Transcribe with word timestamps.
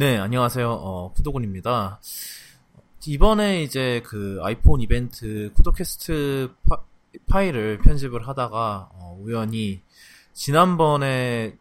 네, 0.00 0.16
안녕하세요. 0.16 0.66
어, 0.66 1.12
쿠도군입니다. 1.12 2.00
이번에 3.06 3.62
이제 3.62 4.00
그 4.06 4.38
아이폰 4.40 4.80
이벤트 4.80 5.52
쿠도캐스트 5.54 6.54
파, 7.28 7.42
일을 7.42 7.76
편집을 7.80 8.26
하다가 8.26 8.88
어, 8.94 9.18
우연히 9.20 9.82
지난번에 10.32 11.54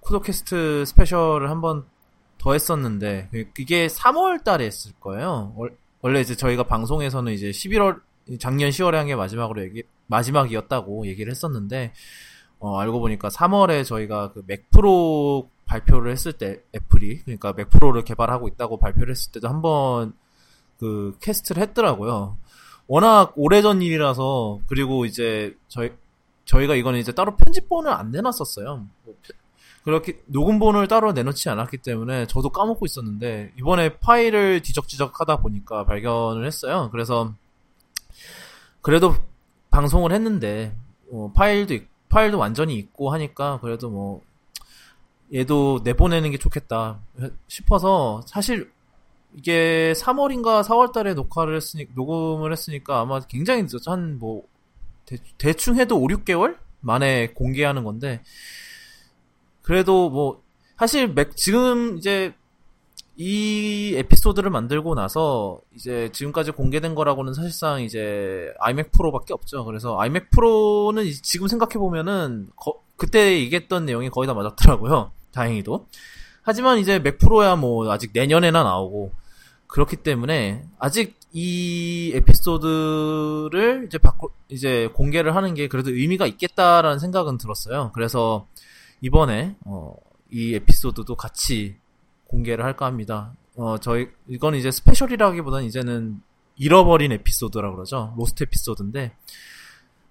쿠도캐스트 0.00 0.84
스페셜을 0.84 1.48
한번 1.48 1.86
더 2.36 2.52
했었는데 2.52 3.30
그게 3.54 3.86
3월 3.86 4.44
달에 4.44 4.66
했을 4.66 4.92
거예요. 5.00 5.56
원래 6.02 6.20
이제 6.20 6.36
저희가 6.36 6.64
방송에서는 6.64 7.32
이제 7.32 7.48
11월 7.48 8.02
작년 8.38 8.68
10월에 8.68 8.96
한 8.96 9.06
게 9.06 9.16
마지막으로 9.16 9.62
얘기 9.62 9.82
마지막이었다고 10.08 11.06
얘기를 11.06 11.30
했었는데 11.30 11.94
어, 12.58 12.78
알고 12.78 13.00
보니까 13.00 13.30
3월에 13.30 13.86
저희가 13.86 14.32
그 14.32 14.42
맥프로 14.46 15.48
발표를 15.72 16.12
했을 16.12 16.32
때 16.32 16.60
애플이 16.74 17.22
그러니까 17.22 17.54
맥 17.54 17.70
프로를 17.70 18.04
개발하고 18.04 18.48
있다고 18.48 18.76
발표를 18.76 19.12
했을 19.12 19.32
때도 19.32 19.48
한번 19.48 20.12
그 20.78 21.16
캐스트를 21.20 21.62
했더라고요. 21.62 22.36
워낙 22.86 23.32
오래전 23.36 23.80
일이라서 23.80 24.60
그리고 24.66 25.06
이제 25.06 25.56
저희 25.68 25.92
저희가 26.44 26.74
이거는 26.74 26.98
이제 26.98 27.12
따로 27.12 27.36
편집본을 27.36 27.90
안 27.90 28.10
내놨었어요. 28.10 28.84
그렇게 29.84 30.20
녹음본을 30.26 30.88
따로 30.88 31.12
내놓지 31.12 31.48
않았기 31.48 31.78
때문에 31.78 32.26
저도 32.26 32.50
까먹고 32.50 32.84
있었는데 32.84 33.52
이번에 33.58 33.98
파일을 33.98 34.60
뒤적지적 34.60 35.20
하다 35.20 35.38
보니까 35.38 35.84
발견을 35.84 36.46
했어요. 36.46 36.88
그래서 36.92 37.32
그래도 38.82 39.14
방송을 39.70 40.12
했는데 40.12 40.76
어, 41.10 41.32
파일도 41.34 41.76
파일도 42.10 42.38
완전히 42.38 42.74
있고 42.76 43.10
하니까 43.10 43.58
그래도 43.60 43.88
뭐 43.88 44.22
얘도 45.32 45.80
내보내는 45.84 46.30
게 46.30 46.38
좋겠다 46.38 47.00
싶어서 47.48 48.20
사실 48.26 48.70
이게 49.34 49.94
3월인가 49.96 50.62
4월 50.62 50.92
달에 50.92 51.14
녹화를 51.14 51.56
했으니 51.56 51.86
녹음을 51.94 52.52
했으니까 52.52 53.00
아마 53.00 53.20
굉장히 53.20 53.62
늦었죠. 53.62 53.90
한뭐 53.90 54.42
대충 55.38 55.76
해도 55.76 55.96
5, 55.96 56.08
6개월 56.08 56.58
만에 56.80 57.28
공개하는 57.28 57.84
건데 57.84 58.22
그래도 59.62 60.10
뭐 60.10 60.42
사실 60.76 61.08
맥 61.08 61.36
지금 61.36 61.96
이제 61.96 62.34
이 63.16 63.94
에피소드를 63.96 64.50
만들고 64.50 64.94
나서 64.94 65.60
이제 65.74 66.10
지금까지 66.12 66.50
공개된 66.50 66.94
거라고는 66.94 67.34
사실상 67.34 67.82
이제 67.82 68.52
아이맥 68.58 68.90
프로밖에 68.92 69.32
없죠. 69.34 69.64
그래서 69.64 69.98
아이맥 69.98 70.30
프로는 70.30 71.04
지금 71.22 71.46
생각해 71.46 71.74
보면은 71.74 72.48
그때 72.96 73.38
얘기했던 73.40 73.84
내용이 73.86 74.10
거의 74.10 74.26
다 74.26 74.34
맞았더라고요. 74.34 75.12
다행히도. 75.32 75.86
하지만 76.42 76.78
이제 76.78 76.98
맥 76.98 77.18
프로야 77.18 77.56
뭐 77.56 77.90
아직 77.90 78.10
내년에나 78.12 78.62
나오고 78.62 79.12
그렇기 79.66 79.96
때문에 79.96 80.64
아직 80.78 81.18
이 81.32 82.12
에피소드를 82.14 83.84
이제 83.86 83.96
바꿔 83.96 84.30
이제 84.48 84.90
공개를 84.92 85.34
하는 85.34 85.54
게 85.54 85.66
그래도 85.66 85.90
의미가 85.90 86.26
있겠다라는 86.26 86.98
생각은 86.98 87.38
들었어요. 87.38 87.90
그래서 87.94 88.46
이번에 89.00 89.56
어, 89.64 89.94
이 90.30 90.54
에피소드도 90.54 91.16
같이 91.16 91.76
공개를 92.26 92.64
할까 92.64 92.84
합니다. 92.84 93.34
어, 93.56 93.78
저희 93.78 94.08
이건 94.28 94.54
이제 94.56 94.70
스페셜이라기보다는 94.70 95.66
이제는 95.66 96.20
잃어버린 96.56 97.12
에피소드라 97.12 97.70
그러죠. 97.72 98.14
로스트 98.18 98.42
에피소드인데 98.44 99.16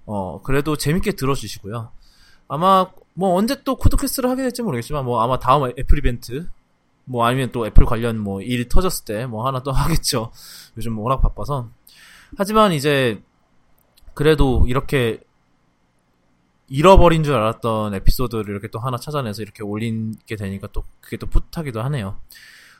어, 0.05 0.41
그래도 0.41 0.75
재밌게 0.75 1.11
들어주시고요. 1.11 1.91
아마 2.47 2.87
뭐 3.13 3.35
언제 3.35 3.63
또 3.63 3.75
쿠도캐스트를 3.75 4.29
하게 4.29 4.43
될지 4.43 4.61
모르겠지만 4.61 5.05
뭐 5.05 5.21
아마 5.21 5.39
다음 5.39 5.69
애플 5.77 5.97
이벤트 5.97 6.47
뭐 7.05 7.25
아니면 7.25 7.51
또 7.51 7.65
애플 7.67 7.85
관련 7.85 8.17
뭐 8.17 8.41
일이 8.41 8.67
터졌을 8.69 9.05
때 9.05 9.25
뭐 9.25 9.45
하나 9.47 9.61
또 9.63 9.71
하겠죠. 9.73 10.31
요즘 10.77 10.93
뭐 10.93 11.05
워낙 11.05 11.21
바빠서. 11.21 11.69
하지만 12.37 12.71
이제 12.73 13.21
그래도 14.13 14.65
이렇게 14.67 15.19
잃어버린 16.67 17.23
줄 17.23 17.33
알았던 17.35 17.93
에피소드를 17.95 18.49
이렇게 18.49 18.69
또 18.69 18.79
하나 18.79 18.97
찾아내서 18.97 19.41
이렇게 19.41 19.61
올리게 19.63 20.37
되니까 20.37 20.67
또 20.71 20.83
그게 21.01 21.17
또 21.17 21.27
뿌듯하기도 21.27 21.81
하네요. 21.81 22.17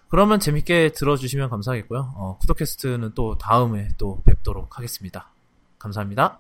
그러면 0.08 0.40
재밌게 0.40 0.94
들어주시면 0.94 1.50
감사하겠고요. 1.50 2.14
어, 2.16 2.38
쿠도캐스트는 2.40 3.12
또 3.16 3.38
다음에 3.38 3.90
또 3.98 4.22
뵙도록 4.26 4.78
하겠습니다. 4.78 5.32
감사합니다. 5.80 6.40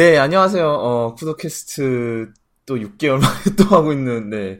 네, 0.00 0.16
안녕하세요. 0.16 0.66
어, 0.66 1.14
쿠더캐스트 1.14 2.32
또 2.64 2.76
6개월 2.76 3.20
만에 3.20 3.36
또 3.54 3.64
하고 3.64 3.92
있는, 3.92 4.30
네, 4.30 4.58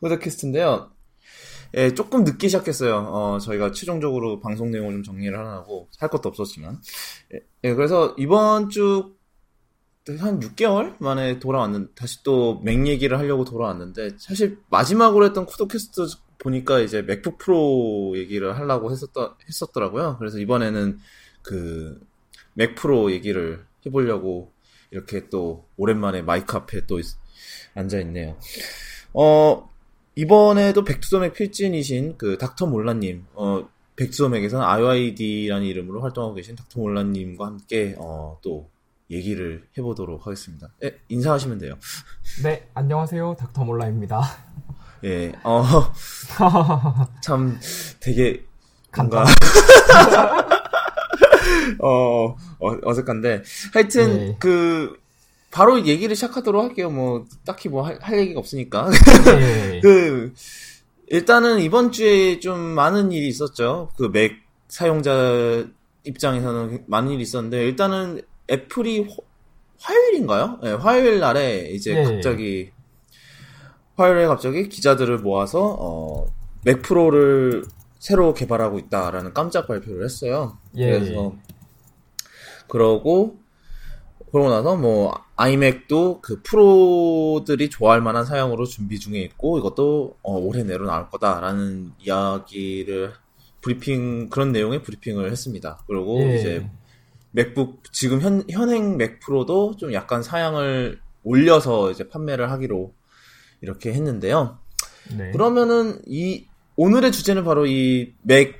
쿠더캐스트인데요. 0.00 0.90
예, 1.74 1.92
조금 1.92 2.24
늦게 2.24 2.48
시작했어요. 2.48 2.96
어, 2.96 3.38
저희가 3.40 3.72
최종적으로 3.72 4.40
방송 4.40 4.70
내용을 4.70 4.94
좀 4.94 5.02
정리를 5.02 5.38
하려고 5.38 5.90
할 5.98 6.08
것도 6.08 6.30
없었지만. 6.30 6.80
예, 7.34 7.40
예, 7.64 7.74
그래서 7.74 8.14
이번 8.16 8.70
주 8.70 9.18
한 10.18 10.40
6개월 10.40 10.96
만에 10.98 11.38
돌아왔는, 11.40 11.90
다시 11.94 12.22
또 12.22 12.62
맥 12.64 12.86
얘기를 12.86 13.18
하려고 13.18 13.44
돌아왔는데, 13.44 14.16
사실 14.16 14.56
마지막으로 14.70 15.26
했던 15.26 15.44
쿠더캐스트 15.44 16.06
보니까 16.38 16.80
이제 16.80 17.02
맥북 17.02 17.36
프로 17.36 18.14
얘기를 18.16 18.58
하려고 18.58 18.90
했었더, 18.90 19.36
했었더라고요. 19.46 20.16
그래서 20.18 20.38
이번에는 20.38 20.98
그, 21.42 22.00
맥 22.54 22.74
프로 22.76 23.12
얘기를 23.12 23.62
해보려고 23.84 24.54
이렇게 24.90 25.28
또 25.28 25.66
오랜만에 25.76 26.22
마이크 26.22 26.56
앞에 26.56 26.86
또 26.86 27.00
앉아 27.74 28.00
있네요. 28.00 28.36
어, 29.12 29.68
이번에도 30.14 30.84
백투더맥 30.84 31.34
필진이신 31.34 32.18
그 32.18 32.38
닥터 32.38 32.66
몰라님, 32.66 33.26
어, 33.34 33.68
백투더맥에서는 33.96 34.64
IYD라는 34.64 35.66
이름으로 35.66 36.02
활동하고 36.02 36.34
계신 36.34 36.56
닥터 36.56 36.80
몰라님과 36.80 37.46
함께, 37.46 37.94
어, 37.98 38.38
또 38.42 38.70
얘기를 39.10 39.66
해보도록 39.76 40.26
하겠습니다. 40.26 40.68
예, 40.84 40.98
인사하시면 41.08 41.58
돼요. 41.58 41.74
네, 42.42 42.68
안녕하세요. 42.74 43.36
닥터 43.38 43.64
몰라입니다. 43.64 44.22
예, 45.04 45.32
어, 45.42 45.64
참 47.22 47.58
되게 48.00 48.44
뭔가 48.96 49.24
어, 51.78 52.36
어, 52.58 52.76
어 52.82 52.94
색한데. 52.94 53.42
하여튼, 53.72 54.18
네. 54.18 54.36
그, 54.38 54.98
바로 55.50 55.84
얘기를 55.86 56.14
시작하도록 56.14 56.62
할게요. 56.62 56.90
뭐, 56.90 57.24
딱히 57.44 57.68
뭐, 57.68 57.82
할, 57.82 57.98
할 58.00 58.18
얘기가 58.20 58.38
없으니까. 58.40 58.88
네. 59.38 59.80
그, 59.80 60.32
일단은 61.08 61.60
이번 61.60 61.90
주에 61.92 62.38
좀 62.40 62.60
많은 62.60 63.12
일이 63.12 63.28
있었죠. 63.28 63.90
그 63.96 64.10
맥 64.12 64.36
사용자 64.68 65.66
입장에서는 66.04 66.84
많은 66.86 67.12
일이 67.12 67.22
있었는데, 67.22 67.64
일단은 67.64 68.22
애플이 68.50 69.08
화요일인가요? 69.80 70.58
네, 70.62 70.72
화요일 70.72 71.20
날에 71.20 71.70
이제 71.72 71.94
네. 71.94 72.04
갑자기, 72.04 72.70
화요일에 73.96 74.26
갑자기 74.26 74.68
기자들을 74.68 75.18
모아서, 75.18 75.76
어, 75.78 76.26
맥 76.64 76.82
프로를 76.82 77.64
새로 77.98 78.34
개발하고 78.34 78.78
있다라는 78.78 79.34
깜짝 79.34 79.66
발표를 79.66 80.04
했어요. 80.04 80.58
예. 80.76 80.86
그래서 80.86 81.34
그러고 82.70 83.38
그러고 84.32 84.48
나서 84.50 84.76
뭐 84.76 85.12
아이맥도 85.36 86.20
그 86.20 86.40
프로들이 86.42 87.68
좋아할 87.68 88.00
만한 88.00 88.24
사양으로 88.24 88.64
준비 88.64 88.98
중에 89.00 89.18
있고 89.20 89.58
이것도 89.58 90.16
어, 90.22 90.38
올해 90.38 90.62
내로 90.62 90.86
나올 90.86 91.10
거다라는 91.10 91.92
이야기를 91.98 93.12
브리핑 93.60 94.28
그런 94.30 94.52
내용의 94.52 94.82
브리핑을 94.82 95.30
했습니다. 95.30 95.80
그리고 95.86 96.20
예. 96.20 96.36
이제 96.38 96.70
맥북 97.32 97.92
지금 97.92 98.20
현 98.20 98.44
현행 98.48 98.96
맥 98.96 99.20
프로도 99.20 99.76
좀 99.76 99.92
약간 99.92 100.22
사양을 100.22 101.00
올려서 101.24 101.90
이제 101.90 102.08
판매를 102.08 102.50
하기로 102.50 102.92
이렇게 103.60 103.92
했는데요. 103.92 104.58
네. 105.16 105.30
그러면은 105.32 106.00
이 106.06 106.46
오늘의 106.76 107.12
주제는 107.12 107.44
바로 107.44 107.66
이 107.66 108.14
맥 108.22 108.59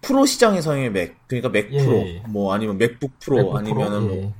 프로 0.00 0.26
시장에서의 0.26 0.90
맥 0.90 1.16
그러니까 1.26 1.48
맥 1.50 1.72
예. 1.72 1.78
프로 1.84 2.04
뭐 2.28 2.52
아니면 2.54 2.78
맥북 2.78 3.18
프로 3.18 3.36
맥북 3.36 3.56
아니면은 3.56 4.02
뭐 4.02 4.16
예. 4.16 4.20
뭐 4.22 4.34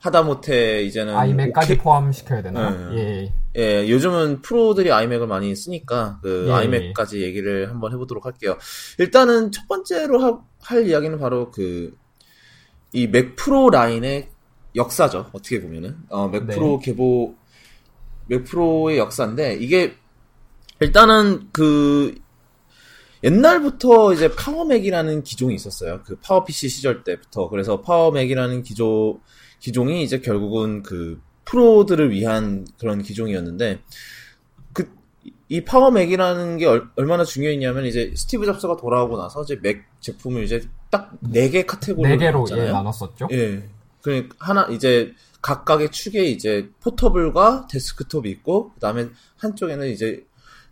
하다못해 0.00 0.82
이제는 0.82 1.14
아이맥까지. 1.16 1.78
포함시켜야 1.78 2.42
되나? 2.42 2.90
예. 2.92 2.98
예. 2.98 3.34
예, 3.56 3.88
요즘은 3.88 4.42
프로들이 4.42 4.90
아이맥을 4.92 5.26
많이 5.26 5.54
쓰니까 5.54 6.18
그 6.22 6.46
예. 6.48 6.52
아이맥까지 6.52 7.22
얘기를 7.22 7.70
한번 7.70 7.92
해보도록 7.92 8.26
할게요. 8.26 8.58
일단은 8.98 9.52
첫 9.52 9.66
번째로 9.68 10.18
하, 10.20 10.38
할 10.60 10.86
이야기는 10.86 11.18
바로 11.18 11.50
그 11.50 11.94
이 12.94 13.08
맥 13.08 13.34
프로 13.36 13.70
라인의 13.70 14.28
역사죠. 14.76 15.30
어떻게 15.32 15.60
보면은 15.60 15.96
어, 16.08 16.28
맥 16.28 16.46
네. 16.46 16.54
프로 16.54 16.78
계보 16.78 17.34
맥 18.28 18.44
프로의 18.44 18.98
역사인데 18.98 19.54
이게 19.54 19.96
일단은 20.80 21.48
그 21.52 22.14
옛날부터 23.24 24.12
이제 24.12 24.32
파워맥이라는 24.34 25.22
기종이 25.22 25.54
있었어요. 25.54 26.02
그 26.04 26.16
파워 26.22 26.44
PC 26.44 26.68
시절 26.68 27.02
때부터. 27.04 27.48
그래서 27.48 27.80
파워맥이라는 27.80 28.62
기종 28.62 29.20
기종이 29.60 30.02
이제 30.04 30.20
결국은 30.20 30.82
그 30.82 31.20
프로들을 31.46 32.10
위한 32.10 32.66
그런 32.78 33.02
기종이었는데 33.02 33.80
그 34.72 34.90
이 35.48 35.62
파워맥이라는 35.62 36.56
게 36.58 36.66
얼, 36.66 36.88
마나 37.06 37.22
중요했냐면 37.24 37.84
이제 37.86 38.12
스티브 38.16 38.46
잡스가 38.46 38.76
돌아오고 38.76 39.18
나서 39.18 39.42
이제 39.42 39.58
맥 39.62 39.84
제품을 40.00 40.42
이제 40.44 40.62
딱 40.90 41.12
네 41.30 41.50
개 41.50 41.64
카테고리로 41.64 42.16
네 42.16 42.18
개로 42.18 42.38
나눴잖아요. 42.38 42.68
예, 42.68 42.72
나눴었죠. 42.72 43.28
예. 43.32 43.68
그 44.02 44.28
하나 44.38 44.66
이제 44.70 45.14
각각의 45.42 45.90
축에 45.90 46.24
이제 46.24 46.70
portable과 46.80 47.68
데스크톱이 47.70 48.30
있고 48.30 48.72
그다음에 48.74 49.08
한쪽에는 49.36 49.88
이제 49.88 50.24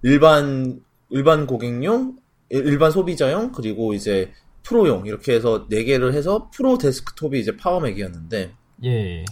일반 0.02 0.81
일반 1.10 1.46
고객용, 1.46 2.16
일반 2.58 2.90
소비자용 2.90 3.52
그리고 3.52 3.94
이제 3.94 4.32
프로용 4.62 5.06
이렇게 5.06 5.34
해서 5.34 5.66
네 5.69 5.84
개를 5.84 6.14
해서 6.14 6.50
프로 6.54 6.78
데스크톱이 6.78 7.40
이제 7.40 7.56
파워맥이었는데 7.56 8.54
예. 8.84 9.25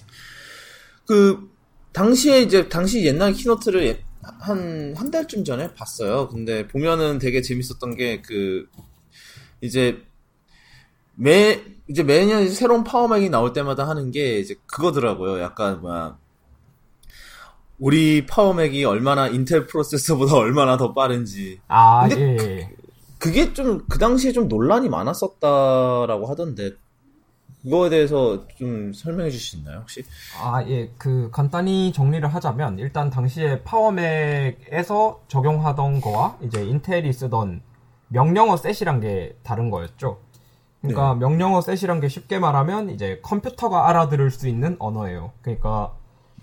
그 1.07 1.51
당시에 1.93 2.41
이제 2.43 2.69
당시 2.69 3.05
옛날 3.05 3.33
keynote를 3.33 4.01
한 4.23 4.95
한 4.97 5.11
달쯤 5.11 5.45
전에 5.45 5.73
봤어요. 5.75 6.29
근데 6.29 6.67
보면은 6.69 7.19
되게 7.19 7.41
재밌었던 7.43 7.97
게 7.97 8.23
그 8.23 8.67
이제 9.63 10.03
매 11.15 11.61
이제 11.89 12.03
매년 12.03 12.49
새로운 12.49 12.85
파워맥이 12.85 13.29
나올 13.31 13.53
때마다 13.53 13.87
하는 13.89 14.11
게 14.11 14.39
이제 14.39 14.55
그거더라고요. 14.67 15.41
약간 15.41 15.81
뭐야 15.81 16.19
우리 17.79 18.27
파워맥이 18.27 18.85
얼마나 18.85 19.29
인텔 19.29 19.67
프로세서보다 19.67 20.35
얼마나 20.37 20.77
더 20.77 20.93
빠른지. 20.93 21.61
아, 21.69 22.09
근데 22.09 22.33
예. 22.33 22.37
그 22.37 22.80
게 23.21 23.53
좀 23.53 23.87
그 23.89 23.99
당시에 23.99 24.33
좀 24.33 24.49
논란이 24.49 24.89
많았었다라고 24.89 26.27
하던데 26.27 26.73
그거에 27.63 27.91
대해서 27.91 28.47
좀 28.57 28.93
설명해 28.95 29.31
주실 29.31 29.51
수 29.51 29.57
있나요, 29.59 29.81
혹시? 29.81 30.03
아, 30.43 30.63
예. 30.67 30.91
그 30.97 31.29
간단히 31.31 31.93
정리를 31.93 32.27
하자면 32.27 32.79
일단 32.79 33.11
당시에 33.11 33.63
파워맥에서 33.65 35.21
적용하던 35.29 36.01
거와 36.01 36.39
이제 36.43 36.65
인텔이 36.65 37.13
쓰던 37.13 37.61
명령어 38.09 38.57
셋이란 38.57 39.01
게 39.01 39.37
다른 39.43 39.69
거였죠. 39.71 40.19
그러니까 40.81 41.15
명령어 41.15 41.61
셋이란 41.61 42.01
게 42.01 42.09
쉽게 42.09 42.39
말하면 42.39 42.89
이제 42.89 43.21
컴퓨터가 43.23 43.91
알아들을 43.91 44.31
수 44.31 44.49
있는 44.49 44.77
언어예요. 44.79 45.33
그러니까 45.43 45.93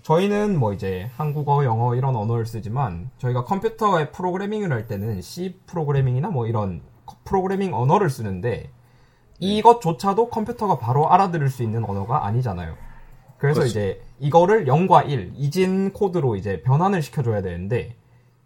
저희는 0.08 0.58
뭐 0.58 0.72
이제 0.72 1.10
한국어, 1.16 1.66
영어 1.66 1.94
이런 1.94 2.16
언어를 2.16 2.46
쓰지만 2.46 3.10
저희가 3.18 3.44
컴퓨터에 3.44 4.10
프로그래밍을 4.10 4.72
할 4.72 4.86
때는 4.86 5.20
C 5.20 5.60
프로그래밍이나 5.66 6.30
뭐 6.30 6.46
이런 6.46 6.80
프로그래밍 7.26 7.74
언어를 7.74 8.08
쓰는데 8.08 8.70
이것조차도 9.38 10.30
컴퓨터가 10.30 10.78
바로 10.78 11.12
알아들을 11.12 11.50
수 11.50 11.62
있는 11.62 11.84
언어가 11.84 12.24
아니잖아요. 12.24 12.74
그래서 13.36 13.60
그렇죠. 13.60 13.70
이제 13.70 14.02
이거를 14.18 14.64
0과 14.64 15.10
1 15.10 15.34
이진 15.36 15.92
코드로 15.92 16.36
이제 16.36 16.62
변환을 16.62 17.02
시켜줘야 17.02 17.42
되는데 17.42 17.94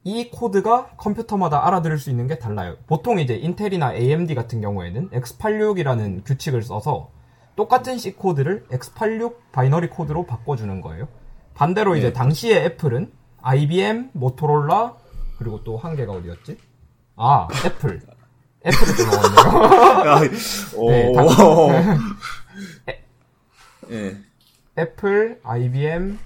이 0.03 0.31
코드가 0.31 0.97
컴퓨터마다 0.97 1.65
알아들을 1.69 1.97
수 1.99 2.11
있는 2.11 2.26
게 2.26 2.41
달라요. 2.41 2.75
보통 2.88 3.20
이제 3.20 3.37
인텔이나 3.37 3.94
AMD 3.94 4.35
같은 4.35 4.61
경우에는 4.61 5.11
x86이라는 5.11 6.25
규칙을 6.25 6.62
써서 6.62 7.11
똑같은 7.55 7.99
C 7.99 8.17
코드를 8.17 8.67
x86 8.67 9.37
binary 9.52 9.90
코드로 9.91 10.26
바꿔주는 10.26 10.81
거예요. 10.81 11.06
반대로 11.54 11.96
이제 11.96 12.08
네. 12.08 12.12
당시에 12.12 12.64
애플은 12.64 13.12
IBM, 13.43 14.10
모토로라 14.12 14.94
그리고 15.38 15.62
또 15.64 15.76
한 15.76 15.96
개가 15.96 16.12
어디였지? 16.12 16.56
아 17.16 17.49
애플. 17.64 18.00
애플을 18.64 18.96
또. 20.72 20.78
오. 20.81 20.90
네, 20.90 21.12
당- 21.12 21.26
예. 23.90 24.16
애플, 24.78 25.40
IBM, 25.43 26.19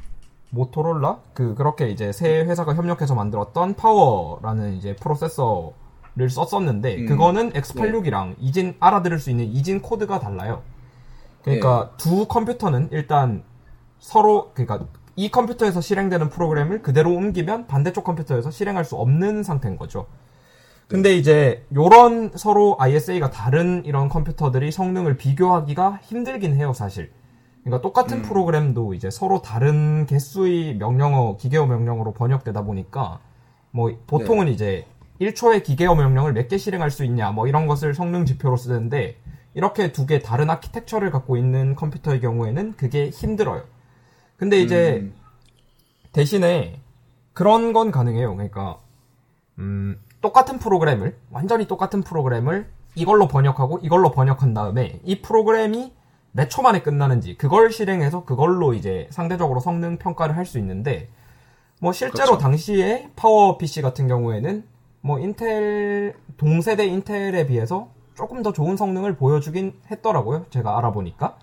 모토로라 0.50 1.19
그 1.34 1.55
그렇게 1.55 1.88
이제 1.88 2.12
세 2.12 2.44
회사가 2.44 2.75
협력해서 2.75 3.14
만들었던 3.14 3.75
파워라는 3.75 4.75
이제 4.75 4.94
프로세서를 4.96 6.31
썼었는데 6.31 6.96
음. 6.99 7.06
그거는 7.06 7.52
X86이랑 7.52 8.37
이진 8.38 8.76
알아들을 8.79 9.19
수 9.19 9.31
있는 9.31 9.46
이진 9.46 9.82
코드가 9.82 10.20
달라요. 10.20 10.62
그러니까 11.43 11.90
두 11.96 12.26
컴퓨터는 12.26 12.88
일단 12.93 13.43
서로 13.99 14.52
그러니까 14.55 14.87
이 15.17 15.31
컴퓨터에서 15.31 15.81
실행되는 15.81 16.29
프로그램을 16.29 16.83
그대로 16.83 17.13
옮기면 17.15 17.67
반대쪽 17.67 18.05
컴퓨터에서 18.05 18.51
실행할 18.51 18.85
수 18.85 18.97
없는 18.97 19.43
상태인 19.43 19.77
거죠. 19.77 20.07
근데 20.89 21.17
이제 21.17 21.67
요런 21.75 22.33
서로 22.37 22.77
ISA가 22.79 23.31
다른 23.31 23.85
이런 23.85 24.09
컴퓨터들이 24.09 24.71
성능을 24.71 25.17
비교하기가 25.17 26.01
힘들긴 26.03 26.55
해요, 26.55 26.73
사실. 26.73 27.11
그러니까 27.65 27.83
똑같은 27.83 28.23
프로그램도 28.23 28.95
이제 28.95 29.11
서로 29.11 29.43
다른 29.43 30.07
개수의 30.07 30.77
명령어, 30.77 31.37
기계어 31.39 31.67
명령어로 31.67 32.13
번역되다 32.15 32.63
보니까 32.63 33.19
뭐 33.73 33.91
보통은 34.07 34.49
이제 34.49 34.87
1초에 35.21 35.65
기계어 35.65 35.95
명령을 35.97 36.33
몇 36.35 36.49
개 36.49 36.59
실행할 36.59 36.91
수 36.91 37.05
있냐 37.05 37.33
뭐 37.33 37.49
이런 37.49 37.67
것을 37.67 37.95
성능 37.95 38.25
지표로 38.27 38.57
쓰는데 38.57 39.17
이렇게 39.55 39.91
두 39.93 40.07
개 40.07 40.21
다른 40.21 40.51
아키텍처를 40.51 41.11
갖고 41.11 41.37
있는 41.37 41.75
컴퓨터의 41.75 42.21
경우에는 42.21 42.75
그게 42.77 43.09
힘들어요. 43.11 43.65
근데 44.37 44.59
이제 44.61 44.99
음. 45.03 45.15
대신에 46.12 46.81
그런 47.33 47.73
건 47.73 47.91
가능해요. 47.91 48.35
그러니까 48.35 48.79
음, 49.59 49.99
똑같은 50.21 50.59
프로그램을 50.59 51.17
완전히 51.31 51.67
똑같은 51.67 52.03
프로그램을 52.03 52.67
이걸로 52.94 53.29
번역하고 53.29 53.81
이걸로 53.83 54.11
번역한 54.11 54.55
다음에 54.55 55.00
이 55.05 55.21
프로그램이 55.21 55.93
몇 56.33 56.49
초 56.50 56.62
만에 56.62 56.83
끝나는지 56.83 57.37
그걸 57.38 57.73
실행해서 57.73 58.25
그걸로 58.25 58.75
이제 58.75 59.09
상대적으로 59.11 59.61
성능 59.61 59.97
평가를 59.99 60.37
할 60.37 60.44
수 60.44 60.59
있는데 60.59 61.09
뭐 61.81 61.93
실제로 61.93 62.27
그렇죠. 62.32 62.39
당시에 62.43 63.11
파워 63.17 63.56
PC 63.59 63.82
같은 63.82 64.06
경우에는 64.09 64.65
뭐 65.03 65.19
인텔 65.19 66.15
동세대 66.37 66.87
인텔에 66.87 67.47
비해서 67.47 67.89
조금 68.15 68.43
더 68.43 68.53
좋은 68.53 68.77
성능을 68.77 69.17
보여주긴 69.17 69.75
했더라고요. 69.91 70.47
제가 70.50 70.77
알아보니까. 70.79 71.39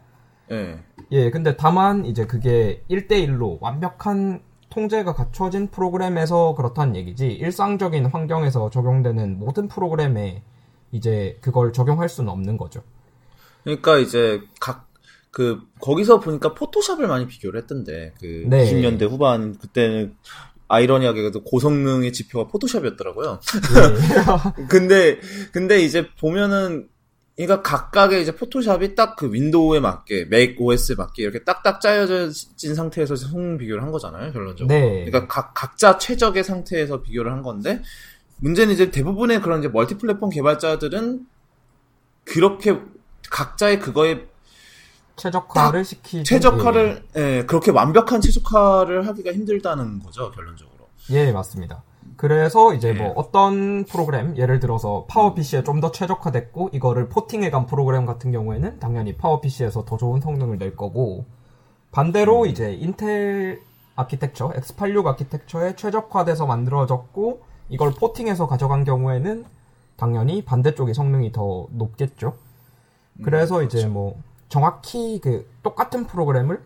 예. 0.51 0.79
예, 1.11 1.29
근데 1.31 1.55
다만 1.55 2.05
이제 2.05 2.25
그게 2.25 2.83
1대1로 2.89 3.57
완벽한 3.61 4.41
통제가 4.69 5.13
갖춰진 5.13 5.67
프로그램에서 5.67 6.55
그렇다는 6.55 6.95
얘기지 6.95 7.27
일상적인 7.27 8.07
환경에서 8.07 8.69
적용되는 8.69 9.37
모든 9.37 9.67
프로그램에 9.67 10.43
이제 10.91 11.37
그걸 11.41 11.73
적용할 11.73 12.09
수는 12.09 12.31
없는 12.31 12.57
거죠. 12.57 12.83
그러니까 13.63 13.97
이제 13.97 14.41
각 14.59 14.93
그 15.33 15.59
거기서 15.81 16.19
보니까 16.19 16.53
포토샵을 16.53 17.07
많이 17.07 17.25
비교를 17.25 17.59
했던데 17.61 18.13
그 18.19 18.45
네. 18.47 18.71
90년대 18.71 19.09
후반 19.09 19.57
그때는 19.57 20.15
아이러니하게도 20.67 21.43
고성능의 21.43 22.13
지표가 22.13 22.49
포토샵이었더라고요. 22.51 23.39
예. 24.59 24.63
근데 24.69 25.19
근데 25.51 25.81
이제 25.81 26.07
보면은 26.19 26.87
그러니까 27.35 27.61
각각의 27.63 28.21
이제 28.21 28.35
포토샵이 28.35 28.95
딱 28.95 29.15
그 29.15 29.31
윈도우에 29.31 29.79
맞게 29.79 30.25
맥 30.25 30.59
OS에 30.59 30.95
맞게 30.95 31.23
이렇게 31.23 31.43
딱딱 31.43 31.81
짜여진 31.81 32.75
상태에서 32.75 33.15
성능 33.15 33.57
비교를 33.57 33.81
한 33.83 33.91
거잖아요, 33.91 34.31
결론적으로. 34.31 34.67
네. 34.67 35.05
그러니까 35.05 35.27
각 35.27 35.53
각자 35.53 35.97
최적의 35.97 36.43
상태에서 36.43 37.01
비교를 37.01 37.31
한 37.31 37.41
건데 37.41 37.81
문제는 38.37 38.73
이제 38.73 38.91
대부분의 38.91 39.41
그런 39.41 39.59
이제 39.59 39.69
multi 39.69 39.97
platform 39.97 40.29
개발자들은 40.29 41.25
그렇게 42.25 42.79
각자의 43.29 43.79
그거에 43.79 44.27
최적화를 45.15 45.85
시키 45.85 46.23
최적화를 46.23 47.03
예, 47.15 47.45
그렇게 47.47 47.71
완벽한 47.71 48.19
최적화를 48.19 49.07
하기가 49.07 49.31
힘들다는 49.31 49.99
거죠, 49.99 50.31
결론적으로. 50.31 50.89
예, 51.11 51.31
맞습니다. 51.31 51.83
그래서 52.17 52.73
이제 52.73 52.89
예. 52.89 52.93
뭐 52.93 53.13
어떤 53.15 53.83
프로그램 53.85 54.37
예를 54.37 54.59
들어서 54.59 55.05
파워 55.07 55.33
PC에 55.33 55.63
좀 55.63 55.81
더 55.81 55.91
최적화됐고 55.91 56.69
이거를 56.73 57.09
porting해 57.09 57.49
간 57.49 57.65
프로그램 57.65 58.05
같은 58.05 58.31
경우에는 58.31 58.79
당연히 58.79 59.17
파워 59.17 59.41
PC에서 59.41 59.83
더 59.85 59.97
좋은 59.97 60.21
성능을 60.21 60.57
낼 60.59 60.75
거고 60.75 61.25
반대로 61.91 62.45
이제 62.45 62.73
인텔 62.73 63.59
아키텍처 63.95 64.49
X86 64.51 65.05
아키텍처에 65.07 65.75
최적화돼서 65.75 66.45
만들어졌고 66.45 67.41
이걸 67.69 67.91
포팅해서 67.93 68.47
가져간 68.47 68.83
경우에는 68.83 69.45
당연히 69.97 70.43
반대쪽의 70.43 70.93
성능이 70.93 71.31
더 71.31 71.67
높겠죠. 71.71 72.35
그래서 73.23 73.61
이제 73.61 73.85
뭐 73.87 74.19
정확히 74.49 75.19
그 75.21 75.47
똑같은 75.63 76.05
프로그램을 76.05 76.61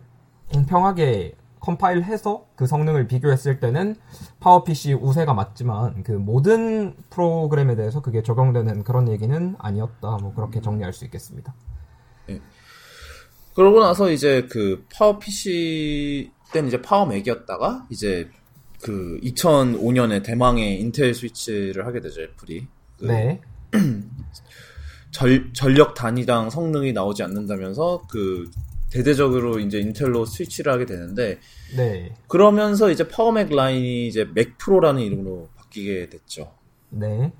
공평하게 0.52 1.34
컴파일해서 1.60 2.46
그 2.56 2.66
성능을 2.66 3.06
비교했을 3.06 3.60
때는 3.60 3.96
파워PC 4.40 4.94
우세가 4.94 5.34
맞지만 5.34 6.02
그 6.02 6.12
모든 6.12 6.94
프로그램에 7.10 7.76
대해서 7.76 8.00
그게 8.00 8.22
적용되는 8.22 8.84
그런 8.84 9.08
얘기는 9.08 9.56
아니었다. 9.58 10.18
뭐 10.18 10.34
그렇게 10.34 10.60
정리할 10.60 10.92
수 10.92 11.04
있겠습니다. 11.04 11.54
그러고 13.54 13.80
나서 13.80 14.10
이제 14.10 14.46
그 14.48 14.86
파워 14.94 15.18
PC 15.18 16.30
때는 16.52 16.68
이제 16.68 16.80
파워 16.80 17.06
맥이었다가 17.06 17.86
이제 17.90 18.30
그 18.82 19.18
2005년에 19.22 20.22
대망의 20.22 20.80
인텔 20.80 21.12
스위치를 21.12 21.84
하게 21.84 22.00
되죠 22.00 22.22
애플이. 22.22 22.68
그 22.98 23.06
네. 23.06 23.40
절, 25.10 25.52
전력 25.52 25.94
단위당 25.94 26.50
성능이 26.50 26.92
나오지 26.92 27.22
않는다면서 27.24 28.02
그 28.08 28.48
대대적으로 28.90 29.58
이제 29.58 29.78
인텔로 29.78 30.24
스위치를 30.24 30.72
하게 30.72 30.86
되는데 30.86 31.38
네. 31.76 32.14
그러면서 32.26 32.90
이제 32.90 33.06
파워맥 33.06 33.50
라인이 33.54 34.06
이제 34.08 34.26
맥 34.34 34.56
프로라는 34.58 35.02
이름으로 35.02 35.48
바뀌게 35.56 36.08
됐죠. 36.08 36.52
네. 36.90 37.32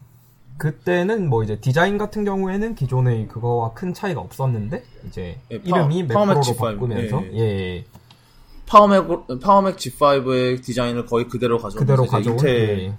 그때는 0.59 1.29
뭐 1.29 1.45
이제 1.45 1.61
디자인 1.61 1.99
같은 1.99 2.25
경우에는 2.25 2.75
기존의 2.75 3.29
그거와 3.29 3.75
큰 3.75 3.95
차이가 3.95 4.21
없었는데 4.21 4.83
이제 5.07 5.39
예, 5.51 5.59
파- 5.63 5.79
이름이 5.79 6.09
Power 6.09 6.26
Mac 6.26 6.37
Mac 6.39 6.39
Pro로 6.40 6.41
G5, 6.43 6.59
바꾸면서 6.59 7.23
예, 7.33 7.39
예, 7.39 7.85
Power 8.67 8.92
Mac 8.92 9.07
Power 9.41 9.63
Mac 9.63 9.77
G5의 9.77 10.63
디자인을 10.63 11.07
거의 11.07 11.29
그대로 11.29 11.59
가져오면서 11.59 12.03
그대로 12.05 12.33
인텔 12.33 12.79
예. 12.81 12.95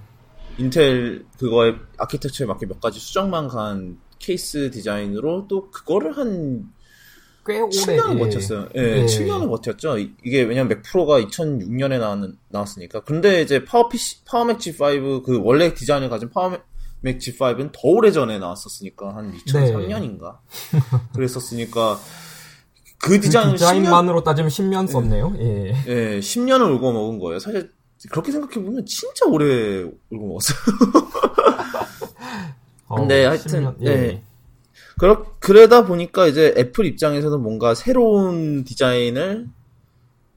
인텔 0.58 1.25
그거의 1.38 1.75
아키텍처에 1.98 2.48
맞게 2.48 2.65
몇 2.65 2.79
가지 2.79 3.00
수정만 3.00 3.50
간 3.50 4.00
케이스 4.20 4.72
디자인으로 4.72 5.48
또 5.50 5.70
그거를 5.70 6.18
한 6.18 6.72
꽤 7.50 7.60
오래 7.60 7.70
7년을 7.70 8.15
예. 8.15 8.20
버텼어요. 8.20 8.68
예, 8.75 8.82
예. 9.01 9.06
7년을 9.06 9.50
버텼죠. 9.50 9.98
이- 9.98 10.12
이게 10.24 10.41
왜냐면 10.44 10.70
Mac 10.70 10.82
Pro가 10.84 11.20
2006년에 11.22 12.00
나왔, 12.00 12.20
나왔으니까. 12.50 13.01
근데 13.01 13.41
이제 13.41 13.65
PowerPC, 13.66 13.89
Power 13.89 14.24
Mac 14.25 14.60
G5 14.60 15.24
그 15.24 15.39
원래 15.44 15.74
디자인을 15.74 16.10
가진 16.10 16.29
Power 16.30 16.51
Mac 16.51 16.63
G5는 17.03 17.72
더 17.72 17.79
오래 17.84 18.12
전에 18.12 18.38
나왔었으니까 18.39 19.15
한 19.15 19.34
2003년인가. 19.46 20.38
그랬었으니까 21.15 22.00
그그 23.00 23.22
디자인을 23.22 23.53
10년, 23.53 23.58
디자인만으로 23.58 24.24
따지면 24.24 24.50
10년 24.50 24.88
썼네요. 24.88 25.34
예. 25.39 25.74
예, 25.88 26.20
10년을 26.20 26.74
울고 26.75 26.91
먹은 26.91 27.20
거예요. 27.20 27.39
사실 27.39 27.72
그렇게 28.12 28.32
생각해 28.32 28.53
보면 28.65 28.86
진짜 28.86 29.25
오래 29.25 29.84
울고 30.10 30.27
먹었어요. 30.27 30.58
근데 32.96 33.25
어, 33.25 33.29
하여튼, 33.29 33.63
10년, 33.75 33.86
예. 33.86 34.22
그러, 35.00 35.24
그러다 35.39 35.86
보니까 35.86 36.27
이제 36.27 36.53
애플 36.58 36.86
입장에서는 36.86 37.41
뭔가 37.41 37.74
새로운 37.74 38.65
디자인을 38.65 39.48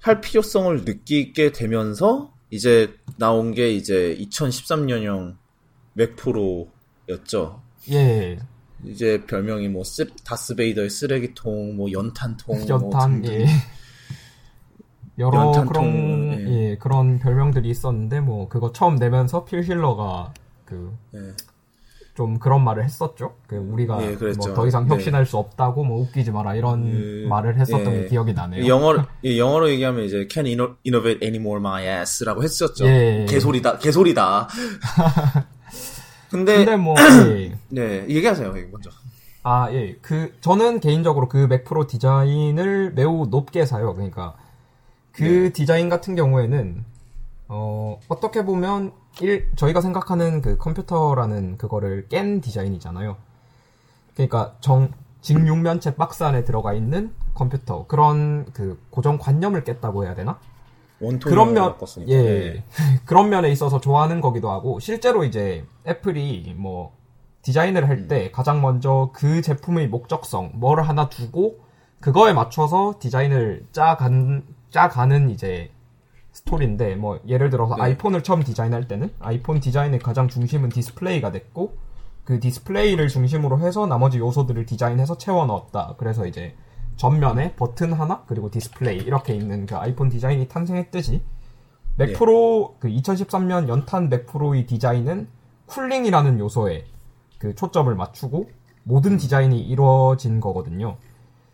할 0.01 0.21
필요성을 0.21 0.85
느끼게 0.85 1.53
되면서 1.53 2.33
이제 2.51 2.95
나온 3.19 3.53
게 3.53 3.73
이제 3.73 4.17
2013년형 4.21 5.37
맥 5.95 6.17
프로였죠. 6.17 7.61
예. 7.91 8.39
이제 8.85 9.25
별명이 9.27 9.69
뭐 9.69 9.85
쓰, 9.85 10.07
다스베이더의 10.25 10.91
쓰레기통, 10.91 11.77
뭐 11.77 11.91
연탄통, 11.91 12.59
뭐 12.59 12.69
연탄 12.69 13.23
등등. 13.23 13.41
예. 13.41 13.47
여러 15.19 15.47
연탄통, 15.47 15.73
그런 15.73 16.49
예. 16.49 16.71
예. 16.71 16.77
그런 16.79 17.19
별명들이 17.19 17.69
있었는데 17.69 18.21
뭐 18.21 18.49
그거 18.49 18.73
처음 18.73 18.97
내면서 18.97 19.45
필 19.45 19.63
힐러가 19.65 20.33
그 20.65 20.97
좀 22.15 22.35
예. 22.35 22.39
그런 22.39 22.63
말을 22.63 22.85
했었죠. 22.85 23.35
그 23.47 23.57
우리가 23.57 24.03
예. 24.03 24.17
뭐 24.17 24.55
더 24.55 24.67
이상 24.67 24.85
네. 24.87 24.91
혁신할 24.95 25.25
수 25.25 25.39
없다고 25.39 25.83
뭐 25.85 26.01
웃기지 26.03 26.31
마라 26.31 26.55
이런 26.57 27.23
예, 27.25 27.27
말을 27.27 27.59
했었던 27.59 27.93
예. 27.95 28.01
게 28.03 28.09
기억이 28.09 28.35
나네요. 28.35 28.67
영어로 28.67 29.03
예, 29.25 29.39
영어로 29.39 29.71
얘기하면 29.71 30.05
이제 30.05 30.29
can 30.31 30.47
inno- 30.47 30.77
innovate 30.85 31.27
anymore 31.27 31.59
my 31.61 31.87
ass라고 31.87 32.43
했었죠. 32.43 32.85
예. 32.87 33.25
개소리다, 33.29 33.79
개소리다. 33.79 34.49
근데, 36.31 36.57
근데 36.57 36.77
뭐 36.77 36.95
예. 37.37 37.53
네 37.69 38.07
얘기하세요, 38.09 38.55
예, 38.57 38.63
먼저. 38.71 38.91
아, 39.43 39.69
예. 39.73 39.97
그, 40.01 40.33
저는 40.41 40.81
개인적으로 40.81 41.29
그 41.29 41.47
Mac 41.49 41.65
Pro 41.65 41.87
디자인을 41.87 42.93
매우 42.95 43.27
높게 43.29 43.67
사요. 43.67 43.93
그러니까, 43.95 44.35
그 45.13 45.23
네. 45.25 45.49
디자인 45.51 45.89
같은 45.89 46.15
경우에는, 46.15 46.85
어, 47.55 48.01
어떻게 48.09 48.47
보면, 48.47 48.93
일, 49.21 49.51
저희가 49.57 49.83
생각하는 49.83 50.41
그 50.41 50.57
컴퓨터라는 50.57 51.59
그거를 51.59 52.09
깬 52.09 52.41
디자인이잖아요. 52.41 53.17
그러니까, 54.15 54.57
정, 54.61 54.91
직육면체 55.21 55.97
박스 55.97 56.25
안에 56.25 56.45
들어가 56.45 56.73
있는 56.73 57.13
컴퓨터. 57.35 57.87
그런 57.87 58.47
그 58.55 58.81
고정 58.89 59.19
관념을 59.19 59.65
깼다고 59.65 60.05
해야 60.05 60.15
되나? 60.15 60.39
그런 61.29 61.53
면. 61.53 61.77
예. 62.09 62.23
네. 62.23 62.65
그런 63.05 63.29
면에 63.29 63.51
있어서 63.53 63.81
좋아하는 63.81 64.23
거기도 64.23 64.51
하고, 64.51 64.81
실제로 64.81 65.23
이제 65.23 65.67
Apple이 65.87 66.55
뭐, 66.57 66.97
디자인을 67.43 67.87
할때 67.89 68.31
가장 68.31 68.63
먼저 68.63 69.11
그 69.13 69.43
제품의 69.43 69.89
목적성, 69.89 70.53
뭐를 70.55 70.89
하나 70.89 71.11
두고, 71.11 71.61
그거에 72.01 72.33
맞춰서 72.33 72.95
디자인을 72.99 73.67
짜간, 73.73 74.43
짜가는 74.71 75.29
이제 75.29 75.71
스토리인데, 76.33 76.97
뭐, 76.97 77.21
예를 77.27 77.51
들어서 77.51 77.77
네. 77.77 77.83
iPhone을 77.83 78.23
처음 78.23 78.43
디자인할 78.43 78.89
때는 78.89 79.13
아이폰 79.21 79.61
디자인의 79.61 80.01
가장 80.01 80.29
중심은 80.29 80.71
디스플레이가 80.71 81.31
됐고, 81.31 81.77
그 82.25 82.41
디스플레이를 82.41 83.09
중심으로 83.09 83.61
해서 83.61 83.87
나머지 83.87 84.19
요소들을 84.19 84.67
디자인해서 84.67 85.19
채워 85.19 85.47
넣었다. 85.47 85.95
그래서 85.99 86.27
이제 86.27 86.55
전면에 86.97 87.55
버튼 87.57 87.93
하나 87.93 88.23
그리고 88.27 88.51
디스플레이 88.51 88.99
이렇게 88.99 89.35
있는 89.35 89.67
그 89.67 89.77
아이폰 89.77 90.09
디자인이 90.09 90.47
탄생했듯이 90.49 91.23
Mac 91.97 92.11
예. 92.11 92.13
프로 92.13 92.77
그 92.79 92.89
2013년 92.89 93.69
연탄 93.69 94.09
Mac 94.09 94.27
Pro의 94.27 94.67
디자인은 94.67 95.29
cooling이라는 95.67 96.39
요소에 96.39 96.85
그 97.39 97.55
초점을 97.55 97.93
맞추고 97.95 98.51
모든 98.85 99.17
디자인이 99.17 99.61
이루어진 99.61 100.41
거거든요. 100.41 100.97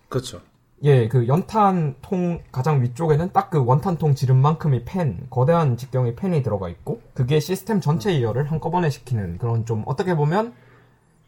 그렇죠. 0.09 0.41
예, 0.85 1.09
그 1.09 1.27
연탄통 1.27 2.41
가장 2.53 2.83
위쪽에는 2.83 3.33
딱 3.33 3.51
그 3.51 3.65
연탄통 3.65 4.15
지름만큼의 4.15 4.85
팬, 4.85 5.27
거대한 5.31 5.77
직경의 5.77 6.15
팬이 6.15 6.43
들어가 6.43 6.69
있고, 6.69 7.01
그게 7.15 7.41
시스템 7.41 7.81
전체의 7.81 8.13
열을 8.13 8.51
한꺼번에 8.51 8.91
식히는 8.91 9.39
그런 9.39 9.65
좀 9.65 9.83
어떻게 9.87 10.15
보면 10.15 10.53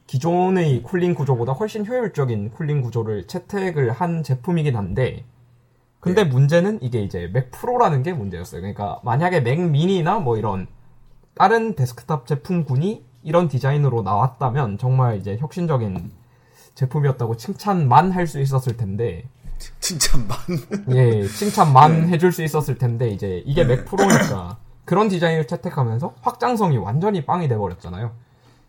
기존의 0.07 0.83
cooling 0.83 1.15
구조보다 1.15 1.53
훨씬 1.53 1.87
효율적인 1.87 2.51
cooling 2.51 2.83
구조를 2.83 3.27
채택을 3.27 3.91
한 3.93 4.23
제품이긴 4.23 4.77
한데, 4.77 5.25
근데 5.99 6.25
문제는 6.25 6.79
이게 6.83 7.03
이제 7.03 7.29
Mac 7.33 7.51
Pro라는 7.51 8.03
게 8.03 8.13
문제였어요. 8.13 8.61
그러니까 8.61 9.01
만약에 9.03 9.41
Mac 9.41 9.61
mini나 9.61 10.19
뭐 10.21 10.37
이런 10.37 10.67
다른 11.35 11.75
데스크탑 11.75 12.27
제품군이 12.27 13.05
이런 13.23 13.49
디자인으로 13.49 14.03
나왔다면 14.03 14.79
정말 14.79 15.19
이제 15.19 15.37
혁신적인 15.39 16.11
제품이었다고 16.75 17.37
칭찬만 17.37 18.13
할 18.13 18.27
수 18.27 18.41
있었을 18.41 18.77
텐데, 18.77 19.25
진짜 19.81 20.19
많. 20.19 20.39
예, 20.97 21.27
칭찬만 21.27 22.09
해줄 22.09 22.33
수 22.33 22.43
있었을 22.43 22.79
텐데, 22.79 23.11
이제 23.11 23.43
이게 23.47 23.65
Mac 23.65 23.85
Pro니까 23.85 24.59
그런 24.85 25.09
디자인을 25.09 25.47
채택하면서 25.47 26.17
확장성이 26.23 26.77
완전히 26.77 27.25
빵이 27.25 27.49
돼버렸잖아요. 27.49 28.13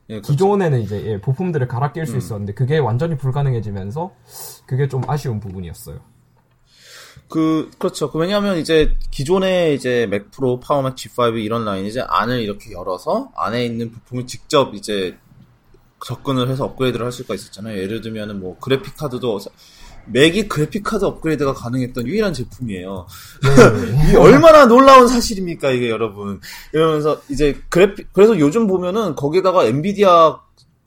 예, 0.10 0.16
그렇죠. 0.16 0.32
기존에는 0.32 0.82
이제 0.82 1.04
예, 1.06 1.22
부품들을 1.22 1.68
갈아 1.68 1.92
낄 1.94 2.06
수 2.06 2.18
있었는데 2.18 2.54
그게 2.54 2.78
완전히 2.78 3.18
불가능해지면서 3.18 4.12
그게 4.66 4.88
좀 4.88 5.02
아쉬운 5.08 5.40
부분이었어요. 5.40 6.00
그 7.30 7.72
그렇죠. 7.78 8.12
그 8.12 8.20
왜냐하면 8.20 8.58
이제 8.58 8.94
기존의 9.10 9.74
이제 9.76 10.06
Mac 10.10 10.32
Pro, 10.32 10.60
Power 10.60 10.82
Mac 10.82 10.96
G5 10.96 11.42
이런 11.44 11.64
라인 11.64 11.86
이제 11.86 12.02
안을 12.06 12.42
이렇게 12.42 12.74
열어서 12.74 13.32
안에 13.36 13.66
있는 13.66 13.92
부품을 13.92 14.28
직접 14.28 14.76
이제 14.76 15.18
접근을 16.06 16.50
해서 16.50 16.66
업그레이드를 16.66 17.06
할 17.06 17.12
수가 17.14 17.34
있었잖아요. 17.34 17.78
예를 17.78 18.02
들면은 18.02 18.42
뭐 18.42 18.58
그래픽 18.60 18.98
카드도 18.98 19.40
Mac이 20.12 20.48
그래픽 20.48 20.84
카드 20.84 21.06
업그레이드가 21.06 21.53
가능했던 21.53 22.08
유일한 22.08 22.34
제품이에요. 22.34 23.08
네. 23.44 24.08
이게 24.10 24.18
얼마나 24.18 24.65
놀라운 24.65 25.08
사실입니까, 25.08 25.72
이게 25.72 25.89
여러분. 25.89 26.39
이러면서 26.74 27.22
이제 27.30 27.60
그래픽 27.70 28.13
그래서 28.13 28.38
요즘 28.39 28.68
보면은 28.68 29.15
거기다가 29.15 29.65
엔비디아 29.65 30.39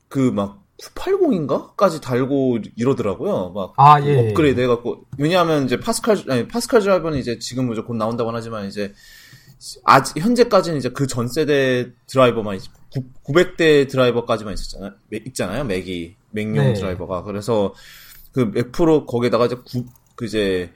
그 0.08 0.30
막 0.32 0.62
980인가까지 0.80 2.00
달고 2.02 2.58
이러더라고요. 2.76 3.50
막 3.54 3.72
아, 3.76 4.00
그 4.00 4.08
예. 4.08 4.28
업그레이드 4.28 4.60
해갖고 4.60 5.04
왜냐하면 5.18 5.64
이제 5.64 5.78
파스칼 5.78 6.18
아니 6.28 6.48
파스칼 6.48 6.80
드라이버는 6.80 7.18
이제 7.18 7.38
지금 7.38 7.72
이제 7.72 7.80
곧 7.80 7.94
나온다고 7.94 8.30
하지만 8.32 8.66
이제 8.66 8.92
아직 9.84 10.18
현재까지는 10.18 10.78
이제 10.78 10.88
그 10.90 11.06
전 11.06 11.28
세대 11.28 11.90
드라이버만 12.06 12.56
있- 12.56 12.62
구- 12.92 13.04
900대 13.32 13.88
드라이버까지만 13.88 14.52
있었잖아요. 14.54 14.92
Mac- 15.08 15.26
있잖아요. 15.28 15.64
Mac이 15.64 16.16
Mac용 16.32 16.54
네. 16.54 16.74
드라이버가 16.74 17.22
그래서 17.22 17.72
그 18.34 18.40
Mac 18.52 18.72
Pro 18.72 19.06
거기다가 19.06 19.46
이제 19.46 19.56
구, 19.64 19.84
그 20.16 20.24
이제 20.26 20.72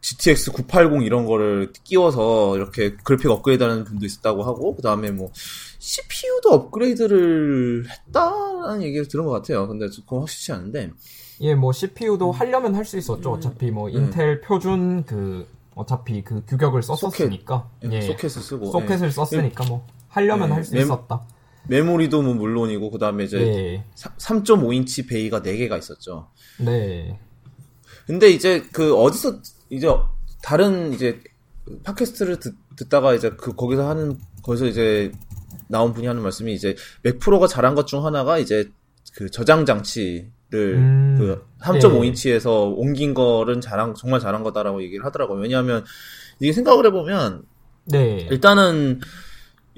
GTX 0.00 0.52
980 0.52 1.02
이런 1.02 1.24
거를 1.26 1.72
끼워서 1.82 2.56
이렇게 2.56 2.94
그래픽 3.02 3.30
업그레이드 3.30 3.62
하는 3.64 3.82
분도 3.84 4.06
있었다고 4.06 4.44
하고 4.44 4.76
그 4.76 4.82
다음에 4.82 5.10
뭐 5.10 5.30
CPU도 5.78 6.50
업그레이드를 6.52 7.84
했다라는 7.90 8.82
얘기를 8.82 9.08
들은 9.08 9.24
것 9.24 9.32
같아요. 9.32 9.66
근데 9.66 9.86
그건 9.88 10.20
확실치 10.20 10.52
않은데 10.52 10.92
예, 11.40 11.54
뭐 11.54 11.72
CPU도 11.72 12.30
하려면 12.32 12.74
할 12.74 12.84
수 12.84 12.96
있었죠. 12.98 13.32
어차피 13.32 13.70
뭐 13.70 13.88
인텔 13.88 14.40
표준 14.40 15.04
그 15.04 15.46
어차피 15.74 16.22
그 16.22 16.44
규격을 16.46 16.82
썼었으니까. 16.82 17.68
예. 17.90 18.02
소켓을 18.02 18.42
쓰고 18.42 18.70
소켓을 18.70 19.10
썼으니까 19.10 19.64
뭐 19.64 19.86
하려면 20.08 20.50
예. 20.50 20.52
할수 20.54 20.74
멤- 20.74 20.82
있었다. 20.84 21.22
메모리도 21.68 22.22
뭐 22.22 22.34
물론이고 22.34 22.90
그 22.90 22.98
다음에 22.98 23.24
이제 23.24 23.38
예. 23.38 23.84
3.5인치 23.96 25.08
베이가 25.08 25.40
4개가 25.40 25.78
있었죠. 25.78 26.28
네. 26.58 27.18
근데 28.06 28.30
이제 28.30 28.62
그 28.72 28.96
어디서 28.96 29.40
이제 29.70 29.86
다른 30.42 30.92
이제 30.92 31.20
팟캐스트를 31.84 32.40
듣, 32.40 32.54
듣다가 32.76 33.14
이제 33.14 33.30
그 33.30 33.54
거기서 33.54 33.88
하는 33.88 34.18
거기서 34.42 34.66
이제 34.66 35.12
나온 35.68 35.92
분이 35.92 36.06
하는 36.06 36.22
말씀이 36.22 36.54
이제 36.54 36.74
맥프로가 37.02 37.46
잘한 37.46 37.74
것 37.74 37.84
중 37.86 38.06
하나가 38.06 38.38
이제 38.38 38.70
그 39.14 39.30
저장 39.30 39.66
장치를 39.66 40.30
음, 40.54 41.16
그 41.18 41.44
3.5인치에서 41.60 42.44
네. 42.44 42.74
옮긴 42.76 43.12
거는 43.12 43.60
잘한 43.60 43.94
정말 43.94 44.20
잘한 44.20 44.42
거다라고 44.42 44.82
얘기를 44.82 45.04
하더라고요. 45.04 45.40
왜냐하면 45.40 45.84
이게 46.40 46.52
생각을 46.52 46.86
해보면 46.86 47.42
네. 47.86 48.26
일단은 48.30 49.00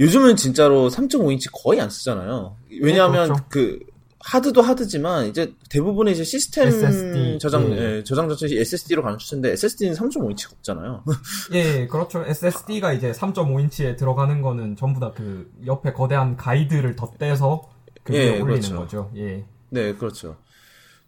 요즘은 0.01 0.37
진짜로 0.37 0.89
3.5인치 0.89 1.51
거의 1.53 1.81
안 1.81 1.91
쓰잖아요. 1.91 2.57
왜냐하면 2.81 3.23
네, 3.23 3.29
그렇죠. 3.29 3.45
그 3.49 3.79
하드도 4.23 4.61
하드지만 4.61 5.27
이제 5.29 5.55
대부분의 5.71 6.13
이제 6.15 6.25
시스템 6.25 6.69
SSD, 6.69 7.39
저장 7.39 7.71
예. 7.73 7.97
예, 7.99 8.05
저장 8.05 8.29
장치 8.29 8.59
SSD로 8.59 9.03
가는 9.03 9.17
추세인데 9.19 9.53
SSD는 9.53 9.95
3.5인치가 9.95 10.53
없잖아요. 10.53 11.05
예, 11.53 11.87
그렇죠. 11.87 12.23
SSD가 12.27 12.93
이제 12.93 13.13
3.5인치에 13.13 13.97
들어가는 13.97 14.43
거는 14.43 14.77
전부 14.77 15.01
다 15.01 15.13
그 15.17 15.51
옆에 15.67 15.93
거대한 15.93 16.37
가이드를 16.37 16.97
덧대서 16.97 17.63
그게 18.03 18.19
예, 18.19 18.31
올리는 18.41 18.47
그렇죠. 18.47 18.77
거죠. 18.77 19.11
예. 19.17 19.45
네, 19.71 19.95
그렇죠. 19.95 20.37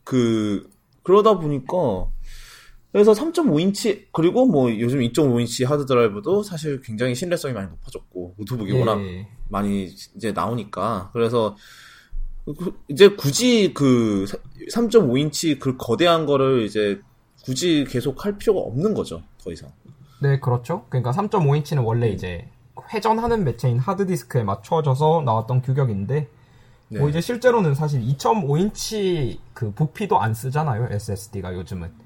그 0.04 0.68
그러다 1.02 1.38
보니까 1.38 2.06
그래서 2.92 3.12
3.5인치 3.12 4.06
그리고 4.12 4.46
뭐 4.46 4.70
요즘 4.78 5.00
2.5인치 5.00 5.66
하드 5.66 5.86
드라이브도 5.86 6.42
사실 6.42 6.80
굉장히 6.82 7.14
신뢰성이 7.14 7.54
많이 7.54 7.68
높아졌고 7.70 8.34
노트북이 8.36 8.74
예. 8.74 8.78
워낙 8.78 9.00
많이 9.48 9.84
이제 10.14 10.32
나오니까 10.32 11.10
그래서 11.14 11.56
그, 12.44 12.78
이제 12.88 13.08
굳이 13.08 13.72
그 13.72 14.26
3.5인치 14.70 15.58
그 15.58 15.76
거대한 15.78 16.26
거를 16.26 16.62
이제 16.62 17.00
굳이 17.44 17.86
계속 17.88 18.24
할 18.24 18.36
필요가 18.36 18.60
없는 18.60 18.94
거죠. 18.94 19.22
더 19.42 19.50
이상. 19.50 19.70
네, 20.20 20.38
그렇죠. 20.38 20.84
그러니까 20.88 21.12
3.5인치는 21.12 21.84
원래 21.84 22.10
이제 22.10 22.48
회전하는 22.92 23.44
매체인 23.44 23.78
하드 23.78 24.06
디스크에 24.06 24.44
맞춰져서 24.44 25.22
나왔던 25.24 25.62
규격인데 25.62 26.28
네. 26.88 26.98
뭐 26.98 27.08
이제 27.08 27.20
실제로는 27.20 27.74
사실 27.74 28.02
2.5인치 28.02 29.38
그 29.54 29.72
부피도 29.72 30.20
안 30.20 30.34
쓰잖아요. 30.34 30.88
SSD가 30.90 31.54
요즘은. 31.54 32.01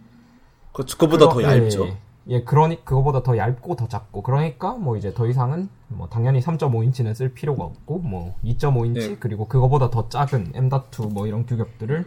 그렇죠. 0.76 0.98
그거보다 0.98 1.30
더 1.30 1.42
얇죠. 1.42 1.86
예, 1.86 1.96
예, 2.28 2.44
그러니 2.44 2.84
그거보다 2.84 3.22
더 3.22 3.38
얇고 3.38 3.76
더 3.76 3.88
작고 3.88 4.22
그러니까 4.22 4.74
뭐 4.74 4.98
이제 4.98 5.14
더 5.14 5.26
이상은 5.26 5.70
뭐 5.88 6.06
당연히 6.10 6.40
3.5인치는 6.40 7.14
쓸 7.14 7.32
필요가 7.32 7.64
없고 7.64 8.00
뭐 8.00 8.36
2.5인치 8.44 8.94
네. 8.94 9.16
그리고 9.18 9.48
그거보다 9.48 9.88
더 9.88 10.10
작은 10.10 10.52
M.2 10.54 11.14
뭐 11.14 11.26
이런 11.26 11.46
규격들을 11.46 12.04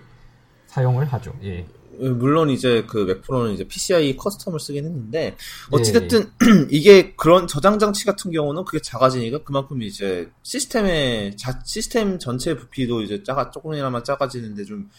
사용을 0.67 1.07
하죠. 1.07 1.33
예. 1.43 1.65
물론 1.97 2.51
이제 2.51 2.85
그 2.87 2.97
Mac 3.05 3.20
Pro는 3.20 3.53
이제 3.53 3.67
PCI 3.67 4.15
custom을 4.17 4.59
쓰긴 4.59 4.85
했는데 4.85 5.35
어찌됐든 5.71 6.19
예. 6.19 6.67
이게 6.69 7.13
그런 7.15 7.47
저장 7.47 7.79
장치 7.79 8.05
같은 8.05 8.29
경우는 8.29 8.65
그게 8.65 8.79
작아지니까 8.79 9.39
그만큼 9.39 9.81
이제 9.81 10.29
시스템의 10.43 11.37
자, 11.37 11.59
시스템 11.65 12.19
전체 12.19 12.55
부피도 12.55 13.01
이제 13.01 13.23
작아 13.23 13.49
조금이나마 13.49 14.03
작아지는데 14.03 14.63
좀 14.65 14.91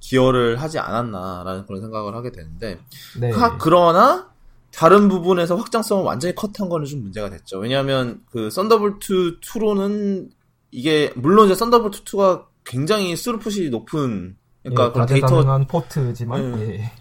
기여를 0.00 0.60
하지 0.60 0.78
않았나라는 0.78 1.66
그런 1.66 1.80
생각을 1.80 2.14
하게 2.14 2.32
되는데 2.32 2.78
네. 3.18 3.30
그러나 3.58 4.30
다른 4.72 5.08
부분에서 5.08 5.56
확장성을 5.56 6.04
완전히 6.04 6.34
cut한 6.34 6.68
거는 6.68 6.86
좀 6.86 7.02
문제가 7.02 7.28
됐죠. 7.30 7.58
왜냐하면 7.58 8.22
그 8.30 8.50
Thunderbolt 8.50 9.40
2로는 9.40 10.30
이게 10.70 11.12
물론 11.16 11.46
이제 11.46 11.54
Thunderbolt 11.54 12.04
2가 12.04 12.46
굉장히 12.64 13.16
스루풋이 13.16 13.70
높은 13.70 14.36
그러니까 14.62 14.92
예, 14.94 14.98
다재다능한 15.00 15.66
포트지만 15.66 16.60
예. 16.60 16.74
예. 16.74 16.92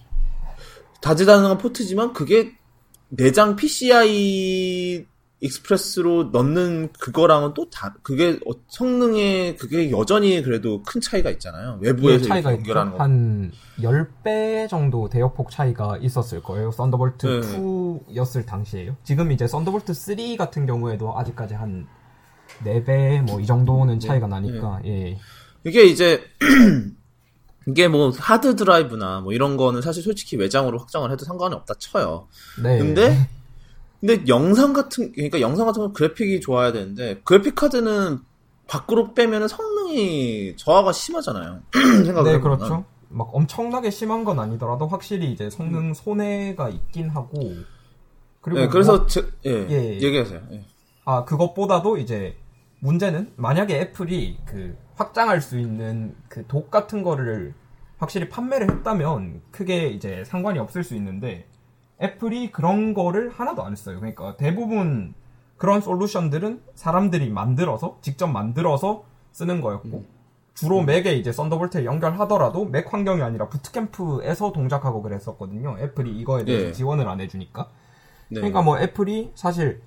다재다능한 1.02 1.58
포트지만 1.58 2.14
그게 2.14 2.54
내장 3.10 3.56
PCI 3.56 5.06
Express로 5.42 6.26
넣는 6.32 6.90
그거랑은 7.00 7.54
또 7.54 7.70
다, 7.70 7.96
그게 8.04 8.40
어, 8.46 8.52
성능에 8.68 9.56
그게 9.56 9.90
여전히 9.90 10.42
그래도 10.42 10.84
큰 10.84 11.00
차이가 11.00 11.30
있잖아요. 11.30 11.78
외부에서 11.82 12.24
네, 12.24 12.28
차이가 12.30 12.52
연결하는 12.54 12.92
거. 12.92 12.98
한 12.98 13.52
10배 13.80 14.68
정도 14.68 15.08
대역폭 15.08 15.50
차이가 15.50 15.98
있었을 16.02 16.44
거예요. 16.44 16.72
Thunderbolt 16.72 17.28
네. 17.42 17.58
2였을 18.16 18.46
당시에요. 18.46 18.98
지금 19.04 19.32
이제 19.32 19.48
Thunderbolt 19.48 19.94
3 19.94 20.36
같은 20.38 20.66
경우에도 20.66 21.18
아직까지 21.18 21.54
한 21.54 21.88
4배 22.66 23.22
뭐 23.22 23.40
이 23.40 23.46
정도는 23.46 24.00
차이가 24.02 24.28
네. 24.28 24.32
나니까, 24.42 24.82
네. 24.84 24.90
예. 25.12 25.18
이게 25.64 25.84
이제, 25.86 26.22
이게 27.68 27.88
뭐 27.88 28.10
하드 28.10 28.56
드라이브나 28.56 29.22
뭐 29.22 29.32
이런 29.34 29.56
거는 29.56 29.82
사실 29.82 30.02
솔직히 30.04 30.36
외장으로 30.38 30.80
확장을 30.80 31.10
해도 31.12 31.24
상관이 31.26 31.54
없다 31.56 31.76
쳐요. 31.78 32.28
네. 32.64 32.80
근데 32.80 33.30
근데 34.00 34.24
영상 34.28 34.74
같은 34.74 35.12
그러니까 35.12 35.42
영상 35.42 35.66
같은 35.66 35.82
건 35.82 35.94
그래픽이 35.94 36.40
좋아야 36.42 36.72
되는데 36.72 37.20
그래픽 37.24 37.56
카드는 37.56 38.20
밖으로 38.68 39.14
빼면 39.14 39.48
성능이 39.48 40.56
저하가 40.58 40.92
심하잖아요. 40.92 41.62
네, 42.24 42.40
그렇죠. 42.40 42.86
막 43.10 43.30
엄청나게 43.34 43.90
심한 43.90 44.24
건 44.24 44.40
아니더라도 44.40 44.88
확실히 44.88 45.32
이제 45.32 45.50
성능 45.50 45.94
손해가 45.94 46.70
있긴 46.70 47.10
하고 47.10 47.54
그리고 48.42 48.60
네, 48.62 48.68
그래서 48.68 48.98
뭐, 48.98 49.08
저, 49.08 49.22
예, 49.46 49.68
예, 49.70 50.00
얘기하세요. 50.00 50.42
예. 50.52 50.66
아 51.06 51.26
그것보다도 51.26 51.98
이제 51.98 52.38
문제는 52.80 53.34
만약에 53.36 53.80
애플이 53.80 54.38
그 54.46 54.78
확장할 54.96 55.42
수 55.42 55.60
있는 55.60 56.16
그 56.30 56.46
독 56.48 56.70
같은 56.72 57.04
거를 57.04 57.54
확실히 57.98 58.30
판매를 58.30 58.72
했다면 58.72 59.42
크게 59.52 59.88
이제 59.90 60.24
상관이 60.26 60.60
없을 60.60 60.84
수 60.86 60.96
있는데 60.96 61.48
애플이 62.02 62.52
그런 62.52 62.94
거를 62.94 63.30
하나도 63.30 63.64
안 63.64 63.72
했어요. 63.72 64.00
그러니까 64.00 64.38
대부분 64.38 65.14
그런 65.58 65.82
솔루션들은 65.82 66.62
사람들이 66.76 67.30
만들어서 67.30 67.98
직접 68.02 68.28
만들어서 68.28 69.04
쓰는 69.32 69.62
거였고 69.62 70.00
음. 70.00 70.08
주로 70.54 70.80
음. 70.80 70.86
맥에 70.86 71.14
이제 71.14 71.32
썬더볼트에 71.32 71.86
연결하더라도 71.86 72.66
맥 72.66 72.92
환경이 72.92 73.22
아니라 73.22 73.48
부트캠프에서 73.48 74.52
동작하고 74.52 75.02
그랬었거든요. 75.02 75.78
애플이 75.80 76.18
이거에 76.20 76.44
대해서 76.44 76.66
네. 76.68 76.72
지원을 76.74 77.08
안 77.08 77.22
해주니까. 77.22 77.70
네. 78.30 78.36
그러니까 78.42 78.62
뭐 78.62 78.80
애플이 78.80 79.32
사실 79.36 79.82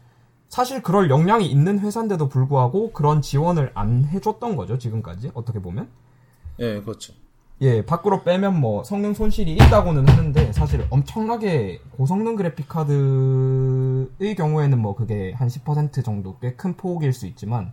사실 0.49 0.83
그럴 0.83 1.09
역량이 1.09 1.47
있는 1.47 1.79
회사인데도 1.79 2.29
불구하고 2.29 2.93
그런 2.93 3.23
지원을 3.23 3.71
안 3.75 4.05
해줬던 4.05 4.57
거죠 4.57 4.79
지금까지 4.79 5.31
어떻게 5.35 5.61
보면. 5.61 5.89
네, 6.59 6.81
그렇죠. 6.83 7.15
예, 7.63 7.87
밖으로 7.87 8.25
빼면 8.25 8.59
뭐 8.61 8.83
성능 8.83 9.15
손실이 9.15 9.55
있다고는 9.55 10.09
하는데 10.09 10.53
사실 10.53 10.85
엄청나게 10.91 11.81
고성능 11.93 12.35
그래픽 12.35 12.69
카드의 12.69 14.35
경우에는 14.37 14.79
뭐 14.81 14.97
그게 14.97 15.33
한 15.33 15.47
10% 15.47 16.05
정도 16.05 16.39
꽤 16.39 16.57
큰 16.57 16.77
폭일 16.77 17.13
수 17.13 17.27
있지만 17.27 17.73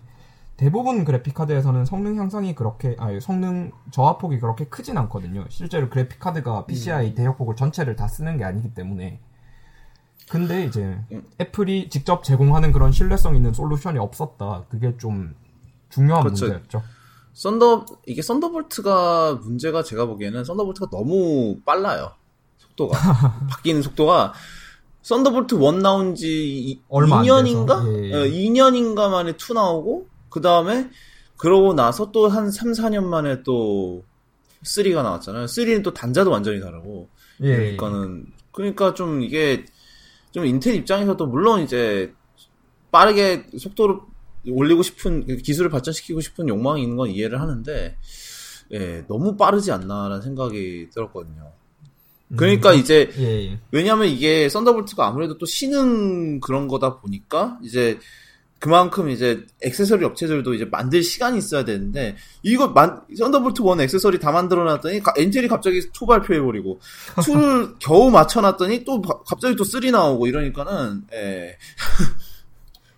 대부분 0.57 1.05
그래픽 1.05 1.33
카드에서는 1.33 1.85
성능 1.85 2.17
향상이 2.17 2.53
그렇게 2.53 2.95
아니 2.99 3.19
성능 3.19 3.71
저하폭이 3.91 4.39
그렇게 4.39 4.65
크진 4.65 4.95
않거든요. 4.99 5.45
실제로 5.49 5.89
그래픽 5.89 6.19
카드가 6.19 6.65
PCI 6.67 7.07
음. 7.09 7.15
대역폭을 7.15 7.55
전체를 7.55 7.95
다 7.95 8.07
쓰는 8.07 8.37
게 8.37 8.43
아니기 8.43 8.73
때문에 8.75 9.19
근데 10.29 10.65
이제 10.65 10.99
음. 11.11 11.23
Apple이 11.41 11.89
직접 11.89 12.23
제공하는 12.23 12.71
그런 12.71 12.91
신뢰성 12.91 13.35
있는 13.35 13.53
솔루션이 13.53 13.97
없었다. 13.97 14.65
그게 14.69 14.95
좀 14.97 15.33
중요한 15.89 16.23
그렇죠. 16.23 16.45
문제였죠. 16.45 16.83
Thunder 17.39 17.85
이게 18.05 18.21
Thunderbolt가 18.21 19.39
문제가 19.41 19.81
제가 19.81 20.05
보기에는 20.07 20.43
Thunderbolt가 20.43 20.89
너무 20.91 21.57
빨라요. 21.65 22.11
속도가 22.57 22.97
바뀌는 23.49 23.81
속도가 23.81 24.33
Thunderbolt 25.03 25.55
1 25.55 25.81
나온 25.81 26.15
지 26.15 26.81
얼마 26.89 27.21
2년인가? 27.23 27.87
예, 27.87 28.11
예. 28.11 28.29
2년인가 28.29 28.99
어, 28.99 29.09
만에 29.09 29.31
2 29.37 29.53
나오고 29.53 30.07
그 30.29 30.41
다음에 30.41 30.89
그러고 31.37 31.73
나서 31.73 32.11
또 32.11 32.27
한 32.27 32.51
3, 32.51 32.73
4년 32.73 33.05
만에 33.05 33.41
또 33.43 34.03
3가 34.65 35.01
나왔잖아요. 35.01 35.45
3는 35.45 35.81
또 35.81 35.93
단자도 35.93 36.29
완전히 36.29 36.59
다르고. 36.59 37.07
예, 37.43 37.55
그러니까는 37.55 38.25
그러니까 38.51 38.93
좀 38.93 39.21
이게 39.21 39.63
좀 40.31 40.45
인텔 40.45 40.75
입장에서도 40.75 41.25
물론 41.25 41.61
이제 41.61 42.13
빠르게 42.91 43.45
속도를 43.57 43.95
올리고 44.47 44.83
싶은 44.83 45.37
기술을 45.37 45.69
발전시키고 45.69 46.21
싶은 46.21 46.47
욕망이 46.47 46.81
있는 46.81 46.95
건 46.95 47.09
이해를 47.09 47.41
하는데 47.41 47.97
예, 48.71 49.05
너무 49.07 49.35
빠르지 49.35 49.71
않나라는 49.71 50.21
생각이 50.21 50.89
들었거든요. 50.93 51.51
그러니까 52.35 52.73
음, 52.73 52.79
이제 52.79 53.09
예, 53.17 53.51
예. 53.51 53.59
왜냐하면 53.71 54.07
이게 54.07 54.49
Thunderbolt가 54.49 55.07
아무래도 55.07 55.37
또 55.37 55.45
신흥 55.45 56.39
그런 56.39 56.67
거다 56.67 56.97
보니까 56.97 57.57
이제 57.63 57.99
그만큼 58.59 59.09
이제 59.09 59.45
액세서리 59.63 60.03
업체들도 60.05 60.53
이제 60.53 60.65
만들 60.65 61.01
시간이 61.01 61.37
있어야 61.37 61.63
되는데 61.63 62.17
이거 62.43 62.67
만 62.67 63.01
Thunderbolt 63.17 63.63
1 63.63 63.81
액세서리 63.81 64.19
다 64.19 64.31
만들어 64.31 64.65
놨더니 64.65 65.01
Intel이 65.17 65.47
갑자기 65.47 65.81
two 65.93 66.05
발표해 66.05 66.41
버리고 66.41 66.79
2를 67.15 67.75
겨우 67.79 68.11
맞춰 68.11 68.41
놨더니 68.41 68.83
또 68.83 69.01
갑자기 69.01 69.55
또 69.55 69.63
3 69.63 69.89
나오고 69.89 70.27
이러니까는 70.27 71.03
예. 71.13 71.57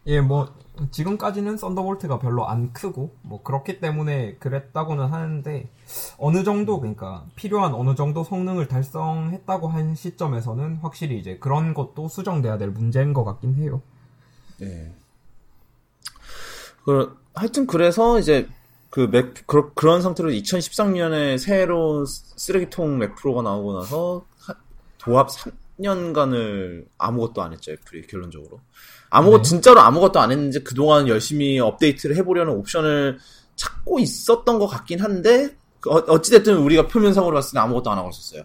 예, 0.07 0.19
뭐 0.19 0.51
지금까지는 0.89 1.57
썬더볼트가 1.57 2.19
별로 2.19 2.47
안 2.47 2.73
크고 2.73 3.15
뭐 3.21 3.43
그렇기 3.43 3.79
때문에 3.79 4.35
그랬다고는 4.35 5.05
하는데 5.05 5.69
어느 6.17 6.43
정도 6.43 6.79
그러니까 6.79 7.25
필요한 7.35 7.73
어느 7.73 7.95
정도 7.95 8.23
성능을 8.23 8.67
달성했다고 8.67 9.67
한 9.67 9.95
시점에서는 9.95 10.77
확실히 10.77 11.19
이제 11.19 11.37
그런 11.37 11.73
것도 11.73 12.07
수정돼야 12.07 12.57
될 12.57 12.69
문제인 12.69 13.13
것 13.13 13.23
같긴 13.23 13.55
해요. 13.55 13.81
네. 14.59 14.93
그 16.83 17.17
하여튼 17.33 17.67
그래서 17.67 18.19
이제 18.19 18.47
그 18.89 19.07
맥, 19.09 19.47
그, 19.47 19.73
그런 19.73 20.01
상태로 20.01 20.29
2013년에 20.31 21.37
새로운 21.37 22.05
쓰레기통 22.05 22.97
맥 22.97 23.15
프로가 23.15 23.41
나오고 23.41 23.79
나서 23.79 24.25
도합 24.97 25.29
3년간을 25.29 26.85
아무것도 26.97 27.41
안 27.41 27.53
했죠, 27.53 27.71
Apple이, 27.71 28.05
결론적으로. 28.07 28.59
아무것, 29.11 29.43
네. 29.43 29.49
진짜로 29.49 29.81
아무것도 29.81 30.19
안 30.19 30.31
했는지 30.31 30.63
그동안 30.63 31.07
열심히 31.07 31.59
업데이트를 31.59 32.15
해보려는 32.15 32.53
옵션을 32.53 33.19
찾고 33.55 33.99
있었던 33.99 34.57
것 34.57 34.67
같긴 34.67 35.01
한데, 35.01 35.55
어, 35.87 35.97
어찌됐든 35.97 36.57
우리가 36.57 36.87
표면상으로 36.87 37.35
봤을 37.35 37.53
때 37.53 37.59
아무것도 37.59 37.91
안 37.91 37.97
하고 37.97 38.09
있었어요. 38.09 38.43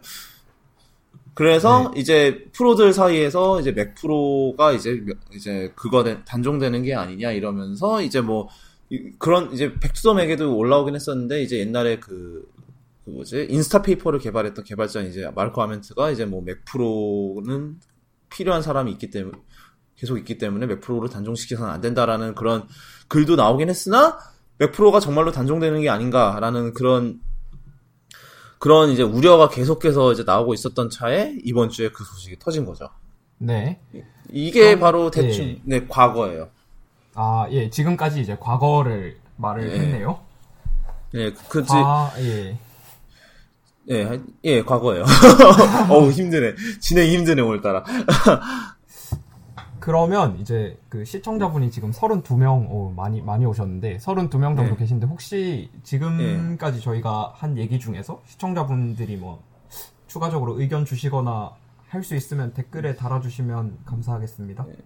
그래서 1.34 1.92
네. 1.94 2.00
이제 2.00 2.46
프로들 2.52 2.92
사이에서 2.94 3.60
이제 3.60 3.70
Mac 3.70 3.94
Pro가 3.94 4.72
이제 4.72 5.04
이제 5.34 5.70
그거 5.76 6.02
단종되는 6.24 6.82
게 6.82 6.94
아니냐 6.94 7.32
이러면서 7.32 8.00
이제 8.00 8.22
뭐 8.22 8.48
그런 9.18 9.52
이제 9.52 9.74
백투더맥에도 9.74 10.56
올라오긴 10.56 10.94
했었는데 10.94 11.42
이제 11.42 11.58
옛날에 11.58 11.98
그, 11.98 12.48
그 13.04 13.10
뭐지 13.10 13.48
Instapaper를 13.50 14.18
개발했던 14.18 14.64
개발자 14.64 15.02
이제 15.02 15.30
마르코 15.34 15.60
아멘트가 15.62 16.10
이제 16.10 16.24
뭐 16.24 16.42
Mac 16.42 16.64
Pro는 16.64 17.80
필요한 18.30 18.62
사람이 18.62 18.90
있기 18.92 19.10
때문에 19.10 19.36
계속 19.96 20.18
있기 20.18 20.38
때문에 20.38 20.66
Mac 20.66 20.80
Pro를 20.80 21.08
단종시켜서는 21.08 21.70
안 21.70 21.80
된다라는 21.80 22.34
그런 22.34 22.68
글도 23.08 23.36
나오긴 23.36 23.68
했으나 23.68 24.18
Mac 24.58 24.72
Pro가 24.72 25.00
정말로 25.00 25.32
단종되는 25.32 25.80
게 25.82 25.88
아닌가라는 25.88 26.74
그런 26.74 27.20
그런 28.58 28.90
이제 28.90 29.02
우려가 29.02 29.48
계속해서 29.48 30.12
이제 30.12 30.22
나오고 30.24 30.54
있었던 30.54 30.90
차에 30.90 31.36
이번 31.44 31.68
주에 31.68 31.90
그 31.90 32.04
소식이 32.04 32.38
터진 32.38 32.64
거죠. 32.64 32.88
네. 33.38 33.80
이게 34.30 34.74
그럼, 34.74 34.80
바로 34.80 35.10
대충 35.10 35.44
예. 35.44 35.60
네 35.64 35.86
과거예요. 35.86 36.48
아, 37.14 37.46
예, 37.50 37.68
지금까지 37.70 38.20
이제 38.20 38.36
과거를 38.38 39.18
말을 39.36 39.70
예. 39.70 39.78
했네요. 39.78 40.20
예, 41.14 41.32
그지. 41.32 41.68
과, 41.68 42.12
예. 42.18 42.58
예, 43.90 44.20
예, 44.44 44.62
과거예요. 44.62 45.04
어우, 45.88 46.10
힘드네. 46.10 46.54
진행이 46.80 47.16
힘드네, 47.18 47.42
오늘따라. 47.42 47.84
그러면 49.86 50.36
이제 50.40 50.76
그 50.88 51.04
시청자분이 51.04 51.70
지금 51.70 51.92
32명, 51.92 52.68
오, 52.72 52.90
많이, 52.90 53.22
많이 53.22 53.46
오셨는데, 53.46 53.98
32명 53.98 54.56
정도 54.56 54.72
예. 54.72 54.76
계신데, 54.78 55.06
혹시 55.06 55.70
지금까지 55.84 56.78
예. 56.78 56.82
저희가 56.82 57.34
한 57.36 57.56
얘기 57.56 57.78
중에서 57.78 58.20
시청자분들이 58.26 59.14
뭐, 59.16 59.44
추가적으로 60.08 60.60
의견 60.60 60.84
주시거나 60.84 61.52
할 61.86 62.02
수 62.02 62.16
있으면 62.16 62.52
댓글에 62.52 62.96
달아주시면 62.96 63.78
감사하겠습니다. 63.84 64.66
예. 64.70 64.76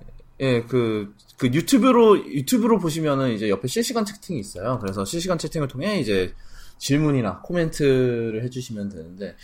예, 0.40 0.62
그, 0.64 1.14
그 1.38 1.46
유튜브로, 1.46 2.18
유튜브로 2.18 2.78
보시면은 2.78 3.32
이제 3.32 3.48
옆에 3.48 3.68
실시간 3.68 4.04
채팅이 4.04 4.38
있어요. 4.38 4.78
그래서 4.82 5.06
실시간 5.06 5.38
채팅을 5.38 5.68
통해 5.68 5.98
이제 5.98 6.34
질문이나 6.76 7.40
코멘트를 7.40 8.44
해주시면 8.44 8.90
되는데. 8.90 9.34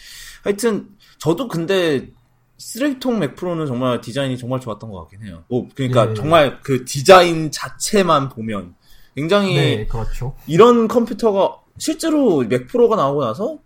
하여튼, 0.44 0.90
저도 1.16 1.48
근데 1.48 2.10
쓰레기통 2.58 3.18
Mac 3.18 3.36
Pro는 3.36 3.66
정말 3.66 4.00
디자인이 4.00 4.38
정말 4.38 4.60
좋았던 4.60 4.90
것 4.90 5.00
같긴 5.02 5.26
해요. 5.26 5.44
뭐, 5.48 5.68
그러니까 5.74 6.06
네. 6.06 6.14
정말 6.14 6.60
그 6.62 6.84
디자인 6.84 7.50
자체만 7.50 8.30
보면 8.30 8.74
굉장히. 9.14 9.54
네, 9.54 9.86
그렇죠. 9.86 10.34
이런 10.46 10.88
컴퓨터가 10.88 11.60
실제로 11.78 12.42
Mac 12.42 12.66
Pro가 12.66 12.96
나오고 12.96 13.24
나서 13.24 13.58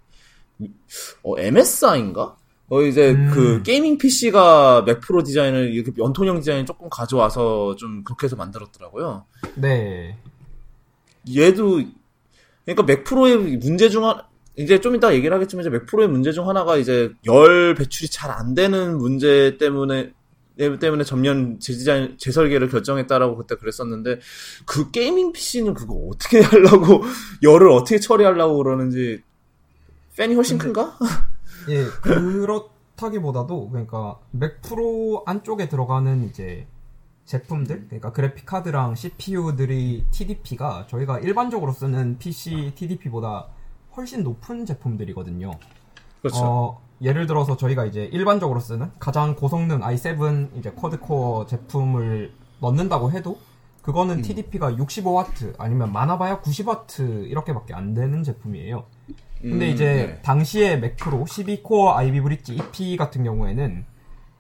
어, 1.23 1.39
MSI인가? 1.39 2.37
어 2.73 2.83
이제 2.83 3.11
음. 3.11 3.31
그 3.33 3.63
gaming 3.65 3.99
PC가 3.99 4.85
Mac 4.85 5.01
Pro 5.01 5.25
디자인을 5.25 5.75
이렇게 5.75 5.93
원통형 5.99 6.39
디자인 6.39 6.65
조금 6.67 6.89
가져와서 6.89 7.75
좀 7.75 8.05
그렇게 8.05 8.27
해서 8.27 8.37
만들었더라고요. 8.37 9.27
네. 9.57 10.17
얘도 11.29 11.83
그러니까 12.65 12.83
Mac 12.85 13.03
Pro의 13.03 13.57
문제 13.57 13.89
중 13.89 14.05
하나 14.05 14.30
이제 14.63 14.81
좀 14.81 14.95
이따 14.95 15.15
얘기를 15.15 15.35
하겠지만 15.35 15.63
이제 15.63 15.71
Mac 15.71 15.87
Pro의 15.87 16.09
문제 16.09 16.33
중 16.33 16.49
하나가 16.49 16.77
이제 16.77 17.11
열 17.27 17.75
배출이 17.75 18.09
잘 18.11 18.31
안 18.31 18.55
되는 18.55 18.97
문제 18.99 19.57
때문에 19.59 20.13
때문에 20.79 21.05
전면 21.05 21.59
재디자인 21.59 22.17
재설계를 22.19 22.69
결정했다라고 22.69 23.37
그때 23.37 23.57
그랬었는데 23.57 24.21
그 24.67 24.91
gaming 24.91 25.33
PC는 25.33 25.73
그거 25.75 25.95
어떻게 26.13 26.41
하려고 26.45 27.03
열을 27.43 27.71
어떻게 27.71 27.99
처리하려고 27.99 28.57
그러는지 28.63 29.23
팬이 30.17 30.35
훨씬 30.35 30.59
큰가? 30.59 30.99
예, 31.71 31.85
그렇다기보다도 32.03 33.71
그러니까 33.71 34.19
Mac 34.33 34.61
Pro 34.63 35.23
안쪽에 35.27 35.69
들어가는 35.69 36.29
이제 36.29 36.67
제품들, 37.25 37.87
그러니까 37.87 38.13
그래픽 38.13 38.45
카드랑 38.45 38.97
CPU들이 38.97 40.05
TDP가 40.11 40.87
저희가 40.91 41.21
일반적으로 41.21 41.73
쓰는 41.73 42.19
PC 42.19 42.73
TDP보다 42.75 43.49
훨씬 43.97 44.23
높은 44.23 44.67
제품들이거든요. 44.67 45.53
그렇죠. 46.21 46.41
어, 46.43 46.83
예를 47.03 47.27
들어서 47.27 47.57
저희가 47.57 47.87
이제 47.87 48.05
일반적으로 48.05 48.61
쓰는 48.61 48.91
가장 48.99 49.35
고성능 49.35 49.81
i7 49.81 50.59
이제 50.59 50.71
쿼드코어 50.71 51.47
제품을 51.47 52.33
넣는다고 52.61 53.11
해도 53.13 53.39
그거는 53.83 54.19
음. 54.19 54.23
TDP가 54.23 54.73
65W 54.73 55.55
아니면 55.59 55.93
많아봐야 55.93 56.43
90W 56.43 57.31
이렇게밖에 57.31 57.75
안 57.75 57.95
되는 57.95 58.23
제품이에요. 58.23 58.85
근데 59.41 59.69
음, 59.69 59.73
이제 59.73 59.85
네. 59.85 60.23
당시에 60.23 60.77
맥프로 60.77 61.25
12코어 61.25 61.97
아이비 61.97 62.21
브릿지 62.21 62.57
EP 62.57 62.99
같은 62.99 63.25
경우에는 63.25 63.87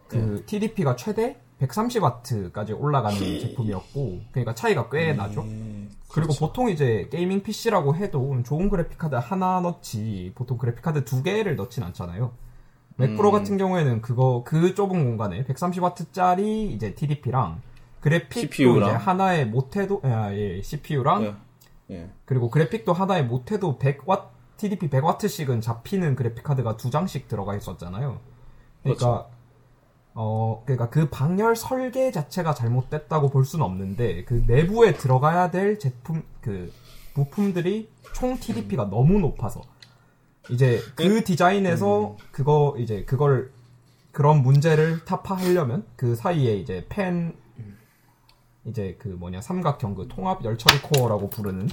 그 0.08 0.16
네. 0.16 0.44
TDP가 0.44 0.96
최대 0.96 1.38
130W까지 1.60 2.78
올라가는 2.78 3.18
제품이었고 3.18 4.20
그러니까 4.30 4.54
차이가 4.54 4.90
꽤 4.90 5.12
음, 5.12 5.16
나죠. 5.16 5.42
그리고 6.12 6.28
그렇죠. 6.28 6.46
보통 6.46 6.68
이제 6.68 7.08
gaming 7.10 7.42
PC라고 7.42 7.94
해도 7.94 8.42
좋은 8.44 8.68
그래픽 8.68 8.98
카드 8.98 9.14
하나 9.14 9.60
넣지 9.60 10.32
보통 10.34 10.58
그래픽 10.58 10.82
카드 10.82 11.04
두 11.04 11.22
개를 11.22 11.56
넣진 11.56 11.82
않잖아요. 11.82 12.32
Mac 12.96 13.13
Pro 13.13 13.30
음. 13.30 13.32
같은 13.32 13.56
경우에는 13.56 14.02
그거 14.02 14.42
그 14.44 14.74
좁은 14.74 15.04
공간에 15.04 15.44
130W짜리 15.44 16.72
이제 16.72 16.94
TDP랑 16.94 17.62
그래픽도 18.00 18.40
CPU랑. 18.40 18.88
이제 18.88 18.96
하나에 18.96 19.44
못해도 19.44 20.00
아, 20.04 20.32
예, 20.32 20.60
CPU랑 20.62 21.22
예. 21.22 21.94
예. 21.94 22.10
그리고 22.24 22.50
그래픽도 22.50 22.92
하나에 22.92 23.22
못해도 23.22 23.78
100W 23.78 24.28
TDP 24.56 24.90
100W씩은 24.90 25.62
잡히는 25.62 26.16
그래픽 26.16 26.44
카드가 26.44 26.76
두 26.76 26.90
장씩 26.90 27.28
들어가 27.28 27.56
있었잖아요. 27.56 28.20
그러니까 28.82 29.06
그렇죠. 29.06 29.30
어 30.14 30.62
그러니까 30.64 30.90
그 30.90 31.08
방열 31.08 31.54
설계 31.54 32.10
자체가 32.10 32.54
잘못됐다고 32.54 33.30
볼 33.30 33.44
수는 33.44 33.64
없는데 33.64 34.24
그 34.24 34.44
내부에 34.46 34.94
들어가야 34.94 35.50
될 35.50 35.78
제품 35.78 36.22
그 36.40 36.72
부품들이 37.14 37.88
총 38.14 38.38
TDP가 38.38 38.84
음. 38.84 38.90
너무 38.90 39.20
높아서 39.20 39.62
이제 40.50 40.80
그 40.96 41.02
네. 41.02 41.24
디자인에서 41.24 42.10
음. 42.10 42.16
그거 42.32 42.74
이제 42.78 43.04
그걸 43.04 43.52
그런 44.12 44.42
문제를 44.42 45.04
타파하려면 45.04 45.86
그 45.96 46.16
사이에 46.16 46.56
이제 46.56 46.86
펜 46.88 47.34
이제 48.64 48.96
그 48.98 49.08
뭐냐 49.08 49.40
삼각형 49.40 49.94
그 49.94 50.08
통합 50.08 50.44
열처리 50.44 50.82
코어라고 50.82 51.30
부르는 51.30 51.68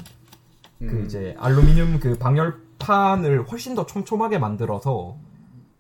그 0.80 0.86
음. 0.86 1.06
이제 1.06 1.36
알루미늄 1.40 2.00
그 2.00 2.18
방열 2.18 2.56
판을 2.80 3.48
훨씬 3.48 3.76
더 3.76 3.86
촘촘하게 3.86 4.38
만들어서 4.38 5.18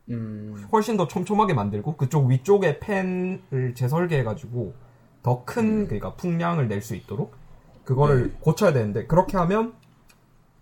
음. 0.10 0.68
훨씬 0.72 0.98
더 0.98 1.08
촘촘하게 1.08 1.54
만들고 1.54 1.98
그쪽 1.98 2.28
위쪽에 2.28 2.80
펜을 2.80 3.74
재설계해가지고 3.76 4.74
더큰 5.24 5.64
음. 5.66 5.86
그러니까 5.86 6.14
풍량을 6.16 6.68
낼 6.68 6.82
수 6.82 6.96
있도록 6.96 7.36
그거를 7.84 8.28
네. 8.32 8.38
고쳐야 8.40 8.74
되는데 8.74 9.06
그렇게 9.06 9.38
하면 9.38 9.74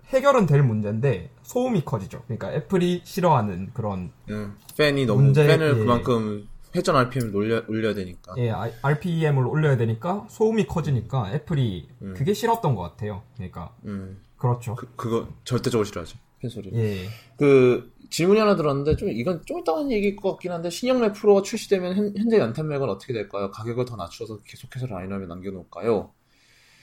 해결은 0.10 0.46
될 0.46 0.62
문제인데 0.62 1.32
소음이 1.44 1.84
커지죠. 1.84 2.22
그러니까 2.26 2.54
애플이 2.54 3.02
싫어하는 3.04 3.72
그런 3.74 4.12
음, 4.30 4.56
팬이 4.78 5.06
너무 5.06 5.24
문제, 5.24 5.46
팬을 5.48 5.74
예. 5.76 5.80
그만큼 5.80 6.48
회전 6.76 6.96
RPM을 6.96 7.36
올려, 7.36 7.64
올려야 7.68 7.94
되니까. 7.96 8.36
예, 8.38 8.52
RPM을 8.82 9.48
올려야 9.48 9.78
되니까 9.78 10.26
소음이 10.30 10.68
커지니까 10.68 11.32
애플이 11.34 11.90
음. 12.02 12.14
그게 12.16 12.34
싫었던 12.34 12.76
것 12.76 12.82
같아요. 12.84 13.24
그러니까 13.36 13.74
음. 13.86 14.22
그렇죠. 14.38 14.76
그, 14.76 14.88
그거 14.96 15.28
절대적으로 15.44 15.86
싫어하죠. 15.86 16.18
팬 16.40 16.50
소리. 16.50 16.70
예. 16.74 17.08
그 17.38 17.92
질문이 18.10 18.39
하나 18.39 18.56
들었는데 18.56 18.96
좀 18.96 19.10
이건 19.10 19.41
좀 19.46 19.60
이따 19.60 19.76
한 19.76 19.91
얘기일 19.91 20.15
것 20.15 20.32
같긴 20.32 20.52
한데 20.52 20.70
신형랩 20.70 21.13
프로가 21.15 21.41
출시되면 21.41 21.96
현, 21.96 22.30
재 22.30 22.38
연탄맥은 22.38 22.89
어떻게 22.89 23.13
될까요? 23.13 23.52
가격을 23.52 23.86
더 23.86 23.96
낮춰서 23.96 24.39
계속해서 24.44 24.88
라인업에 24.88 25.26
남겨놓을까요? 25.26 26.12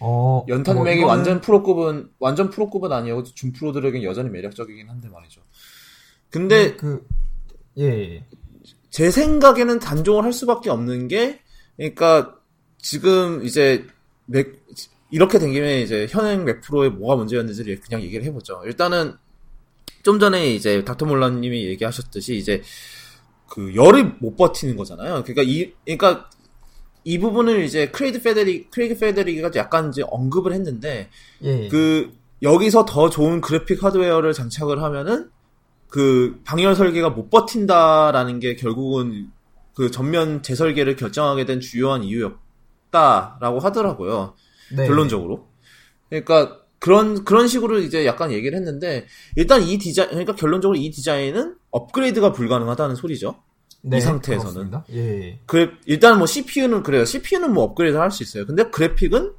어, 0.01 0.45
연탄맥이 0.49 1.01
뭐 1.01 1.07
이거는... 1.07 1.09
완전 1.09 1.41
프로급은 1.41 2.11
완전 2.19 2.51
프로급은 2.51 2.93
아니고 2.93 3.23
준 3.25 3.53
프로들에겐 3.53 4.03
여전히 4.03 4.31
매력적이긴 4.31 4.89
한데 4.89 5.09
말이죠. 5.09 5.41
근데 6.31 6.67
음, 6.67 6.77
그 6.77 7.07
예, 7.79 7.85
예. 7.85 8.27
제 8.91 9.11
생각에는 9.11 9.79
단종을 9.79 10.25
할 10.25 10.33
수밖에 10.33 10.71
없는 10.71 11.09
게 11.09 11.41
그러니까 11.77 12.37
지금 12.79 13.45
이제 13.45 13.87
맥 14.27 14.63
이렇게 15.11 15.39
된 15.39 15.53
김에 15.53 15.83
이제 15.83 16.07
현행 16.11 16.45
맥 16.45 16.61
프로에 16.63 16.89
뭐가 16.89 17.17
문제였는지를 17.17 17.81
그냥 17.81 18.03
얘기를 18.03 18.25
해보죠. 18.25 18.63
일단은 18.65 19.15
좀 20.03 20.19
전에 20.19 20.55
이제 20.55 20.85
닥터 20.85 21.07
몰라님이 21.07 21.67
얘기하셨듯이 21.67 22.37
이제 22.37 22.63
그 23.49 23.75
열을 23.75 24.17
못 24.19 24.37
버티는 24.37 24.77
거잖아요. 24.77 25.23
그러니까 25.25 25.43
이 25.43 25.73
그러니까 25.85 26.29
이 27.05 27.19
부분을 27.19 27.65
이제 27.65 27.89
크레이그 27.89 28.23
페데리기 28.23 28.71
크레이그 28.71 28.99
페데리기가 28.99 29.51
약간 29.57 29.91
이제 29.91 30.03
언급을 30.07 30.53
했는데 30.53 31.11
예. 31.43 31.69
그 31.69 32.13
여기서 32.43 32.85
더 32.85 33.11
좋은 33.11 33.41
그래픽 33.41 33.83
하드웨어를 33.83 34.33
장착을 34.33 34.83
하면은 34.83 35.31
그 35.89 36.41
방열 36.45 36.75
설계가 36.75 37.11
못 37.11 37.29
버틴다라는 37.29 38.41
게 38.41 38.57
결국은 38.57 39.31
그 39.75 39.91
전면 39.91 40.43
재설계를 40.43 40.97
결정하게 40.97 41.45
된 41.45 41.61
주요한 41.61 42.03
이유였다라고 42.03 43.59
하더라고요. 43.61 44.35
네. 44.75 44.87
결론적으로. 44.87 45.49
그러니까 46.09 46.62
그런 46.83 47.23
그런 47.23 47.47
식으로 47.47 47.79
이제 47.79 48.05
약간 48.07 48.33
얘기를 48.33 48.59
했는데 48.59 49.07
일단 49.37 49.63
이 49.63 49.79
디자인 49.79 50.09
그러니까 50.09 50.35
결론적으로 50.35 50.77
이 50.77 50.91
디자인은 50.91 51.55
업그레이드가 51.71 52.33
불가능하다는 52.33 52.97
소리죠. 52.97 53.37
네, 53.83 53.99
이 53.99 54.01
상태에서는. 54.01 54.73
예. 54.93 55.39
그 55.47 55.71
일단 55.87 56.19
뭐 56.19 56.27
CPU는 56.27 56.83
그래요. 56.83 57.05
CPU는 57.05 57.55
뭐 57.55 57.63
업그레이드 57.63 57.97
할 57.97 58.11
수 58.11 58.25
있어요. 58.25 58.47
근데 58.47 58.65
그래픽은 58.65 59.33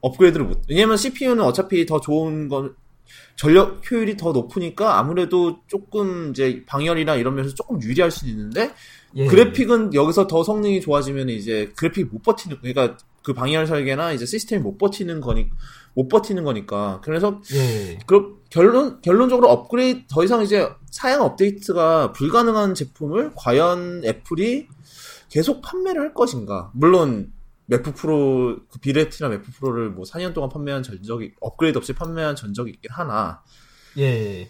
업그레이드를 0.00 0.46
못. 0.46 0.62
왜냐면 0.70 0.96
CPU는 0.96 1.44
어차피 1.44 1.84
더 1.84 2.00
좋은 2.00 2.48
건 2.48 2.74
전력 3.36 3.82
효율이 3.90 4.16
더 4.16 4.32
높으니까 4.32 4.98
아무래도 4.98 5.58
조금 5.66 6.30
이제 6.30 6.64
방열이나 6.66 7.16
이런 7.16 7.34
면에서 7.34 7.54
조금 7.54 7.82
유리할 7.82 8.10
수 8.10 8.26
있는데 8.26 8.72
예. 9.16 9.26
그래픽은 9.26 9.94
여기서 9.94 10.26
더 10.26 10.44
성능이 10.44 10.80
좋아지면 10.80 11.30
이제 11.30 11.72
그래픽 11.76 12.12
못 12.12 12.22
버티는 12.22 12.58
그러니까 12.60 12.98
그 13.22 13.32
방열 13.32 13.66
설계나 13.66 14.12
이제 14.12 14.26
시스템이 14.26 14.62
못 14.62 14.78
버티는 14.78 15.20
거니 15.20 15.50
못 15.94 16.08
버티는 16.08 16.44
거니까 16.44 17.00
그래서 17.02 17.40
예. 17.54 17.98
그 18.06 18.42
결론 18.50 19.00
결론적으로 19.00 19.48
업그레이드 19.48 20.06
더 20.08 20.22
이상 20.22 20.42
이제 20.42 20.68
사양 20.90 21.22
업데이트가 21.22 22.12
불가능한 22.12 22.74
제품을 22.74 23.32
과연 23.34 24.02
애플이 24.04 24.68
계속 25.30 25.62
판매를 25.62 26.00
할 26.00 26.14
것인가 26.14 26.70
물론 26.74 27.32
MacBook 27.66 27.94
Pro 27.94 28.58
그 28.70 28.78
비Retina 28.78 29.28
MacBook 29.28 29.52
Pro를 29.54 29.90
뭐 29.90 30.04
4년 30.04 30.34
동안 30.34 30.50
판매한 30.50 30.82
전적이 30.82 31.32
업그레이드 31.40 31.78
없이 31.78 31.92
판매한 31.92 32.36
전적이 32.36 32.72
있긴 32.72 32.90
하나. 32.92 33.42
예. 33.98 34.48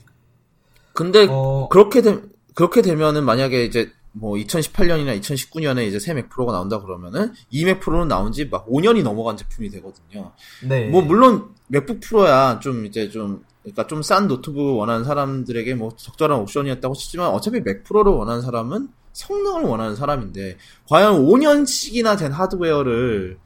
근데 0.93 1.27
어... 1.31 1.69
그렇게 1.71 2.03
되 2.03 2.21
그렇게 2.55 2.83
되면은 2.83 3.25
만약에 3.25 3.65
이제 3.65 3.91
뭐 4.19 4.35
2018년이나 4.37 5.21
2019년에 5.21 5.87
이제 5.87 5.99
새 6.01 6.15
Mac 6.15 6.29
Pro가 6.31 6.53
나온다 6.53 6.81
그러면은 6.81 7.33
이 7.51 7.65
Mac 7.65 7.81
Pro는 7.81 8.09
나온 8.09 8.33
지 8.33 8.45
막 8.51 8.67
5년이 8.67 9.03
넘어간 9.03 9.37
제품이 9.37 9.69
되거든요. 9.71 10.33
네. 10.67 10.89
뭐 10.89 11.03
물론 11.03 11.51
맥북 11.69 12.01
프로야 12.01 12.59
좀 12.61 12.87
이제 12.87 13.09
좀 13.11 13.45
그러니까 13.63 13.87
좀 13.87 14.03
싼 14.03 14.29
노트북 14.29 14.79
원하는 14.79 15.05
사람들에게 15.05 15.75
뭐 15.75 15.91
적절한 15.97 16.39
옵션이었다고 16.41 16.95
치지만 16.95 17.29
어차피 17.31 17.61
맥 17.61 17.85
프로를 17.85 18.13
원하는 18.13 18.41
사람은 18.41 18.89
성능을 19.13 19.63
원하는 19.63 19.97
사람인데 19.97 20.57
과연 20.89 21.25
5년씩이나 21.27 22.19
된 22.19 22.33
하드웨어를 22.33 23.39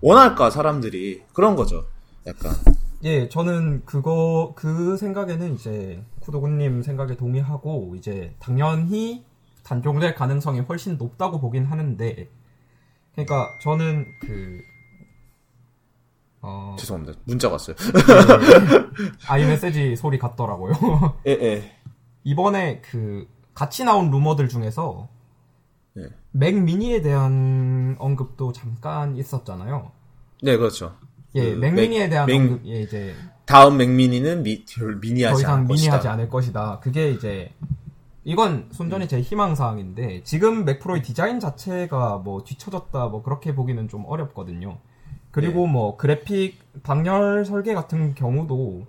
원할까 0.00 0.50
사람들이 0.50 1.22
그런 1.32 1.56
거죠. 1.56 1.86
약간. 2.26 2.52
예, 3.04 3.28
저는 3.28 3.82
그거 3.84 4.52
그 4.56 4.96
생각에는 4.96 5.54
이제 5.54 6.02
쿠도군님 6.20 6.82
생각에 6.82 7.16
동의하고 7.16 7.94
이제 7.96 8.34
당연히 8.38 9.24
단종될 9.68 10.14
가능성이 10.14 10.60
훨씬 10.60 10.96
높다고 10.96 11.40
보긴 11.40 11.66
하는데 11.66 12.30
그러니까 13.12 13.50
저는 13.60 14.06
그 14.22 14.60
어... 16.40 16.74
죄송합니다. 16.78 17.18
문자 17.24 17.50
왔어요. 17.50 17.76
네, 17.76 19.08
아이메시지 19.28 19.96
소리 19.96 20.18
같더라고요. 20.18 20.72
예, 21.26 21.32
예. 21.32 21.76
이번에 22.24 22.80
그 22.80 23.28
같이 23.54 23.84
나온 23.84 24.10
루머들 24.10 24.48
중에서 24.48 25.08
네. 25.94 26.04
맥 26.30 26.54
미니에 26.54 27.02
대한 27.02 27.96
언급도 27.98 28.52
잠깐 28.52 29.16
있었잖아요. 29.16 29.92
네, 30.42 30.56
그렇죠. 30.56 30.96
예, 31.34 31.54
그 31.54 31.58
맥 31.58 31.74
미니에 31.74 32.08
대한 32.08 32.26
맥, 32.26 32.36
언급, 32.38 32.66
예, 32.66 32.80
이제 32.82 33.14
다음 33.44 33.76
맥 33.76 33.90
미니는 33.90 34.44
미, 34.44 34.64
미니하지 35.00 35.34
더 35.34 35.40
이상 35.40 35.66
미니하지 35.66 36.08
않을 36.08 36.30
것이다. 36.30 36.78
그게 36.80 37.10
이제 37.10 37.52
이건 38.28 38.68
순전히 38.72 39.06
음. 39.06 39.08
제 39.08 39.22
희망 39.22 39.54
사항인데 39.54 40.22
지금 40.22 40.66
맥 40.66 40.80
프로의 40.80 41.00
디자인 41.00 41.40
자체가 41.40 42.18
뭐 42.18 42.44
뒤처졌다 42.44 43.06
뭐 43.06 43.22
그렇게 43.22 43.54
보기는 43.54 43.88
좀 43.88 44.04
어렵거든요. 44.06 44.76
그리고 45.30 45.64
네. 45.64 45.72
뭐 45.72 45.96
그래픽 45.96 46.82
방열 46.82 47.46
설계 47.46 47.72
같은 47.72 48.14
경우도 48.14 48.84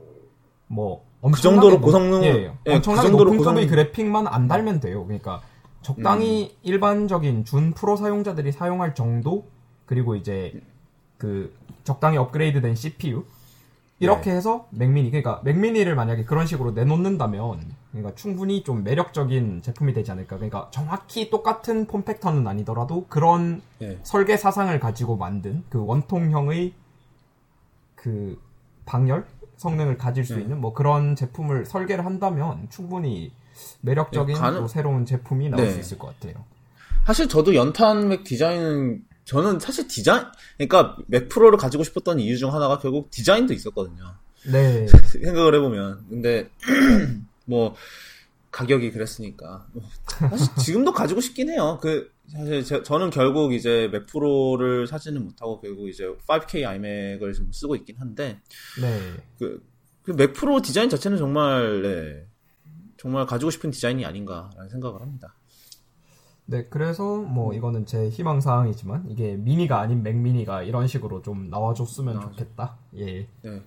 뭐그 0.68 1.40
정도로 1.42 1.80
고성능 1.80 2.26
예, 2.26 2.52
예, 2.68 2.74
엄청나게 2.76 3.12
그 3.12 3.16
높은 3.16 3.38
고성... 3.38 3.56
급의 3.56 3.70
그래픽만 3.70 4.28
안 4.28 4.50
달면 4.50 4.82
돼요. 4.82 5.06
그러니까 5.06 5.42
적당히 5.84 6.52
음. 6.52 6.60
일반적인 6.64 7.46
준 7.46 7.72
프로 7.72 7.96
사용자들이 7.96 8.52
사용할 8.52 8.94
정도 8.94 9.48
그리고 9.86 10.16
이제 10.16 10.62
그 11.18 11.56
적당히 11.86 12.18
업그레이드된 12.18 12.76
CPU 12.76 13.24
이렇게 14.00 14.32
네. 14.32 14.38
해서 14.38 14.68
맥미니 14.72 15.12
그러니까 15.12 15.42
맥미니를 15.44 15.96
만약에 15.96 16.24
그런 16.24 16.48
식으로 16.48 16.72
내놓는다면 16.72 17.60
그러니까 17.92 18.16
충분히 18.16 18.64
좀 18.64 18.84
매력적인 18.84 19.62
제품이 19.62 19.94
되지 19.94 20.12
않을까 20.12 20.38
그러니까 20.38 20.70
정확히 20.72 21.30
똑같은 21.30 21.86
폼팩터는 21.86 22.48
아니더라도 22.48 23.06
그런 23.08 23.62
네. 23.80 24.00
설계 24.04 24.38
사상을 24.38 24.78
가지고 24.80 25.18
만든 25.18 25.64
그 25.70 25.84
원통형의 25.86 26.74
그 27.96 28.42
방열 28.86 29.26
성능을 29.58 29.98
가질 29.98 30.24
수 30.24 30.36
네. 30.36 30.44
있는 30.44 30.62
뭐 30.62 30.74
그런 30.74 31.16
제품을 31.16 31.66
설계를 31.66 32.06
한다면 32.06 32.68
충분히 32.70 33.34
매력적인 33.82 34.36
네, 34.36 34.40
가능... 34.40 34.62
또 34.62 34.68
새로운 34.68 35.06
제품이 35.06 35.50
나올 35.50 35.66
네. 35.66 35.72
수 35.72 35.80
있을 35.80 35.98
것 35.98 36.08
같아요. 36.08 36.46
사실 37.06 37.28
저도 37.28 37.56
연탄 37.56 38.08
맥 38.08 38.24
디자인은 38.24 39.04
저는 39.30 39.60
사실 39.60 39.88
디자인 39.88 40.26
그러니까 40.58 40.98
맥 41.06 41.30
프로를 41.30 41.60
가지고 41.60 41.84
싶었던 41.84 42.20
이유 42.20 42.38
중 42.38 42.52
하나가 42.54 42.80
결국 42.80 43.12
디자인도 43.12 43.54
있었거든요. 43.54 44.16
네. 44.52 44.88
생각을 45.22 45.54
해보면 45.56 46.06
근데 46.10 46.50
뭐 47.46 47.76
가격이 48.52 48.92
그랬으니까 48.92 49.68
뭐 49.74 49.84
사실 50.32 50.48
지금도 50.58 50.94
가지고 50.94 51.22
싶긴 51.22 51.50
해요. 51.52 51.78
그 51.80 52.12
사실 52.28 52.64
제, 52.64 52.82
저는 52.82 53.12
결국 53.12 53.54
이제 53.54 53.88
맥 53.92 54.08
프로를 54.08 54.88
사지는 54.88 55.24
못하고 55.24 55.62
결국 55.62 55.90
이제 55.90 56.06
5K 56.28 56.68
아이맥을 56.68 57.34
좀 57.34 57.52
쓰고 57.52 57.76
있긴 57.76 57.98
한데 57.98 58.40
네. 58.82 59.14
그, 59.38 59.64
그 60.04 60.14
맥 60.14 60.34
프로 60.34 60.60
디자인 60.62 60.90
자체는 60.90 61.20
정말 61.20 61.82
네, 61.84 62.28
정말 62.98 63.28
가지고 63.28 63.52
싶은 63.52 63.70
디자인이 63.70 64.04
아닌가라는 64.06 64.70
생각을 64.70 65.02
합니다. 65.02 65.36
네, 66.50 66.66
그래서 66.70 67.18
뭐 67.18 67.54
이거는 67.54 67.86
제 67.86 68.10
희망 68.10 68.42
사항이지만 68.42 69.06
이게 69.10 69.36
미니가 69.36 69.80
아닌 69.80 70.02
맥 70.02 70.16
미니가 70.16 70.64
이런 70.64 70.88
식으로 70.88 71.22
좀 71.22 71.50
나와줬으면 71.50 72.18
아, 72.18 72.22
좋겠다. 72.22 72.78
예. 72.98 73.28
네. 73.44 73.62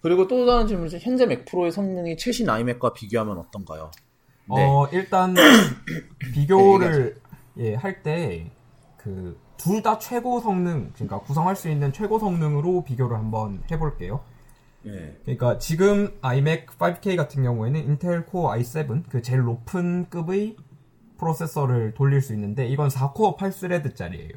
그리고 0.00 0.26
또 0.26 0.46
다른 0.46 0.66
질문이 0.66 0.98
현재 1.00 1.26
맥 1.26 1.44
프로의 1.44 1.70
성능이 1.72 2.16
최신 2.16 2.48
아이맥과 2.48 2.94
비교하면 2.94 3.38
어떤가요? 3.38 3.90
네. 4.54 4.64
어, 4.64 4.88
일단 4.92 5.34
비교를 6.34 7.20
예, 7.58 7.74
할 7.74 8.02
때 8.02 8.50
그 8.96 9.36
둘 9.58 9.80
다 9.82 9.98
최고 9.98 10.40
성능, 10.40 10.90
그러니까 10.94 11.20
구성할 11.20 11.54
수 11.54 11.68
있는 11.70 11.92
최고 11.92 12.18
성능으로 12.18 12.82
비교를 12.82 13.16
한번 13.16 13.62
해 13.70 13.78
볼게요. 13.78 14.24
예. 14.86 15.16
그러니까 15.22 15.58
지금 15.58 16.12
iMac 16.20 16.66
5K 16.78 17.16
같은 17.16 17.44
경우에는 17.44 17.80
인텔 17.84 18.26
코어 18.26 18.50
i7 18.56 19.04
그 19.08 19.22
제일 19.22 19.42
높은 19.42 20.08
급의 20.10 20.56
프로세서를 21.22 21.94
돌릴 21.94 22.20
수 22.20 22.34
있는데 22.34 22.66
이건 22.66 22.88
4코어 22.88 23.36
8스레드짜리예요. 23.36 24.34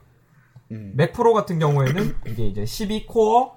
음. 0.72 0.94
Mac 0.96 1.14
Pro 1.14 1.34
같은 1.34 1.58
경우에는 1.58 2.16
이게 2.28 2.48
이제 2.48 2.64
12코어 2.64 3.52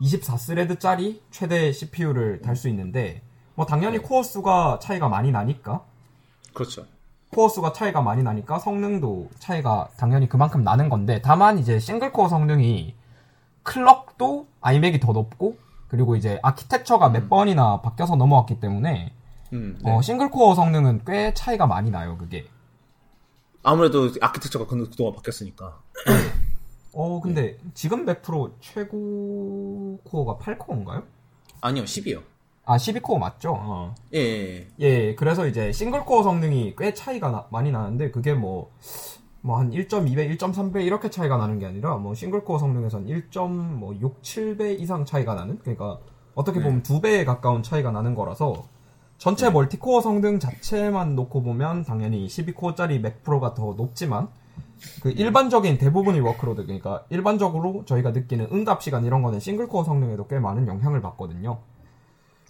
24thread짜리 0.00 1.20
최대 1.30 1.70
CPU를 1.70 2.40
달 2.40 2.56
수 2.56 2.68
있는데 2.68 3.22
뭐 3.54 3.66
당연히 3.66 3.98
네. 3.98 4.02
코어 4.02 4.22
수가 4.22 4.78
차이가 4.80 5.08
많이 5.08 5.30
나니까 5.30 5.84
그렇죠. 6.54 6.86
코어 7.34 7.48
수가 7.48 7.72
차이가 7.72 8.00
많이 8.00 8.22
나니까 8.22 8.58
성능도 8.58 9.28
차이가 9.38 9.88
당연히 9.98 10.28
그만큼 10.28 10.64
나는 10.64 10.88
건데 10.88 11.20
다만 11.22 11.58
이제 11.58 11.78
single 11.78 12.12
core 12.12 12.28
성능이 12.28 12.94
clock도 13.62 14.46
iMac이 14.60 15.00
더 15.00 15.12
높고 15.12 15.56
그리고 15.88 16.16
이제 16.16 16.38
아키텍처가 16.42 17.10
몇 17.10 17.24
음. 17.24 17.28
번이나 17.28 17.82
바뀌어서 17.82 18.16
넘어왔기 18.16 18.60
때문에 18.60 19.12
음, 19.52 19.78
네. 19.82 19.90
어, 19.90 20.00
single 20.00 20.30
core 20.30 20.54
성능은 20.54 21.02
꽤 21.06 21.34
차이가 21.34 21.66
많이 21.66 21.90
나요 21.90 22.16
그게 22.16 22.46
아무래도 23.62 24.08
아키텍처가 24.20 24.66
그동안 24.66 25.14
바뀌었으니까 25.14 25.80
어 26.92 27.20
근데 27.20 27.58
지금 27.74 28.04
맥 28.04 28.22
프로 28.22 28.56
최고 28.60 29.98
코어가 30.04 30.38
8코어인가요? 30.44 31.04
아니요 31.60 31.84
10이요 31.84 32.22
아, 32.64 32.76
12코어 32.76 33.18
맞죠? 33.18 33.54
어. 33.58 33.94
예, 34.14 34.18
예, 34.18 34.68
예. 34.80 34.86
예, 34.86 35.14
그래서 35.16 35.48
이제 35.48 35.72
싱글코어 35.72 36.22
성능이 36.22 36.76
꽤 36.78 36.94
차이가 36.94 37.30
나, 37.30 37.46
많이 37.50 37.72
나는데 37.72 38.10
그게 38.10 38.34
뭐 38.34 38.70
뭐 39.42 39.58
한 39.58 39.70
1.2배, 39.70 40.38
1.3배 40.38 40.84
이렇게 40.86 41.10
차이가 41.10 41.36
나는 41.36 41.58
게 41.58 41.66
아니라 41.66 41.96
뭐 41.96 42.14
싱글코어 42.14 42.58
성능에선 42.58 43.06
1.6, 43.06 44.22
7배 44.22 44.80
이상 44.80 45.04
차이가 45.04 45.34
나는 45.34 45.58
그러니까 45.58 45.98
어떻게 46.34 46.60
네. 46.60 46.64
보면 46.64 46.82
두 46.82 47.00
배에 47.00 47.24
가까운 47.24 47.62
차이가 47.62 47.90
나는 47.90 48.14
거라서 48.14 48.68
전체 49.22 49.46
네. 49.46 49.52
multi-core 49.52 50.00
성능 50.00 50.40
자체만 50.40 51.14
놓고 51.14 51.44
보면 51.44 51.84
당연히 51.84 52.26
12코어짜리 52.26 53.00
Mac 53.00 53.22
Pro가 53.22 53.54
더 53.54 53.74
높지만 53.76 54.26
그 55.00 55.12
일반적인 55.12 55.78
대부분의 55.78 56.20
workload 56.22 56.64
그러니까 56.64 57.04
일반적으로 57.08 57.84
저희가 57.86 58.10
느끼는 58.10 58.48
응답 58.50 58.82
시간 58.82 59.04
이런 59.04 59.22
거는 59.22 59.38
single 59.38 59.66
core 59.66 59.84
성능에도 59.84 60.26
꽤 60.26 60.40
많은 60.40 60.66
영향을 60.66 61.00
받거든요. 61.00 61.60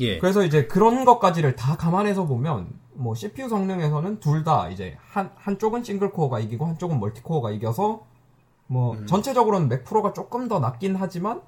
예. 0.00 0.16
그래서 0.16 0.42
이제 0.44 0.66
그런 0.66 1.04
것까지를 1.04 1.56
다 1.56 1.76
감안해서 1.76 2.24
보면 2.24 2.68
뭐 2.94 3.14
CPU 3.14 3.50
성능에서는 3.50 4.20
둘 4.20 4.42
다 4.42 4.70
이제 4.70 4.96
한 5.10 5.30
한쪽은 5.36 5.84
single 5.84 6.12
core가 6.12 6.40
이기고 6.40 6.64
한쪽은 6.64 6.98
multi-core가 7.00 7.50
이겨서 7.50 8.06
뭐 8.66 8.94
음. 8.94 9.06
전체적으로는 9.06 9.68
Mac 9.68 9.84
Pro가 9.84 10.14
조금 10.14 10.48
더 10.48 10.58
낫긴 10.58 10.96
하지만 10.96 11.42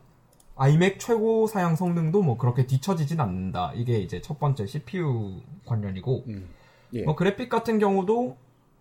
iMac 0.56 1.00
최고 1.00 1.46
사양 1.46 1.74
성능도 1.76 2.22
뭐 2.22 2.36
그렇게 2.38 2.66
뒤처지진 2.66 3.20
않는다. 3.20 3.72
이게 3.74 3.98
이제 3.98 4.20
첫 4.20 4.38
번째 4.38 4.66
CPU 4.66 5.40
관련이고 5.66 6.24
음. 6.28 6.48
예. 6.92 7.02
뭐 7.04 7.16
그래픽 7.16 7.48
같은 7.48 7.78
경우도 7.78 8.36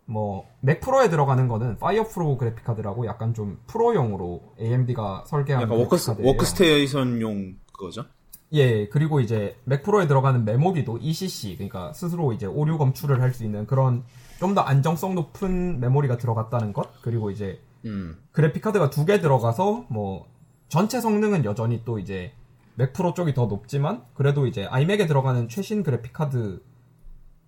뭐 0.05 0.45
Mac 0.61 0.81
Pro에 0.81 1.09
들어가는 1.09 1.47
거는 1.47 1.77
FirePro 1.79 2.37
그래픽 2.37 2.63
카드라고 2.65 3.05
약간 3.05 3.33
좀 3.33 3.59
pro용으로 3.67 4.53
AMD가 4.59 5.23
설계한 5.27 5.63
약간 5.63 5.77
work, 5.77 5.97
workstation용 6.19 7.55
그거죠? 7.71 8.05
예, 8.53 8.87
그리고 8.89 9.19
이제 9.19 9.57
Mac 9.63 9.81
Pro에 9.83 10.07
들어가는 10.07 10.45
메모리도 10.45 10.99
ECC, 10.99 11.55
그러니까 11.55 11.91
스스로 11.93 12.33
이제 12.33 12.45
오류 12.45 12.77
검출을 12.77 13.19
할 13.21 13.33
수 13.33 13.43
있는 13.43 13.65
그런 13.65 14.03
좀 14.39 14.53
더 14.55 14.61
안정성 14.61 15.15
높은 15.15 15.79
메모리가 15.79 16.17
들어갔다는 16.17 16.71
것, 16.73 17.01
그리고 17.01 17.31
이제 17.31 17.59
음. 17.85 18.17
그래픽 18.31 18.61
카드가 18.61 18.89
두 18.89 19.05
개 19.05 19.19
들어가서 19.21 19.85
뭐 19.89 20.27
전체 20.73 20.99
성능은 20.99 21.45
여전히 21.45 21.83
또 21.85 21.99
이제 21.99 22.31
맥 22.73 22.93
프로 22.93 23.13
쪽이 23.13 23.35
더 23.35 23.45
높지만 23.45 24.01
그래도 24.15 24.47
이제 24.47 24.65
아이맥에 24.65 25.05
들어가는 25.05 25.47
최신 25.47 25.83
그래픽 25.83 26.13
카드 26.13 26.63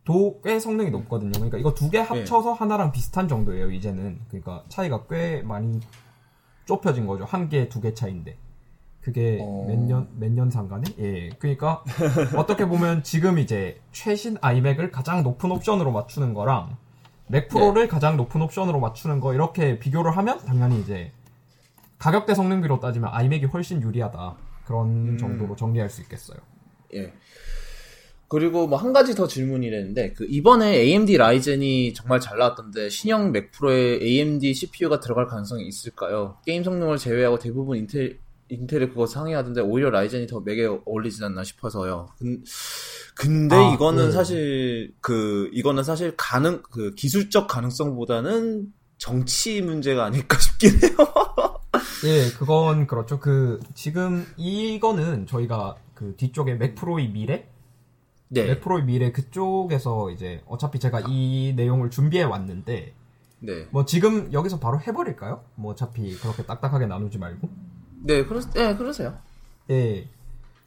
도 0.04 0.40
꽤 0.44 0.60
성능이 0.60 0.92
높거든요. 0.92 1.32
그러니까 1.32 1.58
이거 1.58 1.74
두 1.74 1.90
개 1.90 1.98
합쳐서 1.98 2.52
네. 2.52 2.60
하나랑 2.60 2.92
비슷한 2.92 3.28
정도예요, 3.28 3.72
이제는. 3.72 4.20
그러니까 4.28 4.64
차이가 4.70 5.08
꽤 5.10 5.42
많이 5.42 5.80
좁혀진 6.68 7.08
거죠. 7.08 7.26
한 7.26 7.50
개, 7.50 7.68
두 7.68 7.82
개 7.82 7.96
차인데. 7.96 8.38
그게 9.02 9.40
어... 9.42 9.66
몇 9.68 9.80
년, 9.80 10.08
몇 10.20 10.30
년 10.32 10.52
상간에? 10.52 10.84
예. 11.00 11.30
그러니까 11.40 11.84
어떻게 12.38 12.68
보면 12.68 13.02
지금 13.02 13.40
이제 13.40 13.82
최신 13.92 14.38
아이맥을 14.40 14.92
가장 14.92 15.24
높은 15.24 15.50
옵션으로 15.50 15.92
맞추는 15.92 16.36
거랑 16.36 16.78
Mac 17.26 17.48
Pro를 17.48 17.84
네. 17.84 17.88
가장 17.88 18.18
높은 18.18 18.44
옵션으로 18.44 18.80
맞추는 18.80 19.20
거 19.20 19.34
이렇게 19.34 19.80
비교를 19.80 20.16
하면 20.16 20.46
당연히 20.46 20.80
이제 20.80 21.12
가격 21.98 22.26
대 22.26 22.34
성능비로 22.36 22.80
따지면 22.80 23.10
아이맥이 23.12 23.46
훨씬 23.46 23.82
유리하다. 23.82 24.38
그런 24.66 25.10
음... 25.10 25.18
정도로 25.18 25.56
정리할 25.56 25.90
수 25.90 26.02
있겠어요. 26.02 26.38
예. 26.94 27.14
그리고 28.28 28.68
뭐 28.68 28.80
한 28.80 28.92
가지 28.92 29.14
더 29.16 29.28
질문이랬는데 29.28 30.14
그 30.14 30.26
이번에 30.28 30.76
AMD 30.78 31.18
Ryzen이 31.18 31.94
정말 31.94 32.20
잘 32.20 32.38
나왔던데 32.40 32.90
신형 32.90 33.32
Mac 33.32 33.52
Pro에 33.52 34.00
AMD 34.02 34.54
CPU가 34.54 35.00
들어갈 35.00 35.28
가능성이 35.28 35.68
있을까요? 35.68 36.38
게임 36.46 36.64
성능을 36.64 36.98
제외하고 36.98 37.40
대부분 37.40 37.78
인텔 37.78 38.20
인텔이 38.50 38.90
그거 38.90 39.08
상회하던데 39.08 39.62
오히려 39.62 39.90
Ryzen이 39.90 40.28
더 40.28 40.40
Mac에 40.40 40.66
어울리진 40.86 41.24
않나 41.24 41.44
싶어서요. 41.44 42.10
근, 43.16 43.48
데 43.48 43.56
아, 43.56 43.74
이거는 43.74 44.08
네. 44.08 44.12
사실 44.12 44.94
그 45.02 45.50
이거는 45.54 45.84
사실 45.84 46.14
가능 46.16 46.62
그 46.64 46.94
기술적 46.94 47.48
가능성보다는 47.48 48.68
정치 48.98 49.62
문제가 49.62 50.06
아닐까 50.06 50.38
싶긴 50.40 50.72
해요. 50.84 50.98
예, 52.06 52.32
그건 52.38 52.88
그렇죠. 52.88 53.20
그 53.20 53.60
지금 53.74 54.26
이거는 54.38 55.28
저희가 55.28 55.76
그 55.94 56.16
뒤쪽에 56.18 56.56
맥 56.56 56.76
프로의 56.76 57.10
미래 57.10 57.48
네. 58.30 58.46
맥프로의 58.46 58.84
미래 58.86 59.12
그쪽에서 59.12 60.10
이제 60.12 60.42
어차피 60.48 60.80
제가 60.80 61.02
이 61.08 61.54
내용을 61.56 61.90
준비해 61.90 62.24
왔는데 62.24 62.94
네. 63.40 63.68
뭐 63.70 63.86
지금 63.86 64.32
여기서 64.34 64.60
바로 64.60 64.80
해버릴까요? 64.80 65.44
뭐 65.56 65.72
어차피 65.72 66.16
그렇게 66.18 66.44
딱딱하게 66.44 66.88
나누지 66.88 67.18
말고. 67.18 67.50
네, 68.04 68.26
그러, 68.26 68.42
네, 68.42 68.76
그러세요. 68.76 69.18
예. 69.70 70.08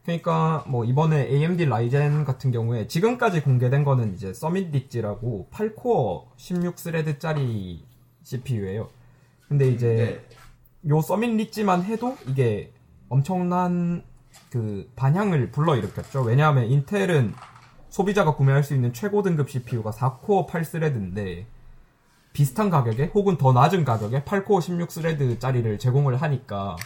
그러니까 0.04 0.64
뭐 0.66 0.84
이번에 0.84 1.26
AMD 1.26 1.66
Ryzen 1.66 2.24
같은 2.24 2.50
경우에 2.50 2.86
지금까지 2.86 3.42
공개된 3.42 3.84
거는 3.84 4.14
이제 4.14 4.32
Summit 4.32 4.70
Ridge라고 4.70 5.48
8코어 5.52 6.34
16thread짜리 6.36 7.80
CPU예요. 8.22 8.88
근데 9.48 9.68
이제 9.70 10.22
네. 10.28 10.36
요 10.88 11.00
Summit 11.00 11.36
Ridge만 11.36 11.84
해도 11.84 12.16
이게 12.26 12.72
엄청난 13.08 14.02
그 14.50 14.90
반향을 14.96 15.50
불러일으켰죠. 15.50 16.22
왜냐하면 16.22 16.64
인텔은 16.64 17.34
소비자가 17.90 18.34
구매할 18.34 18.62
수 18.62 18.74
있는 18.74 18.92
최고 18.92 19.22
등급 19.22 19.50
CPU가 19.50 19.90
4코어 19.90 20.46
8thread인데 20.46 21.44
비슷한 22.32 22.70
가격에 22.70 23.10
혹은 23.14 23.36
더 23.36 23.52
낮은 23.52 23.84
가격에 23.84 24.22
8코어 24.22 24.60
16thread짜리를 24.60 25.78
제공을 25.78 26.16
하니까 26.16 26.76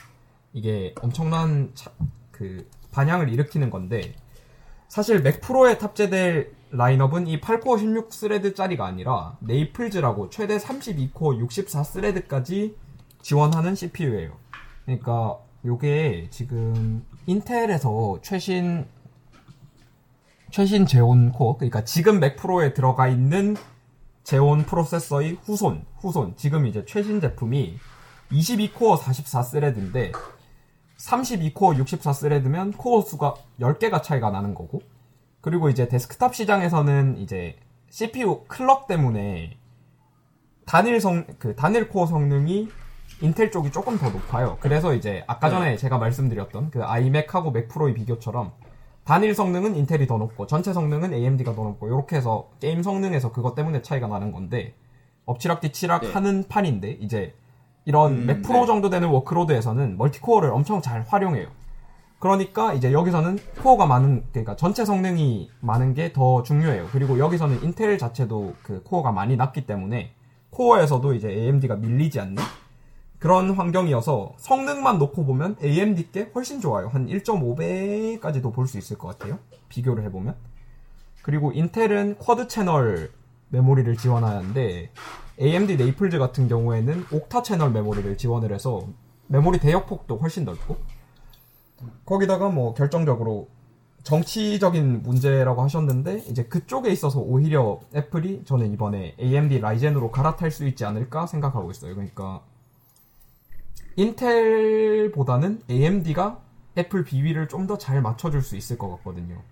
이게 0.52 0.94
엄청난 1.00 1.70
차, 1.74 1.90
그 2.30 2.68
반향을 2.90 3.28
일으키는 3.28 3.70
건데 3.70 4.14
사실 4.88 5.22
Mac 5.22 5.40
Pro에 5.40 5.78
탑재될 5.78 6.54
라인업은 6.70 7.26
이 7.26 7.40
8코어 7.40 8.10
16thread짜리가 8.10 8.80
아니라 8.80 9.36
Naples라고 9.40 10.30
최대 10.30 10.56
32코어 10.56 11.46
64thread까지 11.46 12.74
지원하는 13.22 13.74
CPU예요. 13.74 14.36
그러니까 14.84 15.38
요게 15.64 16.28
지금 16.30 17.06
인텔에서 17.26 18.18
최신 18.20 18.86
최신 20.50 20.84
Xeon 20.86 21.32
코어 21.32 21.56
그러니까 21.56 21.84
지금 21.84 22.20
Mac 22.20 22.36
Pro에 22.36 22.74
들어가 22.74 23.08
있는 23.08 23.56
Xeon 24.24 24.64
프로세서의 24.64 25.38
후손 25.44 25.86
후손 25.98 26.34
지금 26.36 26.66
이제 26.66 26.84
최신 26.84 27.20
제품이 27.20 27.78
22코어 28.30 28.98
44thread인데 28.98 30.12
32코어 30.98 31.82
64thread면 31.84 32.76
코어 32.76 33.02
수가 33.02 33.34
10개가 33.60 34.02
차이가 34.02 34.30
나는 34.30 34.54
거고 34.54 34.82
그리고 35.40 35.68
이제 35.68 35.88
데스크탑 35.88 36.34
시장에서는 36.34 37.18
이제 37.18 37.56
CPU 37.90 38.44
clock 38.46 38.86
때문에 38.86 39.56
단일 40.66 41.00
성, 41.00 41.26
그 41.38 41.54
단일 41.56 41.88
코어 41.88 42.06
성능이 42.06 42.68
인텔 43.22 43.50
쪽이 43.52 43.70
조금 43.70 43.96
더 43.98 44.10
높아요. 44.10 44.58
그래서 44.60 44.94
이제 44.94 45.22
아까 45.28 45.48
전에 45.48 45.70
네. 45.70 45.76
제가 45.76 45.98
말씀드렸던 45.98 46.70
그 46.70 46.84
아이맥하고 46.84 47.52
맥 47.52 47.68
프로의 47.68 47.94
비교처럼 47.94 48.52
단일 49.04 49.34
성능은 49.34 49.76
인텔이 49.76 50.06
더 50.06 50.18
높고 50.18 50.46
전체 50.46 50.72
성능은 50.72 51.14
AMD가 51.14 51.54
더 51.54 51.62
높고 51.62 51.86
이렇게 51.86 52.16
해서 52.16 52.48
게임 52.60 52.82
성능에서 52.82 53.32
그것 53.32 53.54
때문에 53.54 53.80
차이가 53.82 54.08
나는 54.08 54.32
건데 54.32 54.74
엎치락뒤치락 55.24 56.02
네. 56.02 56.12
하는 56.12 56.44
판인데 56.48 56.90
이제 57.00 57.34
이런 57.84 58.12
음, 58.12 58.26
맥 58.26 58.42
프로 58.42 58.60
네. 58.60 58.66
정도 58.66 58.90
되는 58.90 59.08
workload에서는 59.08 59.96
multicore를 59.98 60.50
엄청 60.50 60.82
잘 60.82 61.04
활용해요. 61.06 61.46
그러니까 62.18 62.72
이제 62.74 62.92
여기서는 62.92 63.38
코어가 63.62 63.86
많은 63.86 64.24
그러니까 64.30 64.54
전체 64.54 64.84
성능이 64.84 65.50
많은 65.60 65.94
게 65.94 66.12
더 66.12 66.42
중요해요. 66.44 66.86
그리고 66.92 67.18
여기서는 67.18 67.62
인텔 67.64 67.98
자체도 67.98 68.54
그 68.62 68.82
코어가 68.84 69.10
많이 69.10 69.36
낮기 69.36 69.66
때문에 69.66 70.12
코어에서도 70.50 71.14
이제 71.14 71.28
AMD가 71.28 71.76
밀리지 71.76 72.20
않는 72.20 72.36
그런 73.22 73.52
환경이어서 73.52 74.32
성능만 74.36 74.98
놓고 74.98 75.24
보면 75.24 75.54
AMD께 75.62 76.32
훨씬 76.34 76.60
좋아요. 76.60 76.88
한 76.88 77.06
1.5배까지도 77.06 78.52
볼 78.52 78.66
수 78.66 78.78
있을 78.78 78.98
것 78.98 79.16
같아요. 79.16 79.38
비교를 79.68 80.02
해보면. 80.06 80.34
그리고 81.22 81.52
인텔은 81.52 82.16
quad 82.18 82.48
channel 82.48 83.12
메모리를 83.50 83.96
지원하는데 83.96 84.90
AMD 85.40 85.76
Naples 85.76 86.18
같은 86.18 86.48
경우에는 86.48 87.06
octa 87.12 87.42
channel 87.42 87.70
메모리를 87.70 88.18
지원을 88.18 88.52
해서 88.52 88.88
메모리 89.28 89.60
대역폭도 89.60 90.16
훨씬 90.16 90.44
넓고 90.44 90.78
거기다가 92.04 92.48
뭐 92.48 92.74
결정적으로 92.74 93.46
정치적인 94.02 95.04
문제라고 95.04 95.62
하셨는데 95.62 96.24
이제 96.28 96.42
그쪽에 96.46 96.90
있어서 96.90 97.20
오히려 97.20 97.78
애플이 97.94 98.42
저는 98.44 98.72
이번에 98.72 99.14
AMD 99.20 99.60
라이젠으로 99.60 100.10
갈아탈 100.10 100.50
수 100.50 100.66
있지 100.66 100.84
않을까 100.84 101.28
생각하고 101.28 101.70
있어요. 101.70 101.94
그러니까 101.94 102.42
인텔보다는 103.96 105.62
AMD가 105.70 106.40
애플 106.78 107.04
비위를 107.04 107.48
좀 107.48 107.66
더 107.66 107.76
잘 107.78 108.00
맞춰줄 108.02 108.42
수 108.42 108.56
있을 108.56 108.78
것 108.78 108.90
같거든요. 108.96 109.42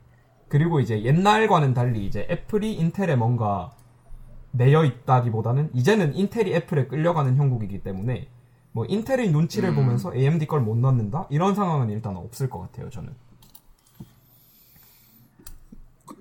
그리고 0.48 0.80
이제 0.80 1.02
옛날과는 1.04 1.74
달리 1.74 2.06
이제 2.06 2.26
애플이 2.30 2.74
인텔에 2.74 3.16
뭔가 3.16 3.72
매여 4.52 4.84
있다기보다는 4.84 5.70
이제는 5.74 6.14
인텔이 6.14 6.52
애플에 6.54 6.86
끌려가는 6.88 7.36
형국이기 7.36 7.82
때문에 7.82 8.28
뭐 8.72 8.84
인텔의 8.86 9.30
눈치를 9.30 9.70
음. 9.70 9.74
보면서 9.76 10.14
AMD 10.14 10.46
걸 10.46 10.60
못 10.60 10.76
넣는다 10.76 11.26
이런 11.30 11.54
상황은 11.54 11.90
일단 11.90 12.16
없을 12.16 12.48
것 12.50 12.60
같아요 12.60 12.90
저는. 12.90 13.14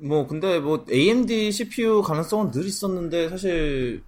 뭐 0.01 0.27
근데 0.27 0.59
뭐 0.59 0.85
AMD 0.91 1.51
CPU 1.51 2.01
가능성은 2.03 2.51
늘 2.51 2.65
있었는데 2.65 3.29
사실 3.29 4.03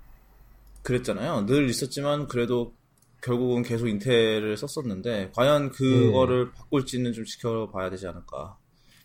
그랬잖아요. 0.83 1.45
늘 1.47 1.69
있었지만 1.69 2.27
그래도 2.27 2.73
결국은 3.21 3.63
계속 3.63 3.87
인텔을 3.87 4.57
썼었는데 4.57 5.31
과연 5.35 5.71
그거를 5.71 6.45
네. 6.45 6.51
바꿀지는 6.55 7.13
좀 7.13 7.25
지켜봐야 7.25 7.89
되지 7.89 8.07
않을까. 8.07 8.57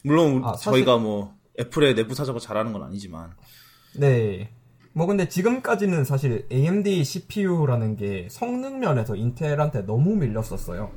물론 0.02 0.42
아, 0.44 0.54
사실... 0.54 0.72
저희가 0.72 0.98
뭐 0.98 1.34
애플의 1.60 1.94
내부 1.94 2.14
사정을 2.14 2.40
잘하는 2.40 2.72
건 2.72 2.82
아니지만. 2.82 3.34
네. 3.96 4.50
뭐 4.92 5.06
근데 5.06 5.28
지금까지는 5.28 6.04
사실 6.04 6.46
AMD 6.50 7.04
CPU라는 7.04 7.96
게 7.96 8.28
성능 8.30 8.80
면에서 8.80 9.14
인텔한테 9.14 9.84
너무 9.84 10.16
밀렸었어요. 10.16 10.90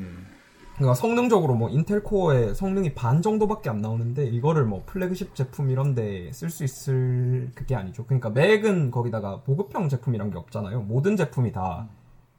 음. 0.00 0.26
그러니까 0.74 0.94
성능적으로 0.94 1.54
뭐 1.54 1.70
인텔 1.70 2.02
코어의 2.02 2.56
성능이 2.56 2.94
반 2.94 3.22
정도밖에 3.22 3.70
안 3.70 3.80
나오는데 3.80 4.26
이거를 4.26 4.64
뭐 4.64 4.82
플래그십 4.86 5.36
제품 5.36 5.70
이런데 5.70 6.32
쓸 6.32 6.50
수 6.50 6.64
있을 6.64 7.52
그게 7.54 7.76
아니죠. 7.76 8.04
그러니까 8.04 8.30
맥은 8.30 8.90
거기다가 8.90 9.42
보급형 9.42 9.88
제품이란 9.88 10.30
게 10.30 10.38
없잖아요. 10.38 10.82
모든 10.82 11.16
제품이 11.16 11.52
다 11.52 11.88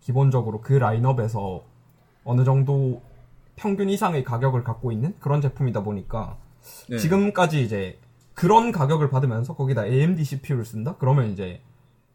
기본적으로 0.05 0.61
그 0.61 0.73
라인업에서 0.73 1.63
어느 2.23 2.43
정도 2.43 3.01
평균 3.55 3.89
이상의 3.89 4.23
가격을 4.23 4.63
갖고 4.63 4.91
있는 4.91 5.15
그런 5.19 5.41
제품이다 5.41 5.83
보니까 5.83 6.37
네. 6.87 6.99
지금까지 6.99 7.63
이제 7.63 7.99
그런 8.35 8.71
가격을 8.71 9.09
받으면서 9.09 9.55
거기다 9.55 9.85
AMD 9.87 10.23
CPU를 10.23 10.63
쓴다? 10.63 10.95
그러면 10.99 11.31
이제 11.31 11.59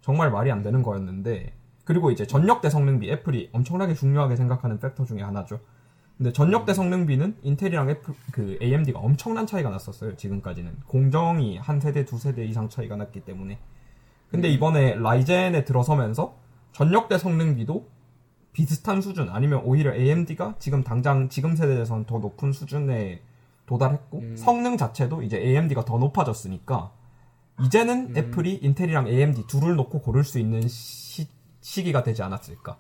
정말 0.03 0.31
말이 0.31 0.53
안 0.53 0.63
되는 0.63 0.85
거였는데 0.85 1.53
그리고 1.83 2.13
이제 2.13 2.29
전력대 2.29 2.71
성능비 2.71 3.11
애플이 3.11 3.51
엄청나게 3.53 3.95
중요하게 3.95 4.37
생각하는 4.37 4.79
팩터 4.79 5.05
중에 5.05 5.23
하나죠. 5.23 5.59
근데 6.17 6.33
전력대 6.33 6.75
성능비는 6.75 7.39
인텔이랑 7.43 7.91
애플, 7.91 8.15
그 8.31 8.57
AMD가 8.63 9.01
엄청난 9.01 9.49
차이가 9.49 9.69
났었어요. 9.71 10.17
지금까지는 10.17 10.77
공정이 10.87 11.59
한 11.59 11.81
세대 11.81 12.05
두 12.05 12.19
세대 12.19 12.45
이상 12.45 12.69
차이가 12.69 12.95
났기 12.95 13.23
때문에. 13.23 13.59
근데 14.31 14.49
음. 14.49 14.53
이번에 14.53 14.95
라이젠에 14.95 15.65
들어서면서 15.65 16.39
전력대 16.73 17.19
성능비도 17.19 17.89
비슷한 18.53 19.01
수준 19.01 19.29
아니면 19.31 19.63
오히려 19.65 19.95
AMD가 19.95 20.57
지금 20.59 20.83
당장 20.83 21.29
지금 21.29 21.55
세대에서는 21.55 22.05
더 22.05 22.19
높은 22.19 22.53
수준에 22.53 23.23
도달했고 23.67 24.19
음. 24.19 24.37
성능 24.37 24.77
자체도 24.77 25.23
이제 25.23 25.39
AMD가 25.39 25.85
더 25.85 25.99
높아졌으니까 25.99 26.93
이제는 27.65 28.11
음. 28.11 28.17
애플이 28.17 28.55
인텔이랑 28.63 29.07
AMD 29.07 29.47
둘을 29.47 29.77
놓고 29.77 30.01
고를 30.01 30.25
수 30.25 30.39
있는 30.39 30.67
시, 30.67 31.29
시기가 31.61 32.03
되지 32.03 32.23
않았을까. 32.23 32.77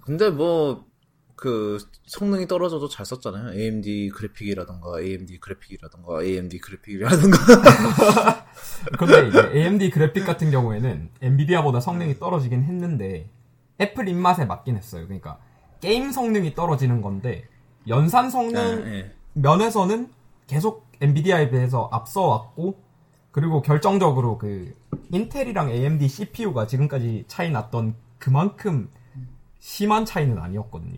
근데 0.00 0.30
뭐 0.30 0.84
그 1.36 1.78
성능이 2.06 2.48
떨어져도 2.48 2.88
잘 2.88 3.04
썼잖아요. 3.04 3.58
AMD 3.58 4.10
그래픽이라던가 4.14 5.00
AMD 5.00 5.38
그래픽이라던가 5.38 6.22
AMD 6.22 6.58
그래픽이라던가. 6.58 7.36
근데 8.98 9.28
이제 9.28 9.50
AMD 9.54 9.90
그래픽 9.90 10.24
같은 10.24 10.50
경우에는 10.50 11.10
엔비디아보다 11.20 11.80
성능이 11.80 12.18
떨어지긴 12.18 12.64
했는데 12.64 13.28
애플 13.78 14.08
입맛에 14.08 14.46
맞긴 14.46 14.76
했어요. 14.76 15.04
그러니까 15.04 15.38
게임 15.80 16.10
성능이 16.10 16.54
떨어지는 16.54 17.02
건데 17.02 17.46
연산 17.86 18.30
성능 18.30 18.60
아, 18.60 18.74
네. 18.76 19.12
면에서는 19.34 20.10
계속 20.46 20.86
엔비디아에 21.02 21.50
비해서 21.50 21.90
앞서왔고 21.92 22.82
그리고 23.30 23.60
결정적으로 23.60 24.38
그 24.38 24.74
인텔이랑 25.10 25.68
AMD 25.68 26.08
CPU가 26.08 26.66
지금까지 26.66 27.24
차이 27.28 27.50
났던 27.50 27.94
그만큼 28.18 28.88
심한 29.58 30.06
차이는 30.06 30.38
아니었거든요. 30.38 30.96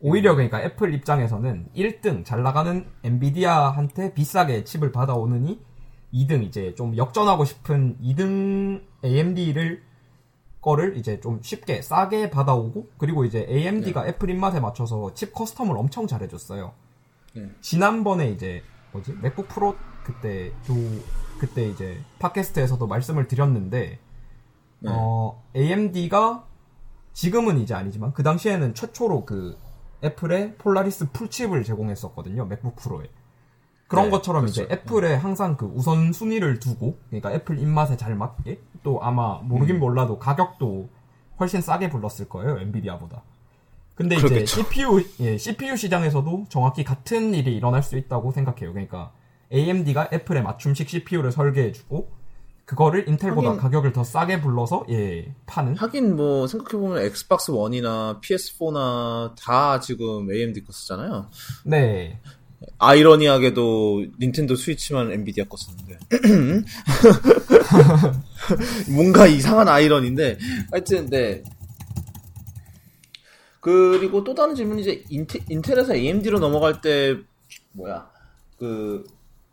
오히려 0.00 0.34
그러니까 0.34 0.62
애플 0.62 0.92
입장에서는 0.94 1.68
1등 1.74 2.24
잘 2.24 2.42
나가는 2.42 2.86
엔비디아한테 3.02 4.14
비싸게 4.14 4.64
칩을 4.64 4.92
받아오느니 4.92 5.60
2등 6.12 6.42
이제 6.44 6.74
좀 6.74 6.96
역전하고 6.96 7.44
싶은 7.44 7.98
2등 8.02 8.82
AMD를 9.04 9.82
거를 10.60 10.96
이제 10.96 11.20
좀 11.20 11.40
쉽게 11.42 11.80
싸게 11.80 12.30
받아오고 12.30 12.88
그리고 12.98 13.24
이제 13.24 13.46
AMD가 13.48 14.02
네. 14.02 14.08
애플 14.08 14.30
입맛에 14.30 14.58
맞춰서 14.60 15.14
칩 15.14 15.32
custom을 15.32 15.78
엄청 15.78 16.06
잘해줬어요. 16.06 16.72
네. 17.34 17.50
지난번에 17.60 18.30
이제 18.30 18.62
뭐지 18.92 19.14
맥북 19.22 19.48
프로 19.48 19.76
그때 20.02 20.52
도 20.66 20.74
그때 21.38 21.68
이제 21.68 22.00
팟캐스트에서도 22.18 22.84
말씀을 22.86 23.28
드렸는데 23.28 23.98
네. 24.80 24.90
어 24.90 25.42
AMD가 25.54 26.44
지금은 27.12 27.58
이제 27.58 27.74
아니지만 27.74 28.12
그 28.12 28.22
당시에는 28.22 28.74
최초로 28.74 29.24
그 29.24 29.56
애플의 30.04 30.56
폴라리스 30.58 31.10
full 31.12 31.31
chip을 31.31 31.64
제공했었거든요 31.64 32.46
맥북 32.46 32.76
프로에 32.76 33.08
그런 33.88 34.06
네, 34.06 34.10
것처럼 34.10 34.42
그렇죠. 34.42 34.64
이제 34.64 34.74
애플에 34.74 35.14
항상 35.14 35.56
그 35.56 35.66
우선 35.66 36.12
순위를 36.12 36.58
두고 36.58 36.98
그러니까 37.08 37.32
애플 37.32 37.58
입맛에 37.58 37.96
잘 37.96 38.14
맞게 38.14 38.60
또 38.82 39.02
아마 39.02 39.40
모르긴 39.42 39.76
음. 39.76 39.80
몰라도 39.80 40.18
가격도 40.18 40.88
훨씬 41.38 41.60
싸게 41.60 41.90
불렀을 41.90 42.28
거예요 42.28 42.58
엔비디아보다 42.58 43.22
근데 43.96 44.16
그렇겠죠. 44.16 44.42
이제 44.42 44.46
CPU 44.46 45.02
예, 45.20 45.38
CPU 45.38 45.74
시장에서도 45.74 46.46
정확히 46.50 46.84
같은 46.84 47.32
일이 47.32 47.56
일어날 47.56 47.82
수 47.82 47.96
있다고 47.96 48.30
생각해요. 48.30 48.72
그러니까 48.72 49.10
AMD가 49.52 50.10
애플에 50.12 50.42
맞춤식 50.42 50.88
CPU를 50.88 51.32
설계해주고 51.32 52.12
그거를 52.66 53.08
인텔보다 53.08 53.50
하긴, 53.50 53.60
가격을 53.60 53.92
더 53.92 54.02
싸게 54.02 54.40
불러서 54.40 54.84
예 54.90 55.32
파는. 55.46 55.76
하긴 55.76 56.16
뭐 56.16 56.48
생각해 56.48 56.72
보면 56.72 57.02
엑스박스 57.04 57.52
1이나 57.52 58.20
PS4나 58.20 59.34
다 59.36 59.78
지금 59.80 60.30
AMD 60.30 60.64
거 60.64 60.72
쓰잖아요. 60.72 61.30
네. 61.64 62.20
아이러니하게도 62.78 64.06
닌텐도 64.20 64.56
스위치만 64.56 65.12
엔비디아 65.12 65.44
거 65.44 65.56
쓰는데 65.56 65.98
뭔가 68.94 69.26
이상한 69.26 69.68
아이러니인데 69.68 70.38
하여튼 70.72 71.08
네 71.08 71.44
그리고 73.60 74.24
또 74.24 74.34
다른 74.34 74.54
질문이 74.54 74.82
이제 74.82 75.04
인텔, 75.10 75.42
인텔에서 75.48 75.94
AMD로 75.94 76.38
넘어갈 76.38 76.80
때 76.80 77.16
뭐야 77.72 78.08
그 78.58 79.04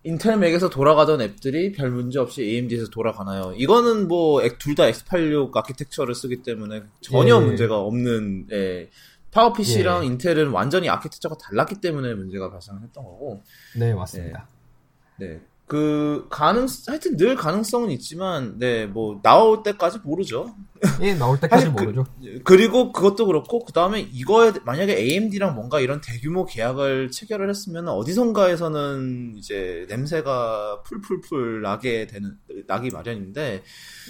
인텔 0.05 0.37
맥에서 0.37 0.69
돌아가던 0.69 1.21
앱들이 1.21 1.71
별 1.71 1.89
문제 1.91 2.19
없이 2.19 2.43
AMD에서 2.43 2.89
돌아가나요? 2.89 3.53
이거는 3.55 4.07
뭐 4.07 4.41
둘 4.59 4.75
다 4.75 4.83
X86 4.83 5.55
아키텍처를 5.55 6.13
쓰기 6.15 6.41
때문에 6.43 6.83
전혀 7.01 7.37
예. 7.37 7.39
문제가 7.45 7.79
없는 7.79 8.47
예. 8.51 8.89
파워 9.31 9.53
PC랑 9.53 10.03
예. 10.03 10.07
인텔은 10.07 10.49
완전히 10.51 10.89
아키텍처가 10.89 11.37
달랐기 11.37 11.79
때문에 11.81 12.13
문제가 12.15 12.51
발생했던 12.51 13.03
거고. 13.03 13.43
네 13.77 13.93
맞습니다. 13.93 14.47
네. 15.19 15.39
네. 15.63 15.73
그 15.73 16.27
가능 16.29 16.67
하여튼 16.87 17.17
늘 17.17 17.35
가능성은 17.35 17.89
있지만 17.91 18.57
네 18.59 18.85
뭐 18.85 19.19
나올 19.23 19.63
때까지 19.63 19.99
모르죠. 20.03 20.53
예 21.01 21.13
나올 21.13 21.39
때까지 21.39 21.65
그 21.73 21.81
모르죠. 21.81 22.05
그, 22.43 22.53
리고 22.53 22.91
그것도 22.91 23.25
그렇고 23.25 23.63
그 23.63 23.71
다음에 23.73 24.01
이거에 24.01 24.51
만약에 24.65 24.95
AMD랑 24.97 25.55
뭔가 25.55 25.79
이런 25.79 26.01
대규모 26.01 26.45
계약을 26.45 27.11
체결을 27.11 27.49
했으면 27.49 27.87
어디선가에서는 27.87 29.35
이제 29.37 29.85
냄새가 29.89 30.83
풀풀풀 30.83 31.61
나게 31.61 32.07
되는 32.07 32.37
나기 32.67 32.89
마련인데 32.89 33.63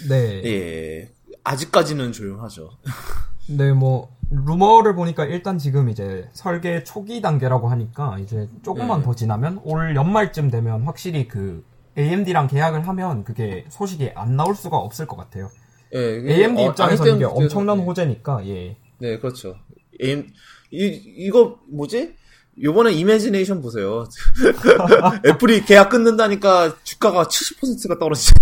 네 0.08 0.42
예 0.44 1.12
아직까지는 1.44 2.12
조용하죠. 2.12 2.70
네, 3.48 3.72
뭐 3.72 4.14
루머를 4.30 4.94
보니까 4.94 5.24
일단 5.26 5.58
지금 5.58 5.88
이제 5.88 6.28
설계 6.32 6.82
초기 6.82 7.20
단계라고 7.20 7.68
하니까 7.68 8.18
이제 8.18 8.48
조금만 8.62 9.00
네. 9.00 9.04
더 9.04 9.14
지나면 9.14 9.60
올 9.64 9.94
연말쯤 9.94 10.50
되면 10.50 10.82
확실히 10.82 11.28
그 11.28 11.64
AMD랑 11.96 12.48
계약을 12.48 12.88
하면 12.88 13.24
그게 13.24 13.64
소식이 13.68 14.12
안 14.14 14.36
나올 14.36 14.54
수가 14.54 14.76
없을 14.78 15.06
것 15.06 15.16
같아요. 15.16 15.50
예, 15.92 15.98
AMD 15.98 16.62
어, 16.62 16.70
입장에서 16.70 17.06
이게 17.06 17.24
엄청난 17.24 17.78
네. 17.78 17.84
호재니까 17.84 18.46
예. 18.46 18.76
네, 18.98 19.18
그렇죠. 19.18 19.56
AM 20.02 20.26
이 20.70 20.86
이거 21.16 21.60
뭐지? 21.70 22.14
요번에 22.62 22.92
이매지네이션 22.92 23.62
보세요. 23.62 24.06
애플이 25.26 25.64
계약 25.64 25.90
끊는다니까 25.90 26.76
주가가 26.82 27.24
70%가 27.24 27.98
떨어지죠. 27.98 28.32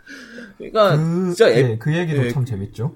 그러니까 0.58 0.96
그, 0.96 1.24
진짜 1.26 1.50
애, 1.50 1.56
예, 1.56 1.78
그 1.78 1.94
얘기도 1.94 2.26
예, 2.26 2.32
참 2.32 2.44
재밌죠. 2.44 2.94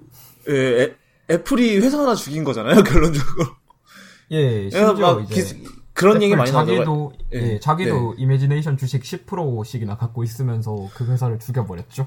예, 0.49 0.95
애플이 1.31 1.79
회사 1.79 2.01
하나 2.01 2.15
죽인 2.15 2.45
거잖아요, 2.45 2.83
결론적으로. 2.85 3.47
예, 4.33 4.71
심지어 4.71 5.21
이제 5.21 5.61
그런 5.93 6.23
얘기 6.23 6.35
많이 6.37 6.53
나오고 6.53 7.13
예, 7.35 7.55
예, 7.55 7.61
자기도 7.61 8.15
네. 8.17 8.23
이미지네이션 8.23 8.77
주식 8.77 9.03
10%씩이나 9.03 9.97
갖고 9.97 10.25
있으면서 10.25 10.89
그 10.95 11.05
회사를 11.05 11.39
죽여버렸죠. 11.39 12.07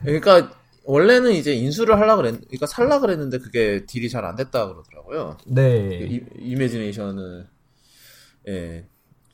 그러니까 0.00 0.50
원래는 0.84 1.32
이제 1.32 1.54
인수를 1.54 1.98
하려 1.98 2.16
그랬, 2.16 2.32
그러니까 2.40 2.66
살라 2.66 3.00
그랬는데 3.00 3.38
그게 3.38 3.84
딜이 3.86 4.08
잘 4.10 4.24
안 4.24 4.36
됐다 4.36 4.66
그러더라고요. 4.68 5.38
네. 5.46 6.06
이, 6.10 6.20
이미지네이션은 6.38 7.46
예, 8.48 8.86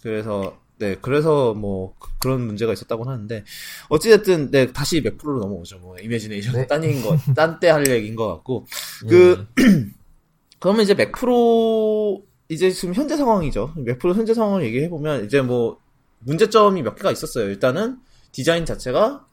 그래서 0.03 0.59
네, 0.79 0.97
그래서 1.01 1.55
뭐 1.55 1.95
그런 2.21 2.41
문제가 2.47 2.73
있었다고 2.73 3.05
하는데 3.05 3.45
어찌됐든 3.89 4.51
네 4.51 4.73
다시 4.73 5.01
맥프로로 5.01 5.41
넘어오죠. 5.41 5.79
뭐 5.79 5.97
이미지네이션 5.99 6.55
네. 6.55 6.67
딴 6.67 6.85
얘기인 6.85 7.03
거, 7.03 7.17
딴 7.35 7.59
때 7.61 7.69
할 7.71 7.89
얘기인 7.89 8.15
것 8.17 8.29
같고 8.29 8.67
예. 9.05 9.09
그 9.09 9.47
그러면 10.61 10.83
이제 10.83 10.95
맥프로 10.95 12.25
이제 12.49 12.71
지금 12.71 12.95
현재 12.95 13.17
상황이죠. 13.17 13.75
맥프로 13.77 14.15
현재 14.15 14.35
상황을 14.35 14.65
얘기해 14.65 14.89
보면 14.89 15.25
이제 15.25 15.41
뭐 15.43 15.79
문제점이 16.21 16.83
몇 16.83 16.95
개가 16.97 17.13
있었어요. 17.13 17.49
일단은 17.49 17.99
디자인 18.33 18.65
자체가 18.65 19.25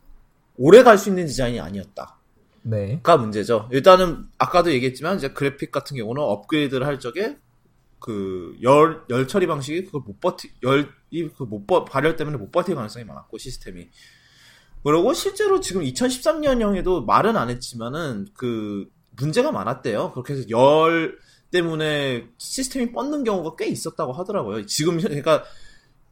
오래 0.57 0.83
갈 0.83 0.97
수 0.97 1.09
있는 1.09 1.25
디자인이 1.25 1.59
아니었다. 1.59 2.17
네. 2.63 2.99
가 3.03 3.17
문제죠. 3.17 3.69
일단은 3.71 4.25
아까도 4.37 4.71
얘기했지만 4.73 5.17
이제 5.17 5.29
그래픽 5.29 5.71
같은 5.71 5.95
경우는 5.97 6.21
업그레이드를 6.21 6.85
할 6.87 6.99
적에 6.99 7.37
그 8.05 8.55
열 8.61 9.05
열 9.09 9.27
처리 9.27 9.47
방식이 9.47 9.85
그걸 9.85 10.01
못 10.05 10.19
버티 10.19 10.51
열이 10.61 11.29
그못 11.35 11.65
발열 11.89 12.15
때문에 12.15 12.37
못 12.37 12.51
버틸 12.51 12.75
가능성이 12.75 13.03
많았고 13.05 13.37
시스템이 13.39 13.89
그리고 14.83 15.13
실제로 15.13 15.59
지금 15.59 15.81
2013년형에도 15.81 17.05
말은 17.05 17.35
안 17.35 17.49
했지만은 17.49 18.27
그 18.35 18.87
문제가 19.17 19.51
많았대요. 19.51 20.11
그렇게 20.11 20.33
해서 20.33 20.47
열 20.51 21.17
때문에 21.49 22.27
시스템이 22.37 22.91
뻗는 22.91 23.23
경우가 23.23 23.55
꽤 23.57 23.65
있었다고 23.67 24.13
하더라고요. 24.13 24.67
지금 24.67 24.99
그러니까 24.99 25.43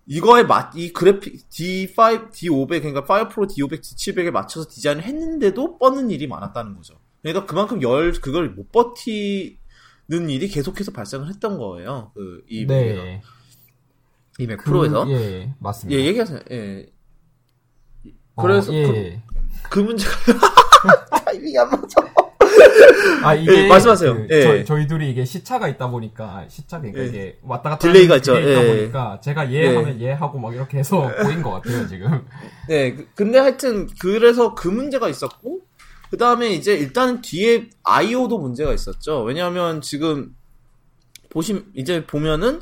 이거에 0.07 0.43
맞, 0.43 0.75
이 0.75 0.91
그래픽 0.91 1.47
D5, 1.49 2.31
D500, 2.31 2.67
그러니까 2.67 3.05
파이어 3.05 3.29
프로 3.29 3.45
D500, 3.47 3.81
D700에 3.81 4.31
맞춰서 4.31 4.67
디자인을 4.69 5.03
했는데도 5.03 5.77
뻗는 5.77 6.09
일이 6.09 6.27
많았다는 6.27 6.75
거죠. 6.75 6.99
그러니까 7.21 7.45
그만큼 7.45 7.81
열, 7.83 8.11
그걸 8.13 8.49
못 8.49 8.71
버티 8.71 9.59
는 10.13 10.29
일이 10.29 10.47
계속해서 10.47 10.91
발생을 10.91 11.27
했던 11.29 11.57
거예요. 11.57 12.11
그, 12.13 12.43
이, 12.47 12.65
네. 12.67 13.21
이 14.39 14.45
맥 14.47 14.63
프로에서. 14.63 15.05
그, 15.05 15.11
예, 15.11 15.53
맞습니다. 15.59 15.99
예, 15.99 16.05
얘기하세요. 16.05 16.39
예. 16.51 16.85
그래서 18.35 18.71
어, 18.71 18.75
예. 18.75 19.21
그, 19.63 19.69
그 19.69 19.79
문제가 19.79 20.11
타이밍이 21.25 21.57
안 21.57 21.69
맞아. 21.69 22.13
아 23.23 23.33
이게 23.35 23.63
예, 23.63 23.67
말씀하세요. 23.67 24.13
그, 24.15 24.27
예. 24.31 24.63
저 24.65 24.77
희, 24.77 24.85
둘이 24.87 25.09
이게 25.09 25.23
시차가 25.23 25.67
있다 25.69 25.89
보니까 25.89 26.45
시차 26.49 26.79
그러니까 26.79 27.01
예. 27.03 27.07
이게 27.07 27.39
왔다 27.41 27.69
갔다 27.71 27.87
delay가 27.87 28.17
있죠. 28.17 28.35
delay가 28.35 28.63
예. 28.63 28.77
보니까 28.77 29.19
제가 29.21 29.51
예 29.51 29.75
하면 29.75 30.01
예. 30.01 30.11
하고 30.11 30.39
막 30.39 30.53
이렇게 30.53 30.79
해서 30.79 31.09
보인 31.23 31.41
것 31.41 31.51
같아요 31.51 31.87
지금. 31.87 32.25
네, 32.67 32.93
그, 32.95 33.07
근데 33.15 33.39
하여튼 33.39 33.87
그래서 33.99 34.53
그 34.55 34.67
문제가 34.67 35.07
있었고 35.09 35.61
그 36.13 36.17
다음에 36.17 36.51
이제 36.51 36.75
일단 36.75 37.21
뒤에 37.21 37.71
I/O도 37.81 38.37
문제가 38.37 38.71
있었죠. 38.71 39.23
왜냐하면 39.23 39.81
지금 39.81 40.35
보심 41.31 41.71
이제 41.73 42.05
보면은 42.05 42.61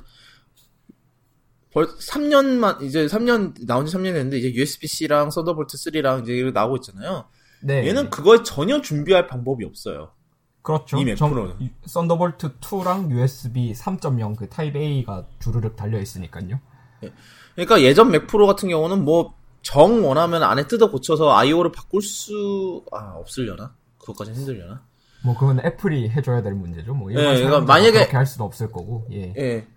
벌 1.74 1.86
3년만 1.86 2.82
이제 2.82 3.08
3년 3.08 3.66
나온 3.68 3.86
지 3.86 3.94
3년 3.94 4.14
됐는데 4.14 4.38
이제 4.38 4.54
USB-C랑 4.54 5.32
썬더볼트 5.32 5.76
3랑 5.76 6.24
이제 6.24 6.50
나오고 6.54 6.78
있잖아요. 6.78 7.26
네. 7.62 7.86
얘는 7.90 8.10
그걸 8.10 8.46
전혀 8.46 8.80
준비할 8.80 9.28
방법이 9.28 9.66
없어요. 9.66 10.14
그렇죠. 10.62 10.98
이 10.98 11.04
맥프로는. 11.04 11.72
썬더볼트 11.88 12.60
2랑 12.60 13.12
USB 13.12 13.74
3.0 13.74 14.38
그 14.38 14.48
타입 14.48 14.78
A가 14.78 15.28
주르륵 15.40 15.76
달려 15.76 16.00
있으니까요. 16.00 16.62
네. 17.02 17.12
그러니까 17.56 17.82
예전 17.82 18.12
맥프로 18.12 18.48
같은 18.48 18.70
경우는 18.70 19.04
뭐 19.04 19.36
정 19.62 20.06
원하면 20.08 20.44
안에 20.44 20.68
뜯어 20.68 20.90
고쳐서 20.90 21.36
I/O를 21.36 21.72
바꿀 21.72 22.02
수 22.02 22.84
아, 22.92 23.14
없으려나? 23.16 23.76
그것까지 24.00 24.32
힘들려나? 24.34 24.82
뭐 25.24 25.38
그건 25.38 25.60
애플이 25.64 26.10
해줘야 26.10 26.42
될 26.42 26.54
문제죠. 26.54 26.94
뭐 26.96 27.12
일반 27.12 27.36
네, 27.36 27.44
그러니까 27.44 27.60
만약에 27.62 27.92
그렇게 27.92 28.18
할 28.18 28.26
수는 28.26 28.46
없을 28.46 28.72
거고. 28.72 29.08
예. 29.12 29.34
예. 29.38 29.68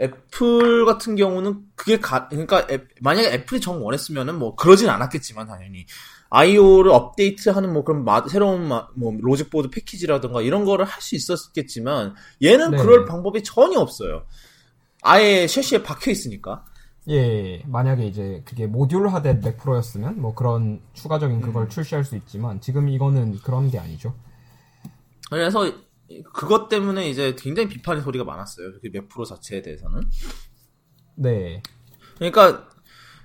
애플 0.00 0.84
같은 0.84 1.14
경우는 1.16 1.66
그게 1.76 2.00
가, 2.00 2.28
그러니까 2.28 2.66
애, 2.70 2.80
만약에 3.00 3.28
애플이 3.32 3.60
정 3.60 3.84
원했으면은 3.84 4.38
뭐 4.38 4.56
그러진 4.56 4.88
않았겠지만 4.88 5.46
당연히 5.46 5.86
I/O를 6.30 6.90
업데이트하는 6.90 7.72
뭐 7.72 7.84
그런 7.84 8.04
마, 8.04 8.26
새로운 8.26 8.66
마, 8.66 8.88
뭐 8.96 9.12
logic 9.20 9.50
board 9.50 9.68
패키지라든가 9.70 10.40
이런 10.40 10.64
거를 10.64 10.86
할 10.86 11.00
수 11.02 11.14
있었겠지만 11.14 12.14
얘는 12.42 12.70
네. 12.72 12.76
그럴 12.78 13.04
방법이 13.04 13.44
전혀 13.44 13.78
없어요. 13.78 14.24
아예 15.02 15.46
셰시에 15.46 15.82
박혀 15.82 16.10
있으니까. 16.10 16.64
예, 17.08 17.62
만약에 17.66 18.06
이제 18.06 18.42
그게 18.44 18.66
모듈화된 18.66 19.40
맥 19.40 19.58
프로였으면 19.58 20.20
뭐 20.20 20.34
그런 20.34 20.80
추가적인 20.92 21.40
그걸 21.40 21.64
음. 21.64 21.68
출시할 21.68 22.04
수 22.04 22.16
있지만 22.16 22.60
지금 22.60 22.88
이거는 22.88 23.38
그런 23.38 23.70
게 23.70 23.78
아니죠. 23.78 24.14
그래서 25.30 25.72
그것 26.32 26.68
때문에 26.68 27.08
이제 27.08 27.34
굉장히 27.38 27.68
비판의 27.68 28.02
소리가 28.02 28.24
많았어요. 28.24 28.72
그 28.80 28.90
맥 28.92 29.08
프로 29.08 29.24
자체에 29.24 29.62
대해서는. 29.62 30.08
네. 31.16 31.62
그러니까 32.16 32.68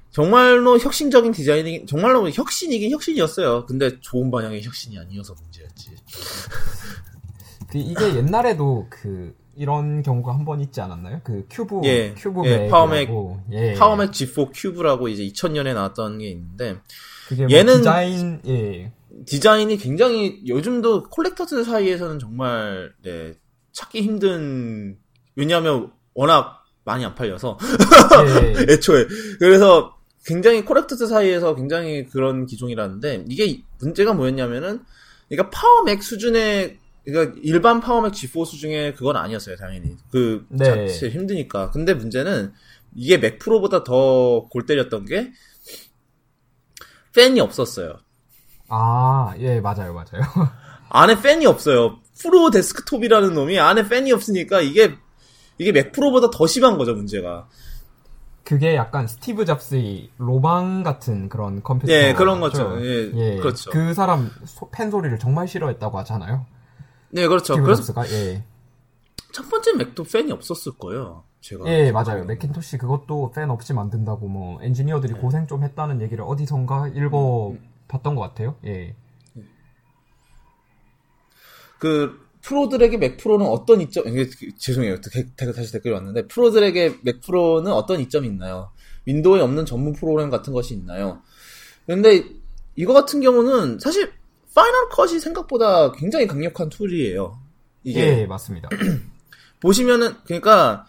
정말로 0.09 0.80
혁신적인 0.80 1.32
디자인이 1.32 1.86
정말로 1.86 2.30
혁신이긴 2.32 2.91
혁신이었어요. 2.91 3.65
근데 3.65 3.99
좋은 3.99 4.32
방향의 4.32 4.63
혁신이 4.63 4.97
아니어서 4.97 5.36
문제였지. 5.39 5.91
그 7.69 7.78
이게 7.78 8.15
옛날에도 8.15 8.88
그 8.89 9.36
이런 9.58 10.03
경우가 10.03 10.34
한 10.34 10.45
번 10.45 10.62
있지 10.62 10.80
않았나요? 10.82 11.22
그 11.24 11.45
큐브 11.49 11.82
예, 11.84 12.14
큐브 12.14 12.45
예, 12.45 12.68
파워맥 12.70 13.10
예. 13.51 13.74
파워맥 13.74 14.12
G4 14.12 14.51
큐브라고 14.53 15.08
이제 15.10 15.24
2000년에 15.24 15.74
나왔던 15.74 16.20
게 16.20 16.30
있는데 16.30 16.78
뭐 17.38 17.47
얘는 17.49 17.78
디자인 17.78 18.41
예. 18.47 18.91
디자인이 19.26 19.76
굉장히 19.78 20.41
요즘도 20.47 21.10
collector들 21.09 21.65
사이에서는 21.66 22.20
정말 22.20 22.93
네, 23.03 23.34
찾기 23.74 24.01
힘든 24.01 24.97
왜냐하면 25.36 25.91
워낙 26.14 26.64
많이 26.86 27.03
안 27.03 27.16
팔려서 27.16 27.58
예. 28.43 28.66
애초에 28.74 29.05
그래서 29.39 29.95
굉장히 30.26 30.64
collectors 30.63 31.07
사이에서 31.08 31.55
굉장히 31.55 32.05
그런 32.05 32.45
기종이라는데 32.45 33.26
이게 33.28 33.62
문제가 33.80 34.14
뭐였냐면은 34.14 34.82
그러니까 35.30 35.49
Power 35.49 35.83
Mac 35.83 36.03
수준의 36.03 36.78
그러니까 37.12 37.39
일반 37.43 37.80
Power 37.80 37.99
Mac 37.99 38.11
G4 38.14 38.45
수준의 38.45 38.95
그건 38.95 39.16
아니었어요 39.16 39.55
당연히 39.55 39.95
그 40.12 40.45
네. 40.49 40.88
자체 40.88 41.10
힘드니까 41.10 41.72
근데 41.72 41.93
문제는 41.93 42.53
이게 42.95 43.18
Mac 43.18 43.39
Pro보다 43.39 43.84
더 43.84 44.47
골 44.49 44.66
때렸던 44.66 45.05
게 45.05 45.32
팬이 47.16 47.39
없었어요. 47.39 47.93
아, 48.70 49.34
예, 49.39 49.60
맞아요, 49.62 49.93
맞아요. 49.93 50.22
안에 50.89 51.22
팬이 51.22 51.45
없어요. 51.45 51.97
프로 52.20 52.49
데스크톱이라는 52.51 53.34
놈이 53.34 53.60
안에 53.60 53.88
팬이 53.88 54.12
없으니까 54.12 54.62
이게 54.62 54.95
이게 55.58 55.72
Mac 55.72 55.91
Pro보다 55.91 56.30
더 56.30 56.45
심한 56.47 56.78
거죠 56.78 56.93
문제가. 56.93 57.47
그게 58.43 58.76
약간 58.76 59.08
스티브 59.08 59.45
잡스의 59.45 60.10
로망 60.18 60.84
같은 60.84 61.28
그런 61.28 61.62
컴퓨터. 61.64 61.91
예, 61.91 62.14
그런 62.14 62.39
거죠. 62.39 62.78
예, 62.82 63.12
예, 63.14 63.36
그렇죠. 63.38 63.72
그 63.72 63.93
사람 63.93 64.32
소, 64.45 64.70
팬 64.72 64.89
소리를 64.91 65.18
정말 65.20 65.47
싫어했다고 65.47 65.97
하잖아요. 65.99 66.45
네, 67.10 67.28
그렇죠. 67.28 67.55
그래서 67.62 67.82
잡스가 67.84 68.10
예. 68.12 68.43
첫 69.32 69.49
번째 69.49 69.74
맥도 69.74 70.03
팬이 70.03 70.32
없었을 70.32 70.74
거예요. 70.78 71.24
제가. 71.41 71.68
예, 71.68 71.91
맞아요. 71.91 72.26
맥킨토시 72.26 72.78
그것도 72.78 73.32
팬 73.32 73.49
없이 73.49 73.74
만든다고 73.74 74.28
뭐 74.28 74.62
엔지니어들이 74.62 75.14
네. 75.14 75.20
고생 75.20 75.47
좀 75.47 75.64
했다는 75.64 76.01
얘기를 76.01 76.24
어디선가 76.24 76.89
읽어 76.89 77.51
음. 77.51 77.70
봤던 77.88 78.16
것 78.16 78.22
같아요. 78.22 78.55
예. 78.66 78.95
그 81.80 82.28
프로들에게 82.41 82.97
맥프로는 82.97 83.45
어떤 83.45 83.82
이점, 83.82 84.05
죄송해요. 84.58 85.01
다시 85.01 85.72
댓글이 85.72 85.93
왔는데, 85.93 86.28
프로들에게 86.28 86.99
맥프로는 87.03 87.72
어떤 87.72 87.99
이점이 87.99 88.28
있나요? 88.28 88.72
윈도우에 89.05 89.41
없는 89.41 89.66
전문 89.66 89.93
프로그램 89.93 90.30
같은 90.30 90.53
것이 90.53 90.74
있나요? 90.74 91.22
근데, 91.86 92.24
이거 92.76 92.93
같은 92.93 93.20
경우는 93.22 93.80
사실, 93.80 94.14
Final 94.57 94.89
Cut이 94.89 95.20
생각보다 95.20 95.91
굉장히 95.91 96.26
강력한 96.26 96.70
tool이에요. 96.70 97.39
이게. 97.84 98.22
예, 98.22 98.26
맞습니다. 98.26 98.70
보시면은, 99.62 100.16
그러니까, 100.26 100.88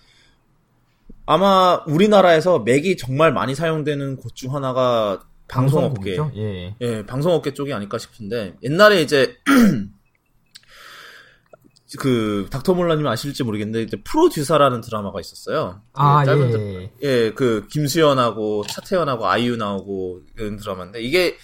아마 1.27 1.83
우리나라에서 1.87 2.61
맥이 2.61 2.97
정말 2.97 3.35
많이 3.35 3.55
사용되는 3.55 4.17
곳 4.17 4.35
중 4.35 4.55
하나가 4.55 5.21
방송업계. 5.49 6.17
예. 6.37 6.77
예, 6.81 7.05
방송업계 7.05 7.53
쪽이 7.53 7.75
아닐까 7.75 7.99
싶은데, 7.99 8.55
옛날에 8.63 9.03
이제, 9.03 9.37
그 11.99 12.47
닥터 12.51 12.73
몰라님 12.73 13.07
아실지 13.07 13.45
모르겠는데 13.45 13.83
이제 13.83 13.97
프로듀서라는 14.03 14.83
드라마가 14.83 15.21
있었어요. 15.21 15.81
아 15.95 16.03
그 16.03 16.27
짧은 16.27 16.61
예. 16.61 16.91
예, 17.03 17.33
그 17.33 17.67
김수현하고 17.71 18.65
차태현하고 18.67 19.27
아이유 19.27 19.57
나오고 19.57 20.21
이런 20.37 20.59
드라마인데 20.59 21.01
이게 21.01 21.39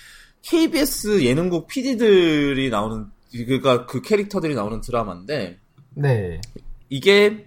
KBS 0.45 1.25
예능국 1.25 1.67
PD들이 1.69 2.71
나오는 2.71 3.07
그러니까 3.33 3.87
그 3.87 4.01
캐릭터들이 4.03 4.55
나오는 4.55 4.81
드라마인데 4.81 5.59
네. 5.95 6.41
이게 6.89 7.47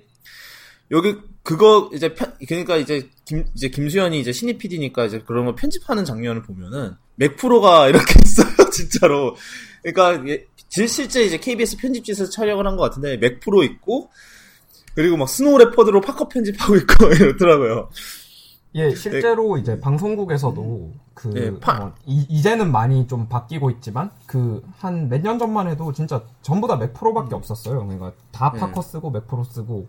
여기 0.92 1.16
그거 1.44 1.90
이제 1.94 2.14
편, 2.14 2.34
그러니까 2.48 2.78
이제 2.78 3.10
김 3.26 3.46
이제 3.56 3.70
김수현이 3.70 4.20
이제 4.20 4.32
신입 4.32 4.58
PD니까 4.58 5.06
이제 5.06 5.20
그런 5.26 5.46
거 5.46 5.56
편집하는 5.56 6.04
장면을 6.06 6.42
보면은 6.44 6.96
Mac 7.16 7.43
Pro가 7.43 7.88
이렇게 7.90 8.14
있어요, 8.26 8.70
진짜로. 8.72 9.36
그러니까 9.84 10.28
예, 10.30 10.46
실제 10.70 11.24
이제 11.24 11.38
KBS 11.38 11.78
편집실에서 11.78 12.30
촬영을 12.30 12.68
한 12.68 12.76
것 12.76 12.84
같은데 12.84 13.18
Mac 13.18 13.41
Pro 13.41 13.64
있고 13.64 14.10
그리고 14.96 15.16
막 15.16 15.30
Snow 15.30 15.58
Leopard로 15.60 16.02
파컷 16.02 16.28
편집하고 16.28 16.76
있고 16.78 17.08
이렇더라고요. 17.14 17.90
예, 18.78 18.94
실제로 18.96 19.56
네. 19.56 19.62
이제 19.62 19.80
방송국에서도 19.80 20.94
그 21.14 21.28
네, 21.30 21.60
파... 21.60 21.84
어, 21.84 21.96
이, 22.06 22.42
제는 22.42 22.72
많이 22.72 23.08
좀 23.08 23.28
바뀌고 23.28 23.72
있지만 23.72 24.12
그 24.28 24.62
한 24.80 25.10
몇 25.10 25.22
년 25.24 25.40
전만 25.40 25.68
해도 25.68 25.92
진짜 25.92 26.24
전부 26.42 26.68
다 26.68 26.76
맥프로밖에 26.78 27.36
음. 27.36 27.38
없었어요. 27.38 27.80
그러니까 27.86 28.14
다 28.32 28.52
네. 28.54 28.60
파커 28.60 28.82
쓰고 28.82 29.10
맥프로 29.12 29.44
쓰고 29.44 29.88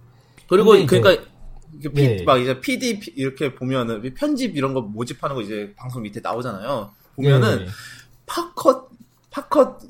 그리고 0.48 0.70
그러니까 0.86 1.22
이제, 1.78 1.88
피, 1.90 2.02
예. 2.04 2.22
막 2.24 2.38
이제 2.38 2.58
PD 2.60 3.00
이렇게 3.16 3.54
보면은 3.54 4.02
편집 4.14 4.56
이런 4.56 4.72
거 4.72 4.80
모집하는 4.80 5.36
거 5.36 5.42
이제 5.42 5.74
방송 5.76 6.02
밑에 6.02 6.20
나오잖아요. 6.20 6.90
보면은 7.16 7.60
예. 7.62 7.66
파커 8.26 8.88
파컷 9.30 9.80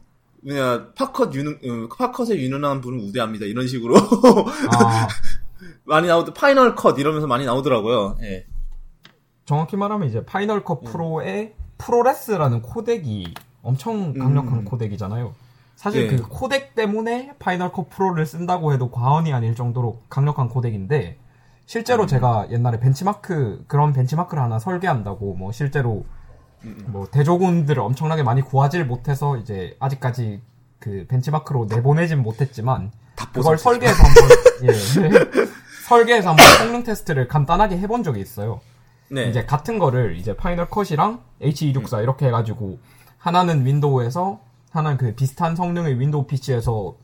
뭐냐 0.43 0.89
파컷 0.97 1.33
유능 1.35 1.53
어, 1.53 1.89
파컷에 1.97 2.37
유능한 2.37 2.81
분은 2.81 3.01
우대합니다 3.09 3.47
이런 3.47 3.67
식으로 3.69 3.97
아. 3.97 5.07
많이 5.85 6.07
나오더 6.09 6.33
Final 6.35 6.75
Cut 6.75 6.99
이러면서 6.99 7.27
많이 7.29 7.45
나오더라고요. 7.45 8.17
예. 8.23 8.45
정확히 9.49 9.79
말하면 9.79 10.07
이제 10.07 10.27
Final 10.27 10.63
Cut 10.63 10.83
음. 10.83 10.93
Pro의 10.93 11.55
ProRes라는 11.79 12.61
코덱이 12.61 13.33
엄청 13.63 14.13
강력한 14.13 14.59
음. 14.59 14.65
코덱이잖아요. 14.67 15.33
사실 15.75 16.07
네. 16.07 16.17
그 16.17 16.29
코덱 16.29 16.75
때문에 16.75 17.33
Final 17.39 17.73
Cut 17.73 17.89
Pro를 17.89 18.27
쓴다고 18.27 18.75
해도 18.75 18.91
과언이 18.91 19.33
아닐 19.33 19.55
정도로 19.55 20.03
강력한 20.11 20.51
코덱인데 20.51 21.17
실제로 21.65 22.03
음. 22.03 22.07
제가 22.07 22.49
옛날에 22.51 22.79
벤치마크 22.79 23.65
그런 23.69 23.95
벤치마크를 23.95 24.43
하나 24.43 24.59
설계한다고 24.59 25.33
뭐 25.33 25.51
실제로 25.51 26.05
음. 26.65 26.85
뭐 26.89 27.07
대조군들을 27.11 27.81
엄청나게 27.83 28.23
많이 28.25 28.43
구하지 28.43 28.85
못해서 28.85 29.39
이제 29.39 29.79
아직까지 29.81 30.43
그 30.79 31.07
벤치마크로 31.09 31.69
내보내진 31.71 32.23
못했지만 32.23 32.93
그걸 33.33 33.57
설계해서 33.57 33.97
한번 34.03 34.69
예, 34.69 34.73
설계해서 35.89 36.29
한번 36.29 36.47
성능 36.59 36.83
테스트를 36.83 37.29
간단하게 37.29 37.79
해본 37.79 38.03
적이 38.03 38.21
있어요. 38.21 38.61
네. 39.11 39.29
이제 39.29 39.45
같은 39.45 39.79
거를 39.79 40.17
이제 40.17 40.37
Final 40.37 40.69
Cut이랑 40.69 41.23
H264 41.43 41.99
음. 41.99 42.03
이렇게 42.03 42.27
해가지고 42.27 42.79
하나는 43.19 43.65
윈도우에서 43.65 44.41
하나는 44.71 44.99
그 44.99 45.15
비슷한 45.15 45.57
성능의 45.57 45.99
윈도우 45.99 46.27
PC에서 46.27 46.95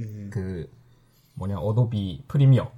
음. 0.00 0.30
그 0.32 0.70
뭐냐 1.34 1.58
Adobe 1.58 2.24
Premiere 2.28 2.70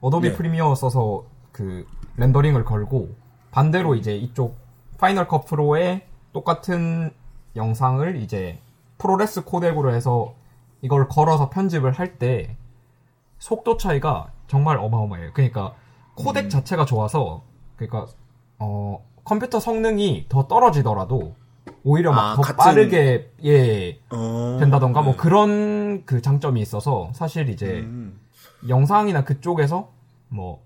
Adobe 0.00 0.30
네. 0.30 0.34
Premiere 0.34 0.74
써서 0.74 1.24
그 1.52 1.86
렌더링을 2.16 2.64
걸고 2.64 3.14
반대로 3.50 3.94
이제 3.94 4.16
이쪽 4.16 4.56
Final 4.98 5.28
Cut 5.28 5.44
Pro의 5.44 6.06
똑같은 6.32 7.12
영상을 7.56 8.16
이제 8.16 8.58
ProRes 8.98 9.44
코덱으로 9.44 9.94
해서 9.94 10.34
이걸 10.82 11.08
걸어서 11.08 11.50
편집을 11.50 11.92
할 11.92 12.18
때 12.18 12.56
속도 13.38 13.76
차이가 13.76 14.32
정말 14.46 14.78
어마어마해요. 14.78 15.32
그러니까 15.34 15.74
코덱 16.14 16.46
음. 16.46 16.48
자체가 16.48 16.84
좋아서 16.86 17.42
그러니까 17.86 18.12
어 18.58 19.04
컴퓨터 19.24 19.60
성능이 19.60 20.26
더 20.28 20.46
떨어지더라도 20.46 21.34
오히려 21.82 22.12
막 22.12 22.27
더 22.27 22.42
아, 22.52 22.56
빠르게 22.56 23.30
예 23.44 24.00
어... 24.10 24.56
된다던가 24.60 25.02
뭐 25.02 25.12
네. 25.12 25.18
그런 25.18 26.04
그 26.04 26.22
장점이 26.22 26.60
있어서 26.60 27.10
사실 27.14 27.48
이제 27.48 27.80
음. 27.80 28.20
영상이나 28.68 29.24
그쪽에서 29.24 29.90
뭐 30.28 30.62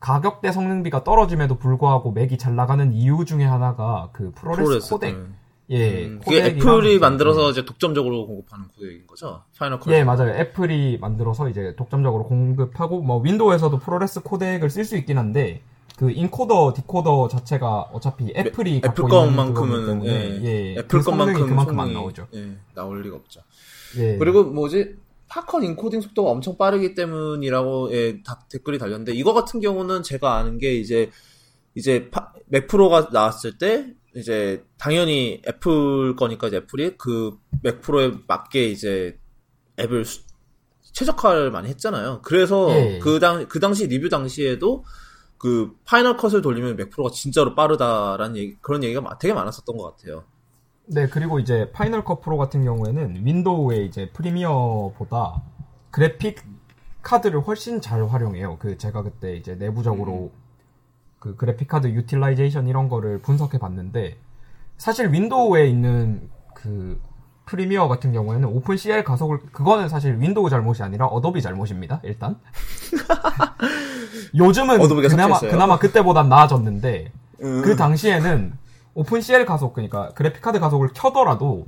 가격대 0.00 0.50
성능비가 0.52 1.04
떨어짐에도 1.04 1.56
불구하고 1.56 2.12
맥이 2.12 2.38
잘 2.38 2.56
나가는 2.56 2.92
이유 2.92 3.24
중에 3.26 3.44
하나가 3.44 4.08
그 4.12 4.32
ProRes, 4.32 4.62
ProRes 4.62 4.90
코덱 4.90 5.16
네. 5.16 5.26
예, 5.72 6.06
음, 6.06 6.20
그게 6.24 6.44
애플이 6.46 6.98
만들어서 6.98 7.44
네. 7.44 7.50
이제 7.50 7.64
독점적으로 7.64 8.26
공급하는 8.26 8.66
코덱인 8.68 9.06
거죠? 9.06 9.42
Final 9.56 9.78
Cut. 9.78 9.92
예, 9.92 10.02
맞아요. 10.02 10.30
애플이 10.34 10.98
만들어서 11.00 11.48
이제 11.48 11.76
독점적으로 11.76 12.24
공급하고 12.24 13.02
뭐 13.02 13.20
윈도우에서도 13.20 13.78
ProRes 13.78 14.22
코덱을 14.22 14.68
쓸 14.68 14.84
수 14.84 14.96
있긴 14.96 15.16
한데 15.16 15.62
그 16.00 16.10
인코더, 16.10 16.72
디코더 16.74 17.28
자체가 17.28 17.90
어차피 17.92 18.32
애플이 18.34 18.80
애플 18.82 19.04
것만큼은 19.04 20.06
예, 20.06 20.40
예, 20.42 20.78
애플 20.78 21.00
그 21.00 21.04
것만큼 21.04 21.46
그만큼 21.46 21.78
안 21.78 21.92
나오죠. 21.92 22.26
예, 22.32 22.56
나올 22.74 23.02
리가 23.02 23.16
없죠. 23.16 23.42
예. 23.98 24.16
그리고 24.16 24.44
뭐지? 24.44 24.96
파컷 25.28 25.62
인코딩 25.62 26.00
속도가 26.00 26.30
엄청 26.30 26.56
빠르기 26.56 26.94
때문이라고 26.94 27.92
예, 27.92 28.22
다 28.22 28.46
댓글이 28.48 28.78
달렸는데 28.78 29.12
이거 29.12 29.34
같은 29.34 29.60
경우는 29.60 30.02
제가 30.02 30.38
아는 30.38 30.56
게 30.56 30.74
이제 30.74 31.10
이제 31.74 32.08
파, 32.10 32.32
Mac 32.46 32.70
Pro가 32.70 33.10
나왔을 33.12 33.58
때 33.58 33.88
이제 34.16 34.64
당연히 34.78 35.42
애플 35.46 36.16
거니까 36.16 36.46
이제 36.46 36.56
애플이 36.56 36.96
그 36.96 37.36
Mac 37.62 37.83
Pro에 37.83 38.12
맞게 38.26 38.70
이제 38.70 39.18
앱을 39.78 40.06
수, 40.06 40.22
최적화를 40.94 41.50
많이 41.50 41.68
했잖아요. 41.68 42.22
그래서 42.22 42.70
예. 42.74 42.98
그당 43.00 43.48
그 43.48 43.60
당시 43.60 43.86
리뷰 43.86 44.08
당시에도 44.08 44.82
그 45.40 45.74
Final 45.86 46.18
Cut을 46.18 46.42
돌리면 46.42 46.76
Mac 46.76 46.89
Pro가 46.89 47.10
진짜로 47.12 47.54
빠르다라는 47.54 48.36
얘기, 48.36 48.56
그런 48.60 48.84
얘기가 48.84 49.16
되게 49.18 49.32
많았었던 49.32 49.74
것 49.74 49.96
같아요. 49.96 50.24
네, 50.84 51.08
그리고 51.08 51.38
이제 51.38 51.70
Final 51.72 52.04
Cut 52.04 52.20
Pro 52.20 52.36
같은 52.36 52.62
경우에는 52.62 53.24
윈도우의 53.24 53.86
이제 53.86 54.10
Premiere보다 54.10 55.42
그래픽 55.90 56.42
카드를 57.00 57.40
훨씬 57.40 57.80
잘 57.80 58.06
활용해요. 58.06 58.58
그 58.58 58.76
제가 58.76 59.02
그때 59.02 59.34
이제 59.34 59.54
내부적으로 59.54 60.30
음. 60.34 60.40
그 61.18 61.36
그래픽 61.36 61.68
카드 61.68 61.86
utilization 61.86 62.68
이런 62.68 62.90
거를 62.90 63.22
분석해 63.22 63.58
봤는데 63.58 64.18
사실 64.76 65.10
윈도우에 65.10 65.66
있는 65.66 66.28
그 66.52 67.00
Premiere 67.50 67.88
같은 67.88 68.12
경우에는 68.12 68.48
OpenCL 68.48 69.02
가속을 69.02 69.40
그거는 69.50 69.88
사실 69.88 70.20
윈도우 70.20 70.48
잘못이 70.50 70.84
아니라 70.84 71.06
어도비 71.06 71.42
잘못입니다. 71.42 72.00
일단 72.04 72.36
요즘은 74.36 74.78
그나마 75.08 75.40
그나마 75.40 75.78
그때보단 75.78 76.28
나아졌는데 76.28 77.10
음. 77.42 77.62
그 77.62 77.74
당시에는 77.74 78.52
OpenCL 78.94 79.46
가속 79.46 79.74
그러니까 79.74 80.10
그래픽 80.10 80.42
카드 80.42 80.60
가속을 80.60 80.90
켜더라도 80.94 81.66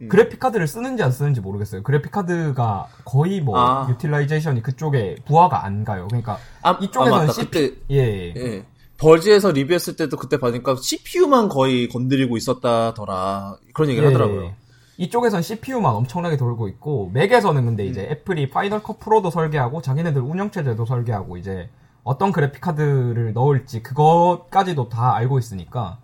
음. 0.00 0.08
그래픽 0.10 0.38
카드를 0.38 0.66
쓰는지 0.66 1.02
안 1.02 1.10
쓰는지 1.10 1.40
모르겠어요. 1.40 1.82
그래픽 1.82 2.12
카드가 2.12 2.88
거의 3.06 3.40
뭐 3.40 3.58
아. 3.58 3.88
utilization이 3.88 4.62
그쪽에 4.62 5.16
부하가 5.24 5.64
안 5.64 5.84
가요. 5.84 6.06
그러니까 6.08 6.38
아, 6.60 6.76
이쪽에서는 6.82 7.30
아, 7.30 7.32
CP 7.32 7.50
그때, 7.50 7.74
예. 7.90 8.34
예. 8.36 8.64
Verge에서 8.98 9.52
리뷰했을 9.52 9.96
때도 9.96 10.18
그때 10.18 10.36
보니까 10.36 10.76
CPU만 10.78 11.48
거의 11.48 11.88
건드리고 11.88 12.36
있었다더라 12.36 13.56
그런 13.72 13.88
얘기를 13.88 14.10
예. 14.10 14.12
하더라고요. 14.12 14.63
이쪽에선 14.96 15.42
CPU만 15.42 15.94
엄청나게 15.94 16.36
돌고 16.36 16.68
있고 16.68 17.10
맥에서는 17.12 17.64
근데 17.64 17.84
이제 17.84 18.02
음. 18.02 18.12
애플이 18.12 18.50
Final 18.50 18.82
Cut 18.82 19.00
Pro도 19.00 19.30
설계하고 19.30 19.82
자기네들 19.82 20.20
운영 20.22 20.50
체제도 20.50 20.84
설계하고 20.84 21.36
이제 21.36 21.68
어떤 22.04 22.32
그래픽 22.32 22.60
카드를 22.60 23.32
넣을지 23.32 23.82
그것까지도 23.82 24.88
다 24.88 25.14
알고 25.14 25.38
있으니까 25.38 25.98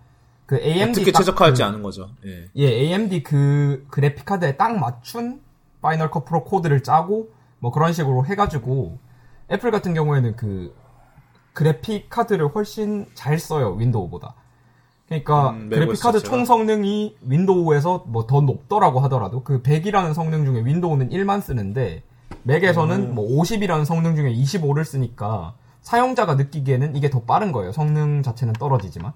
그 0.45 0.57
AMD 0.57 1.01
어떻게 1.01 1.11
최적화할지 1.11 1.61
그, 1.61 1.67
아는 1.67 1.81
거죠. 1.83 2.09
예. 2.25 2.49
예, 2.55 2.67
AMD 2.67 3.23
그 3.23 3.85
그래픽 3.89 4.25
카드에 4.25 4.57
딱 4.57 4.77
맞춘 4.77 5.41
Final 5.81 6.11
Cut 6.11 6.25
Pro 6.25 6.43
코드를 6.43 6.83
짜고 6.83 7.29
뭐 7.59 7.71
그런 7.71 7.93
식으로 7.93 8.25
해가지고 8.25 8.97
애플 9.51 9.71
같은 9.71 9.93
경우에는 9.93 10.35
그 10.35 10.75
그래픽 11.53 12.09
카드를 12.09 12.47
훨씬 12.47 13.07
잘 13.13 13.39
써요 13.39 13.73
윈도우보다. 13.73 14.35
그러니까 15.11 15.49
음, 15.49 15.69
그래픽카드 15.69 16.23
총 16.23 16.45
성능이 16.45 17.17
윈도우에서 17.21 18.05
뭐 18.07 18.25
더 18.27 18.39
높더라고 18.39 19.01
하더라도 19.01 19.43
그 19.43 19.61
100이라는 19.61 20.13
성능 20.13 20.45
중에 20.45 20.63
윈도우는 20.63 21.09
1만 21.09 21.41
쓰는데 21.41 22.03
맥에서는 22.43 23.09
음. 23.09 23.15
뭐 23.15 23.27
50이라는 23.27 23.83
성능 23.83 24.15
중에 24.15 24.33
25를 24.33 24.85
쓰니까 24.85 25.53
사용자가 25.81 26.35
느끼기에는 26.35 26.95
이게 26.95 27.09
더 27.09 27.21
빠른 27.23 27.51
거예요. 27.51 27.73
성능 27.73 28.23
자체는 28.23 28.53
떨어지지만. 28.53 29.11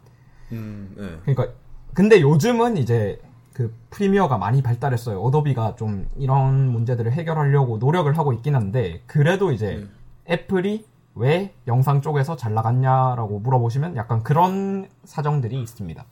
음, 0.51 0.93
네. 0.97 1.33
그러니까 1.33 1.55
근데 1.93 2.19
요즘은 2.19 2.75
이제 2.77 3.21
그 3.53 3.73
프리미어가 3.91 4.37
많이 4.37 4.61
발달했어요. 4.61 5.21
어도비가 5.21 5.77
좀 5.77 6.09
이런 6.17 6.67
문제들을 6.73 7.13
해결하려고 7.13 7.77
노력을 7.77 8.11
하고 8.17 8.33
있긴 8.33 8.55
한데 8.55 9.01
그래도 9.05 9.53
이제 9.53 9.75
음. 9.75 9.91
애플이 10.29 10.83
왜 11.15 11.53
영상 11.67 12.01
쪽에서 12.01 12.35
잘 12.35 12.53
나갔냐라고 12.53 13.39
물어보시면 13.39 13.95
약간 13.95 14.21
그런 14.23 14.89
사정들이 15.05 15.59
있습니다. 15.61 16.05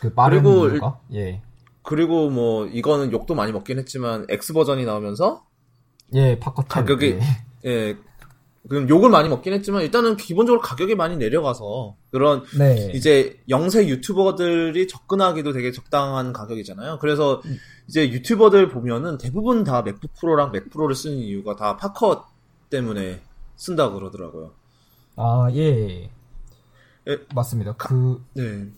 그 0.00 0.12
빠른 0.12 0.42
그리고 0.42 0.68
이유가 0.68 1.00
예. 1.14 1.42
그리고 1.82 2.28
뭐 2.28 2.66
이거는 2.66 3.12
욕도 3.12 3.34
많이 3.34 3.52
먹긴 3.52 3.78
했지만 3.78 4.26
X 4.28 4.52
버전이 4.52 4.84
나오면서 4.84 5.44
예 6.14 6.38
바꿔 6.38 6.64
가격이 6.64 7.18
예. 7.64 7.70
예. 7.70 7.96
그럼 8.68 8.88
욕을 8.88 9.08
많이 9.08 9.28
먹긴 9.28 9.54
했지만 9.54 9.82
일단은 9.82 10.16
기본적으로 10.16 10.60
가격이 10.60 10.94
많이 10.94 11.16
내려가서 11.16 11.96
그런 12.10 12.42
네. 12.58 12.90
이제 12.92 13.40
영세 13.48 13.86
유튜버들이 13.88 14.88
접근하기도 14.88 15.52
되게 15.52 15.72
적당한 15.72 16.32
가격이잖아요. 16.34 16.98
그래서 17.00 17.40
음. 17.46 17.56
이제 17.88 18.10
유튜버들 18.10 18.68
보면은 18.68 19.16
대부분 19.16 19.64
다 19.64 19.82
맥북 19.82 20.12
프로랑 20.20 20.52
맥 20.52 20.68
프로를 20.68 20.94
쓰는 20.94 21.16
이유가 21.16 21.56
다 21.56 21.78
파컷 21.78 22.26
때문에 22.68 23.20
쓴다 23.58 23.90
고 23.90 23.98
그러더라고요. 23.98 24.54
아, 25.16 25.48
예. 25.52 26.10
예. 27.08 27.18
맞습니다. 27.34 27.74
가, 27.74 27.88
그, 27.88 28.24
네. 28.34 28.68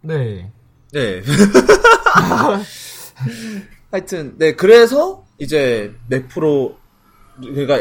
네. 0.00 0.50
네. 0.92 1.22
하여튼, 3.92 4.38
네, 4.38 4.56
그래서 4.56 5.24
이제 5.38 5.94
맥 6.08 6.28
프로, 6.28 6.78
그러니까 7.40 7.78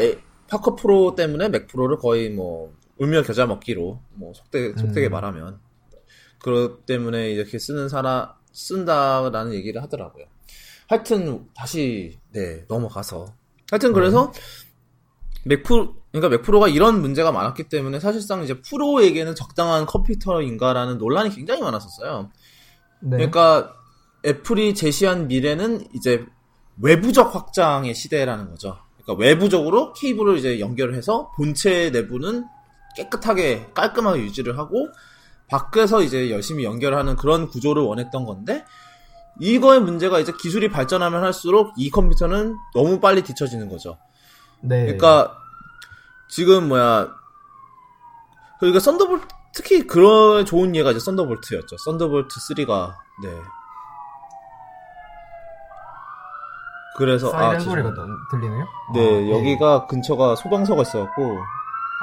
파커 0.48 0.76
프로 0.76 1.16
때문에 1.16 1.50
맥 1.50 1.68
프로를 1.68 1.98
거의 1.98 2.30
뭐, 2.30 2.74
울며 2.98 3.24
겨자 3.24 3.46
먹기로, 3.46 4.02
뭐, 4.16 4.34
속되, 4.34 4.76
속되게 4.76 5.08
음. 5.08 5.12
말하면. 5.12 5.60
그것 6.40 6.86
때문에 6.86 7.32
이렇게 7.32 7.58
쓰는 7.58 7.88
사람, 7.88 8.28
쓴다라는 8.52 9.54
얘기를 9.54 9.82
하더라고요. 9.82 10.26
하여튼, 10.90 11.48
다시, 11.56 12.20
네, 12.32 12.66
넘어가서. 12.68 13.34
하여튼, 13.72 13.94
그래서, 13.94 14.26
음. 14.26 14.32
맥프로 15.46 15.96
그러니까 16.12 16.38
맥프로가 16.38 16.68
이런 16.68 17.02
문제가 17.02 17.32
많았기 17.32 17.70
때문에 17.70 18.00
사실상 18.00 18.44
이제 18.44 18.60
프로에게는 18.62 19.36
적당한 19.36 19.86
컴퓨터인가라는 19.86 20.98
논란이 20.98 21.30
굉장히 21.36 21.62
많았었어요. 21.62 22.30
네. 23.02 23.18
그러니까 23.18 23.74
애플이 24.26 24.74
제시한 24.74 25.28
미래는 25.28 25.88
이제 25.94 26.26
외부적 26.82 27.36
확장의 27.36 27.94
시대라는 27.94 28.50
거죠. 28.50 28.78
그러니까 28.98 29.24
외부적으로 29.24 29.94
케이블을 29.94 30.38
이제 30.38 30.60
연결을 30.60 30.96
해서 30.96 31.32
본체 31.36 31.92
내부는 31.92 32.46
깨끗하게 32.96 33.70
깔끔하게 33.74 34.22
유지를 34.24 34.58
하고 34.58 34.90
밖에서 35.48 36.02
이제 36.02 36.30
열심히 36.32 36.64
연결하는 36.64 37.16
그런 37.16 37.48
구조를 37.48 37.84
원했던 37.84 38.26
건데 38.26 38.66
이거의 39.40 39.80
문제가 39.80 40.20
이제 40.20 40.34
기술이 40.38 40.70
발전하면 40.70 41.24
할수록 41.24 41.74
이 41.78 41.90
컴퓨터는 41.90 42.56
너무 42.74 43.00
빨리 43.00 43.24
뒤처지는 43.24 43.70
거죠. 43.70 43.98
네. 44.62 44.82
그러니까 44.86 45.36
지금 46.28 46.68
뭐야 46.68 47.10
그러니까 48.60 48.80
Thunderbolt 48.80 49.28
특히 49.54 49.88
그런 49.88 50.46
좋은 50.46 50.76
예가 50.76 50.92
이제 50.92 51.00
Thunderbolt였죠. 51.00 51.78
Thunderbolt 51.78 52.36
3가 52.40 52.94
네. 53.24 53.30
그래서 56.98 57.30
사이렌 57.32 57.56
아, 57.56 57.60
소리가 57.60 57.94
들리네요. 58.30 58.68
네, 58.94 59.00
아, 59.00 59.20
네. 59.20 59.32
여기가 59.32 59.88
근처가 59.88 60.36
소방서가 60.36 60.82
있어갖고 60.82 61.40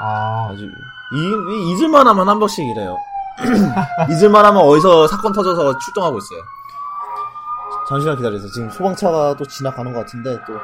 아 0.00 0.48
아주 0.50 0.64
이, 0.64 1.70
잊을만 1.70 2.06
하면 2.08 2.28
한 2.28 2.38
번씩 2.38 2.66
이래요. 2.66 2.96
잊을만 4.10 4.44
하면 4.46 4.62
어디서 4.62 5.06
사건 5.08 5.32
터져서 5.32 5.78
출동하고 5.78 6.18
있어요. 6.18 6.40
잠시만 7.88 8.16
기다리세요. 8.16 8.50
지금 8.50 8.70
소방차가 8.70 9.36
또 9.36 9.44
지나가는 9.46 9.92
것 9.92 10.00
같은데 10.00 10.38
또. 10.46 10.54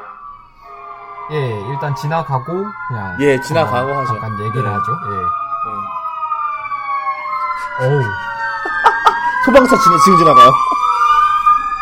예, 1.31 1.61
일단 1.69 1.95
지나가고 1.95 2.65
그냥. 2.87 3.17
예, 3.19 3.39
지나가고 3.41 3.91
어, 3.91 3.99
하죠. 3.99 4.07
잠깐 4.07 4.31
얘기를 4.39 4.63
네. 4.63 4.69
하죠. 4.69 4.91
예. 4.91 5.15
네. 7.85 7.95
어우. 7.95 8.01
소방차 9.45 9.77
지금, 9.77 9.97
지금 10.03 10.17
지나가요. 10.17 10.51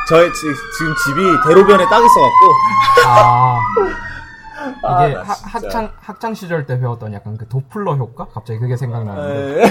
저의 0.08 0.34
지, 0.34 0.46
금 0.48 0.96
집이 1.06 1.22
대로변에 1.48 1.86
딱 1.86 2.04
있어갖고. 2.04 2.52
아. 3.08 3.60
이게 4.78 5.16
아, 5.16 5.24
하, 5.24 5.34
학창 5.34 5.92
학창 6.00 6.34
시절 6.34 6.66
때 6.66 6.80
배웠던 6.80 7.14
약간 7.14 7.38
그 7.38 7.48
도플러 7.48 7.96
효과? 7.96 8.28
갑자기 8.28 8.60
그게 8.60 8.78
생각나는데. 8.78 9.66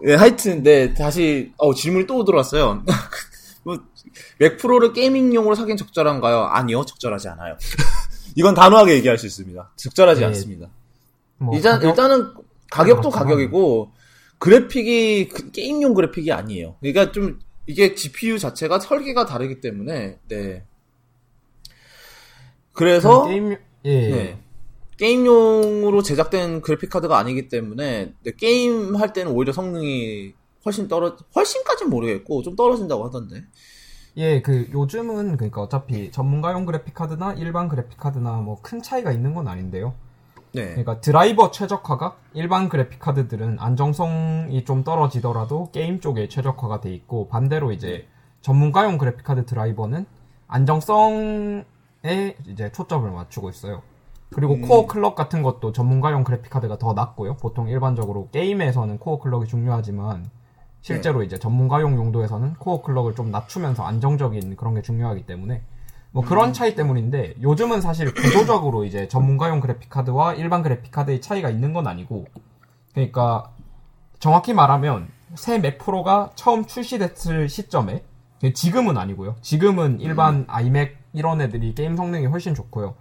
네, 0.00 0.14
하여튼 0.16 0.62
네 0.62 0.94
다시 0.94 1.52
어 1.58 1.74
질문이 1.74 2.06
또 2.06 2.24
들어왔어요. 2.24 2.82
뭐, 3.64 3.78
맥 4.38 4.56
프로를 4.56 4.92
게이밍용으로 4.92 5.54
사긴 5.54 5.76
적절한가요? 5.76 6.44
아니요, 6.44 6.84
적절하지 6.84 7.28
않아요. 7.28 7.56
이건 8.36 8.54
단호하게 8.54 8.94
얘기할 8.94 9.18
수 9.18 9.26
있습니다. 9.26 9.72
적절하지 9.76 10.20
네. 10.20 10.26
않습니다. 10.26 10.68
뭐 11.38 11.54
일단 11.56 11.74
가격? 11.74 11.88
일단은 11.90 12.34
가격도 12.70 13.10
가격이고 13.10 13.92
그래픽이 14.38 15.28
그 15.28 15.50
게임용 15.50 15.94
그래픽이 15.94 16.32
아니에요. 16.32 16.76
그러니까 16.80 17.12
좀 17.12 17.38
이게 17.66 17.94
GPU 17.94 18.38
자체가 18.38 18.80
설계가 18.80 19.26
다르기 19.26 19.60
때문에 19.60 20.18
네. 20.28 20.64
그래서 22.72 23.26
게임 23.26 23.56
예. 23.84 24.10
네. 24.10 24.38
게임용으로 24.96 26.02
제작된 26.02 26.60
그래픽 26.60 26.90
카드가 26.90 27.18
아니기 27.18 27.48
때문에 27.48 28.14
네, 28.22 28.32
게임 28.36 28.96
할 28.96 29.12
때는 29.12 29.32
오히려 29.32 29.52
성능이 29.52 30.32
훨씬 30.64 30.88
떨어 30.88 31.16
훨씬까지는 31.34 31.90
모르겠고 31.90 32.42
좀 32.42 32.56
떨어진다고 32.56 33.04
하던데. 33.04 33.42
예, 34.16 34.42
그 34.42 34.68
요즘은 34.72 35.36
그러니까 35.36 35.62
어차피 35.62 36.10
전문가용 36.10 36.66
그래픽 36.66 36.94
카드나 36.94 37.32
일반 37.34 37.68
그래픽 37.68 37.98
카드나 37.98 38.36
뭐 38.36 38.58
큰 38.62 38.82
차이가 38.82 39.10
있는 39.10 39.34
건 39.34 39.48
아닌데요. 39.48 39.94
네. 40.54 40.66
그러니까 40.68 41.00
드라이버 41.00 41.50
최적화가 41.50 42.16
일반 42.34 42.68
그래픽 42.68 42.98
카드들은 43.00 43.56
안정성이 43.58 44.64
좀 44.66 44.84
떨어지더라도 44.84 45.70
게임 45.72 46.00
쪽에 46.00 46.28
최적화가 46.28 46.80
돼 46.82 46.92
있고 46.92 47.28
반대로 47.28 47.72
이제 47.72 48.06
전문가용 48.42 48.98
그래픽 48.98 49.24
카드 49.24 49.46
드라이버는 49.46 50.04
안정성에 50.48 51.64
이제 52.48 52.70
초점을 52.72 53.10
맞추고 53.10 53.48
있어요. 53.48 53.82
그리고 54.34 54.54
음. 54.54 54.62
core 54.68 54.86
clock 54.86 55.14
같은 55.14 55.42
것도 55.42 55.72
전문가용 55.72 56.24
그래픽 56.24 56.50
카드가 56.50 56.76
더 56.76 56.92
낫고요. 56.92 57.36
보통 57.38 57.68
일반적으로 57.68 58.28
게임에서는 58.32 58.98
core 58.98 59.18
clock이 59.20 59.46
중요하지만 59.46 60.26
실제로 60.82 61.20
네. 61.20 61.26
이제 61.26 61.38
전문가용 61.38 61.96
용도에서는 61.96 62.54
core 62.54 62.82
clock을 62.82 63.14
좀 63.14 63.30
낮추면서 63.30 63.84
안정적인 63.84 64.56
그런 64.56 64.74
게 64.74 64.82
중요하기 64.82 65.24
때문에 65.26 65.62
뭐 66.10 66.22
그런 66.22 66.48
음. 66.48 66.52
차이 66.52 66.74
때문인데 66.74 67.36
요즘은 67.40 67.80
사실 67.80 68.12
구조적으로 68.12 68.84
이제 68.84 69.08
전문가용 69.08 69.60
그래픽 69.60 69.88
카드와 69.88 70.34
일반 70.34 70.62
그래픽 70.62 70.90
카드의 70.90 71.22
차이가 71.22 71.48
있는 71.48 71.72
건 71.72 71.86
아니고 71.86 72.26
그러니까 72.92 73.52
정확히 74.18 74.52
말하면 74.52 75.08
새 75.34 75.58
맥 75.58 75.78
프로가 75.78 76.32
처음 76.34 76.66
출시됐을 76.66 77.48
시점에 77.48 78.04
지금은 78.54 78.98
아니고요. 78.98 79.36
지금은 79.40 80.00
일반 80.00 80.34
음. 80.34 80.44
아이맥 80.48 80.98
이런 81.14 81.40
애들이 81.40 81.74
게임 81.74 81.96
성능이 81.96 82.26
훨씬 82.26 82.54
좋고요. 82.54 82.94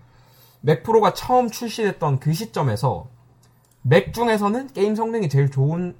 맥 0.62 0.84
프로가 0.84 1.14
처음 1.14 1.50
출시됐던 1.50 2.20
그 2.20 2.32
시점에서 2.32 3.08
맥 3.82 4.14
중에서는 4.14 4.68
게임 4.68 4.96
성능이 4.96 5.28
제일 5.30 5.50
좋은 5.50 5.96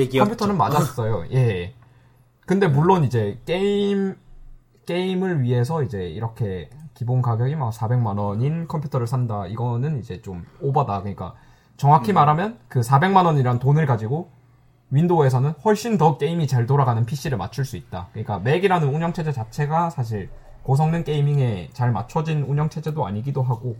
맥이었죠. 0.00 0.24
컴퓨터는 0.24 0.56
맞았어요. 0.56 1.24
예. 1.32 1.74
근데 2.46 2.66
물론 2.66 3.04
이제 3.04 3.38
게임 3.44 4.16
게임을 4.86 5.42
위해서 5.42 5.82
이제 5.82 6.08
이렇게 6.08 6.70
기본 6.94 7.20
가격이 7.20 7.54
막 7.56 7.70
400만 7.70 8.18
원인 8.18 8.66
컴퓨터를 8.66 9.06
산다. 9.06 9.46
이거는 9.46 9.98
이제 9.98 10.22
좀 10.22 10.46
오버다. 10.60 11.00
그러니까 11.00 11.34
정확히 11.76 12.12
음. 12.12 12.14
말하면 12.14 12.58
그 12.68 12.80
400만 12.80 13.26
원이란 13.26 13.58
돈을 13.58 13.86
가지고 13.86 14.30
윈도우에서는 14.90 15.50
훨씬 15.64 15.98
더 15.98 16.16
게임이 16.16 16.46
잘 16.46 16.66
돌아가는 16.66 17.04
PC를 17.04 17.36
맞출 17.36 17.64
수 17.64 17.76
있다. 17.76 18.08
그러니까 18.12 18.38
맥이라는 18.38 18.88
운영 18.88 19.12
체제 19.12 19.32
자체가 19.32 19.90
사실 19.90 20.30
고성능 20.62 21.04
gaming에 21.04 21.70
잘 21.72 21.92
맞춰진 21.92 22.42
운영 22.42 22.68
체제도 22.68 23.06
아니기도 23.06 23.42
하고 23.42 23.76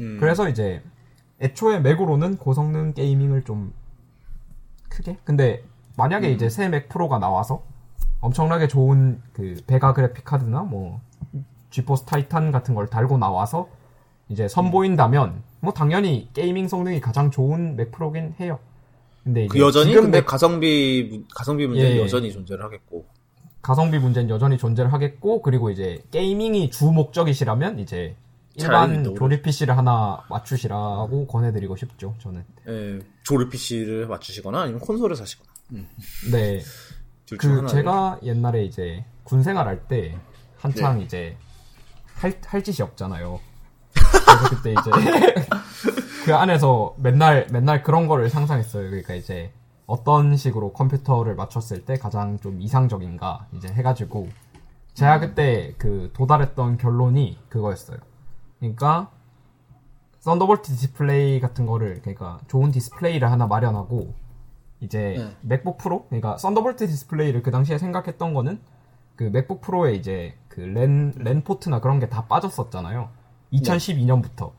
음. 0.00 0.16
그래서 0.18 0.48
이제 0.48 0.82
애초에 1.40 1.80
맥으로는 1.80 2.36
고성능 2.36 2.92
gaming을 2.92 3.44
좀 3.44 3.72
크게. 4.90 5.16
근데 5.24 5.64
만약에 5.96 6.28
음. 6.28 6.34
이제 6.34 6.48
새 6.50 6.68
맥 6.68 6.88
프로가 6.88 7.18
나와서 7.18 7.62
엄청나게 8.20 8.68
좋은 8.68 9.20
그 9.32 9.56
베가 9.66 9.94
그래픽 9.94 10.24
카드나 10.24 10.60
뭐 10.60 11.00
지포스 11.70 12.04
타이탄 12.04 12.52
같은 12.52 12.74
걸 12.74 12.86
달고 12.88 13.16
나와서 13.18 13.68
이제 14.28 14.46
선보인다면 14.48 15.42
뭐 15.60 15.72
당연히 15.72 16.28
gaming 16.34 16.68
성능이 16.68 17.00
가장 17.00 17.30
좋은 17.30 17.76
맥 17.76 17.90
프로긴 17.92 18.34
해요. 18.40 18.58
근데 19.24 19.46
그 19.46 19.58
여전히 19.58 19.92
근데 19.94 20.18
맥... 20.18 20.26
가성비 20.26 21.24
가성비 21.34 21.66
문제는 21.66 21.90
예, 21.90 21.96
예. 21.96 22.02
여전히 22.02 22.32
존재를 22.32 22.64
하겠고 22.64 23.06
가성비 23.62 23.98
문제는 23.98 24.30
여전히 24.30 24.56
존재를 24.56 24.92
하겠고 24.92 25.42
그리고 25.42 25.70
이제 25.70 26.02
gaming이 26.10 26.70
주 26.70 26.90
목적이시라면 26.90 27.78
이제 27.78 28.16
일반 28.56 29.14
조립 29.14 29.42
PC를 29.42 29.76
하나 29.76 30.24
맞추시라고 30.28 31.26
권해드리고 31.26 31.76
싶죠. 31.76 32.14
저는. 32.18 32.44
예, 32.68 32.98
조립 33.22 33.50
PC를 33.50 34.06
맞추시거나 34.06 34.62
아니면 34.62 34.80
콘솔을 34.80 35.16
사시거나. 35.16 35.50
음. 35.72 35.88
네. 36.32 36.60
그 37.38 37.66
제가 37.68 38.18
옛날에 38.24 38.64
이제 38.64 39.04
군 39.22 39.42
생활할 39.42 39.86
때 39.86 40.18
한창 40.56 40.98
네. 40.98 41.04
이제 41.04 41.36
할, 42.16 42.34
할 42.44 42.64
짓이 42.64 42.82
없잖아요. 42.82 43.40
그래서 43.94 44.56
그때 44.56 44.72
이제 44.72 44.90
그 46.24 46.34
안에서 46.34 46.94
맨날 46.98 47.46
맨날 47.50 47.82
그런 47.82 48.08
거를 48.08 48.28
상상했어요. 48.28 48.90
그러니까 48.90 49.14
이제 49.14 49.52
어떤 49.86 50.36
식으로 50.36 50.72
컴퓨터를 50.72 51.34
맞췄을 51.34 51.84
때 51.84 51.96
가장 51.96 52.38
좀 52.38 52.60
이상적인가 52.60 53.46
이제 53.56 53.68
해가지고 53.68 54.28
제가 54.94 55.16
음. 55.16 55.20
그때 55.20 55.74
그 55.78 56.10
도달했던 56.12 56.78
결론이 56.78 57.38
그거였어요. 57.48 57.98
그러니까 58.60 59.10
썬더볼트 60.20 60.72
디스플레이 60.72 61.40
같은 61.40 61.66
거를 61.66 62.00
그러니까 62.02 62.38
좋은 62.48 62.70
디스플레이를 62.70 63.30
하나 63.30 63.46
마련하고 63.46 64.14
이제 64.80 65.14
네. 65.18 65.36
맥북 65.40 65.78
프로 65.78 66.06
그러니까 66.06 66.36
썬더볼트 66.38 66.86
디스플레이를 66.86 67.42
그 67.42 67.50
당시에 67.50 67.78
생각했던 67.78 68.34
거는 68.34 68.60
그 69.16 69.24
맥북 69.24 69.60
프로에 69.60 69.94
이제 69.94 70.34
그 70.48 70.60
랜 70.60 71.12
랜 71.16 71.42
포트나 71.42 71.80
그런 71.80 72.00
게 72.00 72.08
다 72.08 72.26
빠졌었잖아요. 72.26 73.08
2012년부터. 73.52 74.52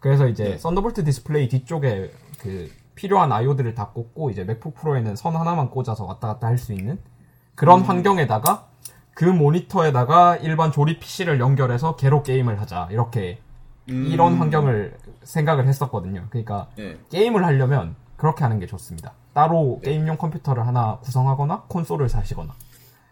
그래서 0.00 0.26
이제 0.28 0.44
네. 0.44 0.58
썬더볼트 0.58 1.04
디스플레이 1.04 1.48
뒤쪽에 1.48 2.10
그 2.40 2.70
필요한 2.94 3.32
I/O들을 3.32 3.74
다 3.74 3.88
꽂고 3.90 4.30
이제 4.30 4.44
맥북 4.44 4.74
프로에는 4.74 5.14
선 5.16 5.36
하나만 5.36 5.70
꽂아서 5.70 6.04
왔다 6.04 6.28
갔다 6.28 6.46
할 6.48 6.58
수 6.58 6.72
있는 6.72 6.98
그런 7.54 7.80
음. 7.80 7.84
환경에다가 7.84 8.68
그 9.14 9.24
모니터에다가 9.24 10.36
일반 10.36 10.72
조립 10.72 11.00
PC를 11.00 11.40
연결해서 11.40 11.96
게로 11.96 12.22
게임을 12.22 12.60
하자. 12.60 12.88
이렇게 12.90 13.40
음. 13.90 14.06
이런 14.06 14.36
환경을 14.36 14.96
생각을 15.24 15.68
했었거든요. 15.68 16.26
그러니까 16.30 16.68
네. 16.76 16.98
게임을 17.10 17.44
하려면 17.44 17.96
그렇게 18.16 18.44
하는 18.44 18.58
게 18.58 18.66
좋습니다. 18.66 19.14
따로 19.34 19.80
네. 19.82 19.90
게임용 19.90 20.16
컴퓨터를 20.16 20.66
하나 20.66 20.98
구성하거나 21.00 21.64
콘솔을 21.68 22.08
사시거나. 22.08 22.54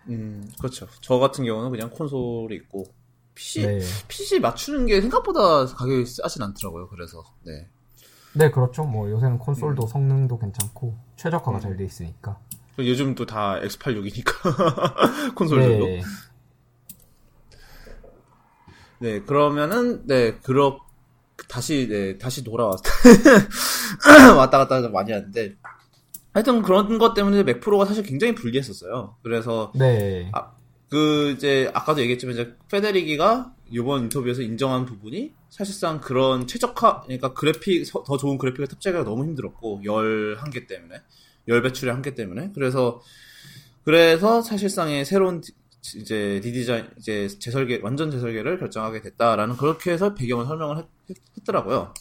음, 0.08 0.50
그렇죠. 0.58 0.86
저 1.00 1.18
같은 1.18 1.44
경우는 1.44 1.70
그냥 1.70 1.90
콘솔이 1.90 2.54
있고 2.54 2.84
PC 3.34 3.66
네. 3.66 3.78
PC 4.08 4.40
맞추는 4.40 4.86
게 4.86 5.00
생각보다 5.00 5.66
가격이 5.66 6.06
싸진 6.06 6.42
않더라고요. 6.42 6.88
그래서 6.88 7.22
네. 7.44 7.68
네, 8.34 8.50
그렇죠. 8.50 8.84
뭐 8.84 9.10
요새는 9.10 9.38
콘솔도 9.38 9.82
음. 9.82 9.88
성능도 9.88 10.38
괜찮고 10.38 10.96
최적화가 11.16 11.58
음. 11.58 11.60
잘돼 11.60 11.84
있으니까. 11.84 12.38
요즘 12.78 13.14
또 13.14 13.26
다 13.26 13.60
X86이니까 13.60 15.34
콘솔들도. 15.34 15.86
네. 15.86 16.02
네, 19.00 19.20
그러면은 19.20 20.06
네, 20.06 20.38
그렇 20.42 20.78
다시 21.48 21.88
네, 21.88 22.18
다시 22.18 22.44
돌아왔다. 22.44 22.90
왔다 24.36 24.58
갔다 24.58 24.88
많이 24.88 25.12
하는데 25.12 25.56
하여튼 26.32 26.62
그런 26.62 26.98
것 26.98 27.14
때문에 27.14 27.42
맥 27.42 27.60
프로가 27.60 27.84
사실 27.86 28.04
굉장히 28.04 28.34
불리했었어요. 28.34 29.16
그래서 29.22 29.72
네. 29.74 30.30
아, 30.32 30.52
그 30.88 31.30
이제 31.30 31.70
아까도 31.74 32.00
얘기했지만 32.02 32.34
이제 32.34 32.56
페데리기가 32.70 33.52
이번 33.70 34.02
인터뷰에서 34.04 34.42
인정한 34.42 34.84
부분이 34.84 35.32
사실상 35.48 36.00
그런 36.00 36.46
최적화 36.46 37.02
그러니까 37.02 37.32
그래픽 37.32 37.84
더 38.06 38.16
좋은 38.16 38.38
그래픽을 38.38 38.68
탑재하기가 38.68 39.04
너무 39.04 39.24
힘들었고 39.24 39.82
열 39.84 40.36
한계 40.38 40.66
때문에 40.66 40.96
열 41.48 41.62
배출의 41.62 41.92
한계 41.92 42.14
때문에 42.14 42.50
그래서 42.54 43.00
그래서 43.84 44.42
사실상의 44.42 45.04
새로운 45.04 45.42
이제 45.96 46.40
디디자인 46.42 46.88
이제 46.98 47.26
재설계 47.26 47.80
완전 47.82 48.10
재설계를 48.10 48.58
결정하게 48.58 49.00
됐다라는 49.00 49.56
그렇게 49.56 49.92
해서 49.92 50.14
배경을 50.14 50.46
설명을 50.46 50.76
했, 51.08 51.16
더라고요 51.44 51.94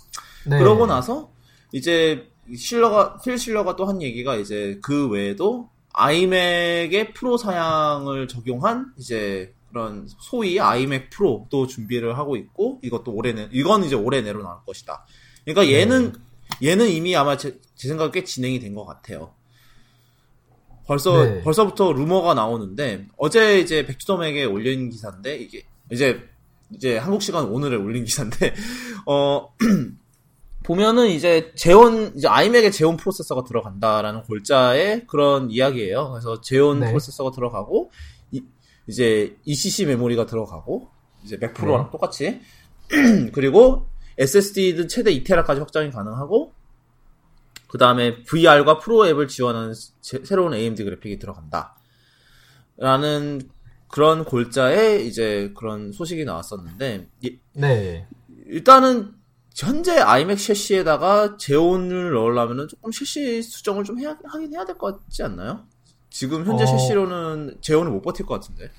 네. 0.45 0.59
그러고 0.59 0.85
나서 0.85 1.31
이제 1.71 2.27
실러가 2.55 3.17
필 3.17 3.37
실러가 3.37 3.75
또 3.75 3.85
한 3.85 4.01
얘기가 4.01 4.35
이제 4.35 4.79
그 4.81 5.07
외에도 5.07 5.69
아이맥의 5.93 7.13
프로 7.13 7.37
사양을 7.37 8.27
적용한 8.27 8.93
이제 8.97 9.53
그런 9.69 10.07
소위 10.19 10.59
아이맥 10.59 11.09
프로도 11.09 11.67
준비를 11.67 12.17
하고 12.17 12.35
있고 12.35 12.79
이것도 12.83 13.11
올해 13.13 13.33
내 13.33 13.49
이건 13.51 13.83
이제 13.83 13.95
올해 13.95 14.21
내로 14.21 14.41
나올 14.43 14.57
것이다. 14.65 15.05
그러니까 15.45 15.73
얘는 15.73 16.13
네. 16.61 16.69
얘는 16.71 16.89
이미 16.89 17.15
아마 17.15 17.37
제, 17.37 17.59
제 17.79 17.87
생각에 17.87 18.11
꽤 18.11 18.23
진행이 18.25 18.59
된 18.59 18.75
것 18.75 18.85
같아요. 18.85 19.33
벌써 20.85 21.23
네. 21.23 21.41
벌써부터 21.43 21.93
루머가 21.93 22.33
나오는데 22.33 23.07
어제 23.15 23.59
이제 23.59 23.85
백투더맥에 23.85 24.43
올린 24.45 24.89
기사인데 24.89 25.37
이게 25.37 25.63
이제 25.91 26.19
이제 26.71 26.97
한국 26.97 27.21
시간 27.21 27.45
오늘에 27.45 27.75
올린 27.77 28.03
기사인데 28.03 28.53
어 29.07 29.53
보면은 30.63 31.07
이제 31.07 31.53
재온 31.55 32.11
이제 32.17 32.27
아이맥에 32.27 32.69
재온 32.71 32.97
프로세서가 32.97 33.43
들어간다라는 33.45 34.23
골자의 34.23 35.07
그런 35.07 35.49
이야기예요. 35.49 36.11
그래서 36.11 36.41
재온 36.41 36.79
네. 36.81 36.87
프로세서가 36.87 37.31
들어가고 37.31 37.91
이, 38.31 38.43
제 38.93 39.37
ECC 39.45 39.85
메모리가 39.85 40.25
들어가고 40.25 40.89
이제 41.23 41.37
맥 41.37 41.53
프로랑 41.53 41.85
네. 41.85 41.91
똑같이 41.91 42.41
그리고 43.31 43.85
SSD는 44.17 44.87
최대 44.89 45.13
2테라까지 45.13 45.59
확장이 45.59 45.91
가능하고 45.91 46.53
그 47.69 47.77
다음에 47.77 48.23
VR과 48.23 48.79
프로 48.79 49.07
앱을 49.07 49.27
지원하는 49.27 49.73
제, 50.01 50.23
새로운 50.25 50.53
AMD 50.53 50.83
그래픽이 50.83 51.19
들어간다. 51.19 51.77
라는 52.77 53.41
그런 53.87 54.25
골자에 54.25 54.99
이제 55.01 55.53
그런 55.55 55.91
소식이 55.91 56.25
나왔었는데, 56.25 57.07
네. 57.53 58.07
일단은 58.47 59.13
현재 59.55 59.99
아이맥 59.99 60.39
셰시에다가 60.39 61.37
제온을 61.37 62.11
넣으려면 62.11 62.67
조금 62.67 62.91
셰시 62.91 63.41
수정을 63.43 63.83
좀 63.83 63.99
해야, 63.99 64.17
하긴 64.23 64.53
해야 64.53 64.65
될 64.65 64.77
것 64.77 65.03
같지 65.05 65.23
않나요? 65.23 65.65
지금 66.09 66.45
현재 66.45 66.63
어... 66.63 66.67
셰시로는 66.67 67.57
제온을 67.61 67.91
못 67.91 68.01
버틸 68.01 68.25
것 68.25 68.35
같은데. 68.35 68.71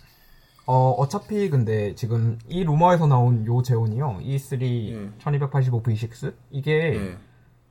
어, 0.67 0.91
어차피 0.93 1.49
근데 1.51 1.95
지금 1.95 2.39
이 2.49 2.65
루머에서 2.65 3.07
나온 3.07 3.45
요 3.47 3.63
제온이요. 3.63 4.21
E3 4.23 4.63
예. 4.63 5.11
1285V6 5.19 6.35
이게 6.51 6.73
예. 6.95 7.19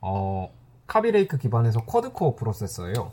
어 0.02 0.54
카비레이크 0.90 1.38
기반에서 1.38 1.86
쿼드코어 1.86 2.36
프로세서예요. 2.36 3.12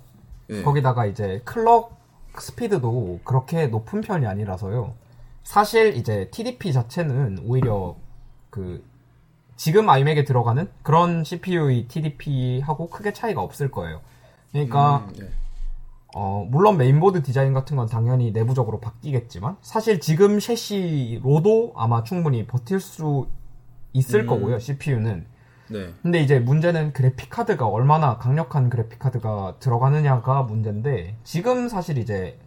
예. 0.50 0.62
거기다가 0.62 1.06
이제 1.06 1.42
클럭 1.44 1.94
스피드도 2.38 3.20
그렇게 3.22 3.66
높은 3.66 4.00
편이 4.00 4.26
아니라서요. 4.26 4.94
사실 5.44 5.94
이제 5.94 6.28
TDP 6.30 6.72
자체는 6.72 7.40
오히려 7.44 7.94
그 8.50 8.82
지금 9.56 9.88
아이맥에 9.88 10.24
들어가는 10.24 10.68
그런 10.82 11.22
CPU의 11.22 11.86
TDP하고 11.88 12.88
크게 12.88 13.12
차이가 13.12 13.42
없을 13.42 13.70
거예요. 13.70 14.00
그러니까 14.52 15.06
음, 15.08 15.12
네. 15.18 15.28
어, 16.14 16.46
물론 16.50 16.78
메인보드 16.78 17.22
디자인 17.22 17.52
같은 17.52 17.76
건 17.76 17.88
당연히 17.88 18.32
내부적으로 18.32 18.80
바뀌겠지만 18.80 19.56
사실 19.60 20.00
지금 20.00 20.40
섀시로도 20.40 21.74
아마 21.76 22.02
충분히 22.04 22.46
버틸 22.46 22.80
수 22.80 23.28
있을 23.92 24.22
음. 24.22 24.26
거고요. 24.26 24.58
CPU는. 24.58 25.35
네. 25.68 25.94
근데 26.02 26.20
이제 26.20 26.38
문제는 26.38 26.92
그래픽 26.92 27.30
카드가 27.30 27.66
얼마나 27.66 28.18
강력한 28.18 28.70
그래픽 28.70 28.98
카드가 28.98 29.56
들어가느냐가 29.58 30.42
문제인데 30.42 31.16
지금 31.24 31.68
사실 31.68 31.98
이제 31.98 32.38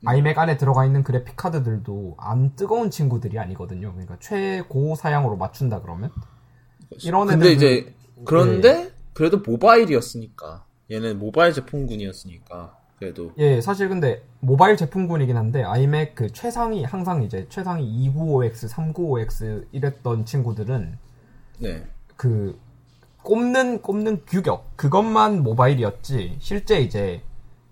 음. 0.00 0.08
아이맥 0.08 0.38
안에 0.38 0.56
들어가 0.56 0.84
있는 0.84 1.02
그래픽 1.02 1.36
카드들도 1.36 2.16
안 2.18 2.54
뜨거운 2.56 2.90
친구들이 2.90 3.38
아니거든요. 3.38 3.92
그러니까 3.92 4.16
최고 4.20 4.94
사양으로 4.94 5.36
맞춘다 5.36 5.80
그러면 5.80 6.10
이런 7.04 7.28
애들 7.28 7.38
근데 7.38 7.52
이제 7.52 7.94
그런데 8.24 8.74
네. 8.74 8.92
그래도 9.12 9.38
모바일이었으니까 9.38 10.64
얘는 10.90 11.18
모바일 11.18 11.52
제품군이었으니까 11.52 12.78
그래도 12.98 13.32
예 13.38 13.60
사실 13.60 13.88
근데 13.88 14.24
모바일 14.40 14.76
제품군이긴 14.76 15.36
한데 15.36 15.62
아이맥 15.62 16.14
그 16.14 16.32
최상위 16.32 16.84
항상 16.84 17.22
이제 17.22 17.46
최상위 17.48 18.10
295X, 18.10 18.70
395X 18.70 19.66
이랬던 19.72 20.24
친구들은 20.24 20.98
네. 21.58 21.84
그 22.18 22.60
꼽는 23.22 23.80
꼽는 23.80 24.26
규격 24.26 24.76
그것만 24.76 25.42
모바일이었지 25.42 26.36
실제 26.40 26.80
이제 26.80 27.22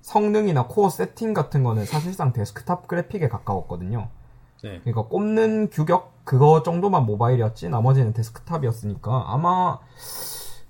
성능이나 0.01 0.67
코어 0.69 0.89
세팅 0.89 1.35
같은 1.35 1.63
거는 1.63 1.85
사실상 1.85 2.33
데스크탑 2.33 2.89
그래픽에 2.89 3.29
가까웠거든요. 3.29 4.09
네. 4.63 4.81
그러니까 4.81 5.03
꼽는 5.03 5.69
규격 5.69 6.25
그거 6.25 6.63
정도만 6.63 7.05
모바일이었지 7.05 7.69
나머지는 7.69 8.15
데스크탑이었으니까 8.15 9.27
아마 9.29 9.79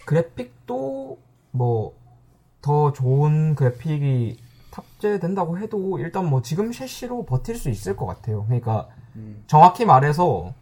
그래픽도 0.05 1.18
뭐 1.53 2.07
더 2.66 2.93
좋은 2.93 3.55
그래픽이 3.55 4.39
탑재된다고 4.72 5.57
해도 5.59 6.01
일단 6.01 6.29
뭐 6.29 6.43
지금 6.43 6.72
셰시로 6.72 7.24
버틸 7.24 7.55
수 7.55 7.70
있을 7.70 7.95
것 7.95 8.07
같아요. 8.07 8.45
그러니까 8.45 8.89
음. 9.14 9.45
정확히 9.47 9.85
말해서 9.85 10.53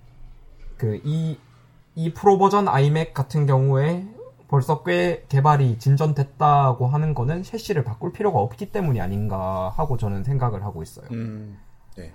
그 0.77 1.01
이 1.03 1.39
이 1.95 2.13
프로 2.13 2.39
버전 2.39 2.69
아이맥 2.69 3.15
같은 3.15 3.47
경우에 3.47 4.07
벌써 4.49 4.83
꽤 4.83 5.25
개발이 5.29 5.79
진전됐다고 5.79 6.87
하는 6.87 7.15
거는 7.15 7.43
셰시를 7.43 7.85
바꿀 7.85 8.13
필요가 8.13 8.41
없기 8.41 8.73
때문이 8.73 9.01
아닌가 9.01 9.73
하고 9.77 9.97
저는 9.97 10.25
생각을 10.25 10.65
하고 10.65 10.83
있어요. 10.83 11.07
음, 11.13 11.59
네. 11.97 12.15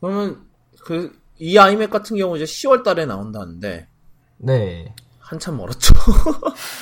그러면 0.00 0.46
그 0.84 1.24
이 1.38 1.58
아이맥 1.58 1.90
같은 1.90 2.16
경우 2.16 2.36
이제 2.36 2.44
10월 2.44 2.84
달에 2.84 3.06
나온다는데 3.06 3.88
네. 4.38 4.94
한참 5.18 5.56
멀었죠. 5.56 5.92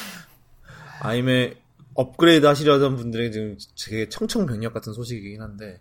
아이맥 1.00 1.62
업그레이드 1.94 2.44
하시려던 2.46 2.96
분들에게 2.96 3.30
지금 3.30 3.56
되게 3.78 4.08
청청병력 4.08 4.74
같은 4.74 4.92
소식이긴 4.92 5.40
한데 5.40 5.80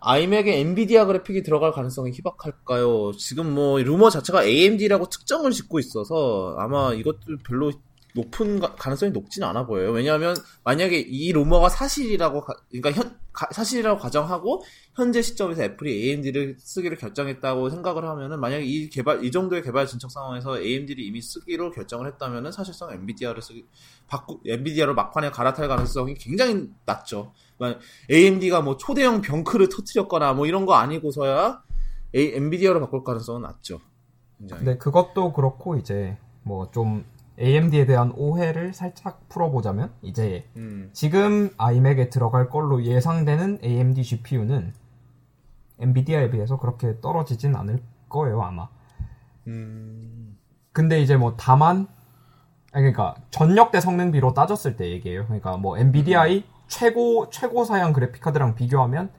아이맥에 0.00 0.60
엔비디아 0.60 1.06
그래픽이 1.06 1.42
들어갈 1.42 1.72
가능성이 1.72 2.12
희박할까요? 2.12 3.12
지금 3.18 3.54
뭐 3.54 3.78
루머 3.78 4.10
자체가 4.10 4.44
AMD라고 4.44 5.08
특정을 5.08 5.52
짓고 5.52 5.78
있어서 5.78 6.56
아마 6.58 6.92
이것도 6.94 7.38
별로 7.44 7.72
높은 8.14 8.58
가, 8.60 8.74
능성이 8.84 9.12
높지는 9.12 9.46
않아 9.48 9.66
보여요. 9.66 9.90
왜냐하면 9.90 10.36
만약에 10.64 10.98
이 10.98 11.32
루머가 11.32 11.68
사실이라고 11.68 12.40
가, 12.40 12.54
그러니까 12.70 12.90
현 12.92 13.16
가, 13.32 13.48
사실이라고 13.52 14.00
가정하고 14.00 14.64
현재 14.94 15.22
시점에서 15.22 15.62
애플이 15.62 16.08
AMD를 16.08 16.56
쓰기로 16.58 16.96
결정했다고 16.96 17.70
생각을 17.70 18.04
하면은 18.04 18.40
만약에 18.40 18.64
이 18.64 18.88
개발 18.88 19.24
이 19.24 19.30
정도의 19.30 19.62
개발 19.62 19.86
진척 19.86 20.10
상황에서 20.10 20.60
AMD를 20.60 21.02
이미 21.04 21.22
쓰기로 21.22 21.70
결정을 21.70 22.06
했다면은 22.08 22.52
사실상 22.52 22.90
엔비디아를 22.92 23.42
쓰기 23.42 23.64
바꾸 24.08 24.40
엔비디아로 24.46 24.94
막판에 24.94 25.30
갈아탈 25.30 25.68
가능성이 25.68 26.14
굉장히 26.14 26.68
낮죠. 26.84 27.32
AMD가 28.10 28.62
뭐 28.62 28.76
초대형 28.76 29.20
병크를 29.22 29.68
터트렸거나 29.68 30.32
뭐 30.34 30.46
이런 30.46 30.66
거 30.66 30.74
아니고서야 30.74 31.62
A, 32.14 32.34
엔비디아로 32.34 32.80
바꿀 32.80 33.04
가능성은 33.04 33.42
낮죠. 33.42 33.80
굉장히. 34.38 34.64
네, 34.64 34.76
그것도 34.78 35.32
그렇고 35.32 35.76
이제 35.76 36.16
뭐 36.42 36.70
좀 36.72 37.04
AMD에 37.40 37.86
대한 37.86 38.12
오해를 38.16 38.74
살짝 38.74 39.28
풀어보자면 39.28 39.92
이제 40.02 40.44
음. 40.56 40.90
지금 40.92 41.50
아이맥에 41.56 42.10
들어갈 42.10 42.50
걸로 42.50 42.84
예상되는 42.84 43.60
AMD 43.64 44.02
GPU는 44.02 44.74
엔비디아에 45.78 46.30
비해서 46.30 46.58
그렇게 46.58 47.00
떨어지진 47.00 47.56
않을 47.56 47.82
거예요 48.10 48.42
아마. 48.42 48.68
음. 49.46 50.36
근데 50.72 51.00
이제 51.00 51.16
뭐 51.16 51.34
다만 51.38 51.88
그러니까 52.72 53.16
전력대 53.30 53.80
성능비로 53.80 54.34
따졌을 54.34 54.76
때 54.76 54.90
얘기해요. 54.90 55.24
그러니까 55.24 55.56
뭐 55.56 55.78
엔비디아의 55.78 56.44
최고 56.70 57.28
최고 57.30 57.64
사양 57.64 57.92
그래픽 57.92 58.22
카드랑 58.22 58.54
비교하면 58.54 59.10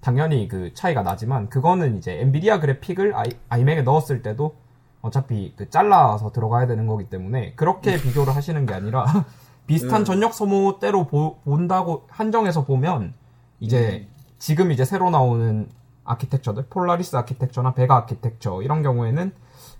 당연히 0.00 0.48
그 0.48 0.74
차이가 0.74 1.02
나지만 1.02 1.48
그거는 1.48 1.96
이제 1.96 2.20
엔비디아 2.20 2.60
그래픽을 2.60 3.14
아이, 3.16 3.28
아이맥에 3.48 3.82
넣었을 3.82 4.22
때도 4.22 4.56
어차피 5.02 5.54
그 5.56 5.70
잘라서 5.70 6.32
들어가야 6.32 6.66
되는 6.66 6.86
거기 6.86 7.08
때문에 7.08 7.54
그렇게 7.54 7.92
네. 7.96 8.02
비교를 8.02 8.34
하시는 8.34 8.66
게 8.66 8.74
아니라 8.74 9.06
비슷한 9.66 10.02
음. 10.02 10.04
전력 10.04 10.34
소모대로 10.34 11.06
보, 11.06 11.38
본다고 11.44 12.06
한정해서 12.10 12.64
보면 12.64 13.14
이제 13.60 14.06
음. 14.08 14.14
지금 14.38 14.72
이제 14.72 14.84
새로 14.84 15.08
나오는 15.10 15.68
아키텍처들 16.04 16.66
폴라리스 16.70 17.16
아키텍처나 17.16 17.74
베가 17.74 17.96
아키텍처 17.96 18.62
이런 18.62 18.82
경우에는 18.82 19.32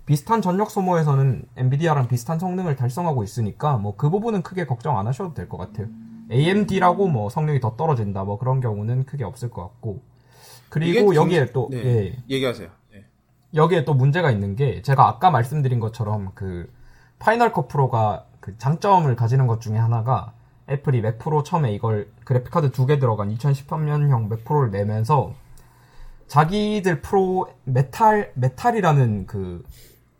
비슷한 0.05 0.41
전력 0.41 0.71
소모에서는 0.71 1.43
엔비디아랑 1.57 2.07
비슷한 2.07 2.39
성능을 2.39 2.77
달성하고 2.77 3.23
있으니까 3.23 3.75
뭐 3.77 3.95
그 3.97 4.09
부분은 4.09 4.41
크게 4.43 4.65
걱정 4.65 4.97
안 4.97 5.07
하셔도 5.07 5.33
될 5.33 5.49
것 5.49 5.57
같아요. 5.57 5.87
AMD라고 6.31 7.07
뭐 7.07 7.29
성능이 7.29 7.59
더 7.59 7.75
떨어진다 7.75 8.23
뭐 8.23 8.37
그런 8.37 8.59
경우는 8.59 9.05
크게 9.05 9.23
없을 9.23 9.49
것 9.49 9.61
같고 9.63 10.01
그리고 10.69 11.15
여기에 11.15 11.47
또 11.53 11.69
네. 11.71 11.77
예. 11.77 12.17
얘기하세요. 12.29 12.69
네. 12.91 13.05
여기에 13.55 13.85
또 13.85 13.93
문제가 13.93 14.31
있는 14.31 14.55
게 14.55 14.81
제가 14.81 15.07
아까 15.07 15.31
말씀드린 15.31 15.79
것처럼 15.79 16.31
그 16.35 16.71
파이널 17.19 17.53
컷 17.53 17.67
프로가 17.67 18.25
그 18.41 18.57
장점을 18.57 19.13
가지는 19.15 19.47
것 19.47 19.61
중에 19.61 19.77
하나가 19.77 20.33
애플이 20.69 21.01
맥 21.01 21.17
프로 21.17 21.43
처음에 21.43 21.73
이걸 21.73 22.09
그래픽카드 22.25 22.71
두 22.71 22.85
개 22.85 22.99
들어간 22.99 23.33
2013년형 23.33 24.29
맥 24.29 24.43
프로를 24.43 24.71
내면서 24.71 25.33
자기들 26.27 27.01
프로 27.01 27.47
메탈 27.63 28.33
메탈이라는 28.35 29.27
그 29.27 29.63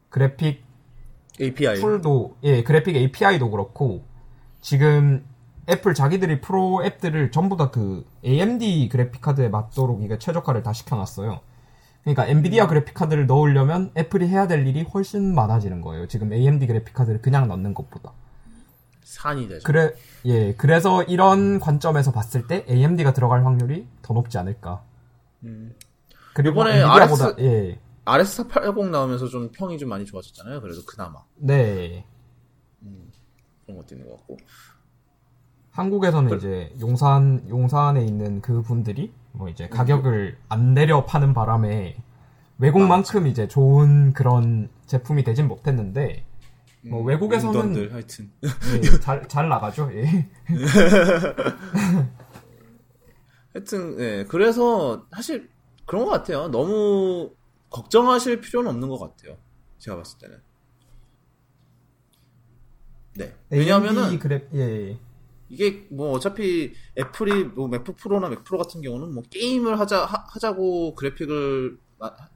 그래픽 0.09 0.63
API 1.41 1.75
툴도 1.75 2.37
예 2.43 2.63
그래픽 2.63 2.95
API도 2.95 3.51
그렇고 3.51 4.05
지금 4.61 5.25
애플 5.69 5.93
자기들이 5.93 6.41
프로 6.41 6.83
앱들을 6.85 7.31
전부 7.31 7.57
다 7.57 7.71
그 7.71 8.05
AMD 8.25 8.89
그래픽 8.91 9.21
카드에 9.21 9.49
맞도록 9.49 10.01
이게 10.03 10.17
최적화를 10.17 10.63
다 10.63 10.73
시켜놨어요. 10.73 11.41
그러니까 12.03 12.25
엔비디아 12.25 12.65
음. 12.65 12.69
그래픽 12.69 12.93
카드를 12.93 13.27
넣으려면 13.27 13.91
애플이 13.97 14.27
해야 14.29 14.47
될 14.47 14.65
일이 14.65 14.83
훨씬 14.83 15.35
많아지는 15.35 15.81
거예요. 15.81 16.07
지금 16.07 16.31
AMD 16.31 16.65
그래픽 16.67 16.93
카드를 16.93 17.21
그냥 17.21 17.47
넣는 17.49 17.73
것보다. 17.73 18.13
산이 19.03 19.47
되죠. 19.49 19.63
그래 19.63 19.93
예 20.25 20.53
그래서 20.55 21.03
이런 21.03 21.59
관점에서 21.59 22.11
봤을 22.11 22.47
때 22.47 22.65
AMD가 22.69 23.13
들어갈 23.13 23.45
확률이 23.45 23.87
더 24.01 24.13
높지 24.13 24.37
않을까. 24.37 24.83
음. 25.43 25.75
그리고 26.33 26.61
이번에 26.61 26.81
엔비디아보다 26.81 27.25
RS, 27.25 27.35
예 27.41 27.79
RS480 28.05 28.89
나오면서 28.89 29.27
좀 29.27 29.49
평이 29.51 29.77
좀 29.77 29.89
많이 29.89 30.05
좋아졌잖아요. 30.05 30.61
그래도 30.61 30.81
그나마. 30.85 31.21
네. 31.35 32.05
음, 32.83 33.11
그런 33.65 33.77
것도 33.79 33.95
있는 33.95 34.09
것 34.09 34.17
같고. 34.17 34.37
한국에서는 35.77 36.29
그... 36.31 36.35
이제 36.37 36.73
용산 36.81 37.47
용산에 37.47 38.03
있는 38.03 38.41
그 38.41 38.63
분들이 38.63 39.13
뭐 39.31 39.47
이제 39.47 39.69
가격을 39.69 40.35
안 40.49 40.73
내려 40.73 41.05
파는 41.05 41.35
바람에 41.35 41.95
외국만큼 42.57 43.25
아, 43.25 43.27
이제 43.27 43.47
좋은 43.47 44.11
그런 44.13 44.69
제품이 44.87 45.23
되진 45.23 45.47
못했는데 45.47 46.25
뭐 46.81 47.01
음, 47.01 47.05
외국에서는 47.05 47.59
런들 47.59 47.93
하여튼 47.93 48.31
예, 48.43 48.49
잘, 48.99 49.27
잘 49.27 49.49
나가죠. 49.49 49.91
예. 49.93 50.27
하여튼 53.53 53.99
예, 53.99 54.25
그래서 54.27 55.05
사실 55.11 55.47
그런 55.85 56.05
것 56.05 56.11
같아요. 56.11 56.47
너무 56.47 57.35
걱정하실 57.69 58.41
필요는 58.41 58.71
없는 58.71 58.89
것 58.89 58.97
같아요. 58.97 59.37
제가 59.77 59.97
봤을 59.97 60.17
때는. 60.17 60.41
네. 63.13 63.35
왜냐하면은 63.51 64.17
그래, 64.17 64.47
예, 64.55 64.59
예. 64.59 64.97
이게 65.49 65.87
뭐 65.89 66.11
어차피 66.11 66.73
애플이 66.97 67.45
뭐 67.45 67.67
맥북 67.67 67.95
프로나 67.97 68.29
맥 68.29 68.43
프로 68.43 68.57
같은 68.57 68.81
경우는 68.81 69.13
뭐 69.13 69.23
게임을 69.29 69.79
하자 69.79 70.05
하, 70.05 70.39
자고 70.39 70.95
그래픽을 70.95 71.77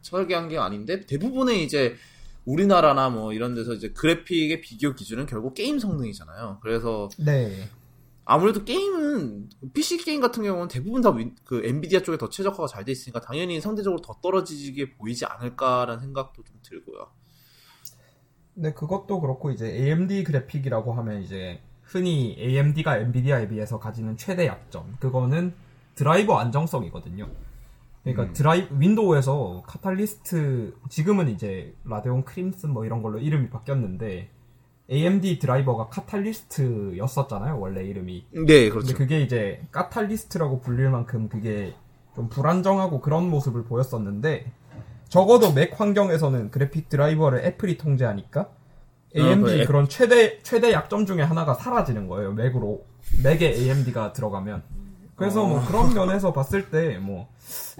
설계한 0.02 0.50
게 0.50 0.58
아닌데 0.58 1.06
대부분의 1.06 1.64
이제 1.64 1.96
우리나라나 2.46 3.10
뭐 3.10 3.34
이런 3.34 3.54
데서 3.54 3.74
이제 3.74 3.90
그래픽의 3.92 4.62
비교 4.62 4.94
기준은 4.96 5.26
결국 5.26 5.54
게임 5.54 5.78
성능이잖아요. 5.80 6.60
그래서 6.62 7.10
네. 7.20 7.70
아무래도 8.26 8.64
게임은 8.64 9.50
PC 9.74 9.98
게임 9.98 10.22
같은 10.22 10.44
경우는 10.44 10.68
대부분 10.68 11.02
다 11.02 11.12
그 11.44 11.62
엔비디아 11.66 12.02
쪽에 12.02 12.18
더 12.18 12.30
최적화가 12.30 12.68
잘 12.68 12.86
돼 12.86 12.92
있으니까 12.92 13.20
당연히 13.20 13.60
상대적으로 13.62 14.02
더 14.02 14.20
떨어지게 14.22 14.94
보이지 14.94 15.26
않을까라는 15.26 16.00
생각도 16.02 16.44
좀 16.44 16.56
들고요. 16.64 17.12
네, 18.54 18.74
그것도 18.74 19.22
그렇고 19.22 19.52
이제 19.52 19.68
AMD 19.68 20.24
그래픽이라고 20.24 20.94
하면 20.94 21.22
이제 21.24 21.62
흔히 21.92 22.38
AMD가 22.40 22.98
엔비디아에 22.98 23.50
비해서 23.50 23.78
가지는 23.78 24.16
최대 24.16 24.48
약점 24.48 24.96
그거는 25.00 25.54
드라이버 25.96 26.38
안정성이거든요. 26.38 27.28
그러니까 28.04 28.24
음. 28.24 28.34
드라이 28.34 28.68
윈도우에서 28.72 29.64
카탈리스트 29.68 30.74
지금은 30.90 31.28
이제 31.28 31.76
라데온 31.84 32.24
크림슨 32.24 32.72
뭐 32.72 32.86
이런 32.86 33.02
걸로 33.02 33.20
이름이 33.20 33.50
바뀌었는데 33.50 34.30
AMD 34.90 35.40
드라이버가 35.40 35.90
카탈리스트였었잖아요, 35.90 37.60
원래 37.60 37.84
이름이. 37.84 38.26
네, 38.48 38.70
그렇죠. 38.70 38.88
근데 38.88 38.94
그게 38.94 39.22
이제 39.22 39.62
카탈리스트라고 39.72 40.62
불릴 40.62 40.90
만큼 40.90 41.28
그게 41.28 41.74
좀 42.16 42.30
불안정하고 42.30 43.02
그런 43.02 43.30
모습을 43.30 43.66
보였었는데 43.66 44.52
적어도 45.10 45.52
맥 45.54 45.80
환경에서는 45.80 46.52
그래픽 46.52 46.88
드라이버를 46.88 47.46
애플이 47.46 47.78
통제하니까 47.78 48.50
AMD 49.16 49.62
어, 49.62 49.66
그런 49.66 49.90
최대 49.90 50.42
최대 50.44 50.72
약점 50.72 51.06
중에 51.06 51.22
하나가 51.22 51.54
사라지는 51.54 52.08
거예요. 52.08 52.34
맥으로 52.34 52.86
맥에 53.24 53.48
AMD가 53.54 54.14
들어가면. 54.14 54.64
그래서 55.16 55.46
뭐 55.46 55.60
어. 55.60 55.66
그런 55.66 55.94
면에서 55.94 56.34
봤을 56.34 56.70
때 56.70 56.98
뭐 56.98 57.28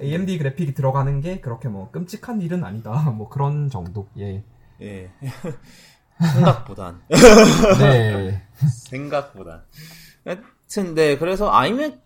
AMD 0.02 0.38
그래픽이 0.38 0.74
들어가는 0.74 1.22
게 1.22 1.40
그렇게 1.40 1.70
뭐 1.70 1.90
끔찍한 1.92 2.42
일은 2.42 2.64
아니다. 2.64 2.92
뭐 3.16 3.30
그런 3.30 3.70
정도. 3.70 4.08
예. 4.18 4.44
예. 4.82 5.12
생각보단. 6.34 7.02
네. 7.80 8.44
생각보단. 8.90 9.64
하여튼, 10.26 10.94
네. 10.94 11.18
그래서 11.18 11.52
아이맥, 11.52 12.00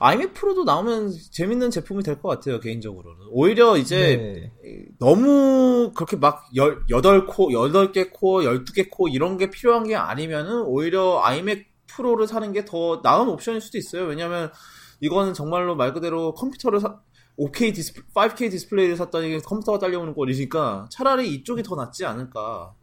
아이맥 0.00 0.34
프로도 0.34 0.64
나오면 0.64 1.12
재밌는 1.30 1.70
제품이 1.70 2.02
될 2.02 2.20
것 2.20 2.28
같아요, 2.28 2.58
개인적으로는. 2.60 3.26
오히려 3.30 3.76
이제 3.76 4.50
네. 4.62 4.90
너무 4.98 5.92
그렇게 5.94 6.16
막 6.16 6.44
열, 6.56 6.84
8코, 6.90 7.50
8개 7.52 8.10
코어, 8.12 8.40
12개 8.42 8.90
코어 8.90 9.08
이런 9.08 9.36
게 9.36 9.50
필요한 9.50 9.84
게 9.84 9.94
아니면은 9.94 10.62
오히려 10.62 11.20
아이맥 11.22 11.66
프로를 11.86 12.26
사는 12.26 12.52
게 12.52 12.64
더 12.64 13.00
나은 13.02 13.28
옵션일 13.28 13.60
수도 13.60 13.78
있어요. 13.78 14.04
왜냐면 14.04 14.50
이거는 15.00 15.32
정말로 15.34 15.76
말 15.76 15.92
그대로 15.94 16.34
컴퓨터를 16.34 16.80
사, 16.80 16.98
5K 17.38 17.72
디스플, 17.74 18.02
5K 18.14 18.50
디스플레이를 18.50 18.96
샀더니 18.96 19.40
컴퓨터가 19.42 19.78
딸려오는 19.78 20.12
꼴이니까 20.12 20.88
차라리 20.90 21.32
이쪽이 21.34 21.62
더 21.62 21.76
낫지 21.76 22.04
않을까. 22.04 22.74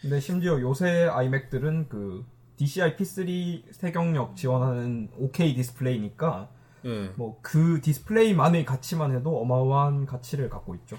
근데 0.00 0.18
심지어 0.18 0.60
요새 0.60 1.04
아이맥들은 1.10 1.88
그 1.88 2.24
DCI 2.60 2.94
P3 2.94 3.72
색영역 3.72 4.36
지원하는 4.36 5.08
5K 5.18 5.54
디스플레이니까 5.54 6.50
예. 6.84 7.08
뭐그 7.16 7.80
디스플레이만의 7.80 8.66
가치만 8.66 9.16
해도 9.16 9.40
어마어마한 9.40 10.04
가치를 10.04 10.50
갖고 10.50 10.74
있죠. 10.74 10.98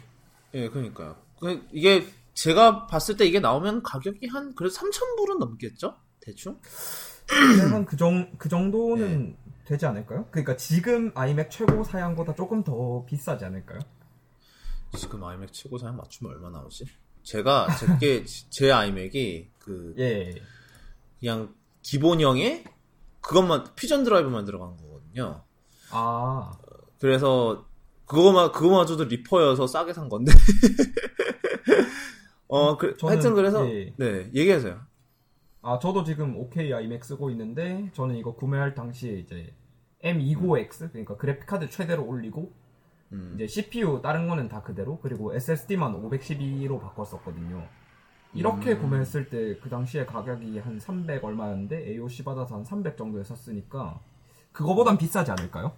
예, 0.55 0.69
그러니까요. 0.69 1.17
그 1.39 1.63
이게 1.71 2.03
제가 2.33 2.87
봤을 2.87 3.15
때 3.15 3.25
이게 3.25 3.39
나오면 3.39 3.83
가격이 3.83 4.25
한 4.27 4.55
그래도 4.55 4.73
3,000불은 4.73 5.37
넘겠죠? 5.37 5.97
대충? 6.19 6.59
한그 7.27 7.95
정, 7.95 8.31
그 8.39 8.49
정도는 8.49 9.35
예. 9.37 9.65
되지 9.65 9.85
않을까요? 9.85 10.25
그러니까 10.31 10.57
지금 10.57 11.11
아이맥 11.13 11.51
최고 11.51 11.83
사양보다 11.83 12.33
조금 12.33 12.63
더 12.63 13.05
비싸지 13.05 13.45
않을까요? 13.45 13.79
지금 14.97 15.23
아이맥 15.23 15.53
최고 15.53 15.77
사양 15.77 15.95
맞추면 15.95 16.33
얼마 16.33 16.49
나오지? 16.49 16.85
제가 17.21 17.67
제게 17.75 18.25
제 18.25 18.71
아이맥이 18.71 19.51
그 19.59 19.93
예. 19.99 20.33
그냥 21.21 21.53
기본형에 21.83 22.65
그것만 23.21 23.75
퓨전 23.75 24.03
드라이브만 24.03 24.43
들어간 24.43 24.75
거거든요. 24.75 25.43
아. 25.91 26.51
그래서 26.99 27.65
그거만 28.05 28.51
그거마저도 28.51 29.05
리퍼여서 29.05 29.67
싸게 29.67 29.93
산 29.93 30.09
건데. 30.09 30.33
어, 32.49 32.77
그, 32.77 32.97
저는, 32.97 33.13
하여튼 33.13 33.35
그래서 33.35 33.65
예. 33.69 33.93
네 33.97 34.29
얘기하세요. 34.35 34.77
아 35.61 35.79
저도 35.79 36.03
지금 36.03 36.35
OK 36.37 36.73
아이맥 36.73 37.05
쓰고 37.05 37.29
있는데 37.29 37.89
저는 37.93 38.15
이거 38.15 38.33
구매할 38.33 38.73
당시에 38.73 39.13
이제 39.13 39.53
M295X 40.03 40.91
그러니까 40.91 41.15
그래픽 41.17 41.45
카드 41.45 41.69
최대로 41.69 42.05
올리고 42.05 42.51
음. 43.13 43.33
이제 43.35 43.47
CPU 43.47 44.01
다른 44.01 44.27
거는 44.27 44.49
다 44.49 44.63
그대로 44.63 44.99
그리고 44.99 45.33
SSD만 45.35 46.01
512로 46.01 46.81
바꿨었거든요. 46.81 47.67
이렇게 48.33 48.73
음. 48.73 48.81
구매했을 48.81 49.29
때 49.29 49.59
그 49.61 49.69
당시에 49.69 50.05
가격이 50.05 50.59
한 50.59 50.79
300 50.79 51.23
얼마였는데 51.23 51.87
AOC 51.89 52.23
받아서 52.23 52.55
한 52.55 52.63
300 52.63 52.97
정도에 52.97 53.23
샀으니까 53.23 53.99
그거보단 54.53 54.97
비싸지 54.97 55.31
않을까요? 55.31 55.71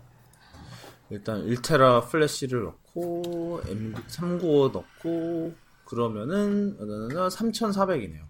일단 1.10 1.46
1테라 1.46 2.08
플래시를 2.10 2.64
넣고 2.64 3.62
M395 3.66 4.72
넣고 4.72 5.54
그러면은 5.86 6.78
3,400이네요. 7.30 8.24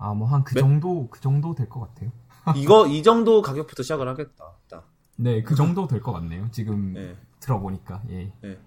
아 0.00 0.14
뭐 0.14 0.26
한 0.26 0.44
그 0.44 0.54
정도 0.54 1.08
그 1.08 1.20
정도 1.20 1.54
될 1.54 1.68
것 1.68 1.80
같아요. 1.80 2.12
이거 2.56 2.86
이 2.86 3.02
정도 3.02 3.42
가격부터 3.42 3.82
시작을 3.82 4.06
하겠다. 4.08 4.52
딱. 4.68 4.86
네, 5.16 5.42
그 5.42 5.54
정도 5.56 5.86
될 5.88 6.00
것 6.02 6.12
같네요. 6.12 6.48
지금 6.52 6.92
네. 6.92 7.16
들어보니까. 7.40 8.02
예. 8.10 8.32
네. 8.42 8.58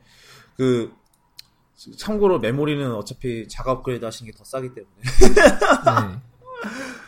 그 0.57 0.93
참고로 1.97 2.39
메모리는 2.39 2.93
어차피 2.95 3.47
자가 3.47 3.71
업그레이드 3.73 4.03
하시는 4.05 4.31
게 4.31 4.35
더 4.37 4.43
싸기 4.43 4.73
때문에. 4.73 4.93
네. 5.01 6.19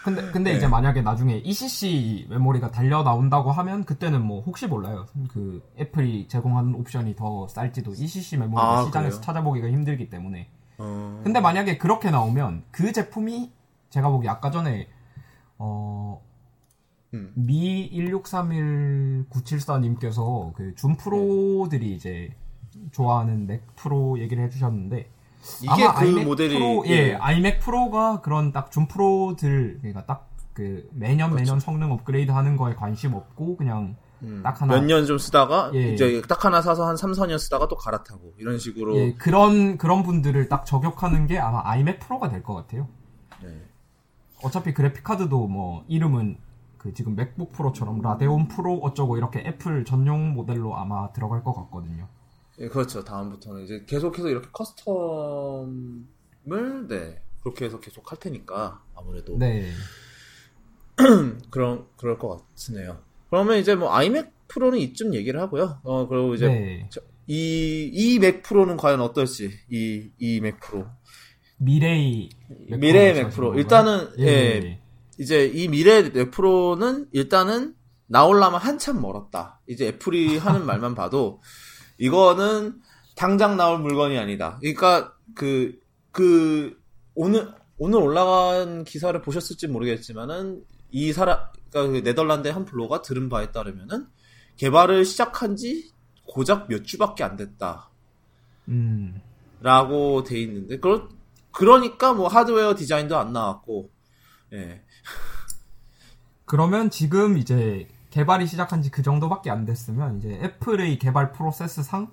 근데 0.04 0.22
근데 0.32 0.52
네. 0.52 0.58
이제 0.58 0.68
만약에 0.68 1.02
나중에 1.02 1.38
ECC 1.38 2.28
메모리가 2.30 2.70
달려 2.72 3.04
나온다고 3.04 3.52
하면 3.52 3.86
그때는 3.86 4.22
뭐 4.22 4.42
혹시 4.42 4.68
몰라요. 4.68 5.06
그 5.30 5.62
애플이 5.80 6.28
제공하는 6.28 6.76
옵션이 6.76 7.16
더 7.16 7.48
쌀지도 7.48 7.94
ECC 7.94 8.38
메모리가 8.38 8.80
아, 8.80 8.84
시장에서 8.86 9.18
그래요? 9.18 9.22
찾아보기가 9.26 9.68
힘들기 9.70 10.10
때문에. 10.10 10.50
어... 10.80 11.22
근데 11.24 11.40
만약에 11.40 11.78
그렇게 11.78 12.10
나오면 12.12 12.66
그 12.72 12.92
제품이 12.92 13.52
제가 13.92 14.10
보기 14.10 14.28
아까 14.28 14.50
전에 14.52 14.90
어 15.58 16.22
음. 17.14 17.32
미 17.36 17.90
1631-974님께서 17.94 20.52
그줌 20.54 20.98
프로들이 20.98 21.94
이제 21.94 22.36
좋아하는 22.92 23.48
맥 23.48 23.64
프로 23.76 24.20
얘기를 24.20 24.44
해주셨는데 24.44 25.10
이게 25.62 25.88
그 25.98 26.06
모델이 26.26 26.54
프로, 26.58 26.84
예, 26.88 26.92
예, 26.92 27.14
아이맥 27.16 27.60
프로가 27.60 28.22
그런 28.22 28.52
딱줌 28.52 28.88
프로들 28.88 29.80
그러니까 29.82 30.06
딱 30.06 30.34
그 30.54 30.88
매년 30.94 31.32
그렇죠. 31.32 31.44
매년 31.46 31.60
성능 31.60 31.92
업그레이드 31.92 32.30
하는 32.30 32.58
거에 32.58 32.76
관심 32.76 33.16
없고 33.16 33.58
그냥 33.58 33.96
음, 34.22 34.42
딱 34.44 34.62
하나 34.62 34.76
몇 34.80 34.86
년 34.86 35.06
좀 35.08 35.18
쓰다가 35.18 35.72
예. 35.74 35.94
이제 35.94 36.22
딱 36.30 36.46
하나 36.46 36.62
사서 36.62 36.86
한 36.88 36.96
3, 36.96 37.12
4년 37.14 37.40
쓰다가 37.40 37.68
또 37.68 37.76
갈아타고 37.76 38.34
이런 38.38 38.60
식으로 38.60 38.96
예, 38.98 39.14
그런 39.16 39.80
그런 39.80 40.04
분들을 40.04 40.48
딱 40.50 40.66
저격하는 40.68 41.26
게 41.26 41.40
아마 41.40 41.62
iMac 41.66 42.00
Pro가 42.02 42.30
될 42.30 42.44
것 42.44 42.54
같아요. 42.54 42.88
네. 43.42 43.50
어차피 44.44 44.76
그래픽 44.76 45.04
카드도 45.04 45.48
뭐 45.48 45.84
이름은 45.88 46.38
그 46.78 46.94
지금 46.94 47.16
MacBook 47.16 47.52
Pro처럼 47.54 48.02
Radeon 48.04 48.48
Pro 48.48 48.76
어쩌고 48.76 49.18
이렇게 49.18 49.40
애플 49.40 49.86
전용 49.86 50.36
모델로 50.36 50.76
아마 50.78 51.12
들어갈 51.14 51.44
것 51.44 51.54
같거든요. 51.56 52.08
예, 52.60 52.68
그렇죠. 52.68 53.04
다음부터는 53.04 53.64
이제 53.64 53.84
계속해서 53.88 54.30
이렇게 54.30 54.48
custom을 54.50 56.88
네 56.88 57.22
그렇게 57.42 57.66
해서 57.66 57.80
계속 57.80 58.12
할 58.12 58.20
테니까 58.20 58.82
아무래도 58.96 59.38
네 59.38 59.72
그런 61.50 61.86
그럴 61.98 62.18
것 62.18 62.46
같으네요. 62.56 63.00
그러면 63.30 63.58
이제 63.58 63.76
뭐 63.76 63.94
iMac 63.94 64.32
Pro는 64.48 64.78
이쯤 64.80 65.16
얘기를 65.16 65.40
하고요. 65.40 65.80
어 65.84 66.08
그리고 66.08 66.36
이제 66.36 66.48
네. 66.48 66.90
이이 67.28 68.20
맥 68.20 68.44
프로는 68.44 68.78
과연 68.78 69.02
어떨지 69.02 69.52
이 69.72 70.12
이 70.20 70.40
맥 70.42 70.60
프로 70.60 70.86
미래의 71.58 72.30
미래의 72.70 73.14
맥 73.16 73.30
프로 73.32 73.56
일단은 73.56 74.10
예. 74.20 74.26
예. 74.28 74.80
이제 75.18 75.46
이 75.48 75.68
미래 75.70 76.04
맥 76.10 76.30
프로는 76.32 77.08
일단은 77.12 77.76
나올라면 78.08 78.60
한참 78.60 79.02
멀었다. 79.02 79.62
이제 79.68 79.88
애플이 79.88 80.38
하는 80.38 80.66
말만 80.68 80.94
봐도 80.94 81.42
이거는 82.04 82.82
당장 83.16 83.56
나올 83.56 83.80
물건이 83.80 84.18
아니다. 84.18 84.58
그러니까 84.60 85.14
그, 85.36 85.80
그, 86.12 86.78
오늘, 87.16 87.50
오늘 87.78 88.00
올라간 88.00 88.84
기사를 88.84 89.20
보셨을지 89.22 89.68
모르겠지만은 89.68 90.66
이 90.92 91.14
사람, 91.14 91.40
그러니까 91.70 91.94
그 91.94 92.04
네덜란드의 92.04 92.54
한 92.54 92.66
블로가 92.66 93.04
들은 93.04 93.30
바에 93.30 93.52
따르면은 93.52 94.08
개발을 94.58 95.06
시작한 95.06 95.56
지 95.56 95.92
고작 96.28 96.68
몇 96.68 96.84
주밖에 96.84 97.24
안 97.24 97.38
됐다. 97.38 97.90
음. 98.68 99.22
라고 99.62 100.24
돼 100.24 100.42
있는데, 100.42 100.80
그러, 100.80 101.08
그러니까 101.52 102.12
뭐 102.12 102.28
하드웨어 102.28 102.76
디자인도 102.76 103.18
안 103.18 103.32
나왔고, 103.32 103.90
예. 104.52 104.82
그러면 106.44 106.90
지금 106.90 107.38
이제 107.38 107.88
개발이 108.14 108.46
시작한 108.46 108.84
지 108.84 108.92
그 108.92 109.02
정도밖에 109.02 109.50
안 109.50 109.66
됐으면 109.66 110.20
이제 110.20 110.40
애플의 110.44 111.00
개발 111.00 111.32
프로세스상 111.32 112.12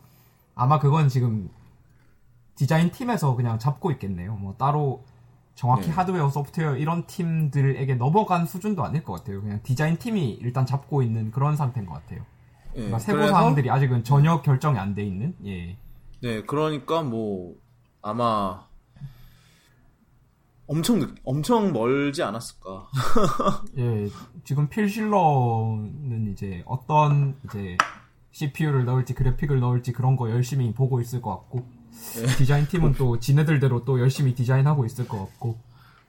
아마 0.55 0.79
그건 0.79 1.09
지금 1.11 1.51
디자인 2.55 2.91
팀에서 2.91 3.37
그냥 3.37 3.59
잡고 3.59 3.91
있겠네요. 3.93 4.35
뭐 4.37 4.55
따로 4.57 5.05
정확히 5.55 5.89
네. 5.89 5.93
하드웨어, 5.93 6.31
소프트웨어 6.31 6.77
이런 6.77 7.07
팀들에게 7.07 7.95
넘어간 7.97 8.47
수준도 8.47 8.83
아닐 8.83 9.05
것 9.05 9.13
같아요. 9.13 9.43
그냥 9.43 9.61
디자인 9.63 9.99
팀이 9.99 10.39
일단 10.41 10.65
잡고 10.65 11.03
있는 11.03 11.31
그런 11.31 11.55
상태인 11.57 11.85
것 11.85 11.93
같아요. 11.93 12.21
네. 12.69 12.77
그러니까 12.77 12.99
세부 12.99 13.29
사항들이 13.29 13.71
아직은 13.71 14.03
전혀 14.03 14.41
결정이 14.41 14.79
안 14.79 14.95
돼 14.95 15.05
있는. 15.05 15.35
예. 15.45 15.77
네, 16.23 16.43
그러니까 16.47 17.03
뭐 17.03 17.57
아마 18.01 18.67
엄청 20.71 21.01
늦, 21.01 21.09
엄청 21.25 21.73
멀지 21.73 22.23
않았을까. 22.23 22.87
예, 23.77 24.09
지금 24.45 24.69
필실러는 24.69 26.31
이제 26.31 26.63
어떤 26.65 27.35
이제 27.45 27.77
CPU를 28.31 28.85
넣을지 28.85 29.13
그래픽을 29.15 29.59
넣을지 29.59 29.93
그런 29.93 30.15
거 30.17 30.31
열심히 30.31 30.73
보고 30.73 31.01
있을 31.01 31.21
것 31.21 31.31
같고 31.31 31.67
예. 32.19 32.27
디자인 32.37 32.69
팀은 32.69 32.93
또 32.93 33.19
지네들대로 33.19 33.85
또 33.85 33.99
열심히 33.99 34.33
디자인하고 34.33 34.87
있을 34.87 35.09
것 35.09 35.19
같고. 35.19 35.59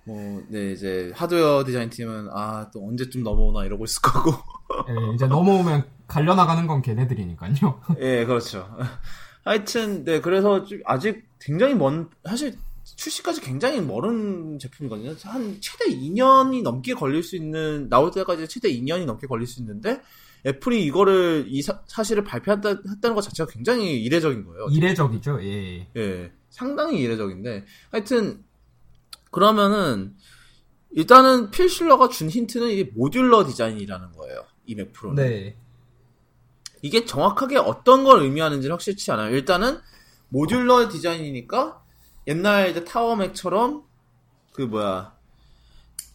뭐, 0.03 0.43
네, 0.47 0.73
이제 0.73 1.11
하드웨어 1.15 1.63
디자인 1.63 1.89
팀은 1.89 2.29
아, 2.31 2.69
또 2.71 2.87
언제쯤 2.87 3.23
넘어오나 3.23 3.65
이러고 3.65 3.85
있을 3.85 4.03
거고. 4.03 4.31
예, 4.89 5.15
이제 5.15 5.25
넘어오면 5.25 5.85
갈려 6.07 6.35
나가는 6.35 6.67
건 6.67 6.83
걔네들이니까요. 6.83 7.81
예, 7.99 8.25
그렇죠. 8.25 8.69
하여튼, 9.43 10.03
네, 10.03 10.21
그래서 10.21 10.63
아직 10.85 11.27
굉장히 11.39 11.73
먼, 11.73 12.11
사실 12.23 12.57
출시까지 12.83 13.41
굉장히 13.41 13.81
멀은 13.81 14.59
제품이거든요. 14.59 15.15
한 15.23 15.57
최대 15.61 15.85
2년이 15.85 16.61
넘게 16.63 16.93
걸릴 16.93 17.23
수 17.23 17.35
있는 17.35 17.89
나올 17.89 18.11
때까지 18.11 18.47
최대 18.47 18.69
2년이 18.71 19.05
넘게 19.05 19.27
걸릴 19.27 19.47
수 19.47 19.59
있는데 19.61 20.01
애플이 20.45 20.83
이거를 20.85 21.45
이 21.47 21.61
사, 21.61 21.81
실을 22.03 22.23
발표했다는 22.23 23.15
것 23.15 23.21
자체가 23.21 23.51
굉장히 23.51 24.01
이례적인 24.03 24.45
거예요. 24.45 24.67
이례적이죠. 24.71 25.43
예. 25.43 25.87
예. 25.95 26.31
상당히 26.49 26.99
이례적인데 26.99 27.65
하여튼 27.91 28.43
그러면은 29.29 30.15
일단은 30.91 31.51
필 31.51 31.67
실러가 31.67 32.09
준 32.09 32.29
힌트는 32.29 32.69
이게 32.69 32.91
modular 32.93 33.45
디자인이라는 33.47 34.11
거예요. 34.13 34.45
이 34.65 34.75
Mac 34.75 34.91
Pro는. 34.93 35.23
네. 35.23 35.57
이게 36.81 37.05
정확하게 37.05 37.57
어떤 37.57 38.03
걸 38.03 38.21
의미하는지는 38.23 38.73
확실치 38.73 39.11
않아요. 39.11 39.33
일단은 39.35 39.79
modular 40.29 40.89
디자인이니까 40.89 41.81
옛날 42.27 42.69
이제 42.69 42.83
타워 42.83 43.17
Mac처럼 43.17 43.83
그 44.53 44.61
뭐야 44.63 45.13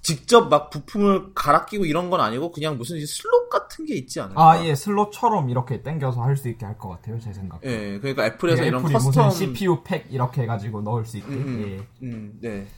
직접 0.03 0.49
막 0.49 0.71
부품을 0.71 1.35
갈아 1.35 1.67
끼고 1.67 1.85
이런 1.85 2.11
건 2.11 2.21
아니고 2.21 2.53
그냥 2.53 2.79
무슨 2.79 3.05
슬롯 3.05 3.49
같은 3.51 3.87
게 3.87 3.97
있지 3.97 4.21
않을까? 4.21 4.51
아, 4.53 4.65
예, 4.65 4.75
슬롯처럼 4.77 5.51
이렇게 5.51 5.83
당겨서 5.83 6.23
할 6.23 6.37
수 6.37 6.49
있게 6.49 6.65
할 6.65 6.79
것 6.79 6.91
같아요, 6.91 7.19
제 7.19 7.33
생각. 7.33 7.61
예, 7.65 7.99
그러니까 7.99 8.25
애플에서 8.27 8.63
예, 8.63 8.69
이런 8.69 8.85
custom 8.85 9.33
CPU 9.33 9.83
팩 9.83 10.07
이렇게 10.11 10.43
해가지고 10.43 10.83
넣을 10.83 11.07
수 11.07 11.17
있게. 11.17 11.29
음, 11.29 11.43
음, 11.43 11.87
예. 12.03 12.07
음, 12.07 12.39
네. 12.41 12.69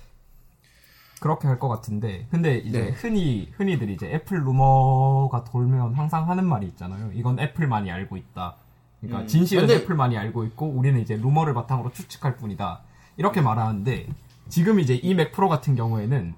그렇게 1.20 1.48
할 1.48 1.58
것 1.58 1.68
같은데, 1.68 2.26
근데 2.30 2.56
이제 2.58 2.80
네. 2.80 2.90
흔히 2.92 3.52
흔히들 3.58 3.90
이제 3.90 4.06
애플 4.06 4.38
루머가 4.38 5.44
돌면 5.44 5.94
항상 5.94 6.30
하는 6.30 6.46
말이 6.46 6.66
있잖아요. 6.68 7.10
이건 7.12 7.40
애플만이 7.40 7.90
알고 7.90 8.16
있다. 8.16 8.56
그러니까 9.00 9.22
음, 9.22 9.26
진실은 9.26 9.66
근데... 9.66 9.82
애플만이 9.82 10.16
알고 10.16 10.44
있고 10.44 10.66
우리는 10.66 10.98
이제 11.00 11.14
루머를 11.16 11.52
바탕으로 11.52 11.92
추측할 11.92 12.36
뿐이다. 12.36 12.80
이렇게 13.18 13.40
말하는데 13.40 14.08
지금 14.48 14.80
이제 14.80 14.94
이 14.94 15.14
Mac 15.14 15.32
Pro 15.32 15.48
같은 15.48 15.74
경우에는 15.74 16.34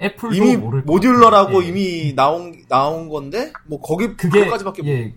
애플도 0.00 0.34
이미 0.34 0.56
모를 0.56 0.82
modular라고 0.82 1.62
예. 1.62 1.68
이미 1.68 2.14
나온 2.14 2.64
나온 2.68 3.08
건데 3.08 3.52
뭐 3.66 3.80
거기 3.80 4.16
그게 4.16 4.46
까지밖에 4.48 4.82
예. 4.86 5.14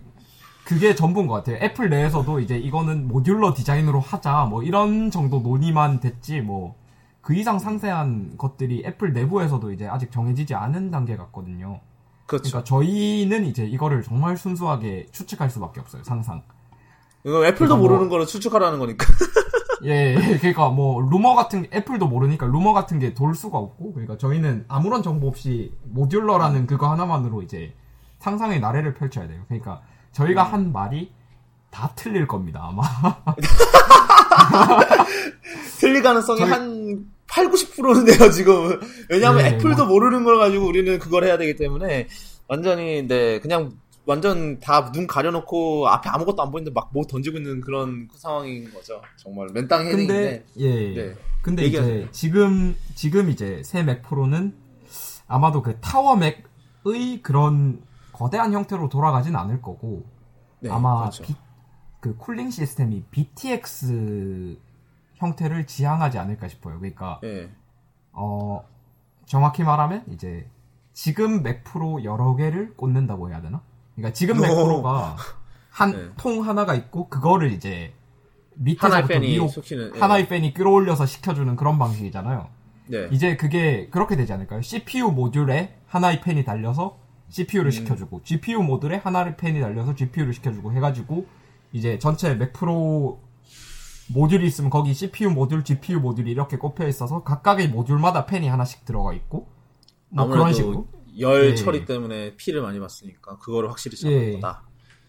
그게 0.64 0.94
전부인 0.94 1.26
것 1.26 1.34
같아요. 1.34 1.56
애플 1.62 1.88
내에서도 1.90 2.40
이제 2.40 2.56
이거는 2.58 3.08
modular 3.08 3.54
디자인으로 3.54 4.00
하자 4.00 4.46
뭐 4.50 4.62
이런 4.62 5.10
정도 5.10 5.40
논의만 5.40 6.00
됐지 6.00 6.40
뭐 6.40 6.76
그 7.26 7.34
이상 7.34 7.58
상세한 7.58 8.34
것들이 8.38 8.84
애플 8.86 9.12
내부에서도 9.12 9.72
이제 9.72 9.88
아직 9.88 10.12
정해지지 10.12 10.54
않은 10.54 10.92
단계 10.92 11.16
같거든요. 11.16 11.80
그렇죠. 12.24 12.50
그러니까 12.50 12.62
저희는 12.62 13.46
이제 13.46 13.64
이거를 13.64 14.04
정말 14.04 14.36
순수하게 14.36 15.08
추측할 15.10 15.50
수밖에 15.50 15.80
없어요. 15.80 16.04
상상. 16.04 16.44
이거 17.24 17.44
애플도 17.44 17.56
그러니까 17.66 17.76
모르는 17.78 18.02
뭐, 18.02 18.10
거를 18.10 18.26
추측하라는 18.26 18.78
거니까. 18.78 19.04
예, 19.84 20.14
예, 20.14 20.38
그러니까 20.38 20.70
뭐 20.70 21.00
루머 21.02 21.34
같은 21.34 21.66
애플도 21.72 22.08
모르니까 22.08 22.46
루머 22.46 22.72
같은 22.72 22.98
게 22.98 23.14
돌 23.14 23.34
수가 23.34 23.58
없고 23.58 23.92
그러니까 23.92 24.16
저희는 24.18 24.64
아무런 24.68 25.02
정보 25.02 25.28
없이 25.28 25.72
modular라는 25.84 26.66
그거 26.66 26.90
하나만으로 26.90 27.42
이제 27.42 27.74
상상의 28.18 28.60
나래를 28.60 28.94
펼쳐야 28.94 29.28
돼요. 29.28 29.42
그러니까 29.48 29.82
저희가 30.12 30.46
음. 30.46 30.52
한 30.52 30.72
말이 30.72 31.12
다 31.70 31.92
틀릴 31.94 32.26
겁니다 32.26 32.60
아마. 32.62 32.82
틀릴 35.78 36.02
가능성이 36.02 36.40
저희... 36.40 36.50
한 36.50 37.06
8, 37.28 37.48
90%인데요 37.48 38.30
지금. 38.30 38.80
왜냐하면 39.10 39.44
네, 39.44 39.50
애플도 39.50 39.84
뭐... 39.84 39.94
모르는 39.94 40.24
걸 40.24 40.38
가지고 40.38 40.66
우리는 40.66 40.98
그걸 40.98 41.24
해야 41.24 41.36
되기 41.36 41.56
때문에 41.56 42.08
완전히 42.48 43.06
네 43.06 43.40
그냥 43.40 43.72
완전 44.06 44.60
다 44.60 44.90
눈 44.92 45.06
가려놓고 45.06 45.88
앞에 45.88 46.08
아무것도 46.08 46.42
안 46.42 46.50
보이는데 46.50 46.72
막 46.72 46.90
뭐 46.92 47.04
던지고 47.04 47.38
있는 47.38 47.60
그런 47.60 48.08
상황인 48.14 48.72
거죠. 48.72 49.02
정말 49.16 49.48
맨땅 49.52 49.84
헤딩인데. 49.86 50.46
예. 50.58 50.94
네. 50.94 51.14
근데 51.42 51.64
얘기하세요. 51.64 51.98
이제 52.02 52.08
지금 52.12 52.76
지금 52.94 53.30
이제 53.30 53.62
새 53.64 53.82
맥 53.82 54.02
프로는 54.02 54.54
아마도 55.28 55.62
그 55.62 55.78
타워 55.80 56.16
맥의 56.16 57.20
그런 57.22 57.82
거대한 58.12 58.52
형태로 58.52 58.88
돌아가진 58.88 59.34
않을 59.36 59.60
거고 59.60 60.04
네, 60.60 60.70
아마 60.70 61.00
그렇죠. 61.00 61.24
비, 61.24 61.34
그 62.00 62.16
쿨링 62.16 62.50
시스템이 62.50 63.04
BTX 63.10 64.56
형태를 65.16 65.66
지향하지 65.66 66.18
않을까 66.18 66.48
싶어요. 66.48 66.78
그러니까 66.78 67.18
네. 67.22 67.50
어 68.12 68.64
정확히 69.26 69.64
말하면 69.64 70.04
이제 70.12 70.48
지금 70.92 71.42
맥 71.42 71.64
프로 71.64 72.04
여러 72.04 72.36
개를 72.36 72.74
꽂는다고 72.76 73.30
해야 73.30 73.42
되나? 73.42 73.60
그러니까 73.96 74.12
지금 74.12 74.40
맥 74.40 74.48
프로가 74.48 75.16
한통 75.70 76.34
네. 76.34 76.40
하나가 76.40 76.74
있고 76.74 77.08
그거를 77.08 77.52
이제 77.52 77.92
밑에서부터 78.54 79.18
위로 79.18 79.48
속히는, 79.48 79.92
예. 79.96 80.00
하나의 80.00 80.28
팬이 80.28 80.54
끌어올려서 80.54 81.06
시켜주는 81.06 81.56
그런 81.56 81.78
방식이잖아요. 81.78 82.48
네. 82.88 83.08
이제 83.10 83.36
그게 83.36 83.88
그렇게 83.90 84.16
되지 84.16 84.32
않을까요? 84.32 84.62
CPU 84.62 85.10
모듈에 85.10 85.76
하나의 85.86 86.20
팬이 86.20 86.44
달려서 86.44 86.98
CPU를 87.28 87.68
음. 87.68 87.72
시켜주고 87.72 88.22
GPU 88.22 88.62
모듈에 88.62 88.96
하나의 88.96 89.36
팬이 89.36 89.60
달려서 89.60 89.94
GPU를 89.94 90.32
시켜주고 90.32 90.72
해가지고 90.72 91.26
이제 91.72 91.98
전체 91.98 92.34
맥 92.34 92.52
프로 92.52 93.20
모듈이 94.14 94.46
있으면 94.46 94.70
거기 94.70 94.94
CPU 94.94 95.30
모듈, 95.30 95.64
GPU 95.64 96.00
모듈이 96.00 96.30
이렇게 96.30 96.56
꼽혀 96.56 96.86
있어서 96.86 97.24
각각의 97.24 97.68
모듈마다 97.68 98.26
팬이 98.26 98.46
하나씩 98.48 98.84
들어가 98.84 99.12
있고 99.12 99.48
뭐 100.08 100.26
그런 100.28 100.52
식으로 100.52 100.86
열 101.20 101.50
예. 101.50 101.54
처리 101.54 101.84
때문에 101.84 102.36
피를 102.36 102.62
많이 102.62 102.78
봤으니까 102.80 103.38
그거를 103.38 103.70
확실히 103.70 103.96
잡는 103.96 104.18
예. 104.18 104.32
거다. 104.34 104.62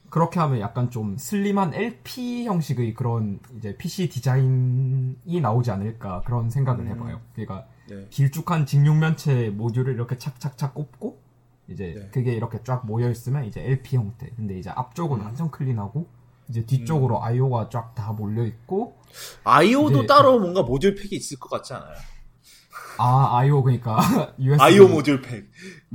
그렇게 0.09 0.39
하면 0.39 0.59
약간 0.61 0.89
좀 0.89 1.17
슬림한 1.17 1.73
LP 1.73 2.45
형식의 2.45 2.93
그런 2.93 3.39
이제 3.57 3.75
PC 3.75 4.07
디자인이 4.09 5.41
나오지 5.41 5.71
않을까 5.71 6.21
그런 6.21 6.49
생각을 6.49 6.85
음. 6.85 6.91
해봐요. 6.91 7.21
그러니까 7.33 7.67
네. 7.89 8.07
길쭉한 8.09 8.65
직육면체 8.65 9.49
모듈을 9.49 9.93
이렇게 9.93 10.17
착착착 10.17 10.73
꼽고 10.73 11.21
이제 11.69 11.93
네. 11.97 12.09
그게 12.11 12.33
이렇게 12.33 12.59
쫙 12.63 12.85
모여 12.85 13.09
있으면 13.09 13.43
이제 13.45 13.61
LP 13.61 13.97
형태. 13.97 14.29
근데 14.35 14.57
이제 14.57 14.69
앞쪽은 14.69 15.19
음. 15.19 15.25
완전 15.25 15.51
클린하고 15.51 16.07
이제 16.49 16.65
뒤쪽으로 16.65 17.17
음. 17.17 17.23
I/O가 17.23 17.67
쫙 17.69 17.93
다 17.93 18.13
몰려 18.13 18.45
있고 18.45 18.97
I/O도 19.43 20.05
따로 20.07 20.39
뭔가 20.39 20.63
모듈 20.63 20.95
팩이 20.95 21.09
있을 21.11 21.37
것 21.37 21.49
같지 21.49 21.73
않아요? 21.73 21.95
아, 22.97 23.37
IO 23.39 23.63
그러니까 23.63 23.97
USB 24.39 24.63
IO 24.63 24.87
모듈 24.87 25.21
팩. 25.21 25.45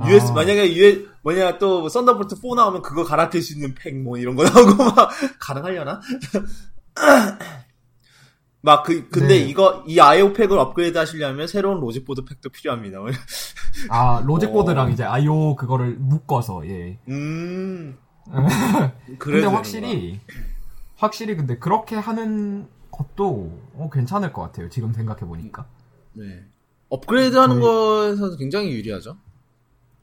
US 0.07 0.31
아. 0.31 0.33
만약에 0.33 0.73
US 0.75 1.09
뭐냐 1.23 1.57
또 1.57 1.87
Thunderbolt 1.89 2.35
4 2.35 2.55
나오면 2.55 2.81
그거 2.81 3.03
갈아낄 3.03 3.41
수 3.41 3.53
있는 3.53 3.73
팩 3.75 3.95
뭐 3.95 4.17
이런 4.17 4.35
거 4.35 4.43
나오고 4.43 4.83
막 4.95 5.09
가능하려나? 5.39 6.01
막 8.61 8.83
그 8.83 9.09
근데 9.09 9.27
네. 9.27 9.35
이거 9.39 9.83
이 9.87 9.99
IO 9.99 10.31
팩을 10.33 10.57
업그레이드 10.57 10.97
하시려면 10.97 11.47
새로운 11.47 11.81
logic 11.81 12.02
board 12.02 12.23
팩도 12.23 12.49
필요합니다. 12.49 12.99
아 13.89 14.23
로직보드랑 14.25 14.87
어. 14.87 14.89
이제 14.89 15.03
IO 15.03 15.55
그거를 15.57 15.95
묶어서 15.99 16.65
예. 16.67 16.97
음. 17.09 17.97
근데 19.19 19.45
확실히 19.47 20.21
확실히 20.95 21.35
근데 21.35 21.57
그렇게 21.57 21.97
하는 21.97 22.67
것도 22.89 23.59
어, 23.73 23.89
괜찮을 23.91 24.31
것 24.31 24.43
같아요. 24.43 24.69
지금 24.69 24.93
생각해 24.93 25.21
보니까. 25.21 25.65
네. 26.13 26.45
업그레이드 26.89 27.35
하는 27.37 27.59
거에서 27.59 28.35
굉장히 28.37 28.71
유리하죠. 28.73 29.17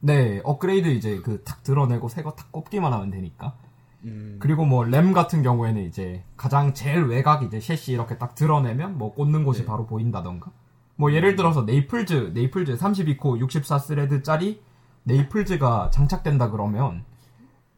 네, 0.00 0.40
업그레이드 0.44 0.88
이제 0.88 1.20
그 1.20 1.44
탁 1.44 1.62
드러내고 1.62 2.08
새 2.08 2.22
거 2.22 2.34
탁 2.34 2.50
꼽기만 2.52 2.92
하면 2.92 3.10
되니까. 3.10 3.56
음. 4.04 4.36
그리고 4.40 4.64
뭐 4.64 4.84
램 4.84 5.12
같은 5.12 5.42
경우에는 5.42 5.82
이제 5.86 6.24
가장 6.36 6.72
제일 6.74 7.04
외곽 7.04 7.42
이제 7.44 7.60
셰시 7.60 7.92
이렇게 7.92 8.16
딱 8.18 8.34
드러내면 8.34 8.96
뭐 8.98 9.12
꽂는 9.14 9.44
곳이 9.44 9.60
네. 9.60 9.66
바로 9.66 9.86
보인다던가. 9.86 10.50
뭐 10.96 11.12
예를 11.12 11.36
들어서 11.36 11.62
Naples, 11.62 12.32
Naples 12.34 12.76
32코어 12.76 13.38
64thread짜리 13.40 14.58
Naples가 15.04 15.90
장착된다 15.90 16.50
그러면 16.50 17.04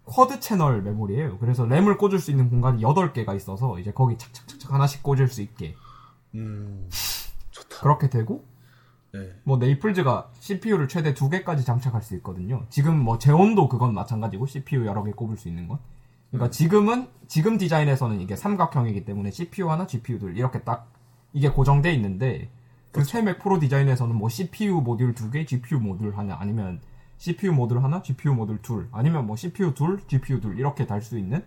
quad 0.05 0.41
채널 0.41 0.83
메모리예요. 0.83 1.39
그래서 1.39 1.65
램을 1.67 1.99
꽂을 1.99 2.19
수 2.19 2.31
있는 2.33 2.51
공간이 2.51 2.83
8개가 2.83 3.37
있어서 3.37 3.79
이제 3.79 3.93
거기 3.93 4.17
착착착착 4.19 4.73
하나씩 4.73 5.03
꽂을 5.03 5.29
수 5.29 5.43
있게. 5.43 5.75
음. 6.35 6.89
좋다. 7.51 7.81
그렇게 7.81 8.09
되고 8.11 8.45
네. 9.13 9.31
뭐 9.45 9.59
Naples가 9.59 10.31
CPU를 10.39 10.89
최대 10.89 11.13
두 11.15 11.29
개까지 11.29 11.65
장착할 11.65 12.03
수 12.03 12.15
있거든요. 12.17 12.65
지금 12.71 12.99
뭐 12.99 13.19
Xeon도 13.19 13.69
그건 13.69 13.93
마찬가지고 13.95 14.47
CPU 14.47 14.87
여러 14.87 15.05
개 15.05 15.11
꼽을 15.13 15.37
수 15.37 15.49
있는 15.49 15.69
건. 15.69 15.79
그러니까 16.31 16.47
음. 16.47 16.51
지금은 16.51 17.09
지금 17.29 17.59
디자인에서는 17.59 18.21
이게 18.21 18.37
삼각형이기 18.37 19.05
때문에 19.05 19.31
CPU 19.31 19.69
하나, 19.71 19.87
GPU 19.87 20.19
둘 20.19 20.37
이렇게 20.37 20.63
딱 20.63 20.91
이게 21.35 21.51
고정돼 21.51 21.93
있는데 21.95 22.51
그새 22.91 23.23
맥 23.23 23.39
프로 23.39 23.59
디자인에서는 23.59 24.15
뭐 24.17 24.29
CPU 24.29 24.81
모듈 24.81 25.15
두 25.15 25.31
개, 25.31 25.45
GPU 25.45 25.79
모듈 25.81 26.17
하나 26.17 26.37
아니면 26.41 26.81
CPU 27.19 27.53
모듈 27.53 27.83
하나, 27.85 28.03
GPU 28.03 28.35
모듈 28.35 28.63
둘 28.63 28.89
아니면 28.93 29.27
뭐 29.27 29.37
CPU 29.37 29.75
둘, 29.75 30.01
GPU 30.07 30.41
둘 30.41 30.59
이렇게 30.59 30.87
달 30.87 31.03
수 31.03 31.19
있는 31.19 31.45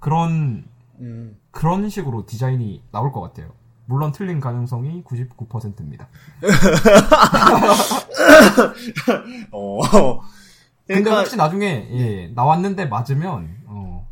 그런 0.00 0.64
음. 1.00 1.36
그런 1.52 1.88
식으로 1.88 2.26
디자인이 2.26 2.82
나올 2.90 3.12
것 3.12 3.20
같아요. 3.20 3.52
물론 3.86 4.12
틀린 4.12 4.40
가능성이 4.40 5.02
99%입니다. 5.04 6.08
어. 9.52 10.20
근데 10.86 11.02
그러니까... 11.02 11.20
혹시 11.20 11.36
나중에 11.36 11.88
예, 11.92 12.32
나왔는데 12.34 12.86
맞으면 12.86 13.56
어, 13.66 14.06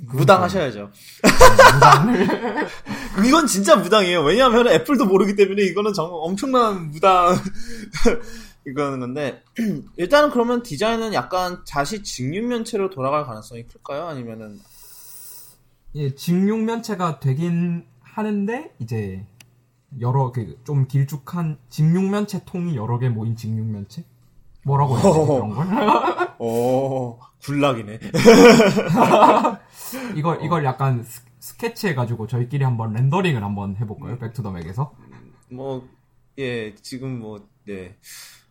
무당하셔야죠. 0.00 0.90
네, 1.22 1.30
무당을 1.74 2.68
이건 3.26 3.46
진짜 3.46 3.76
무당이에요. 3.76 4.22
왜냐하면 4.22 4.68
애플도 4.68 5.06
모르기 5.06 5.36
때문에 5.36 5.62
이거는 5.64 5.92
정 5.92 6.08
엄청난 6.10 6.90
무당 6.90 7.36
이거는 8.66 9.00
건데 9.00 9.42
일단은 9.96 10.30
그러면 10.30 10.62
디자인은 10.62 11.14
약간 11.14 11.62
자시 11.64 12.02
직육면체로 12.02 12.90
돌아갈 12.90 13.24
가능성이 13.24 13.66
클까요? 13.66 14.06
아니면은 14.06 14.58
예, 15.94 16.14
직육면체가 16.14 17.20
되긴 17.20 17.86
하는데 18.18 18.74
이제 18.80 19.24
여러 20.00 20.32
그 20.32 20.56
좀 20.64 20.86
길쭉한 20.88 21.58
직육면체 21.70 22.42
통이 22.44 22.76
여러 22.76 22.98
개 22.98 23.08
모인 23.08 23.36
직육면체 23.36 24.04
뭐라고 24.64 24.96
해야 24.98 25.02
되지 25.04 25.26
그런 25.26 25.48
걸? 25.50 25.66
오 26.38 27.18
굴락이네. 27.42 27.98
이걸 30.16 30.44
이걸 30.44 30.64
약간 30.64 31.04
스, 31.04 31.56
케치 31.56 31.88
해 31.88 31.94
가지고 31.94 32.26
저희끼리 32.26 32.64
한번 32.64 32.92
렌더링을 32.92 33.42
한번 33.42 33.76
해볼까요? 33.76 34.18
Back 34.18 34.32
to 34.32 34.39
the 34.39 34.50
Mac에서? 34.52 34.92
뭐 35.50 35.82
예 36.38 36.74
지금 36.82 37.18
뭐 37.20 37.40
네 37.66 37.96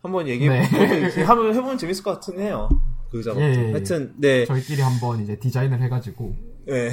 한번 0.02 0.28
얘기해 0.28 0.48
네. 0.68 1.22
한번 1.24 1.54
해보면 1.54 1.78
재밌을 1.78 2.02
것 2.04 2.14
같은 2.20 2.40
해요. 2.40 2.68
그 3.10 3.22
작업. 3.22 3.40
예, 3.40 3.46
예, 3.46 3.68
예, 3.68 3.72
하여튼 3.72 4.14
네 4.16 4.44
저희끼리 4.44 4.82
한번 4.82 5.22
이제 5.22 5.38
디자인을 5.38 5.80
해가지고 5.82 6.34
네. 6.66 6.90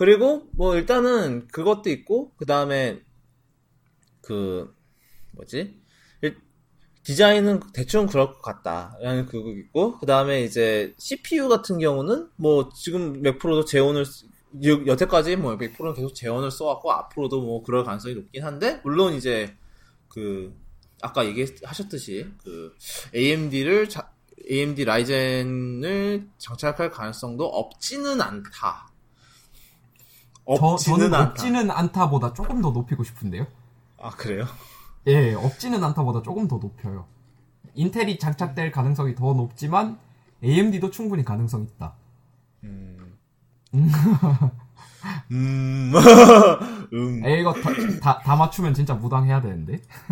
그리고 0.00 0.48
뭐 0.52 0.76
일단은 0.76 1.46
그것도 1.48 1.90
있고 1.90 2.32
그 2.38 2.46
다음에 2.46 3.02
그 4.22 4.74
뭐지 5.32 5.78
디자인은 7.02 7.60
대충 7.74 8.06
그럴 8.06 8.32
것 8.32 8.40
같다라는 8.40 9.26
그거 9.26 9.50
있고 9.50 9.98
그 9.98 10.06
다음에 10.06 10.42
이제 10.42 10.94
CPU 10.96 11.50
같은 11.50 11.78
경우는 11.78 12.30
뭐 12.36 12.70
지금 12.74 13.20
맥 13.20 13.38
프로도 13.38 13.66
재원을 13.66 14.06
여태까지 14.64 15.36
뭐 15.36 15.58
맥 15.58 15.74
프로는 15.74 15.94
계속 15.94 16.14
재원을 16.14 16.50
써왔고 16.50 16.90
앞으로도 16.92 17.42
뭐 17.42 17.62
그럴 17.62 17.84
가능성이 17.84 18.14
높긴 18.14 18.42
한데 18.42 18.80
물론 18.82 19.12
이제 19.12 19.54
그 20.08 20.50
아까 21.02 21.26
얘기하셨듯이 21.26 22.26
그 22.42 22.74
AMD를 23.14 23.90
자, 23.90 24.10
AMD 24.50 24.82
라이젠을 24.82 26.26
장착할 26.38 26.90
가능성도 26.90 27.44
없지는 27.44 28.22
않다. 28.22 28.89
저, 30.58 30.76
저는 30.76 31.12
않다. 31.14 31.30
없지는 31.30 31.70
않다보다 31.70 32.32
조금 32.32 32.60
더 32.60 32.70
높이고 32.70 33.04
싶은데요. 33.04 33.46
아 33.98 34.10
그래요? 34.10 34.44
예, 35.06 35.34
없지는 35.34 35.82
않다보다 35.84 36.22
조금 36.22 36.48
더 36.48 36.56
높여요. 36.56 37.06
인텔이 37.74 38.18
장착될 38.18 38.72
가능성이 38.72 39.14
더 39.14 39.32
높지만 39.34 39.98
AMD도 40.42 40.90
충분히 40.90 41.24
가능성 41.24 41.62
있다. 41.62 41.94
음. 42.64 43.16
음. 43.72 43.90
음. 45.30 45.92
음. 46.92 47.24
에 47.24 47.40
이거 47.40 47.52
다, 47.54 47.70
다, 48.00 48.18
다, 48.18 48.36
맞추면 48.36 48.74
진짜 48.74 48.94
무당해야 48.94 49.40
되는데. 49.40 49.80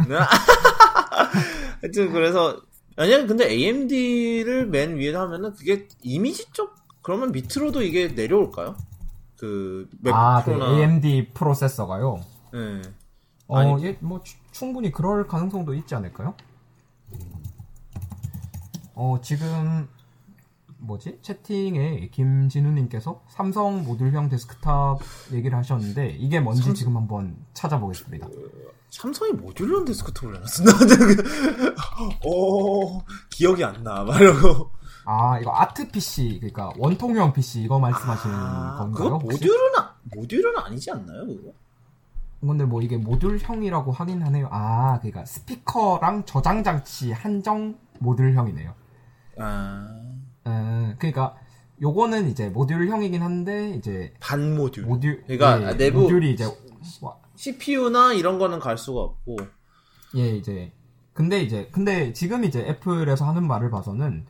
하여튼 1.82 2.12
그래서 2.12 2.60
아니야 2.96 3.26
근데 3.26 3.48
AMD를 3.48 4.66
맨 4.68 4.96
위에 4.96 5.14
하면은 5.14 5.54
그게 5.54 5.86
이미지 6.02 6.46
쪽 6.52 6.74
그러면 7.02 7.32
밑으로도 7.32 7.82
이게 7.82 8.08
내려올까요? 8.08 8.76
그 9.38 9.88
아, 10.06 10.42
그 10.44 10.52
AMD 10.52 11.30
프로세서가요. 11.32 12.20
네. 12.52 12.82
어, 13.46 13.78
예, 13.80 13.96
뭐 14.00 14.22
충분히 14.52 14.92
그럴 14.92 15.26
가능성도 15.26 15.74
있지 15.74 15.94
않을까요? 15.94 16.34
어, 18.94 19.20
지금 19.22 19.88
뭐지? 20.78 21.18
채팅에 21.22 22.08
김진우님께서 22.10 23.22
삼성 23.28 23.84
모듈형 23.84 24.28
데스크탑 24.28 24.98
얘기를 25.32 25.56
하셨는데 25.56 26.16
이게 26.18 26.40
뭔지 26.40 26.62
삼... 26.62 26.74
지금 26.74 26.96
한번 26.96 27.36
찾아보겠습니다. 27.54 28.26
그, 28.26 28.72
삼성이 28.90 29.32
모듈형 29.32 29.84
데스크탑을 29.84 30.36
내놨었나? 30.36 30.72
오, 32.24 33.02
기억이 33.30 33.64
안 33.64 33.82
나. 33.82 34.02
말이고. 34.04 34.77
아, 35.10 35.38
이거 35.40 35.50
아트 35.54 35.90
PC, 35.90 36.36
그러니까 36.38 36.70
원통형 36.76 37.32
PC 37.32 37.62
이거 37.62 37.78
말씀하시는 37.78 38.34
아, 38.34 38.76
건가요? 38.78 38.92
그거 38.92 39.18
모듈은, 39.18 39.76
아, 39.78 39.94
모듈은 40.14 40.58
아니지 40.58 40.90
않나요, 40.90 41.26
그거? 41.26 41.50
근데 42.42 42.64
뭐 42.66 42.82
이게 42.82 42.98
모듈형이라고 42.98 43.90
하긴 43.90 44.22
하네요. 44.22 44.48
아, 44.52 44.98
그러니까 44.98 45.24
스피커랑 45.24 46.26
저장 46.26 46.62
장치 46.62 47.10
한정 47.10 47.78
모듈형이네요. 48.00 48.74
아. 49.38 49.88
음, 50.46 50.94
그러니까 50.98 51.36
요거는 51.80 52.28
이제 52.28 52.50
모듈형이긴 52.50 53.22
한데 53.22 53.70
이제 53.70 54.12
반 54.20 54.54
모듈. 54.56 54.84
모듈 54.84 55.22
그러니까 55.26 55.70
예, 55.70 55.76
내부 55.78 56.02
모듈이 56.02 56.32
이제 56.32 56.44
CPU나 57.34 58.12
이런 58.12 58.38
거는 58.38 58.58
갈 58.58 58.76
수가 58.76 59.00
없고. 59.00 59.36
예, 60.16 60.36
이제 60.36 60.70
근데 61.14 61.40
이제 61.40 61.70
근데 61.72 62.12
지금 62.12 62.44
이제 62.44 62.60
애플에서 62.60 63.24
하는 63.26 63.46
말을 63.46 63.70
봐서는 63.70 64.26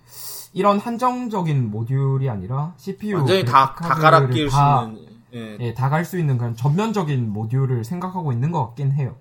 이런 0.53 0.79
한정적인 0.79 1.71
모듈이 1.71 2.29
아니라 2.29 2.75
CPU 2.77 3.17
완전히 3.19 3.45
다, 3.45 3.75
다 3.75 3.95
갈아 3.95 4.27
끼울 4.29 4.51
수 4.51 4.57
있는. 4.57 5.09
예, 5.35 5.59
예 5.61 5.75
다 5.75 5.91
갈 5.91 6.05
수 6.05 6.19
있는 6.19 6.39
그런 6.39 6.57
전면적인 6.57 7.31
모듈을 7.33 7.85
생각하고 7.85 8.33
있는 8.33 8.51
것 8.51 8.67
같긴 8.67 8.93
해요. 8.93 9.17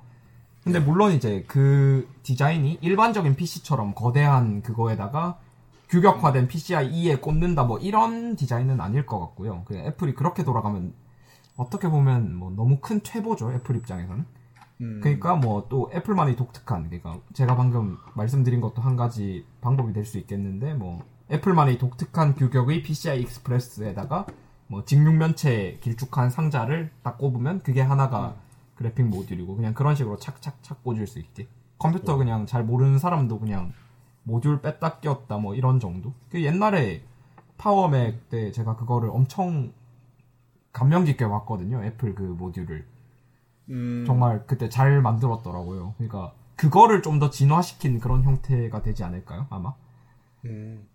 근데 0.64 0.80
물론 0.80 1.12
이제 1.14 1.44
그 1.48 2.10
디자인이 2.24 2.80
일반적인 2.82 3.36
PC처럼 3.36 3.94
거대한 3.94 4.62
그거에다가 4.62 5.38
규격화된 5.90 6.48
PCIe 6.50 7.10
에 7.10 7.18
꽂는다 7.18 7.64
뭐 7.64 7.78
이런 7.80 8.36
디자인은 8.36 8.82
아닐 8.82 9.06
것 9.06 9.20
같고요. 9.20 9.64
그 9.66 9.76
애플이 9.76 10.14
그렇게 10.16 10.44
돌아가면 10.44 10.94
어떻게 11.56 11.90
보면 11.90 12.36
뭐 12.36 12.52
너무 12.56 12.80
큰 12.82 13.02
퇴보죠. 13.04 13.52
애플 13.54 13.76
입장에서는. 13.78 14.26
음. 14.82 15.00
그러니까 15.02 15.36
뭐 15.36 15.68
또 15.70 15.90
애플만이 15.94 16.36
독특한 16.36 16.86
그러니까 16.90 17.18
제가 17.34 17.56
방금 17.56 17.98
말씀드린 18.14 18.62
것도 18.62 18.82
한 18.82 18.96
가지 18.96 19.46
방법이 19.62 19.92
될 19.94 20.06
수 20.06 20.18
있겠는데 20.20 20.74
뭐 20.74 21.02
애플만의 21.30 21.78
독특한 21.78 22.36
규격의 22.36 22.84
PCI 22.84 23.22
Express에다가 23.22 24.28
뭐 24.68 24.84
직육면체 24.86 25.80
길쭉한 25.82 26.30
상자를 26.30 26.92
딱 27.04 27.18
꼽으면 27.18 27.62
그게 27.64 27.82
하나가 27.82 28.30
음. 28.30 28.36
그래픽 28.76 29.06
모듈이고 29.08 29.56
그냥 29.56 29.74
그런 29.74 29.96
식으로 29.96 30.18
착착착 30.18 30.84
꽂을 30.84 31.08
수 31.08 31.20
있게 31.20 31.48
컴퓨터 31.80 32.14
음. 32.14 32.20
그냥 32.20 32.46
잘 32.46 32.64
모르는 32.64 33.00
사람도 33.00 33.40
그냥 33.40 33.74
모듈 34.24 34.62
뺐다 34.62 35.00
꼈다 35.00 35.38
뭐 35.38 35.56
이런 35.56 35.80
정도. 35.80 36.14
그 36.30 36.44
옛날에 36.44 37.04
파워맥 37.58 38.30
때 38.30 38.52
제가 38.52 38.76
그거를 38.76 39.10
엄청 39.10 39.74
감명 40.74 41.06
깊게 41.06 41.28
봤거든요. 41.28 41.84
애플 41.84 42.14
그 42.14 42.22
모듈을. 42.24 42.86
음... 43.70 44.04
정말 44.06 44.46
그때 44.46 44.70
잘 44.70 45.02
만들었더라고요. 45.02 45.96
그러니까 45.98 46.34
그거를 46.56 47.02
좀 47.02 47.20
더 47.20 47.30
진화시킨 47.30 48.00
그런 48.00 48.24
형태가 48.24 48.82
되지 48.82 49.04
않을까요? 49.04 49.48
아마. 49.50 49.74
음... 50.46 50.88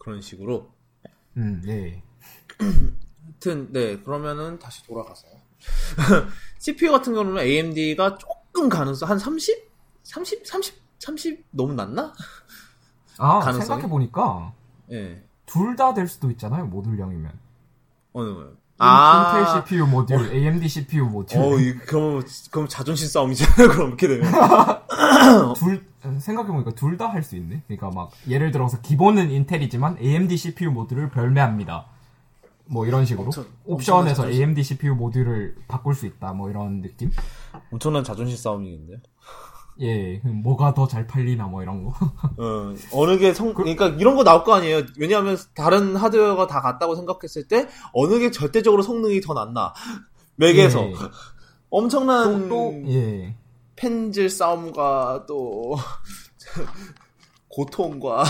그런 0.00 0.20
식으로. 0.20 0.72
음, 1.36 1.62
네. 1.64 2.02
하여튼 2.58 3.72
네 3.72 4.00
그러면은 4.00 4.58
다시 4.58 4.84
돌아가서 4.84 5.26
CPU 6.58 6.90
같은 6.90 7.14
경우는 7.14 7.40
AMD가 7.42 8.18
조금 8.18 8.68
가능성 8.68 9.08
한 9.08 9.18
30, 9.18 9.70
30, 10.02 10.46
30 10.46 10.80
30 10.98 11.46
너무 11.50 11.74
낮나? 11.74 12.12
아, 13.18 13.40
가능성이? 13.40 13.66
생각해 13.66 13.88
보니까. 13.88 14.52
예. 14.90 15.22
둘다 15.46 15.94
될 15.94 16.06
수도 16.06 16.30
있잖아요, 16.30 16.66
모듈형이면. 16.66 17.38
어느 18.12 18.34
거요? 18.34 18.56
아. 18.80 19.38
인텔 19.38 19.62
CPU 19.66 19.86
모듈, 19.86 20.16
어. 20.18 20.32
AMD 20.32 20.68
CPU 20.68 21.04
모듈. 21.06 21.38
어, 21.38 21.56
그럼, 21.86 22.22
그럼 22.50 22.68
자존심 22.68 23.08
싸움이잖아요, 23.08 23.68
그럼 23.70 23.88
이렇게 23.88 24.08
되면. 24.08 24.32
둘, 25.56 25.86
생각해보니까 26.18 26.72
둘 26.72 26.96
다 26.96 27.08
할 27.08 27.22
수 27.22 27.36
있네. 27.36 27.62
그러니까 27.66 27.90
막, 27.90 28.10
예를 28.28 28.50
들어서 28.50 28.80
기본은 28.80 29.30
인텔이지만 29.30 29.98
AMD 30.00 30.36
CPU 30.36 30.70
모듈을 30.72 31.10
별매합니다. 31.10 31.86
뭐 32.66 32.86
이런 32.86 33.04
식으로. 33.04 33.26
엄청, 33.26 33.44
옵션에서 33.64 34.22
엄청난 34.22 34.32
AMD 34.32 34.62
CPU 34.62 34.94
모듈을 34.94 35.56
바꿀 35.68 35.94
수 35.94 36.06
있다, 36.06 36.32
뭐 36.32 36.48
이런 36.50 36.80
느낌? 36.82 37.10
엄청난 37.72 38.02
자존심 38.04 38.36
싸움이겠는데? 38.36 39.02
예, 39.80 40.20
뭐가 40.24 40.74
더 40.74 40.86
잘 40.86 41.06
팔리나 41.06 41.46
뭐 41.46 41.62
이런 41.62 41.84
거. 41.84 41.90
어, 42.38 42.74
어느 42.92 43.18
게 43.18 43.32
성, 43.32 43.54
그 43.54 43.62
그러니까 43.62 43.88
이런 43.88 44.16
거 44.16 44.24
나올 44.24 44.44
거 44.44 44.54
아니에요. 44.54 44.82
왜냐하면 44.98 45.36
다른 45.54 45.96
하드웨어가 45.96 46.46
다 46.46 46.60
같다고 46.60 46.96
생각했을 46.96 47.48
때 47.48 47.68
어느 47.94 48.18
게 48.18 48.30
절대적으로 48.30 48.82
성능이 48.82 49.20
더 49.20 49.34
낫나. 49.34 49.72
맥에서 50.36 50.82
예. 50.82 50.94
엄청난 51.70 52.48
또, 52.48 52.48
또, 52.48 52.82
예. 52.88 53.36
펜질 53.76 54.28
싸움과 54.28 55.24
또 55.26 55.76
고통과 57.48 58.24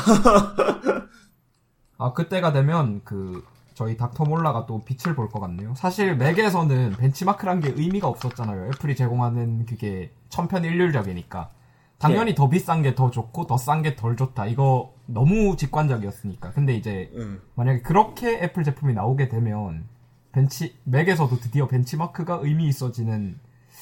아 1.98 2.12
그때가 2.12 2.52
되면 2.52 3.02
그 3.04 3.44
저희 3.80 3.96
닥터 3.96 4.24
몰라가 4.24 4.66
또 4.66 4.82
빛을 4.84 5.14
볼 5.16 5.28
것 5.30 5.40
같네요. 5.40 5.74
사실 5.74 6.14
Mac에서는 6.16 6.96
벤치마크란 6.98 7.60
게 7.60 7.72
의미가 7.74 8.08
없었잖아요. 8.08 8.66
애플이 8.66 8.94
제공하는 8.94 9.64
그게 9.64 10.12
천편일률적이니까. 10.28 11.50
당연히 11.98 12.32
네. 12.32 12.34
더 12.34 12.48
비싼 12.50 12.82
게 12.82 12.94
더 12.94 13.10
좋고 13.10 13.46
더 13.46 13.56
싼 13.56 13.82
게 13.82 13.96
덜 13.96 14.16
좋다. 14.16 14.46
이거 14.46 14.92
너무 15.06 15.56
직관적이었으니까. 15.56 16.50
근데 16.52 16.74
이제 16.74 17.10
음. 17.14 17.40
만약에 17.54 17.80
그렇게 17.80 18.40
애플 18.42 18.64
제품이 18.64 18.92
나오게 18.92 19.28
되면 19.28 19.84
벤치 20.32 20.76
Mac에서도 20.84 21.34
드디어 21.40 21.66
벤치마크가 21.66 22.40
의미 22.42 22.68
있어지는 22.68 23.38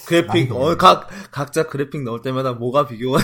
그래픽 0.06 0.52
어 0.52 0.76
각 0.76 1.08
각자 1.32 1.66
그래픽 1.66 2.02
넣을 2.04 2.22
때마다 2.22 2.52
뭐가 2.52 2.86
비교가 2.86 3.18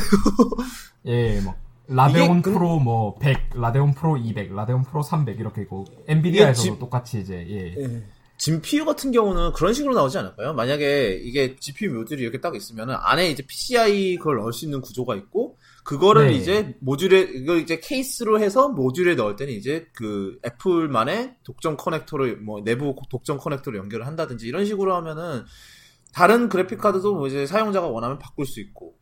예, 1.06 1.40
뭐 1.40 1.54
Radeon 1.86 2.42
그... 2.42 2.52
프로 2.52 2.78
뭐 2.78 3.16
100, 3.18 3.50
Radeon 3.54 3.94
Pro 3.94 4.16
200, 4.16 4.54
Radeon 4.54 4.82
Pro 4.82 5.02
300 5.02 5.38
이렇게 5.38 5.62
있고 5.62 5.84
NVIDIA에서도 6.06 6.74
지... 6.74 6.78
똑같이 6.78 7.20
이제 7.20 7.46
예. 7.48 7.82
예. 7.82 8.04
GPU 8.36 8.84
같은 8.84 9.12
경우는 9.12 9.52
그런 9.52 9.72
식으로 9.72 9.94
나오지 9.94 10.18
않을까요? 10.18 10.54
만약에 10.54 11.20
이게 11.22 11.56
GPU 11.56 11.92
모듈이 11.92 12.20
이렇게 12.20 12.40
딱 12.40 12.56
있으면 12.56 12.90
안에 12.90 13.30
이제 13.30 13.44
PCI 13.46 14.16
그걸 14.16 14.38
넣을 14.38 14.52
수 14.52 14.64
있는 14.64 14.80
구조가 14.80 15.14
있고 15.16 15.56
그거를 15.84 16.28
네. 16.28 16.32
이제 16.32 16.76
모듈에 16.80 17.20
이걸 17.34 17.60
이제 17.60 17.78
케이스로 17.78 18.40
해서 18.40 18.68
모듈에 18.68 19.14
넣을 19.14 19.36
때는 19.36 19.52
이제 19.52 19.86
그 19.94 20.38
애플만의 20.44 21.36
독점 21.44 21.76
커넥터를 21.76 22.38
뭐 22.38 22.62
내부 22.62 22.96
독점 23.08 23.38
커넥터로 23.38 23.78
연결을 23.78 24.06
한다든지 24.06 24.48
이런 24.48 24.64
식으로 24.64 24.94
하면은 24.96 25.44
다른 26.12 26.48
그래픽 26.48 26.78
카드도 26.78 27.14
뭐 27.14 27.28
이제 27.28 27.46
사용자가 27.46 27.86
원하면 27.86 28.18
바꿀 28.18 28.46
수 28.46 28.60
있고 28.60 28.94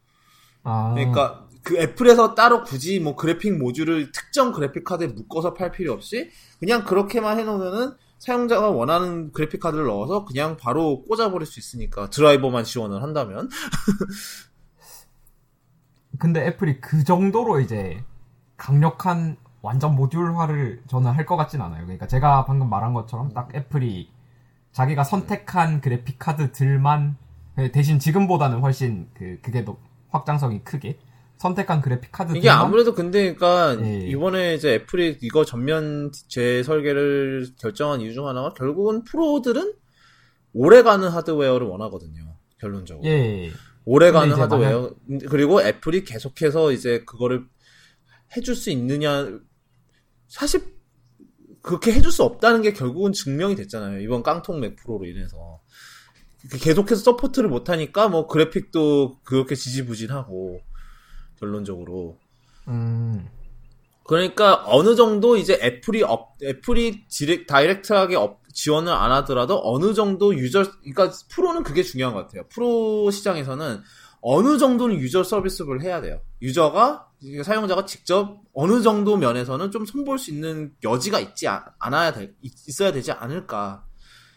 아. 0.62 0.92
그러니까 0.94 1.48
그 1.62 1.76
애플에서 1.78 2.34
따로 2.34 2.62
굳이 2.64 3.00
뭐 3.00 3.16
그래픽 3.16 3.58
모듈을 3.58 4.12
특정 4.12 4.52
그래픽 4.52 4.84
카드에 4.84 5.08
묶어서 5.08 5.54
팔 5.54 5.72
필요 5.72 5.92
없이 5.92 6.30
그냥 6.58 6.84
그렇게만 6.84 7.38
해놓으면은 7.38 7.94
사용자가 8.18 8.70
원하는 8.70 9.32
그래픽 9.32 9.60
카드를 9.60 9.86
넣어서 9.86 10.24
그냥 10.24 10.56
바로 10.56 11.02
꽂아버릴 11.04 11.46
수 11.46 11.58
있으니까 11.58 12.08
드라이버만 12.10 12.64
지원을 12.64 13.02
한다면. 13.02 13.48
근데 16.18 16.46
애플이 16.46 16.80
그 16.80 17.04
정도로 17.04 17.60
이제 17.60 18.04
강력한 18.56 19.36
완전 19.62 19.94
모듈화를 19.96 20.82
저는 20.88 21.12
할 21.12 21.26
것 21.26 21.36
같진 21.36 21.60
않아요. 21.60 21.82
그러니까 21.84 22.06
제가 22.06 22.44
방금 22.44 22.68
말한 22.68 22.94
것처럼 22.94 23.32
딱 23.32 23.54
애플이 23.54 24.10
자기가 24.72 25.04
선택한 25.04 25.80
그래픽 25.80 26.18
카드들만 26.18 27.16
대신 27.72 27.98
지금보다는 27.98 28.60
훨씬 28.60 29.08
그 29.14 29.38
그게 29.42 29.64
더 29.64 29.76
확장성이 30.10 30.62
크게 30.64 30.98
선택한 31.42 31.80
그래픽 31.82 32.12
카드 32.12 32.36
이게 32.36 32.48
아무래도 32.48 32.94
근데 32.94 33.34
그러니까 33.34 33.76
예. 33.84 34.06
이번에 34.06 34.54
이제 34.54 34.74
애플이 34.74 35.18
이거 35.22 35.44
전면 35.44 36.12
재설계를 36.28 37.48
결정한 37.58 38.00
이유 38.00 38.14
중 38.14 38.28
하나가 38.28 38.54
결국은 38.54 39.02
프로들은 39.02 39.74
오래가는 40.52 41.08
하드웨어를 41.08 41.66
원하거든요. 41.66 42.36
결론적으로. 42.60 43.08
예. 43.08 43.50
오래가는 43.84 44.32
하드웨어 44.36 44.94
만약... 45.08 45.28
그리고 45.28 45.60
애플이 45.60 46.04
계속해서 46.04 46.70
이제 46.70 47.02
그거를 47.04 47.44
해줄 48.36 48.54
수 48.54 48.70
있느냐 48.70 49.28
사실 50.28 50.62
그렇게 51.60 51.92
해줄 51.92 52.12
수 52.12 52.22
없다는 52.22 52.62
게 52.62 52.72
결국은 52.72 53.12
증명이 53.12 53.56
됐잖아요. 53.56 54.00
이번 54.00 54.22
깡통 54.22 54.60
Mac 54.60 54.76
Pro로 54.76 55.06
인해서. 55.06 55.60
계속해서 56.60 57.02
support를 57.02 57.48
못하니까 57.48 58.08
뭐 58.08 58.28
그래픽도 58.28 59.22
그렇게 59.24 59.56
지지부진하고 59.56 60.60
결론적으로. 61.42 62.16
음. 62.68 63.28
그러니까 64.04 64.62
어느 64.66 64.94
정도 64.94 65.36
이제 65.36 65.58
애플이 65.60 66.02
업, 66.04 66.36
애플이 66.42 67.06
디렉, 67.08 67.46
direct하게 67.46 68.16
업, 68.16 68.40
지원을 68.52 68.92
안 68.92 69.10
하더라도 69.12 69.60
어느 69.64 69.94
정도 69.94 70.36
user, 70.36 70.64
그러니까 70.80 71.10
프로는 71.30 71.62
그게 71.62 71.82
중요한 71.82 72.14
것 72.14 72.20
같아요. 72.20 72.44
프로 72.48 73.10
시장에서는 73.10 73.80
어느 74.20 74.58
정도는 74.58 74.96
user 74.96 75.24
서비스를 75.24 75.82
해야 75.82 76.00
돼요. 76.00 76.20
user가 76.40 77.08
사용자가 77.44 77.86
직접 77.86 78.40
어느 78.52 78.82
정도 78.82 79.16
면에서는 79.16 79.70
좀 79.70 79.84
손볼 79.84 80.18
수 80.18 80.30
있는 80.30 80.72
여지가 80.82 81.18
있지 81.20 81.48
않아야 81.48 82.12
될 82.12 82.34
있어야 82.42 82.92
되지 82.92 83.12
않을까라는 83.12 83.82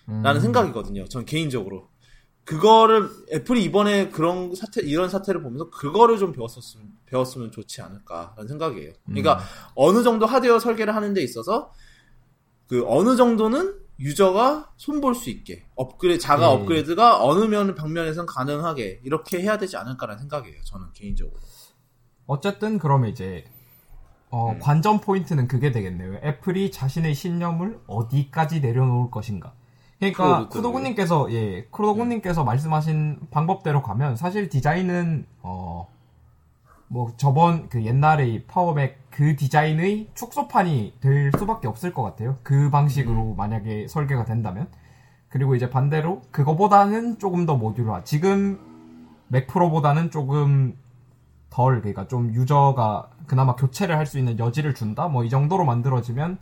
음. 0.09 0.39
생각이거든요. 0.39 1.05
전 1.05 1.25
개인적으로. 1.25 1.89
그거를 2.45 3.09
애플이 3.33 3.63
이번에 3.63 4.09
그런 4.09 4.53
사태 4.53 4.81
이런 4.81 5.09
사태를 5.09 5.41
보면서 5.41 5.69
그거를 5.71 6.19
좀 6.19 6.31
배웠었으면 6.31 6.87
배웠으면 7.07 7.51
좋지 7.51 7.81
않을까라는 7.81 8.47
생각이에요. 8.47 8.93
그러니까 9.05 9.39
음. 9.39 9.43
어느 9.73 10.03
정도 10.03 10.27
하드웨어 10.27 10.59
설계를 10.59 10.95
하는 10.95 11.13
데 11.13 11.23
있어서 11.23 11.73
그 12.67 12.83
어느 12.87 13.15
정도는 13.15 13.79
유저가 13.99 14.71
손볼 14.77 15.15
수 15.15 15.29
있게 15.29 15.65
업그레이드 15.75 16.21
자가 16.21 16.51
예. 16.51 16.53
업그레이드가 16.53 17.23
어느 17.23 17.45
면 17.45 17.73
방면에선 17.75 18.25
가능하게 18.25 19.01
이렇게 19.03 19.41
해야 19.41 19.57
되지 19.57 19.77
않을까라는 19.77 20.19
생각이에요. 20.19 20.61
저는 20.63 20.87
개인적으로. 20.93 21.39
어쨌든 22.27 22.77
그러면 22.77 23.09
이제 23.09 23.45
어, 24.29 24.51
음. 24.51 24.59
관전 24.59 25.01
포인트는 25.01 25.47
그게 25.47 25.71
되겠네요. 25.71 26.19
애플이 26.23 26.71
자신의 26.71 27.15
신념을 27.15 27.79
어디까지 27.87 28.59
내려놓을 28.59 29.09
것인가. 29.09 29.53
그러니까 29.99 30.49
쿠도구님께서 30.49 31.31
예 31.31 31.65
쿠도구님께서 31.71 32.41
네. 32.41 32.45
말씀하신 32.45 33.19
방법대로 33.31 33.81
가면 33.81 34.15
사실 34.15 34.49
디자인은 34.49 35.25
어 35.41 35.87
뭐 36.87 37.11
저번 37.17 37.67
그 37.69 37.83
옛날의 37.83 38.45
파워맥 38.47 38.99
그 39.09 39.35
디자인의 39.35 40.09
축소판이 40.13 40.95
될 41.01 41.31
수밖에 41.37 41.67
없을 41.67 41.93
것 41.93 42.03
같아요. 42.03 42.37
그 42.43 42.69
방식으로 42.69 43.31
음. 43.31 43.35
만약에 43.35 43.87
설계가 43.87 44.25
된다면 44.25 44.67
그리고 45.29 45.55
이제 45.55 45.69
반대로 45.69 46.21
그거보다는 46.31 47.17
조금 47.19 47.45
더 47.45 47.55
모듈화. 47.57 48.03
지금 48.03 48.59
맥 49.27 49.47
프로보다는 49.47 50.11
조금 50.11 50.77
덜 51.49 51.79
그러니까 51.81 52.07
좀 52.07 52.33
유저가 52.33 53.09
그나마 53.27 53.55
교체를 53.55 53.97
할 53.97 54.05
수 54.05 54.19
있는 54.19 54.37
여지를 54.37 54.75
준다. 54.75 55.07
뭐 55.07 55.23
이 55.23 55.29
정도로 55.29 55.65
만들어지면 55.65 56.37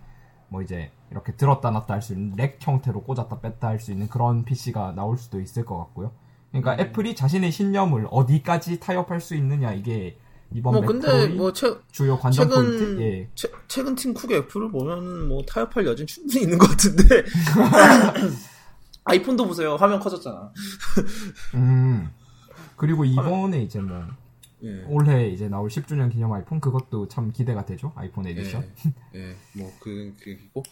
뭐 0.54 0.62
이제 0.62 0.92
이렇게 1.12 1.36
들었다 1.36 1.72
놨다 1.72 1.96
할 1.96 2.02
수 2.02 2.14
있는 2.14 2.36
rack 2.36 2.58
형태로 2.62 3.02
꽂았다 3.04 3.40
뺐다 3.42 3.68
할 3.68 3.80
수 3.80 3.92
있는 3.92 4.08
그런 4.08 4.46
PC가 4.46 4.94
나올 4.96 5.18
수도 5.18 5.42
있을 5.42 5.66
것 5.66 5.78
같고요. 5.78 6.12
그러니까 6.52 6.76
음. 6.76 6.80
애플이 6.80 7.16
자신의 7.16 7.52
신념을 7.52 8.08
어디까지 8.12 8.80
타협할 8.80 9.20
수 9.20 9.36
있느냐 9.36 9.74
이게 9.74 10.18
이번 10.54 10.74
뭐 10.74 10.82
근데 10.86 11.28
뭐 11.30 11.52
최, 11.52 11.74
주요 11.92 12.20
관전 12.20 12.48
최근, 12.50 12.64
포인트. 12.64 13.02
예. 13.02 13.30
최, 13.34 13.50
최근 13.68 13.96
팀쿡 13.96 14.32
애플을 14.32 14.70
보면 14.72 15.28
뭐 15.28 15.42
타협할 15.48 15.88
여진 15.88 16.06
충분히 16.06 16.44
있는 16.44 16.60
것 16.60 16.70
같은데. 16.70 17.24
아이폰도 19.06 19.48
보세요. 19.48 19.76
화면 19.76 20.00
커졌잖아. 20.00 20.52
음. 21.56 22.10
그리고 22.76 23.04
이번에 23.06 23.62
이제 23.64 23.80
뭐 23.80 24.04
예. 24.64 24.86
올해 24.88 25.30
이제 25.30 25.50
나올 25.50 25.70
10주년 25.70 26.12
기념 26.12 26.32
아이폰 26.34 26.60
그것도 26.62 27.08
참 27.10 27.32
기대가 27.32 27.66
되죠. 27.66 27.92
아이폰 27.96 28.28
에디션. 28.28 28.64
예. 29.16 29.20
예. 29.20 29.36
뭐 29.58 29.72
그, 29.80 30.14
그리고 30.22 30.64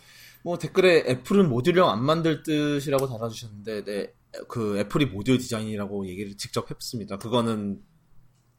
뭐 0.44 0.58
댓글에 0.58 1.04
애플은 1.08 1.50
모듈형 1.50 1.90
안 1.90 2.04
만들 2.04 2.42
듯이라고 2.44 3.08
달아주셨는데, 3.08 3.84
네, 3.84 4.14
그 4.48 4.80
애플이 4.80 5.08
모듈 5.08 5.38
디자인이라고 5.38 6.08
얘기를 6.08 6.36
직접 6.38 6.72
했습니다. 6.72 7.18
그거는 7.18 7.82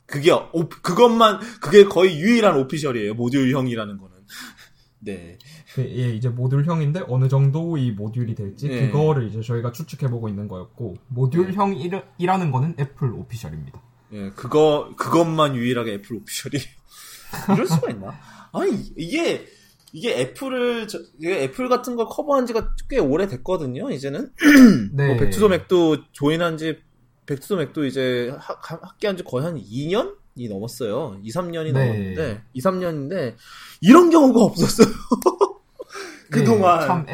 그게 0.07 0.31
오, 0.31 0.69
그것만 0.69 1.41
그게 1.61 1.85
거의 1.85 2.19
유일한 2.21 2.59
official이에요. 2.59 3.15
모듈형이라는 3.15 3.99
거는. 3.99 4.17
네. 5.01 5.39
그, 5.75 5.83
예, 5.83 6.15
이제 6.15 6.29
모듈형인데 6.29 7.05
어느 7.09 7.29
정도 7.29 7.77
이 7.77 7.91
모듈이 7.91 8.35
될지 8.35 8.69
네. 8.69 8.91
그거를 8.91 9.27
이제 9.27 9.41
저희가 9.41 9.73
추측해 9.73 10.11
보고 10.11 10.29
있는 10.29 10.47
거였고 10.47 10.97
모듈형이라는 11.09 12.51
거는 12.53 12.75
애플 12.79 13.13
official입니다. 13.13 13.83
예, 14.13 14.31
그거 14.31 14.93
그것만 14.97 15.57
유일하게 15.57 15.95
애플 15.95 16.17
official이 16.17 16.55
이럴 17.55 17.67
수가 17.67 17.91
있나? 17.91 18.15
아니 18.53 18.93
이게 18.97 19.47
이게 19.93 20.21
애플을 20.21 20.89
저, 20.89 20.99
이게 21.19 21.43
애플 21.43 21.69
같은 21.69 21.97
걸 21.97 22.07
커버한 22.07 22.47
지가 22.47 22.75
꽤 22.89 22.99
오래 22.99 23.27
됐거든요. 23.27 23.91
이제는 23.91 24.31
네. 24.93 25.09
뭐 25.09 25.17
백투더 25.17 25.49
맥도 25.49 26.13
join한 26.13 26.57
지 26.57 26.79
백투더 27.27 27.57
맥도 27.57 27.85
이제 27.85 28.35
하, 28.39 28.57
합류한 28.61 29.17
지 29.17 29.23
거의 29.23 29.45
한 29.45 29.57
2년 29.57 30.17
이 30.35 30.49
넘었어요. 30.49 31.19
2, 31.23 31.31
3년이 31.31 31.73
네. 31.73 31.73
넘었는데 31.73 32.43
2, 32.55 32.61
3년인데 32.63 33.35
이런 33.83 34.11
경우가 34.11 34.41
없었어요. 34.41 34.87
그동안 36.31 36.81
네, 36.81 36.87
참 36.87 37.07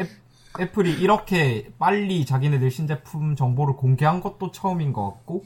애, 0.59 0.71
플이 0.71 0.93
이렇게 0.93 1.71
빨리 1.77 2.25
자기네들 2.25 2.71
신제품 2.71 3.35
정보를 3.35 3.75
공개한 3.75 4.21
것도 4.21 4.51
처음인 4.51 4.93
것 4.93 5.03
같고 5.03 5.43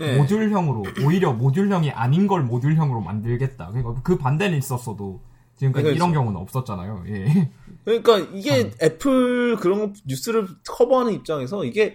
네. 0.00 0.16
모듈형으로 0.16 0.82
오히려 1.04 1.34
모듈형이 1.34 1.90
아닌 1.90 2.26
걸 2.26 2.42
모듈형으로 2.42 3.02
만들겠다. 3.02 3.68
그러니까 3.68 4.00
그 4.02 4.16
반대는 4.16 4.56
있었어도 4.56 5.20
지금까지 5.58 5.82
그렇죠. 5.84 5.96
이런 5.96 6.12
경우는 6.14 6.40
없었잖아요. 6.40 7.04
예. 7.08 7.50
그러니까 7.84 8.18
이게 8.32 8.62
음. 8.62 8.72
애플 8.82 9.56
그런 9.56 9.94
뉴스를 10.06 10.48
커버하는 10.66 11.12
입장에서 11.12 11.66
이게 11.66 11.94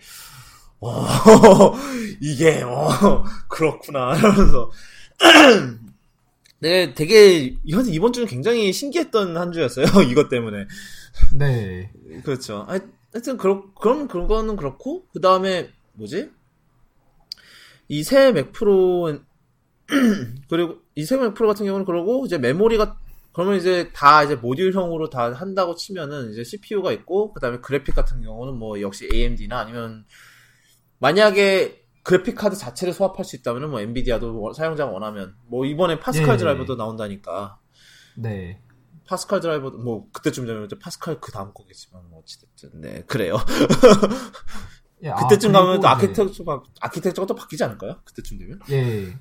어, 0.80 1.03
이게 2.22 2.61
어, 2.61 3.23
그렇구나 3.48 4.15
이러면서 4.19 4.69
네, 6.60 6.94
되게 6.94 7.56
현재 7.68 7.91
이번 7.91 8.14
주는 8.14 8.27
굉장히 8.27 8.72
신기했던 8.72 9.36
한 9.36 9.52
주였어요. 9.52 9.86
이것 10.07 10.30
때문에. 10.30 10.65
네. 11.34 11.91
그렇죠. 12.23 12.68
하여튼 12.68 13.38
그렇 13.38 13.73
그럼 13.82 14.07
그거는 14.07 14.57
그렇고 14.57 15.07
그 15.11 15.22
다음에 15.22 15.69
뭐지? 15.94 16.30
이 17.90 18.02
새 18.03 18.32
맥 18.32 18.52
프로 18.52 19.18
그리고 20.49 20.78
이 20.95 21.02
새 21.03 21.18
맥 21.18 21.34
프로 21.34 21.48
같은 21.48 21.66
경우는 21.66 21.86
그러고 21.86 22.26
이제 22.26 22.38
메모리가 22.38 22.98
그러면 23.34 23.57
이제 23.57 23.91
다 23.94 24.24
이제 24.24 24.36
모듈형으로 24.36 25.10
다 25.10 25.32
한다고 25.34 25.76
치면은 25.76 26.32
이제 26.32 26.44
CPU가 26.44 26.91
있고 26.94 27.34
그다음에 27.34 27.57
그래픽 27.60 27.94
같은 27.94 28.22
경우는 28.22 28.53
뭐 28.56 28.80
역시 28.82 29.10
AMD나 29.14 29.60
아니면 29.60 30.06
만약에 30.99 31.84
그래픽 32.03 32.36
카드 32.36 32.56
자체를 32.56 32.94
조합할 32.94 33.26
수 33.26 33.36
있다면은 33.36 33.72
뭐 33.72 33.82
엔비디아도 33.82 34.53
사용자가 34.53 34.91
원하면 34.91 35.36
뭐 35.48 35.66
이번에 35.66 35.99
파스칼 35.99 36.28
네. 36.34 36.38
드라이버도 36.38 36.76
나온다니까. 36.76 37.60
네. 38.16 38.62
파스칼 39.07 39.40
드라이버도 39.41 39.80
뭐 39.80 40.07
그때쯤 40.14 40.45
되면 40.45 40.66
이제 40.66 40.78
파스칼 40.80 41.20
그 41.20 41.32
다음 41.32 41.52
거겠지만 41.53 42.03
뭐 42.10 42.22
어찌됐든 42.22 42.82
네 42.82 43.03
그래요. 43.07 43.36
예, 45.06 45.11
아, 45.11 45.15
그때쯤 45.15 45.56
아, 45.56 45.61
가면 45.61 45.82
또 45.82 45.88
아키텍처가 45.88 46.64
아키텍처가 46.82 47.26
또 47.27 47.36
바뀌지 47.36 47.64
않을까요? 47.64 47.98
그때쯤 48.03 48.40
되면? 48.40 48.60
예. 48.72 49.18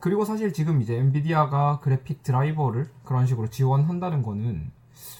그리고 0.00 0.24
사실 0.24 0.52
지금 0.52 0.80
이제 0.80 0.96
엔비디아가 0.96 1.80
그래픽 1.80 2.22
드라이버를 2.22 2.88
그런 3.04 3.26
식으로 3.26 3.50
지원한다는 3.50 4.22
거는 4.22 4.70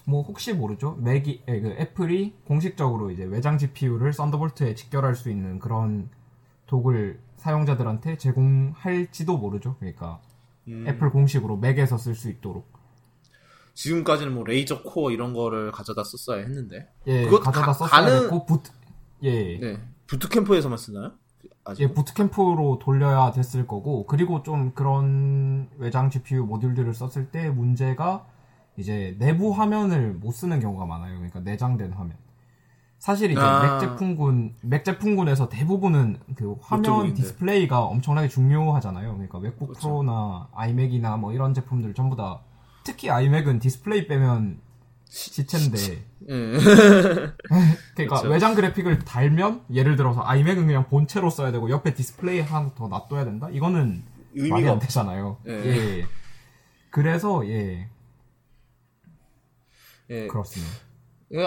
뭐 0.07 0.23
혹시 0.23 0.53
모르죠. 0.55 0.97
맥이 1.01 1.43
예, 1.49 1.61
그 1.61 1.69
애플이 1.79 2.35
공식적으로 2.47 3.11
이제 3.11 3.25
외장 3.25 3.59
GPU를 3.59 4.13
썬더볼트에 4.13 4.75
직결할 4.75 5.15
수 5.15 5.31
있는 5.31 5.59
그런 5.59 6.09
dock을 6.67 7.21
사용자들한테 7.37 8.17
제공할지도 8.17 9.37
모르죠. 9.37 9.77
그러니까 9.79 10.21
음. 10.69 10.87
애플 10.89 11.11
공식으로 11.11 11.59
맥에서 11.59 11.99
쓸 11.99 12.15
수 12.15 12.31
있도록. 12.31 12.67
지금까지는 13.75 14.35
뭐 14.35 14.43
레이저 14.43 14.83
코어 14.83 15.13
이런 15.13 15.35
거를 15.35 15.71
가져다 15.71 16.03
썼어야 16.03 16.43
했는데. 16.43 16.89
예, 17.07 17.27
가져다 17.27 17.67
가, 17.67 17.73
썼어야 17.73 18.03
가는... 18.03 18.23
됐고 18.23 18.47
부트 18.47 18.71
예. 19.23 19.59
네. 19.59 19.81
부트캠프에서만 20.09 20.77
쓰나요? 20.79 21.13
아직? 21.65 21.83
예, 21.83 21.93
부트캠프로 21.93 22.79
돌려야 22.81 23.31
됐을 23.31 23.67
거고, 23.67 24.07
그리고 24.07 24.43
좀 24.43 24.73
그런 24.75 25.69
외장 25.79 26.11
GPU 26.11 26.45
모듈들을 26.45 26.93
썼을 26.95 27.31
때 27.31 27.51
문제가 27.51 28.27
이제 28.77 29.17
내부 29.19 29.51
화면을 29.51 30.15
못 30.15 30.33
쓰는 30.33 30.61
경우가 30.61 30.87
많아요. 30.87 31.15
그러니까 31.15 31.41
내장된 31.41 31.93
화면. 31.93 32.17
사실 32.99 33.31
이제 33.31 33.41
아... 33.41 33.63
맥 33.63 33.81
제품군, 33.81 34.57
맥 34.63 34.85
제품군에서 34.85 35.49
대부분은 35.49 36.19
그 36.35 36.57
화면 36.61 37.15
디스플레이가 37.15 37.85
엄청나게 37.85 38.29
중요하잖아요. 38.29 39.13
그러니까 39.13 39.39
맥북 39.39 39.69
그렇죠. 39.69 39.81
프로나 39.89 40.49
아이맥이나 40.53 41.17
뭐 41.17 41.33
이런 41.33 41.55
제품들 41.55 41.95
전부 41.95 42.17
다 42.17 42.41
특히 42.85 43.11
아이맥은 43.11 43.61
디스플레이 43.61 44.09
빼면 44.09 44.61
시체인데. 45.09 46.05
예. 46.29 46.59
그러니까 47.95 47.95
그렇죠. 47.95 48.29
외장 48.29 48.55
그래픽을 48.55 49.01
달면 49.01 49.65
예를 49.73 49.97
들어서 49.97 50.23
아이맥은 50.23 50.67
그냥 50.67 50.89
본체로 50.89 51.31
써야 51.31 51.51
되고 51.51 51.71
옆에 51.71 51.95
디스플레이 51.95 52.41
하나 52.41 52.73
더 52.75 52.89
놔둬야 52.89 53.25
된다. 53.25 53.49
이거는 53.51 54.03
말이 54.35 54.69
안 54.69 54.79
되잖아요. 54.79 55.39
예. 55.47 55.53
예. 55.53 56.07
그래서 56.91 57.47
예. 57.47 57.89
예. 60.11 60.27
그렇습니다. 60.27 60.73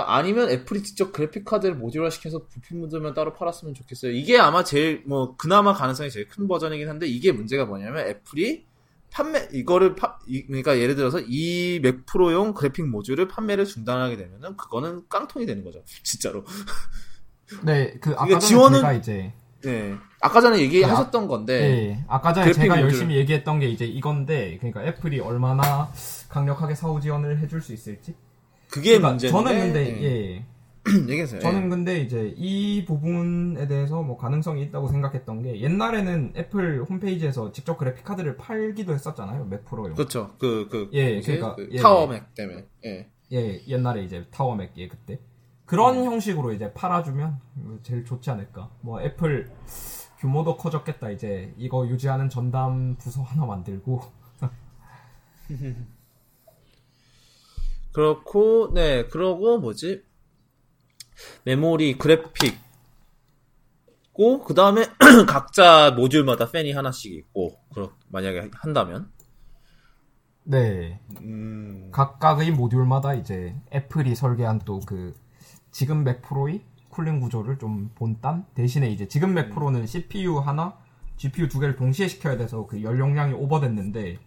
아니면 0.05 0.49
애플이 0.49 0.83
직접 0.83 1.11
그래픽 1.11 1.43
카드를 1.43 1.75
모듈화 1.75 2.11
시켜서 2.11 2.45
부품들만 2.45 3.15
따로 3.15 3.33
팔았으면 3.33 3.73
좋겠어요. 3.73 4.11
이게 4.11 4.37
아마 4.37 4.63
제일 4.63 5.03
뭐 5.07 5.35
그나마 5.37 5.73
가능성이 5.73 6.11
제일 6.11 6.27
큰 6.27 6.47
버전이긴 6.47 6.87
한데 6.87 7.07
이게 7.07 7.31
문제가 7.31 7.65
뭐냐면 7.65 8.07
애플이 8.07 8.65
판매 9.11 9.47
이거를 9.51 9.95
파, 9.95 10.17
이, 10.27 10.45
그러니까 10.45 10.77
예를 10.79 10.95
들어서 10.95 11.19
이 11.27 11.79
맥 11.83 12.05
프로용 12.05 12.53
그래픽 12.53 12.87
모듈을 12.87 13.27
판매를 13.27 13.65
중단하게 13.65 14.17
되면은 14.17 14.55
그거는 14.57 15.03
깡통이 15.09 15.45
되는 15.45 15.63
거죠. 15.63 15.83
진짜로. 16.03 16.43
네, 17.63 17.93
그 17.99 18.11
아까 18.11 18.27
전에 18.27 18.39
지원은, 18.39 18.79
제가 18.79 18.93
이제 18.93 19.33
네. 19.63 19.95
아까 20.21 20.39
전에 20.41 20.59
얘기하셨던 20.59 21.23
네, 21.23 21.27
건데. 21.27 21.59
네. 21.59 22.05
아까 22.07 22.33
전에 22.33 22.53
제가 22.53 22.75
모듈. 22.75 22.83
열심히 22.83 23.15
얘기했던 23.17 23.59
게 23.59 23.67
이제 23.67 23.85
이건데, 23.85 24.57
그러니까 24.59 24.83
애플이 24.85 25.19
얼마나 25.19 25.91
강력하게 26.29 26.75
사후 26.75 27.01
지원을 27.01 27.39
해줄 27.39 27.61
수 27.61 27.73
있을지. 27.73 28.15
그게 28.69 28.91
그러니까 28.91 29.09
문제인데. 29.09 29.37
저는 29.37 29.59
근데 29.59 29.83
네. 29.83 30.03
예. 30.03 30.45
얘기했어요. 31.09 31.39
저는 31.41 31.65
예. 31.65 31.69
근데 31.69 31.99
이제 31.99 32.33
이 32.35 32.85
부분에 32.85 33.67
대해서 33.67 34.01
뭐 34.01 34.17
가능성이 34.17 34.63
있다고 34.63 34.87
생각했던 34.87 35.43
게 35.43 35.61
옛날에는 35.61 36.33
애플 36.35 36.83
홈페이지에서 36.83 37.51
직접 37.51 37.77
그래픽 37.77 38.03
카드를 38.03 38.35
팔기도 38.37 38.93
했었잖아요. 38.93 39.45
맥 39.45 39.63
프로용. 39.65 39.93
그렇죠. 39.93 40.31
그, 40.39 40.67
그, 40.71 40.89
예, 40.93 41.21
그러니까 41.21 41.55
그 41.55 41.69
예, 41.71 41.77
타워 41.77 42.07
맥 42.07 42.33
때문에. 42.33 42.65
예. 42.85 43.07
예, 43.31 43.61
옛날에 43.67 44.03
이제 44.03 44.25
타워 44.31 44.55
맥, 44.55 44.73
예, 44.77 44.87
그때. 44.87 45.19
그런 45.65 45.99
음. 45.99 46.05
형식으로 46.05 46.51
이제 46.51 46.73
팔아주면 46.73 47.39
제일 47.83 48.03
좋지 48.03 48.29
않을까. 48.31 48.71
뭐 48.81 49.01
애플 49.01 49.51
규모도 50.19 50.57
커졌겠다. 50.57 51.11
이제 51.11 51.53
이거 51.57 51.87
유지하는 51.87 52.29
전담 52.29 52.95
부서 52.97 53.21
하나 53.21 53.45
만들고. 53.45 54.01
그렇고 57.93 58.71
네 58.73 59.05
그러고 59.07 59.59
뭐지 59.59 60.03
메모리 61.43 61.97
그래픽. 61.97 62.71
있고 64.11 64.43
그 64.43 64.53
다음에 64.53 64.85
각자 65.27 65.91
모듈마다 65.91 66.51
팬이 66.51 66.71
하나씩 66.71 67.13
있고 67.13 67.57
그렇 67.73 67.91
만약에 68.09 68.49
한다면? 68.53 69.09
네. 70.43 70.99
음... 71.21 71.89
각각의 71.91 72.51
모듈마다 72.51 73.13
이제 73.13 73.55
애플이 73.73 74.15
설계한 74.15 74.59
또 74.59 74.79
그 74.85 75.13
지금 75.71 76.03
맥 76.03 76.21
프로의 76.21 76.65
쿨링 76.89 77.21
구조를 77.21 77.57
좀 77.57 77.89
본딴 77.95 78.45
대신에 78.53 78.89
이제 78.91 79.07
지금 79.07 79.33
맥 79.33 79.47
음. 79.47 79.49
프로는 79.51 79.85
CPU 79.85 80.37
하나 80.39 80.77
GPU 81.17 81.47
두 81.47 81.59
개를 81.59 81.75
동시에 81.75 82.07
시켜야 82.07 82.35
돼서 82.35 82.67
그 82.67 82.81
열 82.83 82.99
용량이 82.99 83.33
오버됐는데 83.33 84.19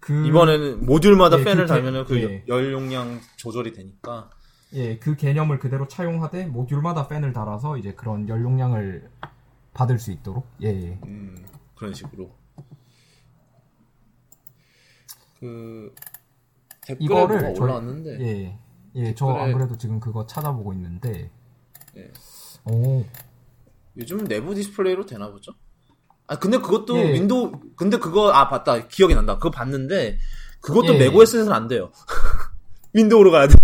그 0.00 0.26
이번에는 0.26 0.86
모듈마다 0.86 1.38
예, 1.38 1.44
팬을 1.44 1.64
그 1.64 1.68
달면은 1.68 2.04
그 2.06 2.20
예. 2.20 2.44
열 2.48 2.72
용량 2.72 3.20
조절이 3.36 3.72
되니까 3.72 4.30
예, 4.74 4.98
그 4.98 5.16
개념을 5.16 5.58
그대로 5.58 5.88
차용하되 5.88 6.46
모듈마다 6.46 7.08
팬을 7.08 7.32
달아서 7.32 7.76
이제 7.78 7.92
그런 7.94 8.28
열 8.28 8.42
용량을 8.42 9.10
받을 9.74 9.98
수 9.98 10.12
있도록 10.12 10.46
예, 10.62 10.68
예. 10.68 10.98
음, 11.04 11.36
그런 11.74 11.92
식으로 11.94 12.30
그 15.40 15.94
댓글에 16.82 17.04
이거를 17.04 17.40
뭐가 17.42 17.62
올라왔는데 17.64 18.18
저, 18.18 18.24
예, 18.24 18.58
예, 18.96 19.14
저 19.14 19.28
안 19.30 19.52
그래도 19.52 19.76
지금 19.78 19.98
그거 20.00 20.26
찾아보고 20.26 20.72
있는데 20.74 21.30
예. 21.96 22.12
오 22.64 23.04
요즘 23.96 24.24
내부 24.26 24.54
디스플레이로 24.54 25.06
되나 25.06 25.30
보죠? 25.30 25.52
아 26.26 26.38
근데 26.38 26.58
그것도 26.58 26.96
예. 26.98 27.12
윈도우 27.14 27.52
근데 27.76 27.96
그거 27.98 28.30
아 28.30 28.48
봤다 28.48 28.86
기억이 28.86 29.14
난다 29.14 29.34
그거 29.34 29.50
봤는데 29.50 30.18
그것도 30.60 30.94
예. 30.94 30.98
맥OS에서는 30.98 31.52
안 31.52 31.66
돼요 31.68 31.90
윈도우로 32.92 33.30
가야 33.30 33.48
돼 33.48 33.54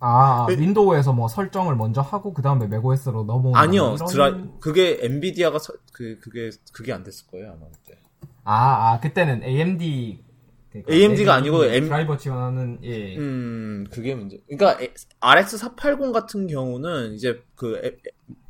아, 0.00 0.46
그 0.48 0.58
윈도우에서 0.58 1.12
뭐 1.12 1.28
설정을 1.28 1.76
먼저 1.76 2.00
하고 2.00 2.32
그 2.32 2.42
다음에 2.42 2.66
맥OS로 2.66 3.24
넘어오는 3.24 3.54
아니요, 3.54 3.94
이런... 3.96 4.08
드라 4.08 4.44
그게 4.58 4.98
엔비디아가 5.02 5.58
서, 5.58 5.74
그 5.92 6.18
그게 6.20 6.50
그게 6.72 6.92
안 6.92 7.04
됐을 7.04 7.26
거예요 7.28 7.52
아마 7.52 7.66
그때. 7.70 7.98
아, 8.42 8.92
아 8.92 9.00
그때는 9.00 9.44
AMD 9.44 10.24
그러니까 10.70 10.92
AMD가 10.92 11.34
아니고 11.34 11.64
M... 11.66 11.84
드라이버 11.84 12.16
지원하는 12.16 12.78
예. 12.82 13.16
음, 13.16 13.86
그게 13.90 14.14
문제. 14.14 14.40
그러니까 14.48 14.78
RX 15.20 15.58
480 15.58 16.12
같은 16.12 16.46
경우는 16.46 17.14
이제 17.14 17.42
그 17.56 17.80
애, 17.84 17.96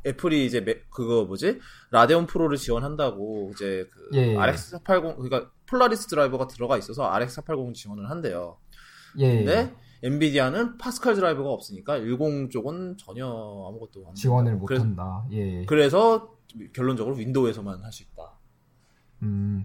애플이 0.06 0.44
이제 0.44 0.60
매, 0.60 0.76
그거 0.90 1.24
뭐지 1.24 1.58
라데온 1.90 2.26
프로를 2.26 2.58
지원한다고 2.58 3.52
이제 3.54 3.88
그 3.90 4.10
예. 4.14 4.36
RX 4.36 4.70
480 4.84 5.16
그러니까 5.16 5.50
폴라리스 5.66 6.06
드라이버가 6.08 6.46
들어가 6.46 6.76
있어서 6.76 7.06
RX 7.06 7.36
480 7.36 7.74
지원을 7.74 8.10
한대요. 8.10 8.58
예. 9.18 9.36
근데 9.38 9.74
엔비디아는 10.02 10.78
파스칼 10.78 11.14
드라이버가 11.14 11.50
없으니까 11.50 11.98
10 11.98 12.50
쪽은 12.50 12.96
전혀 12.98 13.26
아무것도 13.26 14.08
안 14.08 14.14
지원을 14.14 14.56
못 14.56 14.70
한다. 14.70 15.26
예. 15.30 15.64
그래서 15.66 16.34
결론적으로 16.72 17.16
윈도우에서만 17.16 17.82
할 17.82 17.92
수 17.92 18.02
있다. 18.02 18.38
음. 19.22 19.64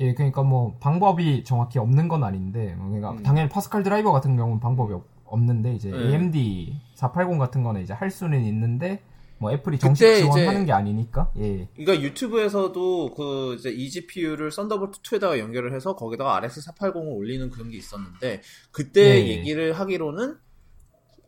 예, 0.00 0.14
그러니까 0.14 0.42
뭐 0.42 0.76
방법이 0.78 1.42
정확히 1.42 1.78
없는 1.78 2.06
건 2.06 2.22
아닌데 2.22 2.76
그러니까 2.78 3.12
음. 3.12 3.22
당연히 3.22 3.48
파스칼 3.48 3.82
드라이버 3.82 4.12
같은 4.12 4.36
경우는 4.36 4.60
방법이 4.60 4.94
없 5.24 5.40
는데 5.40 5.74
이제 5.74 5.90
네. 5.90 5.98
AMD 5.98 6.80
480 6.94 7.38
같은 7.38 7.62
거는 7.62 7.82
이제 7.82 7.92
할 7.92 8.10
수는 8.10 8.44
있는데 8.44 9.02
뭐 9.38 9.52
애플이 9.52 9.78
정식 9.78 10.04
지원하는 10.16 10.66
게 10.66 10.72
아니니까. 10.72 11.30
예. 11.38 11.68
그러니까 11.76 12.02
유튜브에서도 12.02 13.14
그 13.14 13.56
이제 13.58 13.70
eGPU를 13.70 14.50
썬더볼트 14.50 15.00
2에다가 15.02 15.38
연결을 15.38 15.72
해서 15.74 15.94
거기다가 15.94 16.36
RX 16.36 16.60
480을 16.72 17.16
올리는 17.16 17.48
그런 17.50 17.70
게 17.70 17.76
있었는데 17.76 18.42
그때 18.70 19.00
예. 19.22 19.28
얘기를 19.28 19.72
하기로는 19.72 20.36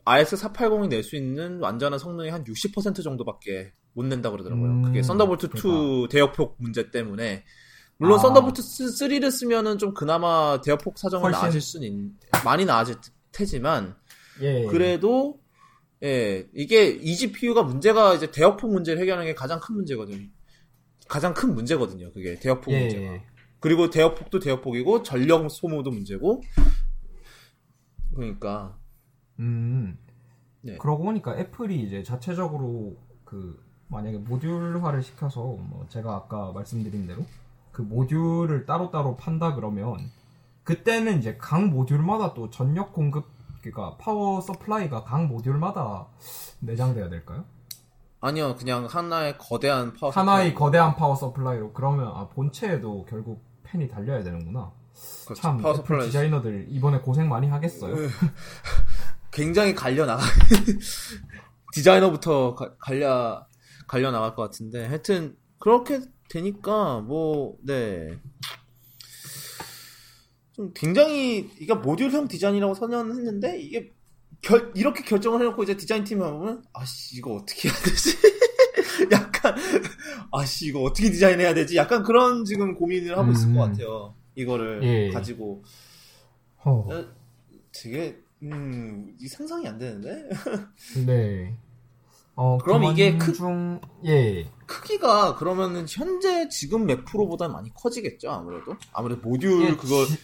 RX 0.04 0.36
480이 0.36 0.88
낼 0.88 1.02
수 1.02 1.16
있는 1.16 1.60
완전한 1.60 1.98
성능이 1.98 2.30
한 2.30 2.44
60% 2.44 3.02
정도밖에 3.02 3.72
못 3.92 4.04
낸다 4.04 4.30
그러더라고요. 4.30 4.66
음, 4.70 4.82
그게 4.82 5.02
Thunderbolt 5.02 5.46
2 5.46 5.48
그러니까. 5.50 6.08
대역폭 6.10 6.56
문제 6.58 6.90
때문에 6.90 7.44
물론 7.96 8.18
아. 8.18 8.22
Thunderbolt 8.22 8.62
3를 8.62 9.30
쓰면은 9.30 9.78
좀 9.78 9.94
그나마 9.94 10.60
대역폭 10.62 10.98
사정은 10.98 11.24
훨씬... 11.24 11.40
나아질 11.40 11.60
수는 11.60 11.88
있, 11.88 11.94
많이 12.44 12.64
나아질 12.64 12.96
테지만 13.32 13.94
예. 14.40 14.64
그래도 14.66 15.39
예, 16.02 16.48
이게 16.54 16.88
eGPU가 16.88 17.62
문제가 17.62 18.14
이제 18.14 18.30
대역폭 18.30 18.72
문제를 18.72 19.00
해결하는 19.02 19.26
게 19.26 19.34
가장 19.34 19.60
큰 19.60 19.76
문제거든요. 19.76 20.26
가장 21.08 21.34
큰 21.34 21.54
문제거든요. 21.54 22.12
그게 22.12 22.38
대역폭 22.38 22.72
예, 22.72 22.80
문제가. 22.80 23.02
예. 23.02 23.22
그리고 23.58 23.90
대역폭도 23.90 24.38
대역폭이고 24.38 25.02
전력 25.02 25.50
소모도 25.50 25.90
문제고. 25.90 26.42
그러니까. 28.14 28.78
음. 29.38 29.98
네. 30.62 30.76
그러고 30.78 31.04
보니까 31.04 31.38
애플이 31.38 31.82
이제 31.82 32.02
자체적으로 32.02 32.96
그 33.24 33.62
만약에 33.88 34.18
모듈화를 34.18 35.02
시켜서 35.02 35.40
뭐 35.40 35.86
제가 35.88 36.14
아까 36.14 36.52
말씀드린 36.52 37.06
대로 37.06 37.24
그 37.72 37.82
모듈을 37.82 38.66
따로따로 38.66 39.16
판다 39.16 39.54
그러면 39.54 40.10
그때는 40.64 41.18
이제 41.18 41.36
각 41.38 41.66
모듈마다 41.68 42.34
또 42.34 42.50
전력 42.50 42.92
공급 42.92 43.26
그러니까 43.60 43.96
power 43.98 44.40
supply가 44.40 45.04
각 45.04 45.26
모듈마다 45.26 46.06
내장돼야 46.60 47.08
될까요? 47.08 47.44
아니요, 48.20 48.54
그냥 48.56 48.86
하나의 48.86 49.38
거대한 49.38 49.94
파워 49.94 50.12
하나의. 50.12 50.54
거대한 50.54 50.94
power 50.94 51.14
supply로 51.14 51.72
그러면 51.72 52.08
아 52.08 52.28
본체에도 52.28 53.06
결국 53.08 53.42
팬이 53.62 53.88
달려야 53.88 54.22
되는구나. 54.22 54.72
그렇죠. 55.24 55.40
참 55.40 55.58
power 55.58 55.74
supply 55.74 56.06
디자이너들 56.06 56.66
이번에 56.68 56.98
고생 57.00 57.28
많이 57.28 57.48
하겠어요. 57.48 57.94
굉장히 59.32 59.74
갈려 59.74 60.04
나가. 60.06 60.22
디자이너부터 61.72 62.54
가, 62.54 62.74
갈려 62.78 63.46
갈려 63.86 64.10
나갈 64.10 64.34
것 64.34 64.42
같은데 64.42 64.86
하여튼 64.86 65.36
그렇게 65.58 66.00
되니까 66.28 67.00
뭐 67.00 67.56
네. 67.64 68.18
굉장히 70.74 71.50
이게 71.58 71.74
모듈형 71.74 72.28
디자인이라고 72.28 72.74
선언했는데 72.74 73.60
이게 73.60 73.90
결, 74.42 74.72
이렇게 74.74 75.02
결정을 75.02 75.40
해놓고 75.40 75.62
이제 75.62 75.76
디자인 75.76 76.04
팀이 76.04 76.20
보면 76.20 76.64
아씨 76.72 77.16
이거 77.16 77.34
어떻게 77.34 77.68
해야 77.68 77.76
되지? 77.78 78.16
약간 79.12 79.54
아씨 80.32 80.66
이거 80.66 80.82
어떻게 80.82 81.10
디자인해야 81.10 81.54
되지? 81.54 81.76
약간 81.76 82.02
그런 82.02 82.44
지금 82.44 82.74
고민을 82.74 83.16
하고 83.16 83.28
음. 83.28 83.32
있을 83.32 83.54
것 83.54 83.60
같아요. 83.60 84.14
이거를 84.34 84.82
예. 84.82 85.10
가지고 85.10 85.62
어. 86.64 86.88
되게 87.72 88.18
음 88.42 89.16
상상이 89.28 89.66
안 89.68 89.78
되는데. 89.78 90.28
네. 91.06 91.56
어, 92.36 92.56
그럼 92.56 92.84
이게 92.84 93.18
크, 93.18 93.34
중... 93.34 93.78
예. 94.06 94.50
크기가 94.64 95.34
그러면은 95.36 95.84
현재 95.86 96.48
지금 96.48 96.86
맥 96.86 97.04
프로보다 97.04 97.48
많이 97.48 97.70
커지겠죠 97.74 98.30
아무래도 98.30 98.76
아무래도 98.94 99.20
모듈 99.20 99.62
예, 99.62 99.76
그거 99.76 100.06
지... 100.06 100.16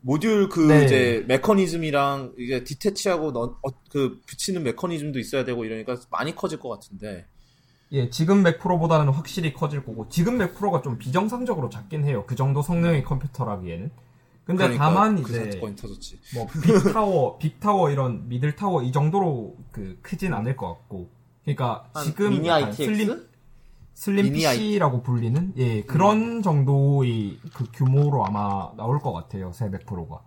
모듈 0.00 0.48
그 0.48 0.60
네. 0.60 0.84
이제 0.84 1.24
메커니즘이랑 1.26 2.34
이제 2.38 2.64
디테치하고 2.64 3.32
너, 3.32 3.58
어, 3.62 3.70
그 3.90 4.20
붙이는 4.26 4.62
메커니즘도 4.62 5.18
있어야 5.18 5.44
되고 5.44 5.64
이러니까 5.64 5.96
많이 6.10 6.34
커질 6.34 6.58
것 6.58 6.68
같은데. 6.68 7.26
예, 7.92 8.10
지금 8.10 8.42
Mac 8.42 8.58
Pro보다는 8.58 9.12
확실히 9.12 9.52
커질 9.52 9.84
거고 9.84 10.08
지금 10.08 10.38
Mac 10.38 10.54
Pro가 10.54 10.82
좀 10.82 10.98
비정상적으로 10.98 11.70
작긴 11.70 12.04
해요. 12.04 12.24
그 12.26 12.34
정도 12.34 12.62
성능의 12.62 13.04
컴퓨터라기에는. 13.04 13.90
근데 14.44 14.62
그러니까, 14.62 14.84
다만 14.84 15.22
그 15.22 15.32
이제 15.32 15.60
뭐 16.34 16.46
big 16.46 16.77
tower, 16.77 17.38
big 17.38 17.57
tower 17.57 17.90
이런 17.90 18.28
middle 18.28 18.57
tower 18.57 18.82
이 18.82 18.92
정도로 18.92 19.56
그 19.72 19.98
크진 20.02 20.32
않을 20.32 20.56
것 20.56 20.68
같고. 20.68 21.10
그러니까 21.44 21.90
지금 22.04 22.30
미니 22.30 22.50
ITX? 22.50 22.76
슬림 22.76 23.26
슬림 23.96 24.30
PC라고 24.30 25.02
불리는 25.02 25.54
예 25.56 25.82
그런 25.82 26.20
음. 26.20 26.42
정도의 26.42 27.40
그 27.54 27.64
규모로 27.72 28.26
아마 28.26 28.70
나올 28.76 29.00
것 29.00 29.12
같아요 29.14 29.52
새 29.52 29.70
Mac 29.70 29.87
Pro가. 29.87 30.22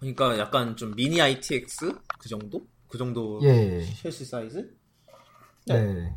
그러니까 0.00 0.38
약간 0.38 0.74
좀 0.76 0.94
미니 0.94 1.20
ITX 1.20 1.94
그 2.18 2.28
정도? 2.30 2.66
그 2.88 2.96
정도 2.96 3.40
예. 3.42 3.82
쉘시 3.82 4.24
사이즈? 4.24 4.74
네. 5.66 5.82
네. 5.82 6.16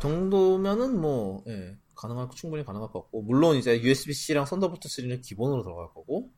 정도면은 0.00 1.00
뭐 1.00 1.42
예, 1.48 1.76
가능할 1.96 2.28
충분히 2.36 2.64
가능할 2.64 2.90
것 2.90 3.02
같고 3.02 3.22
물론 3.22 3.56
이제 3.56 3.80
USB-C랑 3.80 4.46
썬더볼트 4.46 4.88
3는 4.88 5.20
기본으로 5.20 5.64
들어갈 5.64 5.88
거고. 5.88 6.30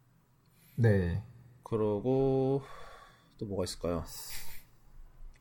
네. 0.76 1.22
그러고 1.62 2.62
또 3.36 3.44
뭐가 3.44 3.64
있을까요? 3.64 4.04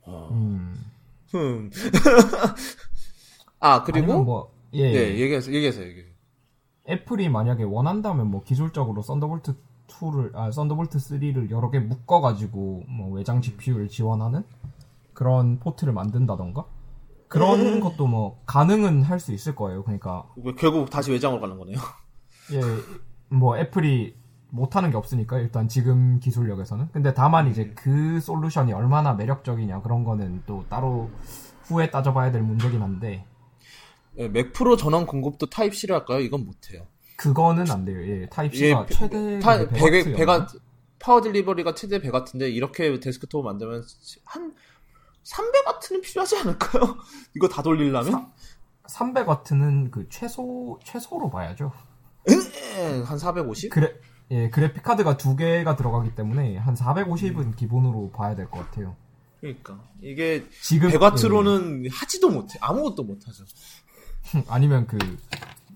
어. 0.01 0.29
음. 0.33 0.94
흠. 1.35 1.69
아 3.59 3.83
그리고 3.83 4.23
뭐, 4.23 4.53
예, 4.73 4.91
네, 4.91 5.17
얘기해서 5.19 5.51
얘기해서 5.51 5.81
얘기. 5.83 6.03
애플이 6.89 7.29
만약에 7.29 7.63
원한다면 7.63 8.29
뭐 8.29 8.43
기술적으로 8.43 9.01
Thunderbolt 9.01 9.55
2를 9.87 10.35
아 10.35 10.51
Thunderbolt 10.51 10.97
3를 10.97 11.49
여러 11.49 11.69
개 11.71 11.79
묶어 11.79 12.21
가지고 12.21 12.83
뭐 12.87 13.11
외장 13.11 13.41
GPU를 13.41 13.87
지원하는 13.87 14.43
그런 15.13 15.59
포트를 15.59 15.93
만든다던가 15.93 16.65
그런 17.27 17.59
음. 17.59 17.79
것도 17.79 18.07
뭐 18.07 18.39
가능은 18.45 19.01
할 19.03 19.19
수 19.19 19.33
있을 19.33 19.55
거예요. 19.55 19.83
그러니까 19.83 20.27
결국 20.57 20.89
다시 20.89 21.11
외장으로 21.11 21.41
가는 21.41 21.57
거네요. 21.57 21.77
예, 22.53 22.61
뭐 23.29 23.57
애플이 23.57 24.15
못하는 24.55 24.89
게 24.89 24.97
없으니까 24.97 25.37
일단 25.39 25.67
지금 25.67 26.19
기술력에서는. 26.19 26.89
근데 26.93 27.13
다만 27.13 27.49
이제 27.49 27.63
음. 27.63 27.75
그 27.75 28.19
솔루션이 28.21 28.73
얼마나 28.73 29.13
매력적이냐 29.13 29.81
그런 29.81 30.03
거는 30.03 30.43
또 30.45 30.65
따로 30.69 31.11
후에 31.63 31.91
따져봐야 31.91 32.31
될 32.31 32.41
문제긴 32.41 32.81
한데. 32.81 33.25
예, 34.17 34.29
Mac 34.29 34.53
Pro 34.53 34.77
전원 34.77 35.05
공급도 35.05 35.47
타입 35.47 35.75
C로 35.75 35.95
할까요? 35.95 36.19
이건 36.21 36.45
못해요. 36.45 36.87
그거는 37.17 37.69
안 37.69 37.83
돼요. 37.83 38.01
예, 38.01 38.27
타입 38.27 38.55
C가 38.55 38.85
예, 38.89 38.93
최대 38.93 39.39
타, 39.39 39.57
100, 39.57 40.15
100, 40.15 40.25
power 40.99 41.21
delivery가 41.21 41.75
최대 41.75 41.99
100 41.99 42.11
같은데 42.11 42.49
이렇게 42.49 42.97
데스크톱 42.99 43.43
만들면 43.43 43.83
한 44.23 44.55
300와트는 45.23 46.01
필요하지 46.01 46.37
않을까요? 46.37 46.97
이거 47.35 47.49
다 47.49 47.61
돌리려면? 47.61 48.31
300와트는 48.87 49.91
그 49.91 50.07
최소 50.09 50.79
최소로 50.83 51.29
봐야죠. 51.29 51.73
한 53.05 53.17
450? 53.17 53.71
그래 53.71 53.93
예, 54.31 54.49
그래픽 54.49 54.81
카드가 54.83 55.17
두 55.17 55.35
개가 55.35 55.75
들어가기 55.75 56.15
때문에 56.15 56.57
한 56.57 56.73
450은 56.75 57.37
음. 57.37 57.53
기본으로 57.55 58.11
봐야 58.11 58.35
될 58.35 58.49
것 58.49 58.59
같아요. 58.59 58.95
그러니까 59.39 59.79
이게 60.01 60.43
지금 60.61 60.89
100와트로는 60.89 61.85
예. 61.85 61.89
하지도 61.91 62.29
못해. 62.29 62.57
아무것도 62.61 63.03
못 63.03 63.19
하죠. 63.27 63.43
아니면 64.49 64.87
그 64.87 64.97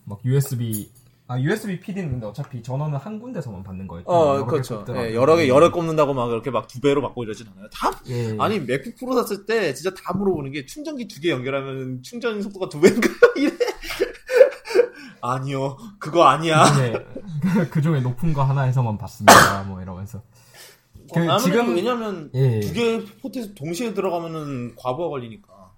막 0.06 0.20
USB 0.26 0.90
아 1.28 1.40
USB 1.40 1.80
PD는 1.80 2.10
근데 2.10 2.26
어차피 2.26 2.64
전원은 2.64 2.98
한 2.98 3.20
군데서만 3.20 3.62
받는 3.62 3.86
거예요. 3.88 4.04
어, 4.08 4.44
그렇죠. 4.48 4.84
예, 4.96 5.14
여러 5.14 5.36
개 5.36 5.48
여러 5.48 5.72
꼽는다고 5.72 6.16
막 6.16 6.32
이렇게 6.32 6.50
막 6.50 6.68
두 6.68 6.82
배로 6.82 7.00
받고 7.04 7.24
이러진 7.24 7.46
않아요. 7.54 7.70
다 7.70 7.92
예. 8.08 8.36
아니 8.40 8.60
맥북 8.60 8.96
프로 8.96 9.14
샀을 9.22 9.46
때 9.46 9.72
진짜 9.76 9.92
다 9.94 10.14
물어보는 10.18 10.52
게 10.52 10.66
충전기 10.66 11.08
두 11.08 11.22
개 11.22 11.30
연결하면 11.30 12.02
충전 12.02 12.42
속도가 12.42 12.70
두 12.70 12.80
배인가요? 12.82 13.14
이래. 13.38 13.52
아니요, 15.22 15.78
그거 16.00 16.24
아니야. 16.26 16.64
그 16.64 16.76
중에, 16.76 17.68
그 17.70 17.82
중에 17.82 18.00
높은 18.02 18.34
거 18.34 18.44
하나에서만 18.44 18.98
받습니다. 18.98 19.64
뭐 19.64 19.82
이러면서. 19.82 20.22
그 21.14 21.28
어, 21.28 21.38
지금 21.40 21.76
왜냐면 21.76 22.30
예. 22.36 22.60
두개 22.60 23.04
포트에서 23.22 23.54
동시에 23.56 23.94
들어가면은 23.94 24.76
과부하 24.76 25.10
걸리니까. 25.10 25.72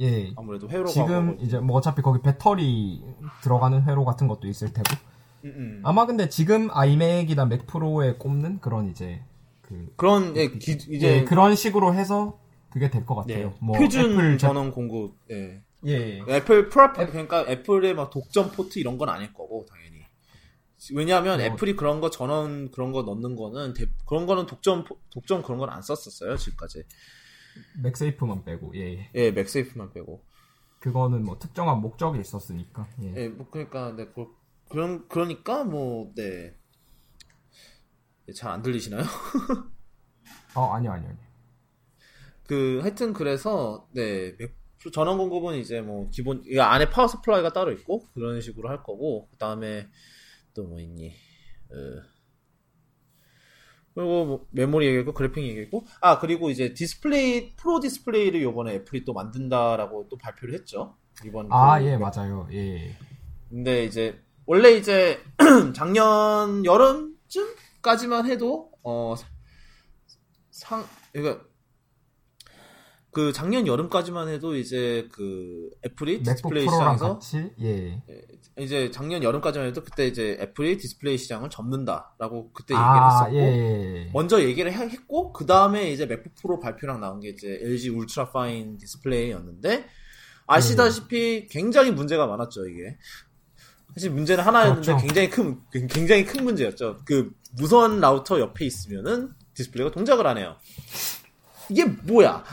예. 0.00 0.32
아무래도 0.36 0.68
회로가 0.68 0.90
지금 0.90 1.38
이제 1.40 1.58
뭐 1.58 1.76
어차피 1.76 2.02
거기 2.02 2.20
배터리 2.22 3.02
들어가는 3.42 3.82
회로 3.84 4.04
같은 4.04 4.28
것도 4.28 4.46
있을 4.46 4.72
테고. 4.72 4.94
음, 5.44 5.52
음. 5.56 5.80
아마 5.84 6.04
근데 6.06 6.28
지금 6.28 6.68
iMac이나 6.72 7.46
Mac 7.46 7.66
Pro에 7.66 8.14
꼽는 8.14 8.60
그런 8.60 8.90
이제 8.90 9.22
그 9.62 9.92
그런 9.96 10.36
예, 10.36 10.48
기, 10.50 10.72
이제 10.72 11.18
예, 11.18 11.24
그런 11.24 11.54
식으로 11.54 11.94
해서 11.94 12.38
그게 12.70 12.90
될 12.90 13.06
것 13.06 13.14
같아요. 13.14 13.38
예. 13.38 13.54
뭐 13.60 13.78
표준 13.78 14.12
애플 14.12 14.38
전원 14.38 14.70
공급. 14.70 15.14
예. 15.30 15.62
예. 15.86 16.20
애플 16.28 16.68
프로 16.68 16.92
그러니까 16.92 17.46
애플의 17.48 17.94
막 17.94 18.10
독점 18.10 18.50
포트 18.52 18.78
이런 18.78 18.98
건 18.98 19.08
아닐 19.08 19.32
거고 19.32 19.66
당연히. 19.68 19.98
왜냐하면 20.94 21.40
어. 21.40 21.42
애플이 21.42 21.76
그런 21.76 22.00
거 22.00 22.10
전원 22.10 22.70
그런 22.70 22.92
거 22.92 23.02
넣는 23.02 23.36
거는 23.36 23.74
대, 23.74 23.86
그런 24.06 24.26
거는 24.26 24.46
독점 24.46 24.84
독점 25.10 25.42
그런 25.42 25.58
건 25.58 25.70
안 25.70 25.82
썼었어요 25.82 26.36
지금까지. 26.36 26.84
MagSafe만 27.82 28.44
빼고 28.44 28.72
예. 28.76 29.10
예, 29.14 29.30
MagSafe만 29.32 29.92
빼고. 29.92 30.24
그거는 30.80 31.24
뭐 31.24 31.38
특정한 31.38 31.80
목적이 31.80 32.20
있었으니까. 32.20 32.88
예, 33.02 33.24
예 33.24 33.28
뭐 33.28 33.48
그러니까 33.50 33.94
네, 33.96 34.06
그, 34.14 34.26
그런 34.68 35.08
그러니까 35.08 35.64
뭐 35.64 36.12
네. 36.14 36.54
네 38.26 38.32
잘안 38.34 38.62
들리시나요? 38.62 39.02
어, 40.54 40.72
아니요, 40.74 40.92
아니요, 40.92 41.08
아니요. 41.10 41.28
그 42.46 42.78
하여튼 42.82 43.12
그래서 43.12 43.88
네, 43.92 44.34
맥 44.38 44.56
전원 44.92 45.18
공급은 45.18 45.56
이제 45.58 45.80
뭐 45.80 46.08
기본 46.10 46.42
이 46.46 46.58
안에 46.58 46.90
power 46.90 47.08
supply가 47.08 47.52
따로 47.52 47.72
있고 47.72 48.06
그런 48.14 48.40
식으로 48.40 48.68
할 48.68 48.82
거고 48.82 49.28
그 49.30 49.36
다음에 49.36 49.88
또 50.54 50.64
뭐 50.64 50.80
있니? 50.80 51.08
어. 51.70 51.74
그리고 53.94 54.24
뭐 54.26 54.46
메모리 54.50 54.86
얘기했고 54.86 55.12
그래픽 55.12 55.44
얘기했고. 55.44 55.84
아 56.00 56.18
그리고 56.20 56.50
이제 56.50 56.72
디스플레이 56.74 57.56
프로 57.56 57.80
디스플레이를 57.80 58.42
요번에 58.42 58.74
애플이 58.74 59.04
또 59.04 59.12
만든다라고 59.12 60.08
또 60.08 60.16
발표를 60.18 60.54
했죠? 60.54 60.96
이번 61.24 61.48
아예 61.50 61.96
그 61.98 62.02
맞아요. 62.02 62.48
예. 62.52 62.96
근데 63.48 63.84
이제 63.84 64.20
원래 64.46 64.70
이제 64.70 65.20
작년 65.74 66.64
여름쯤까지만 66.64 68.26
해도 68.30 68.70
어 68.82 69.16
상 70.50 70.84
그러니까 71.12 71.44
그 73.18 73.32
작년 73.32 73.66
여름까지만 73.66 74.28
해도 74.28 74.54
이제 74.54 75.08
그 75.10 75.70
애플이 75.84 76.22
디스플레이 76.22 76.68
시장에서 76.68 77.14
같이? 77.14 77.50
예. 77.60 78.00
예. 78.08 78.22
이제 78.62 78.92
작년 78.92 79.24
여름까지만 79.24 79.66
해도 79.66 79.82
그때 79.82 80.06
이제 80.06 80.38
애플이 80.40 80.78
디스플레이 80.78 81.18
시장을 81.18 81.50
접는다라고 81.50 82.52
그때 82.52 82.74
아, 82.76 82.78
얘기를 82.78 83.10
했었고 83.10 83.36
예, 83.36 84.04
예. 84.04 84.10
먼저 84.12 84.40
얘기를 84.40 84.72
했고 84.72 85.32
그 85.32 85.46
다음에 85.46 85.90
이제 85.90 86.06
MacBook 86.06 86.32
Pro 86.36 86.60
발표랑 86.60 87.00
나온 87.00 87.18
게 87.18 87.30
이제 87.30 87.58
LG 87.60 87.88
UltraFine 87.88 88.78
디스플레이였는데 88.78 89.86
아시다시피 90.46 91.42
음. 91.42 91.48
굉장히 91.50 91.90
문제가 91.90 92.28
많았죠 92.28 92.68
이게 92.68 92.98
사실 93.94 94.12
문제는 94.12 94.44
하나였는데 94.44 94.92
그렇죠. 94.92 95.04
굉장히 95.04 95.28
큰 95.28 95.60
굉장히 95.72 96.24
큰 96.24 96.44
문제였죠 96.44 97.00
그 97.04 97.32
무선 97.56 97.98
라우터 97.98 98.38
옆에 98.38 98.64
있으면은 98.64 99.30
디스플레이가 99.54 99.90
동작을 99.90 100.24
안 100.24 100.38
해요 100.38 100.54
이게 101.68 101.84
뭐야 101.84 102.44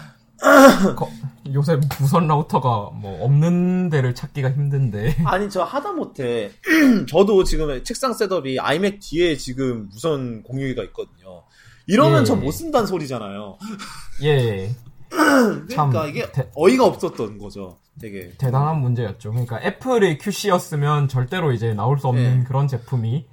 거, 0.95 1.09
요새 1.53 1.79
무선 1.99 2.27
라우터가 2.27 2.91
뭐 2.93 3.23
없는 3.25 3.89
데를 3.89 4.13
찾기가 4.15 4.51
힘든데. 4.51 5.17
아니 5.25 5.49
저 5.49 5.63
하다 5.63 5.93
못해. 5.93 6.51
저도 7.09 7.43
지금 7.43 7.83
책상 7.83 8.13
setup이 8.13 8.59
iMac 8.59 8.99
뒤에 9.01 9.37
지금 9.37 9.87
무선 9.89 10.43
공유기가 10.43 10.83
있거든요. 10.85 11.43
이러면 11.87 12.21
예. 12.21 12.25
저 12.25 12.35
못 12.35 12.51
쓴다는 12.51 12.87
소리잖아요. 12.87 13.57
예. 14.23 14.71
그러니까 15.09 16.07
이게 16.07 16.31
대, 16.31 16.49
어이가 16.55 16.85
없었던 16.85 17.37
거죠. 17.37 17.77
되게 17.99 18.31
대단한 18.37 18.81
문제였죠. 18.81 19.29
그러니까 19.31 19.61
애플의 19.61 20.17
QC였으면 20.17 21.07
절대로 21.07 21.53
이제 21.53 21.73
나올 21.73 21.97
수 21.99 22.07
없는 22.07 22.39
예. 22.41 22.43
그런 22.43 22.67
제품이 22.67 23.25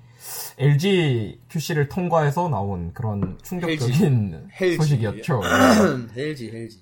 LG 0.59 1.41
QC를 1.51 1.89
통과해서 1.89 2.49
나온 2.49 2.93
그런 2.93 3.39
충격적인 3.43 4.49
헬지. 4.61 4.77
소식이었죠. 4.77 5.41
헬지, 6.17 6.51
헬지. 6.53 6.82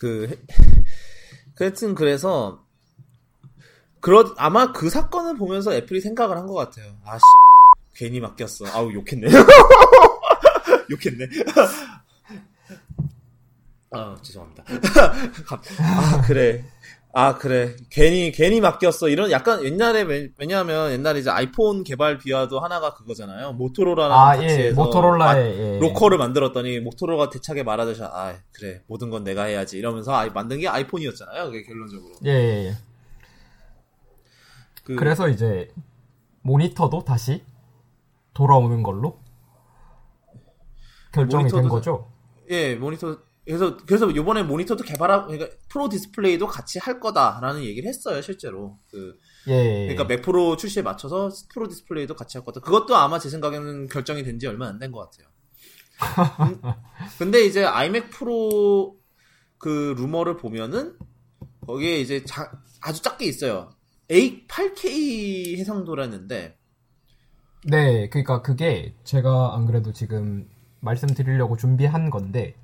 그, 0.00 0.38
하여튼 1.58 1.94
그래서, 1.94 2.64
그러, 4.00 4.34
아마 4.38 4.72
그 4.72 4.88
사건을 4.90 5.36
보면서 5.36 5.74
애플이 5.74 6.00
생각을 6.00 6.36
한 6.36 6.46
것 6.46 6.54
같아요. 6.54 6.96
아, 7.04 7.18
씨, 7.18 7.22
괜히 7.96 8.20
맡겼어. 8.20 8.66
아우, 8.68 8.92
욕했네. 8.92 9.28
욕했네. 10.90 11.26
아, 13.92 14.16
죄송합니다. 14.22 14.64
아, 15.80 16.22
그래. 16.26 16.64
아 17.12 17.34
그래. 17.34 17.74
괜히 17.90 18.30
괜히 18.30 18.60
맡겼어. 18.60 19.08
이런 19.08 19.30
약간 19.32 19.64
옛날에 19.64 20.30
왜냐하면 20.38 20.92
옛날에 20.92 21.18
이제 21.18 21.30
아이폰 21.30 21.82
개발 21.82 22.18
비화도 22.18 22.60
하나가 22.60 22.94
그거잖아요. 22.94 23.52
모토로라랑 23.54 24.18
아, 24.18 24.42
예, 24.42 24.70
모토로라의 24.70 25.58
예. 25.58 25.78
로커를 25.80 26.18
만들었더니 26.18 26.78
모토로가 26.80 27.30
대차게 27.30 27.64
말하듯이 27.64 28.02
아 28.04 28.34
그래. 28.52 28.82
모든 28.86 29.10
건 29.10 29.24
내가 29.24 29.44
해야지. 29.44 29.76
이러면서 29.76 30.12
아, 30.14 30.28
만든 30.28 30.60
게 30.60 30.68
아이폰이었잖아요. 30.68 31.46
그게 31.46 31.64
결론적으로. 31.64 32.12
예, 32.26 32.30
예, 32.30 32.66
예. 32.68 32.74
그, 34.84 34.94
그래서 34.94 35.28
이제 35.28 35.68
모니터도 36.42 37.04
다시 37.04 37.42
돌아오는 38.34 38.82
걸로 38.82 39.18
결정이 41.12 41.50
된 41.50 41.68
거죠? 41.68 42.08
예 42.50 42.76
모니터 42.76 43.18
그래서 43.50 43.76
그래서 43.86 44.14
요번에 44.14 44.42
모니터도 44.42 44.84
개발하고 44.84 45.28
그러니까 45.28 45.56
프로 45.68 45.88
디스플레이도 45.88 46.46
같이 46.46 46.78
할 46.78 47.00
거다라는 47.00 47.64
얘기를 47.64 47.88
했어요 47.88 48.20
실제로. 48.22 48.78
그 48.90 49.16
예, 49.48 49.52
예, 49.52 49.82
예. 49.82 49.86
그러니까 49.88 50.04
맥 50.04 50.22
프로 50.22 50.56
출시에 50.56 50.82
맞춰서 50.82 51.30
프로 51.52 51.68
디스플레이도 51.68 52.14
같이 52.16 52.38
할 52.38 52.44
거다. 52.44 52.60
그것도 52.60 52.96
아마 52.96 53.18
제 53.18 53.28
생각에는 53.30 53.88
결정이 53.88 54.22
된 54.24 54.38
지 54.38 54.46
얼마 54.46 54.66
안 54.68 54.78
된 54.78 54.92
것 54.92 55.10
같아요. 55.10 55.28
음, 56.40 56.60
근데 57.18 57.44
이제 57.44 57.64
아이맥 57.64 58.10
프로 58.10 58.96
그 59.58 59.94
루머를 59.98 60.36
보면은 60.38 60.96
거기에 61.66 61.98
이제 62.00 62.24
자, 62.24 62.50
아주 62.80 63.02
작게 63.02 63.26
있어요. 63.26 63.70
A 64.10 64.46
8K 64.48 65.58
해상도라는데. 65.58 66.56
네 67.66 68.08
그러니까 68.08 68.40
그게 68.42 68.94
제가 69.04 69.54
안 69.54 69.66
그래도 69.66 69.92
지금 69.92 70.48
말씀드리려고 70.80 71.56
준비한 71.58 72.08
건데 72.08 72.54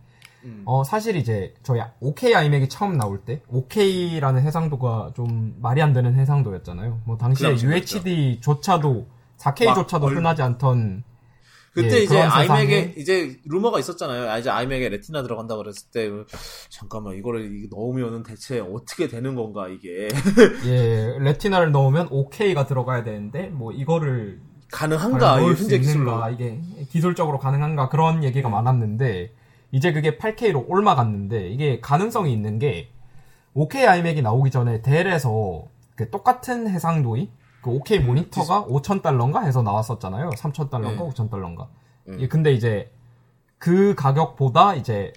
음. 0.46 0.62
어, 0.64 0.84
사실 0.84 1.16
이제 1.16 1.52
저희 1.62 1.80
OK 2.00 2.34
아이맥이 2.34 2.68
처음 2.68 2.96
나올 2.96 3.20
때 3.24 3.42
OK라는 3.48 4.42
해상도가 4.42 5.12
좀 5.14 5.56
말이 5.60 5.82
안 5.82 5.92
되는 5.92 6.14
해상도였잖아요. 6.14 7.02
뭐 7.04 7.18
당시에 7.18 7.56
UHD조차도 7.60 9.06
4K조차도 9.38 10.14
흔하지 10.14 10.42
않던 10.42 11.04
그때 11.76 11.98
예, 11.98 12.02
이제 12.04 12.18
아이맥에 12.18 12.94
이제 12.96 13.36
루머가 13.44 13.78
있었잖아요. 13.78 14.30
아, 14.30 14.38
이제 14.38 14.48
아이맥에 14.48 14.88
레티나 14.88 15.22
들어간다 15.22 15.56
그랬을 15.56 15.90
때 15.92 16.10
잠깐만 16.70 17.16
이거를 17.16 17.68
넣으면은 17.70 18.22
대체 18.22 18.60
어떻게 18.60 19.08
되는 19.08 19.34
건가 19.34 19.68
이게. 19.68 20.08
예, 20.64 21.18
레티나를 21.18 21.72
넣으면 21.72 22.08
5K가 22.08 22.66
들어가야 22.66 23.04
되는데 23.04 23.48
뭐 23.48 23.72
이거를 23.72 24.40
가능한가 24.72 25.40
이 25.40 25.44
현재 25.44 25.78
기술로 25.78 26.30
이게 26.30 26.62
기술적으로 26.88 27.38
가능한가 27.38 27.90
그런 27.90 28.24
얘기가 28.24 28.48
많았는데 28.48 29.34
이제 29.72 29.92
그게 29.92 30.16
8K로 30.16 30.68
올라갔는데 30.68 31.48
이게 31.50 31.80
가능성이 31.80 32.32
있는 32.32 32.58
게 32.58 32.90
5K 33.54 33.88
아이맥이 33.88 34.22
나오기 34.22 34.50
전에 34.50 34.82
델에서 34.82 35.64
그 35.96 36.10
똑같은 36.10 36.68
해상도의 36.68 37.30
그 37.62 37.70
OK 37.70 38.00
모니터가 38.00 38.64
5천 38.66 39.02
달러인가 39.02 39.40
해서 39.42 39.62
나왔었잖아요. 39.62 40.30
3천 40.30 40.70
달러인가 40.70 41.02
네. 41.02 41.10
5천 41.10 41.30
달러인가. 41.30 41.68
네. 42.04 42.16
예, 42.20 42.28
근데 42.28 42.52
이제 42.52 42.92
그 43.58 43.94
가격보다 43.94 44.74
이제 44.74 45.12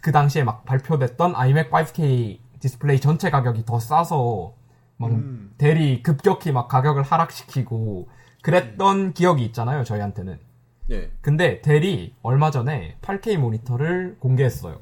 그 0.00 0.12
당시에 0.12 0.44
막 0.44 0.64
발표됐던 0.64 1.34
iMac 1.34 1.70
5K 1.70 2.38
디스플레이 2.60 3.00
전체 3.00 3.30
가격이 3.30 3.64
더 3.64 3.78
싸서 3.78 4.54
막 4.96 5.10
음. 5.10 5.52
Dell이 5.58 6.02
급격히 6.02 6.52
막 6.52 6.68
가격을 6.68 7.02
하락시키고 7.02 8.08
그랬던 8.42 8.96
음. 8.98 9.12
기억이 9.12 9.44
있잖아요. 9.46 9.84
저희한테는. 9.84 10.38
네. 10.86 11.10
근데 11.20 11.60
Dell이 11.62 12.14
얼마 12.22 12.50
전에 12.50 12.96
8K 13.02 13.38
모니터를 13.38 14.16
공개했어요. 14.20 14.80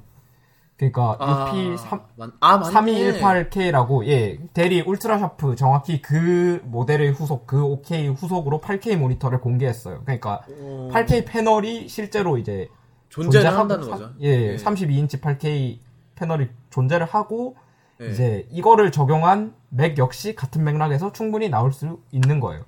그러니까 0.76 1.16
아, 1.20 1.52
UP3, 1.52 2.02
아, 2.40 2.60
3218K라고 2.60 4.04
예 4.08 4.38
Dell의 4.52 4.80
UltraSharp 4.80 5.54
정확히 5.54 6.02
그 6.02 6.60
모델의 6.64 7.12
후속 7.12 7.46
그 7.46 7.64
5K 7.64 8.09
후속으로 8.08 8.60
8K 8.60 8.96
모니터를 8.96 9.40
공개했어요. 9.40 10.02
그러니까 10.02 10.42
오. 10.48 10.90
8K 10.92 11.24
패널이 11.26 11.88
실제로 11.88 12.36
이제 12.36 12.68
존재를 13.10 13.56
한다는 13.56 13.88
거죠. 13.88 14.10
예, 14.22 14.28
예, 14.28 14.56
32인치 14.56 15.20
8K 15.20 15.78
패널이 16.16 16.48
존재를 16.70 17.06
하고 17.06 17.54
예. 18.00 18.08
이제 18.08 18.48
이거를 18.50 18.90
적용한 18.90 19.54
맥 19.68 19.98
역시 19.98 20.34
같은 20.34 20.64
맥락에서 20.64 21.12
충분히 21.12 21.48
나올 21.48 21.72
수 21.72 22.00
있는 22.10 22.40
거예요. 22.40 22.64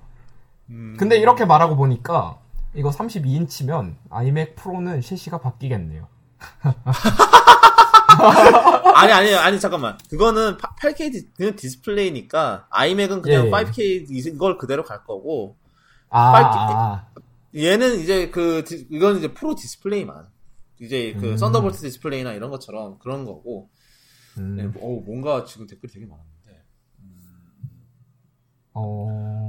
음... 0.69 0.95
근데 0.97 1.17
이렇게 1.17 1.43
말하고 1.45 1.75
보니까 1.75 2.39
이거 2.75 2.89
32인치면 2.89 3.95
아이맥 4.09 4.55
프로는 4.55 5.01
섀시가 5.01 5.39
바뀌겠네요. 5.39 6.07
아니 8.95 9.11
아니 9.11 9.33
아니 9.33 9.59
잠깐만 9.59 9.97
그거는 10.09 10.57
8K 10.57 11.11
디, 11.11 11.33
그냥 11.33 11.55
디스플레이니까 11.55 12.67
아이맥은 12.69 13.21
그냥 13.21 13.47
예. 13.47 13.51
5K 13.51 14.05
이걸 14.09 14.57
그대로 14.57 14.83
갈 14.83 15.03
거고 15.03 15.57
아, 16.09 16.33
5K, 16.33 16.55
아. 16.55 17.07
얘는 17.55 17.99
이제 17.99 18.29
그 18.29 18.63
이건 18.89 19.17
이제 19.17 19.33
프로 19.33 19.55
디스플레이만 19.55 20.27
이제 20.79 21.15
그 21.19 21.31
음. 21.31 21.37
Thunderbolt 21.37 21.79
디스플레이나 21.79 22.33
이런 22.33 22.49
것처럼 22.51 22.99
그런 22.99 23.25
거고 23.25 23.69
음. 24.37 24.55
네, 24.55 24.65
어 24.65 25.01
뭔가 25.05 25.45
지금 25.45 25.67
댓글이 25.67 25.91
되게 25.91 26.05
많았는데 26.05 26.63
음. 26.99 27.19
어 28.73 29.07
음. 29.07 29.44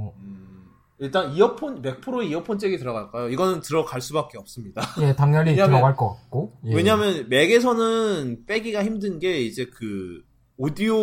일단 0.99 1.31
이어폰 1.31 1.81
맥 1.81 2.01
프로 2.01 2.23
이어폰 2.23 2.57
잭이 2.57 2.77
들어갈까요? 2.77 3.29
이거는 3.29 3.61
들어갈 3.61 4.01
수밖에 4.01 4.37
없습니다. 4.37 4.81
예, 5.01 5.15
당연히 5.15 5.51
왜냐면, 5.51 5.71
들어갈 5.71 5.95
것 5.95 6.15
같고. 6.15 6.57
예. 6.65 6.75
왜냐하면 6.75 7.29
맥에서는 7.29 8.45
빼기가 8.47 8.83
힘든 8.83 9.19
게 9.19 9.41
이제 9.41 9.65
그 9.65 10.23
오디오 10.57 10.95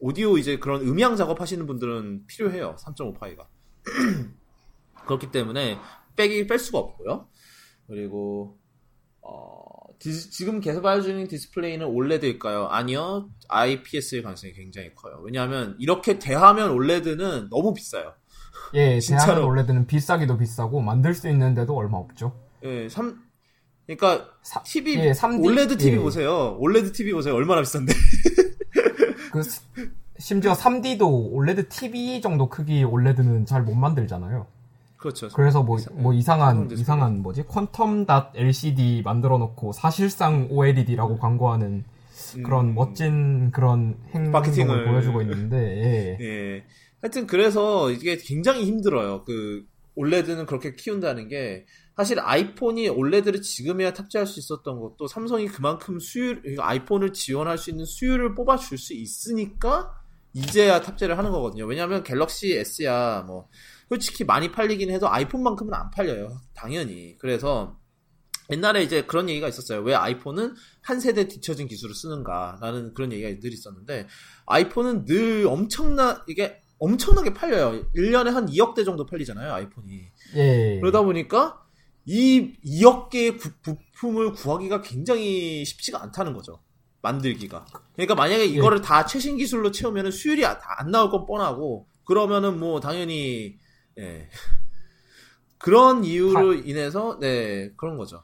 오디오 0.00 0.38
이제 0.38 0.58
그런 0.58 0.80
음향 0.82 1.16
작업하시는 1.16 1.66
분들은 1.66 2.26
필요해요. 2.26 2.76
3.5파이가. 2.78 3.46
그렇기 5.06 5.30
때문에 5.30 5.78
빼기 6.16 6.46
뺄 6.46 6.58
수가 6.58 6.78
없고요. 6.78 7.28
그리고 7.86 8.58
어, 9.20 9.62
디스, 9.98 10.30
지금 10.30 10.60
개발 10.60 11.02
중인 11.02 11.28
디스플레이는 11.28 11.86
OLED일까요? 11.86 12.66
아니요. 12.68 13.28
IPS일 13.48 14.22
가능성이 14.22 14.54
굉장히 14.54 14.94
커요. 14.94 15.20
왜냐하면 15.22 15.76
이렇게 15.78 16.18
대화면 16.18 16.70
OLED는 16.70 17.48
너무 17.50 17.74
비싸요. 17.74 18.14
예, 18.74 18.98
대화면 18.98 19.42
OLED는 19.42 19.86
비싸기도 19.86 20.36
비싸고 20.38 20.80
만들 20.80 21.14
수 21.14 21.28
있는 21.28 21.54
데도 21.54 21.76
얼마 21.76 21.98
없죠. 21.98 22.32
예, 22.64 22.88
3 22.88 23.22
그러니까 23.86 24.30
사, 24.42 24.62
TV 24.62 24.96
예, 24.98 25.12
3D, 25.12 25.44
OLED 25.44 25.76
TV 25.76 25.98
예. 25.98 25.98
보세요. 25.98 26.56
OLED 26.58 26.92
TV 26.92 27.12
보세요. 27.12 27.34
얼마나 27.34 27.60
비싼데. 27.60 27.92
그 29.32 29.42
심지어 30.18 30.52
3D도 30.54 31.32
올레드 31.32 31.68
TV 31.68 32.20
정도 32.20 32.48
크기 32.48 32.82
올레드는 32.84 33.46
잘 33.46 33.62
못 33.62 33.74
만들잖아요. 33.74 34.46
그렇죠. 34.96 35.28
그래서 35.28 35.62
뭐, 35.62 35.76
뭐 35.92 36.14
이상한, 36.14 36.70
이상한 36.70 37.20
뭐지? 37.20 37.42
퀀텀 37.42 38.06
닷 38.06 38.32
LCD 38.34 39.02
만들어 39.04 39.36
놓고 39.36 39.72
사실상 39.72 40.48
OLED라고 40.50 41.18
광고하는 41.18 41.84
그런 42.42 42.68
음... 42.68 42.74
멋진 42.74 43.50
그런 43.50 43.98
행동을 44.14 44.86
보여주고 44.86 45.20
있는데, 45.20 46.16
예. 46.20 46.24
예. 46.24 46.64
하여튼 47.04 47.26
그래서 47.26 47.90
이게 47.90 48.16
굉장히 48.16 48.64
힘들어요. 48.64 49.24
그 49.24 49.66
올레드는 49.94 50.46
그렇게 50.46 50.74
키운다는 50.74 51.28
게 51.28 51.66
사실 51.94 52.18
아이폰이 52.18 52.88
올레드를 52.88 53.42
지금이야 53.42 53.92
탑재할 53.92 54.26
수 54.26 54.40
있었던 54.40 54.80
것도 54.80 55.06
삼성이 55.06 55.46
그만큼 55.46 55.98
수율 55.98 56.42
아이폰을 56.58 57.12
지원할 57.12 57.58
수 57.58 57.68
있는 57.68 57.84
수율을 57.84 58.34
뽑아줄 58.34 58.78
수 58.78 58.94
있으니까 58.94 59.94
이제야 60.32 60.80
탑재를 60.80 61.18
하는 61.18 61.30
거거든요. 61.30 61.66
왜냐하면 61.66 62.04
갤럭시 62.04 62.54
S야 62.54 63.22
뭐 63.26 63.50
솔직히 63.90 64.24
많이 64.24 64.50
팔리긴 64.50 64.90
해도 64.90 65.06
아이폰만큼은 65.06 65.74
안 65.74 65.90
팔려요. 65.90 66.40
당연히. 66.54 67.18
그래서 67.18 67.78
옛날에 68.50 68.82
이제 68.82 69.04
그런 69.04 69.28
얘기가 69.28 69.46
있었어요. 69.46 69.82
왜 69.82 69.94
아이폰은 69.94 70.54
한 70.80 71.00
세대 71.00 71.28
뒤처진 71.28 71.68
기술을 71.68 71.94
쓰는가라는 71.94 72.94
그런 72.94 73.12
얘기가 73.12 73.28
늘 73.40 73.52
있었는데 73.52 74.08
아이폰은 74.46 75.04
늘 75.04 75.46
엄청나 75.46 76.24
이게 76.28 76.63
엄청나게 76.84 77.34
팔려요. 77.34 77.84
1년에 77.96 78.30
한 78.30 78.46
2억 78.46 78.74
대 78.74 78.84
정도 78.84 79.06
팔리잖아요, 79.06 79.52
아이폰이. 79.52 80.08
예. 80.36 80.78
그러다 80.80 81.02
보니까 81.02 81.62
이 82.04 82.54
2억 82.64 83.08
개의 83.08 83.38
부, 83.38 83.50
부품을 83.62 84.32
구하기가 84.32 84.82
굉장히 84.82 85.64
쉽지가 85.64 86.02
않다는 86.02 86.34
거죠. 86.34 86.60
만들기가. 87.02 87.66
그러니까 87.94 88.14
만약에 88.14 88.42
예. 88.42 88.46
이거를 88.46 88.78
예. 88.78 88.82
다 88.82 89.06
최신 89.06 89.36
기술로 89.36 89.70
채우면 89.70 90.10
수율이 90.10 90.42
다 90.42 90.58
안 90.78 90.90
나올 90.90 91.10
건 91.10 91.26
뻔하고 91.26 91.86
그러면은 92.04 92.58
뭐 92.58 92.80
당연히 92.80 93.58
예. 93.98 94.28
그런 95.58 96.04
이유로 96.04 96.56
다... 96.56 96.62
인해서 96.66 97.18
네, 97.20 97.70
그런 97.76 97.96
거죠. 97.96 98.22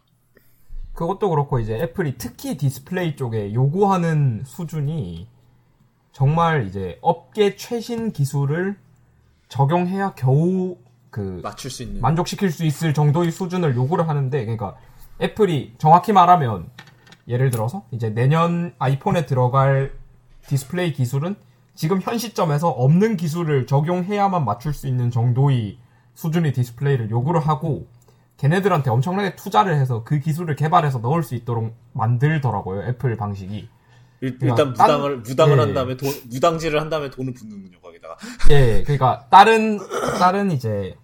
그것도 0.93 1.31
그렇고 1.31 1.59
이제 1.59 1.75
애플이 1.75 2.19
특히 2.19 2.57
디스플레이 2.57 3.17
쪽에 3.17 3.55
요구하는 3.55 4.43
수준이 4.45 5.29
정말 6.21 6.67
이제 6.67 6.99
업계 7.01 7.57
최신 7.57 8.13
기술을 8.13 8.77
적용해야 9.49 10.13
겨우 10.17 10.77
그 11.09 11.41
맞출 11.43 11.71
수 11.71 11.83
있는. 11.83 12.03
만족시킬 12.03 12.51
수 12.51 12.67
있을 12.67 12.93
정도의 12.93 13.33
수준을 13.33 13.75
요구를 13.75 14.07
하는데 14.07 14.39
그러니까 14.39 14.77
애플이 15.19 15.77
정확히 15.79 16.13
말하면 16.13 16.69
예를 17.27 17.49
들어서 17.49 17.87
이제 17.91 18.11
내년 18.11 18.75
아이폰에 18.79 19.25
들어갈 19.25 19.95
디스플레이 20.47 20.93
기술은 20.93 21.37
지금 21.75 22.03
현 22.03 22.19
시점에서 22.19 22.69
없는 22.69 23.17
기술을 23.17 23.67
적용해야만 23.67 24.45
맞출 24.45 24.75
수 24.75 24.89
있는 24.89 25.11
정도의 25.11 25.79
수준의 26.13 26.53
디스플레이를 26.53 27.09
요구를 27.09 27.41
하고 27.41 27.87
걔네들한테 28.37 28.91
엄청나게 28.91 29.37
투자를 29.37 29.75
해서 29.75 30.05
그 30.05 30.19
기술을 30.19 30.55
개발해서 30.55 30.99
넣을 30.99 31.23
수 31.23 31.35
있도록 31.35 31.75
만들더라고요 31.95 32.83
애플 32.83 33.17
방식이 33.17 33.71
일, 34.23 34.39
단 34.39 34.71
무당을 34.71 35.19
무당을 35.19 35.57
예. 35.57 35.61
한 35.61 35.75
다음에 35.75 35.97
돈 35.97 36.11
무당질을 36.29 36.81
한 36.81 36.91
다음에 36.91 37.11
돈을 37.11 37.33
붓는군요 37.35 37.81
거기다가. 37.81 38.17
예, 38.51 38.83
그러니까 38.83 39.27
다른 39.31 39.79
다른 40.19 40.51
이제 40.51 40.97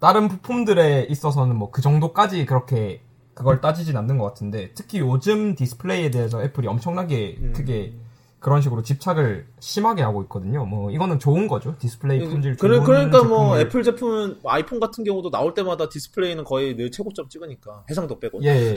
다른 0.00 0.28
부품들에 0.28 1.06
있어서는 1.08 1.56
뭐 1.56 1.70
그 1.70 1.80
정도까지 1.80 2.44
그렇게 2.46 3.00
그걸 3.34 3.60
따지진 3.60 3.96
않는 3.96 4.18
것 4.18 4.26
같은데 4.26 4.72
특히 4.74 5.00
요즘 5.00 5.54
디스플레이에 5.54 6.10
대해서 6.10 6.42
애플이 6.42 6.68
엄청나게 6.68 7.36
음. 7.40 7.52
크게 7.56 7.94
그런 8.38 8.60
식으로 8.60 8.82
집착을 8.82 9.46
심하게 9.60 10.02
하고 10.02 10.22
있거든요. 10.24 10.66
뭐 10.66 10.90
이거는 10.90 11.18
좋은 11.18 11.46
거죠. 11.46 11.78
디스플레이 11.78 12.20
예, 12.22 12.28
품질 12.28 12.56
그래, 12.56 12.80
그러니까 12.80 13.22
뭐 13.22 13.58
애플 13.58 13.82
제품은 13.84 14.40
뭐 14.42 14.52
아이폰 14.52 14.80
같은 14.80 15.04
경우도 15.04 15.30
나올 15.30 15.54
때마다 15.54 15.88
디스플레이는 15.88 16.44
거의 16.44 16.76
늘 16.76 16.90
최고점 16.90 17.28
찍으니까 17.28 17.84
해상도 17.88 18.18
빼고. 18.18 18.42
예. 18.42 18.48
예. 18.48 18.74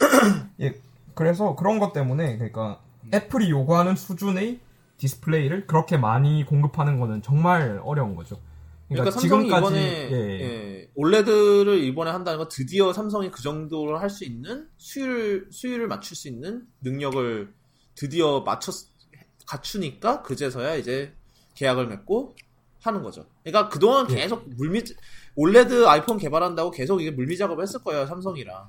예. 0.60 0.74
그래서 1.14 1.54
그런 1.54 1.78
것 1.78 1.92
때문에 1.92 2.36
그러니까 2.36 2.80
애플이 3.12 3.50
요구하는 3.50 3.96
수준의 3.96 4.60
디스플레이를 4.98 5.66
그렇게 5.66 5.96
많이 5.96 6.44
공급하는 6.44 6.98
거는 7.00 7.22
정말 7.22 7.80
어려운 7.84 8.14
거죠. 8.14 8.40
그러니까, 8.88 9.10
그러니까 9.10 9.20
삼성이 9.20 9.44
지금까지, 9.44 9.66
이번에 9.66 10.10
예. 10.10 10.40
예, 10.40 10.90
올레드를 10.94 11.78
이번에 11.84 12.10
한다는 12.10 12.38
건 12.38 12.48
드디어 12.50 12.92
삼성이 12.92 13.30
그 13.30 13.40
정도로 13.40 13.98
할 13.98 14.10
수 14.10 14.24
있는 14.24 14.68
수율 14.78 15.46
수율을 15.50 15.86
맞출 15.86 16.16
수 16.16 16.28
있는 16.28 16.66
능력을 16.82 17.52
드디어 17.94 18.40
맞췄 18.40 18.74
갖추니까 19.46 20.22
그제서야 20.22 20.74
이제 20.74 21.14
계약을 21.54 21.86
맺고 21.86 22.34
하는 22.82 23.02
거죠. 23.02 23.26
그러니까 23.44 23.68
그동안 23.68 24.10
예. 24.10 24.16
계속 24.16 24.48
물밑 24.56 24.96
올레드 25.36 25.86
아이폰 25.86 26.18
개발한다고 26.18 26.70
계속 26.72 27.00
이게 27.00 27.10
물밑 27.10 27.38
작업을 27.38 27.62
했을 27.62 27.82
거예요 27.82 28.06
삼성이랑. 28.06 28.68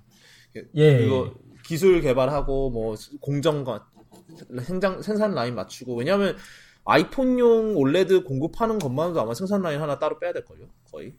예. 0.76 1.06
이거 1.06 1.34
기술 1.66 2.02
개발하고 2.02 2.70
뭐 2.70 2.96
공정 3.22 3.64
과 3.64 3.88
생장 4.64 5.02
생산 5.02 5.34
라인 5.34 5.56
맞추고 5.56 5.96
왜냐하면 5.96 6.36
아이폰용 6.86 7.78
OLED 7.78 8.24
공급하는 8.24 8.80
것만으로도 8.80 9.22
아마 9.22 9.34
생산 9.34 9.62
라인 9.62 9.82
하나 9.82 10.00
따로 10.00 10.20
빼야 10.20 10.34
될 10.34 10.46
걸요 10.46 10.66
거의. 10.92 11.14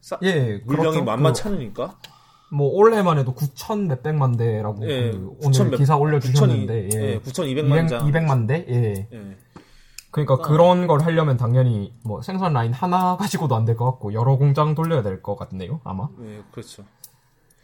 싸, 0.00 0.18
예, 0.22 0.60
물량이 0.66 0.90
그렇죠. 0.90 1.04
만만찮으니까. 1.04 1.98
그, 2.02 2.54
뭐 2.54 2.68
올해만 2.74 3.18
해도 3.18 3.34
9천 3.34 3.86
몇백만 3.86 4.36
대라고 4.36 4.88
예, 4.88 5.10
그 5.12 5.32
오늘 5.42 5.70
몇, 5.70 5.76
기사 5.78 5.96
올려주셨는데 5.96 6.88
9 6.88 6.96
예, 6.98 7.18
9,200만 7.20 7.86
200, 7.86 8.06
200 8.08 8.24
만 8.24 8.46
대. 8.46 8.66
예. 8.68 9.08
예. 9.12 9.36
그러니까 10.10 10.36
그런 10.38 10.86
걸 10.86 11.00
하려면 11.02 11.36
당연히 11.36 11.92
뭐 12.04 12.20
생산 12.22 12.52
라인 12.52 12.72
하나 12.72 13.16
가지고도 13.16 13.56
안 13.56 13.64
될 13.64 13.76
것 13.76 13.84
같고 13.92 14.12
여러 14.12 14.36
공장 14.36 14.74
돌려야 14.74 15.02
될 15.02 15.22
것 15.22 15.34
같네요 15.36 15.80
아마. 15.84 16.08
네, 16.18 16.40
그렇죠. 16.52 16.84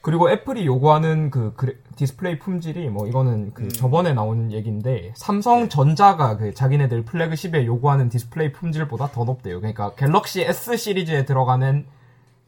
그리고 0.03 0.31
애플이 0.31 0.65
요구하는 0.65 1.31
그 1.31 1.53
그래, 1.57 1.75
디스플레이 1.97 2.39
품질이 2.39 2.89
뭐 2.89 3.07
이거는 3.07 3.53
그 3.53 3.65
음. 3.65 3.69
저번에 3.69 4.15
나온 4.15 4.51
얘기인데 4.51 5.13
삼성전자가 5.17 6.39
그 6.39 6.55
자기네들 6.55 7.05
flagship에 7.05 7.67
요구하는 7.67 8.09
디스플레이 8.09 8.53
품질보다 8.53 9.11
더 9.13 9.25
높대요. 9.25 9.61
그러니까 9.61 9.95
갤럭시 9.97 10.41
S 10.43 10.77
시리즈에 10.79 11.27
들어가는 11.27 11.85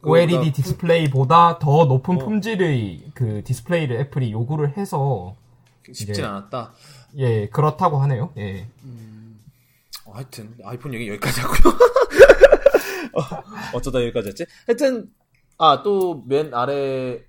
OLED 0.03 0.51
디스플레이보다 0.51 1.59
더 1.59 1.85
높은 1.85 2.15
어. 2.15 2.25
품질의 2.25 3.11
그 3.13 3.43
디스플레이를 3.45 3.97
애플이 4.01 4.31
요구를 4.31 4.75
해서 4.77 5.35
쉽진 5.91 6.25
않았다. 6.25 6.71
예, 7.17 7.47
그렇다고 7.49 7.97
하네요. 7.99 8.33
예. 8.37 8.67
음, 8.83 9.39
어, 10.05 10.13
하여튼 10.13 10.55
아이폰 10.65 10.93
얘기 10.95 11.07
여기까지 11.07 11.41
하고요. 11.41 11.73
어, 13.13 13.77
어쩌다 13.77 14.01
여기까지 14.01 14.29
했지? 14.29 14.45
하여튼 14.65 15.07
아 15.59 15.83
또 15.83 16.23
맨 16.27 16.53
아래 16.53 17.21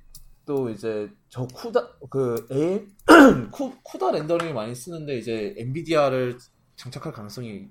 또 0.47 0.69
이제 0.71 1.11
저 1.29 1.47
쿠다 1.47 1.89
그 2.11 2.47
A 2.53 2.87
쿠, 3.51 3.73
쿠다 3.83 4.11
렌더링을 4.13 4.55
많이 4.55 4.75
쓰는데 4.75 5.19
이제 5.19 5.55
엔비디아를 5.59 6.39
장착할 6.77 7.13
가능성이 7.13 7.69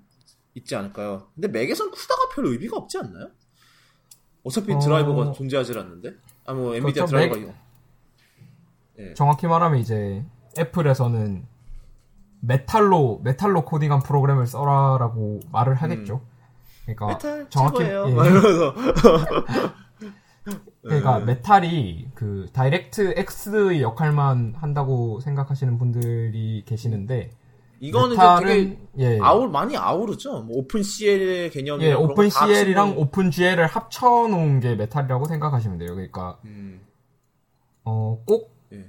있지 0.55 0.75
않을까요? 0.75 1.27
근데 1.35 1.47
맥에선 1.47 1.91
CUDA가 1.91 2.29
별 2.33 2.45
의미가 2.47 2.77
없지 2.77 2.97
않나요? 2.99 3.29
어차피 4.43 4.73
어... 4.73 4.79
드라이버가 4.79 5.31
존재하지 5.33 5.77
않는데 5.77 6.13
아 6.45 6.53
뭐 6.53 6.75
엔비디아 6.75 7.05
그렇죠. 7.05 7.11
드라이버가 7.27 7.41
맥... 7.41 7.55
예. 8.99 9.13
정확히 9.13 9.47
말하면 9.47 9.79
이제 9.79 10.23
애플에서는 10.59 11.47
Metal로 12.41 13.21
Metal로 13.23 13.65
코딩한 13.65 14.03
프로그램을 14.03 14.45
써라라고 14.47 15.39
말을 15.51 15.75
하겠죠. 15.75 16.15
음. 16.15 16.33
그러니까 16.85 17.07
메탈 17.07 17.49
정확히 17.49 17.83
예. 17.83 17.93
그러니까 20.83 21.19
네. 21.19 21.25
Metal이 21.25 22.07
그 22.13 22.47
DirectX의 22.51 23.81
역할만 23.81 24.55
한다고 24.57 25.21
생각하시는 25.21 25.77
분들이 25.77 26.63
계시는데 26.65 27.31
이거는 27.79 28.11
Metal은, 28.11 28.47
되게 28.47 28.79
예. 28.97 29.19
아울 29.21 29.49
많이 29.49 29.77
아우르죠. 29.77 30.43
뭐 30.43 30.57
OpenCL의 30.57 31.51
개념이 31.51 31.83
예, 31.85 31.93
OpenCL이랑 31.93 32.97
OpenGL을 32.97 33.65
합쳐 33.65 34.27
놓은 34.27 34.59
게 34.59 34.75
Metal이라고 34.75 35.25
생각하시면 35.25 35.77
돼요. 35.77 35.95
그러니까 35.95 36.37
음. 36.45 36.81
어 37.83 38.06
꼭 38.06 38.53
예. 38.73 38.85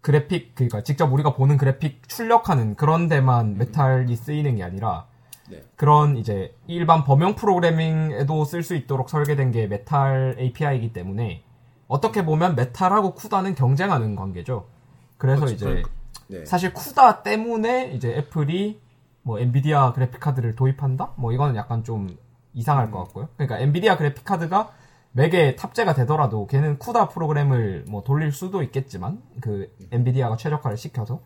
그래픽 0.00 0.54
그러니까 0.56 0.82
직접 0.82 1.12
우리가 1.12 1.34
보는 1.34 1.56
그래픽 1.58 2.08
출력하는 2.08 2.74
그런 2.74 3.08
데만 3.08 3.46
음. 3.46 3.58
Metal이 3.58 4.14
쓰이는 4.16 4.56
게 4.56 4.64
아니라 4.64 5.06
네. 5.50 5.62
그런 5.76 6.16
이제 6.16 6.54
일반 6.66 7.04
범용 7.04 7.34
프로그래밍에도 7.34 8.44
쓸 8.44 8.62
수 8.62 8.74
있도록 8.74 9.08
설계된 9.10 9.52
게 9.52 9.66
Metal 9.66 10.36
API이기 10.38 10.92
때문에 10.92 11.42
어떻게 11.88 12.24
보면 12.24 12.56
Metal하고 12.56 13.14
CUDA는 13.14 13.54
경쟁하는 13.54 14.16
관계죠. 14.16 14.66
그래서 15.18 15.46
그렇죠. 15.46 15.54
이제 15.54 15.82
네. 16.28 16.44
사실 16.44 16.72
CUDA 16.72 17.22
때문에 17.22 17.92
이제 17.92 18.16
애플이 18.16 18.80
뭐 19.22 19.38
엔비디아 19.38 19.92
그래픽 19.92 20.20
카드를 20.20 20.54
도입한다? 20.54 21.14
뭐 21.16 21.32
이거는 21.32 21.56
약간 21.56 21.84
좀 21.84 22.16
이상할 22.54 22.86
음. 22.86 22.90
것 22.90 22.98
같고요. 23.04 23.28
그러니까 23.36 23.58
엔비디아 23.58 23.96
그래픽 23.96 24.24
카드가 24.24 24.72
맥에 25.12 25.56
탑재가 25.56 25.94
되더라도 25.94 26.46
걔는 26.46 26.78
CUDA 26.78 27.08
프로그램을 27.08 27.86
뭐 27.88 28.02
돌릴 28.02 28.32
수도 28.32 28.62
있겠지만 28.62 29.22
그 29.40 29.74
엔비디아가 29.90 30.36
최적화를 30.36 30.76
시켜서 30.76 31.20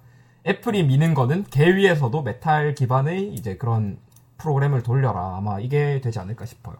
애플이 0.47 0.85
미는 0.85 1.13
거는 1.13 1.45
걔 1.51 1.75
위에서도 1.75 2.23
메탈 2.23 2.75
기반의 2.75 3.35
이제 3.35 3.57
그런 3.57 3.99
프로그램을 4.41 4.83
돌려라. 4.83 5.37
아마 5.37 5.61
이게 5.61 6.01
되지 6.01 6.19
않을까 6.19 6.47
싶어요. 6.47 6.77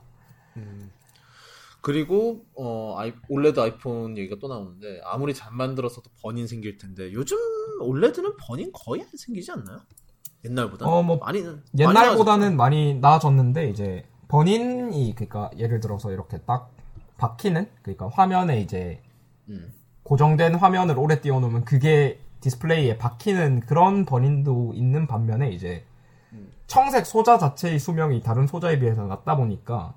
음. 0.57 0.91
그리고 1.81 2.45
어 2.55 2.95
아이, 2.99 3.13
OLED 3.29 3.59
아이폰 3.59 4.19
얘기가 4.19 4.37
또 4.41 4.49
나오는데 4.49 5.01
아무리 5.05 5.33
잘 5.33 5.53
만들어서도 5.53 6.11
burn-in 6.23 6.47
생길 6.47 6.77
텐데 6.77 7.13
요즘 7.13 7.39
올레드는 7.81 8.37
번인 8.39 8.71
거의 8.73 9.03
안 9.03 9.09
생기지 9.17 9.51
않나요? 9.53 9.81
옛날보다 10.45 10.87
어뭐 10.87 11.19
많이 11.19 11.43
옛날보다는 11.79 12.57
많이, 12.57 12.95
나아졌는데 12.95 13.71
이제 13.71 14.05
번인이 14.29 15.15
그러니까 15.15 15.51
예를 15.57 15.81
들어서 15.81 16.13
이렇게 16.13 16.39
딱 16.43 16.71
박히는 17.17 17.69
그러니까 17.83 18.09
화면에 18.09 18.61
이제 18.61 19.03
음. 19.49 19.73
고정된 20.03 20.55
화면을 20.55 20.99
오래 20.99 21.21
띄워놓으면 21.21 21.65
그게 21.65 22.19
디스플레이에 22.41 22.97
박히는 22.99 23.61
그런 23.61 24.05
번인도 24.07 24.73
있는 24.75 25.07
반면에 25.07 25.51
이제 25.51 25.85
청색 26.71 27.05
소자 27.05 27.37
자체의 27.37 27.81
수명이 27.81 28.23
다른 28.23 28.47
소자에 28.47 28.79
비해서 28.79 29.03
낮다 29.03 29.37
보니까 29.37 29.93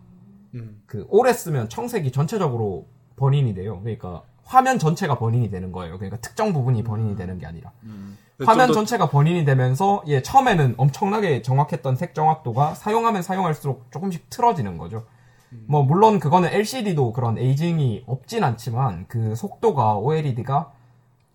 음. 0.55 0.81
그 0.87 1.05
오래 1.09 1.31
쓰면 1.31 1.69
청색이 1.69 2.11
전체적으로 2.11 2.87
번인이 3.15 3.53
돼요. 3.53 3.79
그러니까 3.81 4.23
화면 4.43 4.79
전체가 4.79 5.19
번인이 5.19 5.51
되는 5.51 5.71
거예요. 5.71 5.99
그러니까 5.99 6.17
특정 6.17 6.51
부분이 6.51 6.81
음. 6.81 6.83
번인이 6.83 7.15
되는 7.15 7.37
게 7.37 7.45
아니라 7.45 7.71
음. 7.83 8.17
화면 8.43 8.67
더... 8.67 8.73
전체가 8.73 9.11
번인이 9.11 9.45
되면서 9.45 10.03
예 10.07 10.23
처음에는 10.23 10.73
엄청나게 10.77 11.43
정확했던 11.43 11.95
색 11.95 12.15
정확도가 12.15 12.73
사용하면 12.73 13.21
사용할수록 13.21 13.91
조금씩 13.91 14.31
틀어지는 14.31 14.79
거죠. 14.79 15.05
음. 15.51 15.65
뭐 15.67 15.83
물론 15.83 16.19
그거는 16.19 16.49
LCD도 16.49 17.13
그런 17.13 17.37
에이징이 17.37 18.05
없진 18.07 18.43
않지만 18.43 19.05
그 19.07 19.35
속도가 19.35 19.97
OLED가 19.97 20.71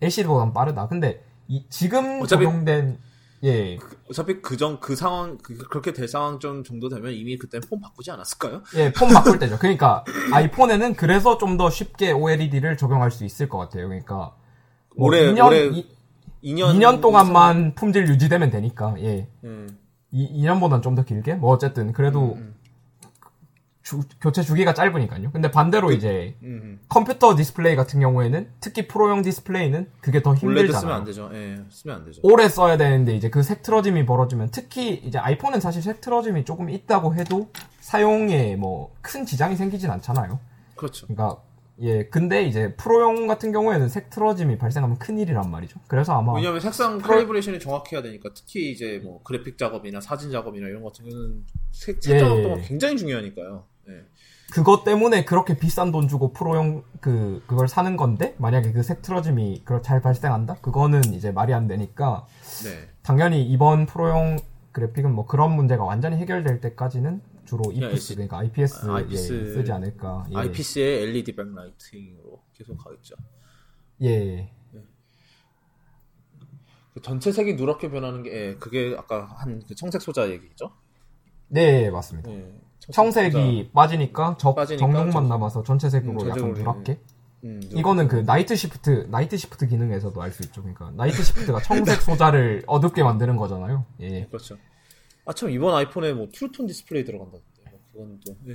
LCD보다는 0.01 0.53
빠르다. 0.53 0.89
근데 0.89 1.23
이, 1.47 1.65
지금 1.71 2.23
어차피... 2.23 2.45
적용된 2.45 2.99
예. 3.45 3.77
그, 3.77 3.97
어차피 4.11 4.41
그정 4.43 4.81
그 4.81 4.97
상황 4.97 5.39
그, 5.39 5.57
그렇게 5.59 5.93
될 5.93 6.09
상황 6.09 6.39
좀 6.41 6.65
정도 6.65 6.89
되면 6.89 7.13
이미 7.13 7.37
그때 7.39 7.61
폰 7.61 7.81
바꾸지 7.81 8.11
않았을까요? 8.11 8.63
예, 8.77 8.93
폰 8.93 9.09
바꿀 9.11 9.39
때죠. 9.39 9.59
그러니까 9.59 10.05
아이폰에는 10.33 10.95
그래서 10.95 11.37
좀 11.39 11.57
더 11.59 11.71
쉽게 11.71 12.13
OLED를 12.13 12.77
적용할 12.77 13.11
수 13.11 13.25
있을 13.25 13.49
것 13.49 13.59
같아요. 13.59 13.89
그러니까 13.89 14.33
뭐 14.97 15.09
올해 15.09 15.33
2년, 15.33 15.47
올해 15.47 15.67
2 16.43 16.55
년 16.55 16.77
2년 16.79 17.01
동안만 17.01 17.75
품질 17.75 18.07
유지되면 18.09 18.51
되니까 18.51 18.95
예. 19.01 19.29
음. 19.45 19.79
2, 20.11 20.43
2년보다는 20.43 20.83
좀더 20.83 21.05
길게 21.05 21.35
뭐 21.35 21.53
어쨌든 21.53 21.93
그래도 21.93 22.35
음, 22.35 22.39
음. 22.39 22.55
주, 23.89 24.03
교체 24.21 24.43
주기가 24.43 24.75
짧으니까요. 24.75 25.31
근데 25.33 25.51
반대로 25.51 25.89
그, 25.89 25.95
이제 25.95 26.37
음. 26.43 26.79
컴퓨터 26.91 27.35
디스플레이 27.35 27.75
같은 27.75 28.01
경우에는 28.01 28.51
특히 28.61 28.87
프로용 28.87 29.23
디스플레이는 29.23 29.91
그게 30.03 30.23
더 30.23 30.35
힘들잖아요. 30.35 30.81
쓰면 30.81 30.95
안 30.95 31.05
되죠. 31.05 31.31
예, 31.33 31.59
쓰면 31.71 31.97
안 31.97 32.05
되죠. 32.05 32.21
오래 32.23 32.49
써야 32.51 32.77
되는데 32.77 33.17
이제 33.17 33.31
그 33.31 33.43
색 33.43 33.63
틀어짐이 33.63 34.05
벌어지면 34.05 34.51
특히 34.51 34.93
이제 34.97 35.17
아이폰은 35.17 35.61
사실 35.61 35.81
색 35.81 36.03
틀어짐이 36.03 36.45
조금 36.45 36.69
있다고 36.69 37.15
해도 37.15 37.49
사용에 37.81 38.57
뭐 38.57 38.91
큰 39.01 39.25
지장이 39.25 39.57
생기진 39.57 39.91
않잖아요. 39.91 40.39
그렇죠. 40.77 41.07
그러니까 41.07 41.41
예, 41.81 42.05
근데 42.09 42.43
이제 42.43 42.75
프로용 42.75 43.27
같은 43.27 43.53
경우에는 43.53 43.89
색 43.89 44.11
틀어짐이 44.11 44.59
발생하면 44.59 44.99
큰 44.99 45.17
일이란 45.19 45.51
말이죠. 45.51 45.81
그래서 45.87 46.13
아마 46.13 46.35
왜냐하면 46.35 46.61
색상. 46.61 46.99
칼리브레이션이 46.99 47.59
정확해야 47.59 48.03
되니까 48.03 48.29
특히 48.35 48.71
이제 48.71 49.01
뭐 49.03 49.23
그래픽 49.23 49.57
작업이나 49.57 50.01
사진 50.03 50.31
작업이나 50.31 50.67
이런 50.69 50.83
것 50.83 50.93
같은 50.93 51.09
경우는 51.09 51.47
색, 51.71 52.03
색 52.03 52.17
예. 52.17 52.19
작업도가 52.19 52.57
굉장히 52.67 52.99
중요하니까요. 52.99 53.65
네. 53.89 54.05
그것 54.53 54.85
때문에 54.85 55.25
그렇게 55.25 55.59
비싼 55.59 55.93
돈 55.93 56.09
주고 56.09 56.33
프로용 56.33 56.83
그 57.01 57.43
그걸 57.47 57.69
사는 57.69 57.97
건데 57.97 58.35
만약에 58.39 58.73
그색 58.73 59.03
틀어짐이 59.03 59.65
잘 59.83 60.01
발생한다? 60.01 60.55
그거는 60.63 61.05
이제 61.15 61.31
말이 61.33 61.53
안 61.53 61.67
되니까 61.69 62.27
네. 62.65 62.89
당연히 63.03 63.43
이번 63.45 63.87
프로용 63.87 64.39
그래픽은 64.73 65.13
뭐 65.15 65.27
그런 65.27 65.55
문제가 65.55 65.85
완전히 65.85 66.17
해결될 66.17 66.61
때까지는 66.61 67.21
주로 67.45 67.73
EPS 67.73 68.15
그러니까 68.15 68.39
IPS, 68.39 68.91
아, 68.91 68.97
IPS 68.97 69.33
예, 69.33 69.53
쓰지 69.55 69.73
않을까. 69.73 70.27
예. 70.31 70.37
IPS의 70.37 71.03
LED 71.09 71.35
backlighting으로 71.35 72.43
계속 72.53 72.77
가겠죠. 72.77 73.17
예. 74.03 74.53
네. 74.73 74.85
그 76.95 77.01
전체 77.03 77.33
색이 77.33 77.55
누렇게 77.55 77.91
변하는 77.91 78.23
게 78.23 78.33
예, 78.33 78.55
그게 78.57 78.95
아까 78.99 79.27
한 79.37 79.61
그 79.67 79.75
청색 79.75 80.03
소자 80.03 80.29
얘기죠? 80.31 80.73
네 81.49 81.91
맞습니다. 81.91 82.31
예. 82.31 82.61
청색이 82.93 83.71
빠지니까 83.75 84.37
적, 84.39 84.55
빠지니까 84.55 84.81
적록만 84.87 85.13
저, 85.13 85.21
남아서 85.29 85.63
전체 85.63 85.91
색으로 85.91 86.23
음, 86.23 86.29
약간 86.29 86.53
누렇게. 86.55 86.99
음, 87.45 87.61
이거는 87.73 88.09
그 88.09 88.17
Night 88.17 88.57
Shift 88.57 89.09
Night 89.11 89.37
Shift 89.37 89.69
기능에서도 89.69 90.21
알 90.21 90.33
수 90.33 90.43
있죠. 90.45 90.63
그러니까 90.63 90.91
Night 90.97 91.23
Shift가 91.23 91.61
청색 91.63 92.03
소자를 92.03 92.65
어둡게 92.67 93.03
만드는 93.03 93.37
거잖아요. 93.37 93.85
예. 94.01 94.25
그렇죠. 94.27 94.57
아 95.25 95.33
참 95.35 95.51
이번 95.51 95.75
아이폰에 95.75 96.15
뭐 96.15 96.29
True 96.33 96.50
Tone 96.50 96.67
디스플레이 96.67 97.05
들어간다던데. 97.05 97.45
그건 97.93 98.21
또. 98.27 98.35
네. 98.45 98.55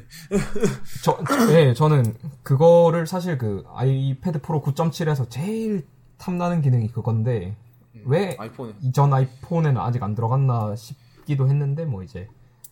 저, 1.03 1.17
네, 1.47 1.73
저는 1.73 2.15
그거를 2.43 3.05
사실 3.07 3.37
그 3.37 3.63
아이패드 3.73 4.41
프로 4.41 4.61
9.7에서 4.61 5.29
제일 5.29 5.85
탐나는 6.17 6.61
기능이 6.61 6.87
그건데 6.89 7.55
음, 7.95 8.03
왜 8.05 8.35
아이폰에. 8.39 8.73
이전 8.81 9.13
아이폰에는 9.13 9.79
아직 9.79 10.01
안 10.01 10.15
들어갔나 10.15 10.75
싶기도 10.75 11.47
했는데 11.47 11.85
뭐 11.85 12.03
이제 12.03 12.27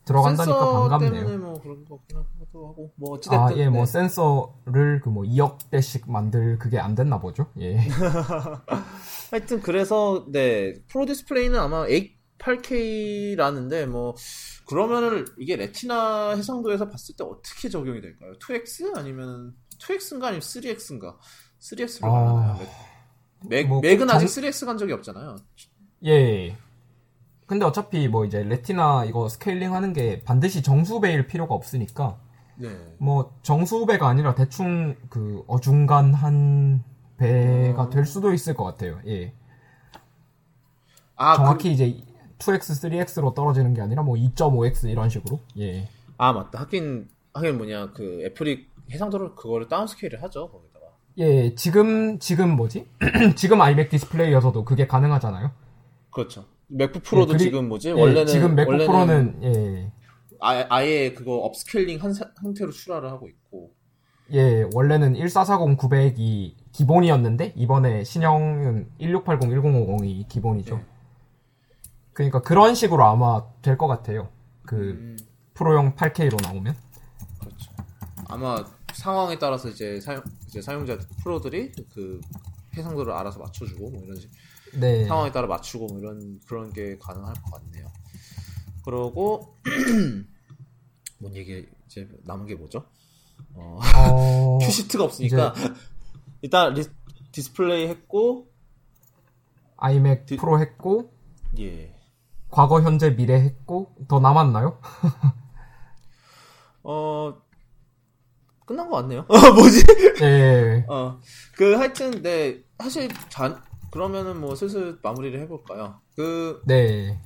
들어간다니까 0.06 0.90
반갑네요. 0.90 1.38
뭐 1.38 1.62
그런 1.62 1.86
거 1.86 2.00
하고 2.54 2.92
뭐 2.96 3.14
어찌됐든 3.14 3.40
아, 3.40 3.52
예, 3.56 3.64
뭐 3.64 3.64
네. 3.64 3.70
뭐 3.70 3.86
센서를 3.86 5.02
그 5.02 5.12
뭐 5.12 5.24
2억 5.24 5.70
대씩 5.70 6.10
만들 6.10 6.58
그게 6.58 6.80
안 6.80 6.96
됐나 6.96 7.20
보죠. 7.20 7.48
예. 7.60 7.78
하여튼 9.30 9.62
그래서 9.62 10.26
네 10.30 10.74
프로 10.88 11.06
디스플레이는 11.06 11.60
아마 11.60 11.86
8K라는데 11.86 13.86
뭐 13.86 14.16
그러면은 14.68 15.26
이게 15.38 15.56
Retina 15.58 16.32
해상도에서 16.32 16.90
봤을 16.90 17.16
때 17.16 17.24
어떻게 17.24 17.70
적용이 17.70 18.02
될까요? 18.02 18.34
2X 18.40 18.98
아니면 18.98 19.54
2X인가 19.80 20.24
아니면 20.24 20.42
3X인가? 20.42 21.18
3X로 21.60 22.06
아... 22.06 22.10
가나요? 22.10 22.60
맥, 23.48 23.68
뭐 23.68 23.82
맥은 23.82 24.08
정... 24.08 24.16
아직 24.16 24.26
3X 24.28 24.66
간 24.66 24.78
적이 24.78 24.94
없잖아요. 24.94 25.36
예. 26.06 26.56
근데 27.52 27.66
어차피 27.66 28.08
뭐 28.08 28.24
이제 28.24 28.44
Retina 28.44 29.04
이거 29.04 29.28
scaling 29.28 29.74
하는 29.74 29.92
게 29.92 30.24
반드시 30.24 30.64
정수배일 30.64 31.28
필요가 31.28 31.54
없으니까 31.54 32.18
네. 32.56 32.70
뭐 32.98 33.38
정수배가 33.42 34.08
아니라 34.08 34.36
대충 34.36 34.96
그 35.10 35.44
어중간한 35.48 36.82
배가 37.18 37.82
어... 37.82 37.90
될 37.90 38.06
수도 38.06 38.32
있을 38.32 38.54
것 38.54 38.64
같아요. 38.64 39.02
예. 39.06 39.34
아, 41.18 41.36
정확히 41.36 41.68
그... 41.68 41.74
이제 41.74 42.02
2x, 42.40 42.90
3x로 43.06 43.36
떨어지는 43.36 43.74
게 43.74 43.82
아니라 43.82 44.02
뭐 44.02 44.16
2.5x 44.16 44.90
이런 44.90 45.10
식으로. 45.10 45.42
예. 45.60 45.90
아 46.18 46.32
맞다. 46.32 46.62
하긴 46.62 47.10
하긴 47.34 47.58
뭐냐 47.58 47.92
그 47.92 48.24
애플이 48.24 48.66
해상도를 48.90 49.36
그거를 49.36 49.68
downscale을 49.68 50.24
하죠 50.24 50.50
거기다가. 50.50 50.86
예, 51.18 51.54
지금 51.56 52.18
지금 52.20 52.56
뭐지? 52.56 52.88
지금 53.36 53.60
아이맥 53.60 53.90
디스플레이여서도 53.90 54.64
그게 54.64 54.88
가능하잖아요. 54.88 55.52
그렇죠. 56.12 56.46
맥북 56.72 57.04
프로도 57.04 57.34
예, 57.34 57.38
그리, 57.38 57.44
지금 57.46 57.68
뭐지? 57.68 57.90
예, 57.90 57.92
원래는 57.94 58.26
지금 58.28 58.56
맥북 58.56 58.72
원래는 58.72 58.88
프로는 58.88 59.44
예. 59.44 59.92
아, 60.40 60.66
아예 60.70 61.14
그거 61.14 61.36
upscaling 61.38 62.02
한 62.02 62.14
상태로 62.14 62.72
출하를 62.72 63.10
하고 63.12 63.28
있고. 63.28 63.72
예, 64.34 64.66
원래는 64.74 65.16
1440 65.16 65.78
900이 65.78 66.56
기본이었는데 66.72 67.54
이번에 67.58 68.04
신형은 68.04 68.90
1680 69.00 69.50
1050이 69.50 70.28
기본이죠. 70.30 70.76
예. 70.78 70.86
그러니까 72.14 72.42
그런 72.42 72.74
식으로 72.76 73.04
아마 73.04 73.44
될 73.62 73.78
것 73.78 73.88
같아요. 73.88 74.30
그 74.66 74.76
음. 74.76 75.18
프로용 75.54 75.96
8K로 75.96 76.42
나오면. 76.42 76.76
그렇죠. 77.40 77.72
아마 78.28 78.64
상황에 78.94 79.38
따라서 79.38 79.68
이제 79.70 80.00
사용 80.00 80.22
이제 80.48 80.62
사용자 80.62 80.98
프로들이 81.24 81.72
그 81.94 82.22
해상도를 82.78 83.12
알아서 83.14 83.40
맞춰주고 83.40 83.90
뭐 83.90 84.02
이런 84.04 84.16
식 84.18 84.30
네. 84.80 85.06
상황에 85.06 85.32
따라 85.32 85.48
맞추고 85.48 85.88
뭐 85.88 86.00
이런 86.00 86.40
그런 86.48 86.72
게 86.72 86.98
가능할 86.98 87.34
것 87.34 87.52
같네요. 87.52 87.92
그러고 88.84 89.58
뭔 91.20 91.36
얘기 91.36 91.68
이제 91.86 92.08
남은 92.24 92.48
게 92.48 92.56
뭐죠? 92.56 92.86
어, 93.54 93.80
어... 93.98 94.60
큐시트가 94.62 95.04
없으니까 95.04 95.54
이제... 95.58 95.74
일단 96.42 96.74
리, 96.74 96.84
디스플레이 97.32 97.88
했고 97.88 98.48
아이맥 99.78 100.26
디... 100.26 100.38
프로 100.38 100.60
했고 100.60 101.14
예. 101.60 101.96
과거, 102.50 102.82
현재, 102.82 103.16
미래 103.16 103.36
했고 103.36 103.96
더 104.08 104.20
남았나요? 104.20 104.80
어 106.84 107.34
끝난 108.66 108.90
것 108.90 108.98
같네요. 108.98 109.26
어, 109.28 109.54
뭐지? 109.54 109.84
네. 110.20 110.86
어, 110.90 111.20
그 111.56 111.76
하여튼 111.76 112.22
네 112.22 112.64
사실 112.80 113.10
잔 113.30 113.62
그러면은 113.92 114.40
뭐 114.40 114.56
슬슬 114.56 114.98
마무리를 115.02 115.40
해볼까요? 115.42 116.00
그 116.16 116.62
네. 116.66 117.20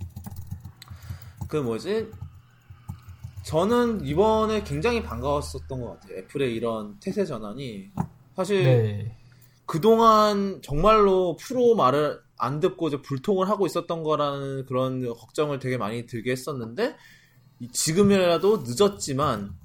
그 1.47 1.57
뭐지? 1.57 2.11
저는 3.43 4.03
이번에 4.03 4.63
굉장히 4.63 5.03
반가웠었던 5.03 5.79
것 5.79 5.99
같아요. 5.99 6.17
애플의 6.17 6.55
이런 6.55 6.99
태세 6.99 7.25
전환이 7.25 7.91
사실 8.35 8.63
네. 8.63 9.17
그동안 9.65 10.61
정말로 10.63 11.37
프로 11.39 11.75
말을 11.75 12.19
안 12.37 12.59
듣고 12.59 12.87
이제 12.87 13.01
불통을 13.01 13.47
하고 13.47 13.65
있었던 13.67 14.03
거라는 14.03 14.65
그런 14.65 15.07
걱정을 15.07 15.59
되게 15.59 15.77
많이 15.77 16.07
들게 16.07 16.31
했었는데 16.31 16.95
지금이라도 17.71 18.63
늦었지만 18.65 19.55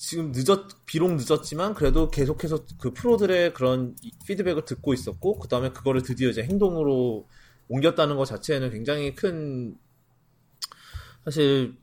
지금 0.00 0.32
늦었 0.32 0.86
비록 0.86 1.12
늦었지만 1.12 1.74
그래도 1.74 2.08
계속해서 2.08 2.64
그 2.78 2.90
프로들의 2.94 3.52
그런 3.52 3.94
피드백을 4.26 4.64
듣고 4.64 4.94
있었고 4.94 5.38
그 5.38 5.46
다음에 5.46 5.68
그거를 5.68 6.00
드디어 6.00 6.30
이제 6.30 6.42
행동으로 6.42 7.28
옮겼다는 7.68 8.16
것 8.16 8.24
자체에는 8.24 8.70
굉장히 8.70 9.14
큰 9.14 9.76
사실 11.22 11.76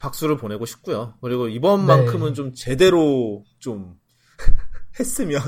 박수를 0.00 0.36
보내고 0.36 0.66
싶고요. 0.66 1.14
그리고 1.20 1.46
이번만큼은 1.46 2.30
네. 2.30 2.34
좀 2.34 2.52
제대로 2.54 3.44
좀 3.60 3.96
했으면 4.98 5.40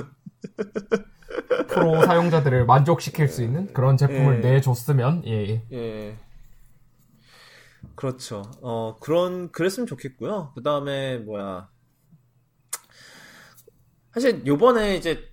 프로 1.67 2.07
사용자들을 2.07 2.67
만족시킬 2.67 3.27
수 3.27 3.43
있는 3.43 3.73
그런 3.73 3.97
제품을 3.97 4.45
예. 4.45 4.49
내줬으면 4.49 5.25
예. 5.27 5.65
예. 5.73 6.17
그렇죠. 7.99 8.43
어 8.63 8.97
그런 9.01 9.51
그랬으면 9.51 9.87
좋겠고요. 9.89 10.53
그 10.55 10.63
다음에 10.63 11.19
뭐야 11.19 11.69
사실 14.13 14.45
요번에 14.47 14.97
이제 14.97 15.29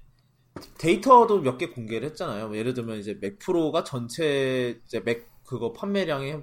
데이터도 0.79 1.41
몇 1.41 1.57
개 1.57 1.67
공개를 1.69 2.09
했잖아요. 2.09 2.47
뭐 2.49 2.57
예를 2.57 2.73
들면 2.73 2.97
이제 2.99 3.17
맥 3.21 3.39
프로가 3.39 3.83
전체 3.83 4.81
이제 4.85 4.99
맥 5.01 5.27
그거 5.45 5.73
판매량이 5.73 6.35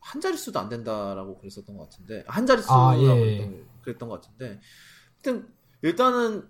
한 0.00 0.20
자릿수도 0.20 0.58
안 0.60 0.68
된다라고 0.68 1.38
그랬었던 1.38 1.76
것 1.76 1.90
같은데 1.90 2.24
한 2.28 2.46
자릿수라고 2.46 2.82
아, 2.82 2.98
예. 3.00 3.64
그랬던 3.82 4.08
것 4.08 4.20
같은데 4.22 4.60
하여튼 5.24 5.48
일단은 5.82 6.48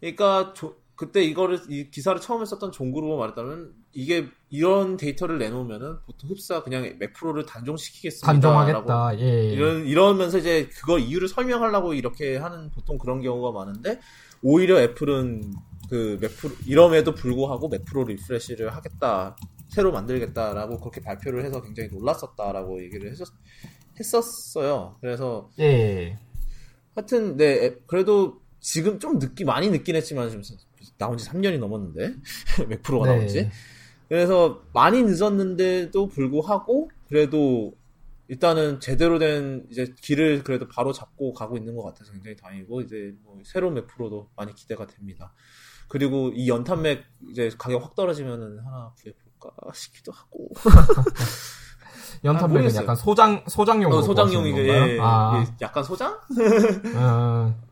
그러니까 0.00 0.52
조, 0.54 0.76
그때 0.96 1.22
이거를 1.22 1.60
이 1.70 1.90
기사를 1.90 2.20
처음 2.20 2.42
했었던 2.42 2.72
종그룹가 2.72 3.16
말했다면 3.16 3.81
이게 3.94 4.28
이런 4.50 4.96
데이터를 4.96 5.38
내놓으면은 5.38 5.98
보통 6.06 6.30
흡사 6.30 6.62
그냥 6.62 6.96
맥프로를 6.98 7.46
단종시키겠습니다. 7.46 8.26
단종하겠다. 8.26 9.18
예. 9.20 9.52
이런 9.52 9.86
이러면서 9.86 10.38
이제 10.38 10.68
그거 10.74 10.98
이유를 10.98 11.28
설명하려고 11.28 11.94
이렇게 11.94 12.36
하는 12.36 12.70
보통 12.70 12.98
그런 12.98 13.22
경우가 13.22 13.52
많은데 13.52 14.00
오히려 14.42 14.80
애플은 14.80 15.54
그 15.88 16.18
맥프로 16.20 16.54
이럼에도 16.66 17.14
불구하고 17.14 17.68
맥프로 17.68 18.04
refresh를 18.04 18.74
하겠다. 18.74 19.36
새로 19.68 19.92
만들겠다라고 19.92 20.78
그렇게 20.80 21.00
발표를 21.00 21.44
해서 21.44 21.62
굉장히 21.62 21.88
놀랐었다라고 21.90 22.82
얘기를 22.82 23.10
했었, 23.10 23.28
했었어요. 23.98 24.96
그래서 25.00 25.50
예. 25.58 26.18
하여튼 26.94 27.36
네 27.36 27.76
그래도 27.86 28.40
지금 28.60 28.98
좀 28.98 29.18
늦기 29.18 29.44
많이 29.44 29.70
늦긴 29.70 29.96
했지만 29.96 30.28
지금 30.28 30.42
나온 30.98 31.16
지 31.16 31.28
3년이 31.28 31.58
넘었는데 31.58 32.14
맥프로가 32.68 33.06
네. 33.06 33.14
나온 33.14 33.28
지 33.28 33.50
그래서 34.12 34.60
많이 34.74 35.02
늦었는데도 35.02 36.08
불구하고 36.08 36.90
그래도 37.08 37.72
일단은 38.28 38.78
제대로 38.78 39.18
된 39.18 39.66
이제 39.70 39.94
길을 40.02 40.44
그래도 40.44 40.68
바로 40.68 40.92
잡고 40.92 41.32
가고 41.32 41.56
있는 41.56 41.74
것 41.74 41.82
같아서 41.82 42.12
굉장히 42.12 42.36
다행이고 42.36 42.82
이제 42.82 43.14
뭐 43.24 43.38
새로운 43.42 43.72
맥프로도 43.72 44.28
많이 44.36 44.54
기대가 44.54 44.86
됩니다. 44.86 45.32
그리고 45.88 46.30
이 46.34 46.46
연탄 46.46 46.82
맥 46.82 47.06
이제 47.30 47.50
가격 47.56 47.82
확 47.82 47.94
떨어지면은 47.94 48.58
하나 48.58 48.92
구해볼까 48.98 49.72
싶기도 49.72 50.12
하고. 50.12 50.50
연탄 52.22 52.52
맥은 52.52 52.68
아, 52.68 52.82
약간 52.82 52.94
소장 52.94 53.42
소장용 53.48 53.92
어, 53.92 54.02
소장용이 54.02 54.52
예, 54.58 54.98
아. 55.00 55.42
약간 55.62 55.82
소장? 55.82 56.20
어. 56.96 57.54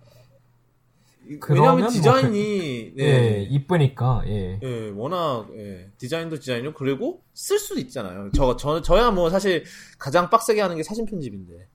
왜냐하면 1.49 1.81
뭐 1.81 1.89
디자인이 1.91 2.95
그, 2.97 3.03
네. 3.03 3.05
예, 3.05 3.43
이쁘니까 3.43 4.23
예. 4.27 4.59
예, 4.63 4.91
워낙 4.95 5.49
예, 5.57 5.91
디자인도 5.99 6.39
디자인이고 6.39 6.75
그리고 6.75 7.23
쓸 7.35 7.59
수도 7.59 7.81
있잖아요. 7.81 8.31
저 8.35 8.57
저, 8.57 8.83
저야 8.83 9.11
뭐 9.11 9.31
사실 9.31 9.65
가장 9.99 10.31
빡세게 10.31 10.61
하는 10.61 10.77
게 10.77 10.83
사진 10.83 11.07
편집인데 11.07 11.69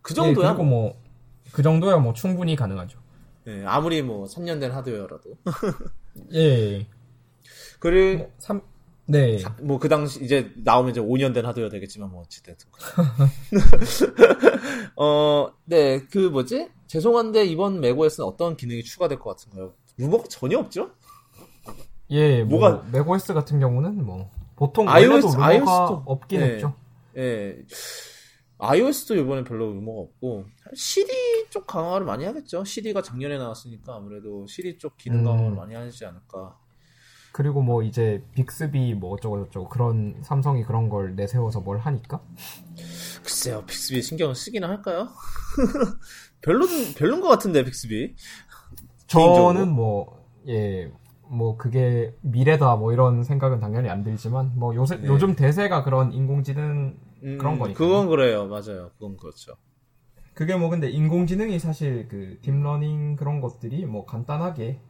그 0.00 0.12
예, 0.12 0.14
정도야. 0.14 0.48
예, 0.48 0.52
그리고 0.52 0.64
뭐 0.64 1.12
그 1.52 1.62
정도야 1.62 1.98
뭐 1.98 2.14
충분히 2.14 2.56
가능하죠. 2.56 2.98
예, 3.46 3.64
아무리 3.66 4.02
뭐 4.02 4.26
3년 4.26 4.60
된 4.60 4.72
하드웨어라도. 4.72 5.36
예. 6.34 6.86
그리고 7.78 8.18
뭐, 8.18 8.32
3, 8.38 8.62
네. 9.12 9.38
뭐 9.62 9.78
그 9.78 9.88
당시 9.88 10.24
이제 10.24 10.50
나오면 10.56 10.90
이제 10.92 11.00
5년 11.00 11.34
된 11.34 11.44
하드웨어 11.46 11.68
되겠지만 11.68 12.10
뭐 12.10 12.22
어찌됐든. 12.22 12.68
어, 14.96 15.52
네, 15.64 16.00
그 16.10 16.18
뭐지? 16.18 16.70
죄송한데 16.86 17.44
이번 17.44 17.80
맥OS는 17.80 18.26
어떤 18.26 18.56
기능이 18.56 18.82
추가될 18.82 19.18
것 19.18 19.30
같은가요? 19.30 19.74
루머가 19.98 20.24
전혀 20.28 20.58
없죠? 20.58 20.90
예, 22.10 22.42
뭐 22.44 22.60
뭐가 22.60 22.86
맥OS 22.92 23.32
같은 23.34 23.60
경우는 23.60 24.04
뭐 24.04 24.30
보통 24.56 24.88
iOS, 24.88 25.26
루머가 25.26 25.46
iOS도, 25.46 26.02
없긴 26.06 26.40
예, 26.40 26.44
했죠. 26.44 26.74
예. 27.16 27.56
iOS도 28.58 29.16
이번에 29.16 29.42
별로 29.42 29.66
의무가 29.66 30.02
없고 30.02 30.44
CD 30.74 31.10
쪽 31.50 31.66
강화를 31.66 32.06
많이 32.06 32.24
하겠죠. 32.24 32.64
CD가 32.64 33.02
작년에 33.02 33.36
나왔으니까 33.38 33.96
아무래도 33.96 34.46
CD 34.46 34.78
쪽 34.78 34.96
기능 34.96 35.24
강화를 35.24 35.50
음. 35.50 35.56
많이 35.56 35.74
하지 35.74 36.04
않을까. 36.04 36.56
그리고 37.32 37.62
뭐 37.62 37.82
이제 37.82 38.22
빅스비 38.34 38.94
뭐 38.94 39.12
어쩌고 39.12 39.46
저쩌고 39.46 39.68
그런 39.68 40.16
삼성이 40.22 40.62
그런 40.64 40.88
걸 40.88 41.16
내세워서 41.16 41.60
뭘 41.60 41.78
하니까? 41.78 42.20
글쎄요, 43.22 43.64
빅스비 43.66 44.02
신경을 44.02 44.34
쓰기는 44.34 44.68
할까요? 44.68 45.08
별로 46.42 46.66
별론 46.96 47.20
것 47.20 47.28
같은데 47.28 47.64
빅스비. 47.64 48.14
저는 49.06 49.70
뭐 49.70 50.22
예. 50.48 50.92
뭐 51.28 51.56
그게 51.56 52.14
미래다 52.20 52.76
뭐 52.76 52.92
이런 52.92 53.24
생각은 53.24 53.58
당연히 53.58 53.88
안 53.88 54.04
들지만 54.04 54.52
뭐 54.54 54.74
요새 54.74 54.96
네. 54.96 55.06
요즘 55.08 55.34
대세가 55.34 55.82
그런 55.82 56.12
인공지능 56.12 56.98
음, 57.22 57.38
그런 57.38 57.58
거니까. 57.58 57.78
그건 57.78 58.08
그래요. 58.08 58.46
맞아요. 58.46 58.90
그건 58.98 59.16
그렇죠. 59.16 59.54
그게 60.34 60.56
뭐 60.56 60.68
근데 60.68 60.90
인공지능이 60.90 61.58
사실 61.58 62.06
그 62.08 62.38
deep 62.42 62.67
learning 62.67 63.16
그런 63.16 63.40
것들이 63.40 63.86
뭐 63.86 64.04
간단하게. 64.04 64.80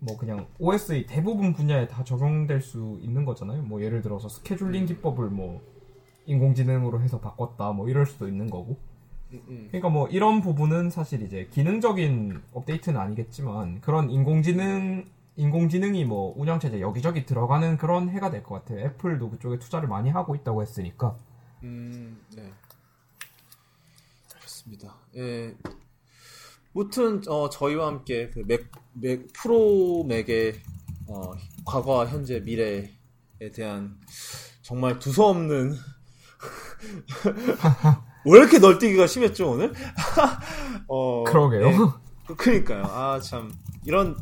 뭐 0.00 0.16
그냥 0.16 0.46
OS의 0.58 1.06
대부분 1.06 1.52
분야에 1.52 1.88
다 1.88 2.04
적용될 2.04 2.60
수 2.60 2.98
있는 3.02 3.24
거잖아요. 3.24 3.62
뭐 3.62 3.82
예를 3.82 4.02
들어서 4.02 4.28
scheduling 4.28 4.82
음. 4.82 4.86
기법을 4.86 5.28
뭐 5.28 5.60
인공지능으로 6.26 7.00
해서 7.00 7.20
바꿨다 7.20 7.72
뭐 7.72 7.88
이럴 7.88 8.06
수도 8.06 8.28
있는 8.28 8.48
거고. 8.50 8.76
그러니까 9.30 9.88
뭐 9.88 10.06
이런 10.08 10.40
부분은 10.40 10.90
사실 10.90 11.22
이제 11.22 11.48
기능적인 11.50 12.42
업데이트는 12.52 12.98
아니겠지만 12.98 13.80
그런 13.80 14.08
인공지능 14.10 15.04
인공지능이 15.36 16.04
뭐 16.04 16.32
운영 16.38 16.58
체제 16.60 16.80
여기저기 16.80 17.26
들어가는 17.26 17.76
그런 17.76 18.08
해가 18.08 18.30
될 18.30 18.42
것 18.42 18.54
같아요. 18.64 18.86
애플도 18.86 19.30
그쪽에 19.30 19.58
투자를 19.58 19.88
많이 19.88 20.08
하고 20.10 20.34
있다고 20.34 20.62
했으니까. 20.62 21.14
음, 21.64 22.18
네. 22.34 22.50
알겠습니다. 24.36 24.94
예. 25.16 25.54
무튼 26.76 27.22
어, 27.26 27.48
저희와 27.48 27.86
함께 27.86 28.28
그 28.28 28.42
맥, 28.46 28.70
맥 28.92 29.32
프로 29.32 30.04
맥의 30.04 30.60
어, 31.08 31.32
과거와 31.64 32.06
현재 32.06 32.40
미래에 32.40 32.90
대한 33.54 33.98
정말 34.60 34.98
두서없는 34.98 35.72
왜 38.26 38.38
이렇게 38.38 38.58
널뛰기가 38.58 39.06
심했죠 39.06 39.52
오늘? 39.52 39.72
어, 40.86 41.24
그러게요. 41.24 41.70
네. 41.70 41.78
그러니까요. 42.36 42.82
아 42.84 43.20
참 43.20 43.50
이런 43.86 44.14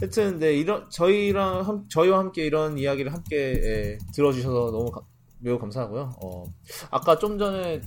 하여튼 0.00 0.38
네 0.38 0.52
이런 0.52 0.90
저희랑 0.90 1.66
함, 1.66 1.88
저희와 1.88 2.18
함께 2.18 2.44
이런 2.44 2.76
이야기를 2.76 3.14
함께 3.14 3.36
예, 3.36 3.98
들어주셔서 4.12 4.70
너무 4.70 4.90
가, 4.90 5.00
매우 5.38 5.58
감사하고요. 5.58 6.12
어, 6.22 6.44
아까 6.90 7.18
좀 7.18 7.38
전에 7.38 7.80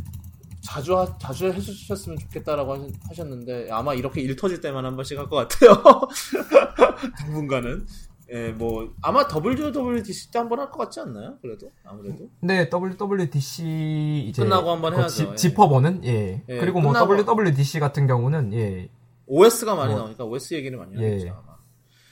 자주 0.63 0.97
하, 0.97 1.17
자주 1.17 1.51
해주셨으면 1.51 2.17
좋겠다라고 2.19 2.87
하셨는데 3.09 3.69
아마 3.71 3.93
이렇게 3.93 4.21
일 4.21 4.35
터질 4.35 4.61
때만 4.61 4.85
한 4.85 4.95
번씩 4.95 5.17
할 5.19 5.27
것 5.29 5.35
같아요. 5.47 5.83
당분간은. 7.19 7.85
예, 8.31 8.49
뭐 8.51 8.89
아마 9.01 9.27
WWDC 9.27 10.31
때 10.31 10.39
한 10.39 10.47
번 10.49 10.59
할 10.59 10.71
것 10.71 10.77
같지 10.77 10.99
않나요? 11.01 11.37
그래도 11.41 11.69
아무래도. 11.83 12.29
네, 12.41 12.69
WWDC 12.71 14.25
이제 14.29 14.41
끝나고 14.41 14.71
한 14.71 14.81
번 14.81 14.93
해야죠. 14.95 15.35
지, 15.35 15.49
짚어보는 15.49 16.05
예. 16.05 16.43
예 16.47 16.57
그리고 16.59 16.79
뭐 16.81 16.93
WWDC 16.93 17.79
같은 17.79 18.07
경우는 18.07 18.53
예. 18.53 18.89
OS가 19.27 19.75
많이 19.75 19.91
뭐, 19.93 19.99
나오니까 20.03 20.23
OS 20.25 20.53
얘기를 20.55 20.77
많이 20.77 20.95
예. 21.01 21.13
하죠. 21.13 21.27
아마. 21.29 21.57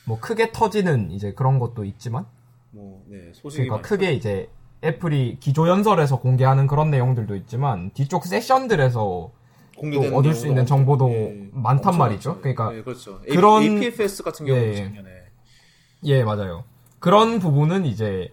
뭐 0.06 0.19
크게 0.19 0.52
터지는 0.52 1.11
이제 1.11 1.34
그런 1.34 1.57
것도 1.60 1.86
있지만. 1.86 2.26
뭐 2.72 3.03
네, 3.07 3.32
소식이 3.34 3.68
그러니까 3.68 3.88
크게. 3.88 4.14
이제 4.14 4.49
애플이 4.84 5.38
기조 5.40 5.68
연설에서 5.68 6.20
공개하는 6.20 6.68
그런 6.68 6.90
내용들도 6.90 7.36
있지만 7.36 7.91
뒤쪽 7.94 8.26
세션들에서 8.26 9.32
또 9.82 10.16
얻을 10.16 10.34
수 10.34 10.48
있는 10.48 10.66
정보도 10.66 11.10
예, 11.10 11.49
많단 11.53 11.98
말이죠. 11.98 12.30
많죠. 12.30 12.41
그러니까 12.41 12.76
예, 12.76 12.84
그렇죠. 12.84 13.20
그런 13.22 13.64
APFS 13.64 14.24
같은 14.24 14.45
경우 14.45 14.60
예, 14.60 14.76
작년에 14.76 15.10
예 16.06 16.24
맞아요. 16.24 16.66
그런 16.99 17.40
부분은 17.40 17.86
이제 17.86 18.32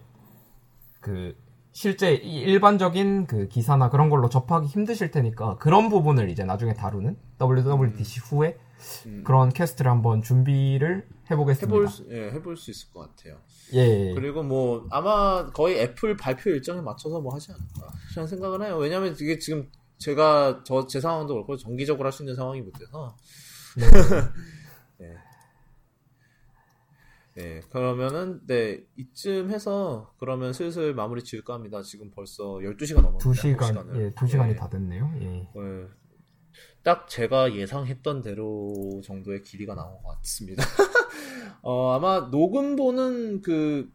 그 0.99 1.35
실제 1.71 2.13
일반적인 2.13 3.25
그 3.25 3.47
기사나 3.47 3.89
그런 3.89 4.09
걸로 4.09 4.29
접하기 4.29 4.67
힘드실 4.67 5.11
테니까 5.11 5.57
그런 5.57 5.89
부분을 5.89 6.29
이제 6.29 6.43
나중에 6.43 6.73
다루는 6.73 7.15
WWDC 7.41 8.19
음. 8.19 8.23
후에 8.25 8.57
음. 9.05 9.23
그런 9.25 9.49
캐스트를 9.49 9.89
한번 9.89 10.21
준비를 10.21 11.07
해보겠습니다. 11.31 11.67
해볼 11.75 11.87
수, 11.87 12.05
예, 12.09 12.31
해볼 12.31 12.57
수 12.57 12.71
있을 12.71 12.91
것 12.91 13.01
같아요. 13.01 13.39
예. 13.73 14.13
그리고 14.15 14.43
뭐 14.43 14.87
아마 14.89 15.49
거의 15.51 15.79
애플 15.79 16.17
발표 16.17 16.49
일정에 16.49 16.81
맞춰서 16.81 17.19
뭐 17.21 17.33
하지 17.33 17.51
않을까 17.51 17.91
저는 18.13 18.27
생각을 18.27 18.63
해요. 18.65 18.77
왜냐하면 18.77 19.15
이게 19.19 19.37
지금 19.39 19.69
제가 19.99 20.63
저 20.65 20.87
제 20.87 20.99
상황도 21.01 21.33
그렇고 21.33 21.57
정기적으로 21.57 22.05
할 22.07 22.11
수 22.13 22.23
있는 22.23 22.35
상황이 22.35 22.61
못 22.61 22.71
돼서. 22.73 23.15
네. 23.77 23.85
네. 24.99 25.15
네. 27.35 27.61
그러면은 27.69 28.41
네 28.47 28.81
이쯤 28.97 29.49
해서 29.51 30.13
그러면 30.19 30.51
슬슬 30.51 30.93
마무리 30.93 31.23
지을까 31.23 31.53
합니다. 31.53 31.81
지금 31.83 32.11
벌써 32.11 32.55
12시가 32.55 32.95
넘었네요. 33.01 33.19
2시간 33.19 33.95
예, 33.97 34.09
2시간이 34.09 34.47
네. 34.49 34.55
다 34.55 34.67
됐네요. 34.69 35.11
예. 35.21 35.25
네. 35.25 35.87
딱 36.83 37.07
제가 37.07 37.53
예상했던 37.55 38.21
대로 38.23 39.01
정도의 39.05 39.43
길이가 39.43 39.75
나온 39.75 40.01
것 40.01 40.17
같습니다. 40.17 40.63
어, 41.61 41.91
아마 41.93 42.21
녹음본은 42.31 43.41
그 43.41 43.89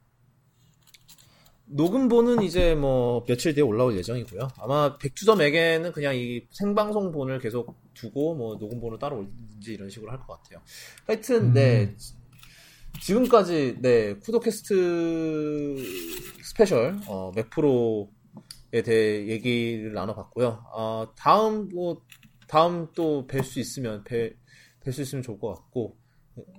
녹음본은 1.66 2.42
이제 2.42 2.74
뭐 2.74 3.24
며칠 3.24 3.54
뒤에 3.54 3.62
올라올 3.62 3.96
예정이고요. 3.96 4.48
아마 4.58 4.96
백투더맥에는 4.98 5.92
그냥 5.92 6.14
이 6.14 6.46
생방송본을 6.50 7.38
계속 7.40 7.74
두고 7.94 8.34
뭐 8.34 8.56
녹음본을 8.56 8.98
따로 8.98 9.18
올릴지 9.20 9.72
이런 9.74 9.88
식으로 9.88 10.10
할 10.12 10.18
것 10.20 10.42
같아요. 10.42 10.60
하여튼 11.06 11.36
음. 11.46 11.52
네 11.54 11.96
지금까지 13.00 13.78
네 13.80 14.14
쿠도캐스트 14.18 15.76
special 16.44 16.98
어, 17.08 17.32
맥프로에 17.34 18.82
대해 18.84 19.26
얘기를 19.28 19.92
나눠봤고요. 19.94 20.64
어, 20.72 21.06
다음 21.16 21.68
뭐 21.70 22.02
다음 22.46 22.92
또 22.94 23.26
뵐 23.26 23.42
수 23.42 23.58
있으면 23.58 24.04
뵐 24.04 24.34
수 24.92 25.00
있으면 25.02 25.22
좋을 25.22 25.38
것 25.38 25.54
같고 25.54 25.96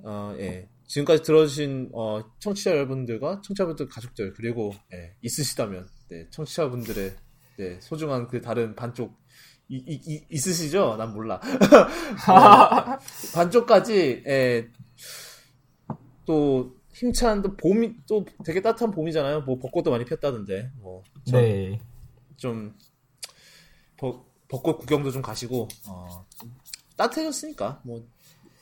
어, 0.03 0.36
예. 0.40 0.68
지금까지 0.88 1.24
들어주신 1.24 1.90
어, 1.94 2.24
청취자 2.40 2.72
여러분들과 2.72 3.41
청취자분들 3.41 3.88
가족들 3.88 4.34
그리고 4.34 4.74
예, 4.94 5.16
있으시다면 5.22 5.88
네, 6.10 6.28
청취자분들의 6.30 7.16
네, 7.57 7.80
소중한 7.82 8.28
그 8.28 8.41
다른 8.41 8.76
반쪽 8.76 9.18
이, 9.68 9.78
이, 9.78 9.99
이, 10.06 10.26
있으시죠? 10.30 10.95
난 10.98 11.14
몰라. 11.14 11.36
어, 11.36 12.99
반쪽까지 13.34 14.24
예, 14.28 14.68
또 16.26 16.76
힘찬 16.94 17.41
또 17.41 17.56
봄이 17.57 17.95
또 18.07 18.26
되게 18.45 18.62
따뜻한 18.62 18.91
봄이잖아요. 18.91 19.41
뭐 19.41 19.57
벚꽃도 19.57 19.91
많이 19.91 20.06
폈다던데. 20.06 20.72
뭐 20.78 21.03
좀, 21.26 21.41
네. 21.41 21.82
좀 22.38 22.76
벚, 23.98 24.26
벚꽃 24.48 24.80
구경도 24.80 25.12
좀 25.12 25.22
가시고 25.22 25.68
어, 25.88 26.26
따뜻해졌으니까 26.95 27.82
뭐 27.84 28.07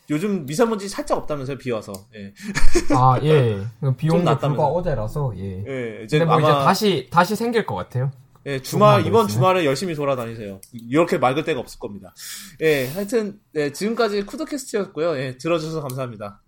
요즘 0.09 0.45
미세먼지 0.45 0.89
살짝 0.89 1.17
없다면서요 1.17 1.57
비 1.57 1.71
와서 1.71 1.93
예. 2.15 2.34
아 2.95 3.19
예. 3.23 3.59
비온 3.97 4.25
게 4.25 4.38
불과 4.38 4.65
어제라서 4.65 5.34
예. 5.38 5.63
예 5.67 6.03
이제 6.03 6.19
근데 6.19 6.25
뭐 6.25 6.35
아마... 6.35 6.49
이제 6.49 6.65
다시 6.65 7.07
다시 7.11 7.35
생길 7.35 7.65
것 7.65 7.75
같아요. 7.75 8.11
예, 8.45 8.61
주말 8.61 9.05
이번 9.05 9.27
주말에 9.27 9.65
열심히 9.65 9.95
돌아다니세요. 9.95 10.59
이렇게 10.73 11.17
맑을 11.17 11.45
데가 11.45 11.61
없을 11.61 11.80
겁니다. 11.80 12.13
예, 12.61 12.88
하여튼 12.88 13.39
네, 13.53 13.71
지금까지 13.71 14.25
쿠드캐스트였고요. 14.25 15.17
예, 15.17 15.38
들어주셔서 15.38 15.81
감사합니다. 15.81 16.41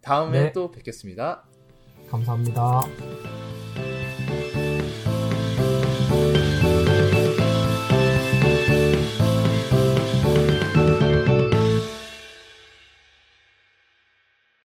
다음에 0.00 0.44
네. 0.44 0.52
또 0.52 0.70
뵙겠습니다. 0.70 1.44
감사합니다. 2.10 2.82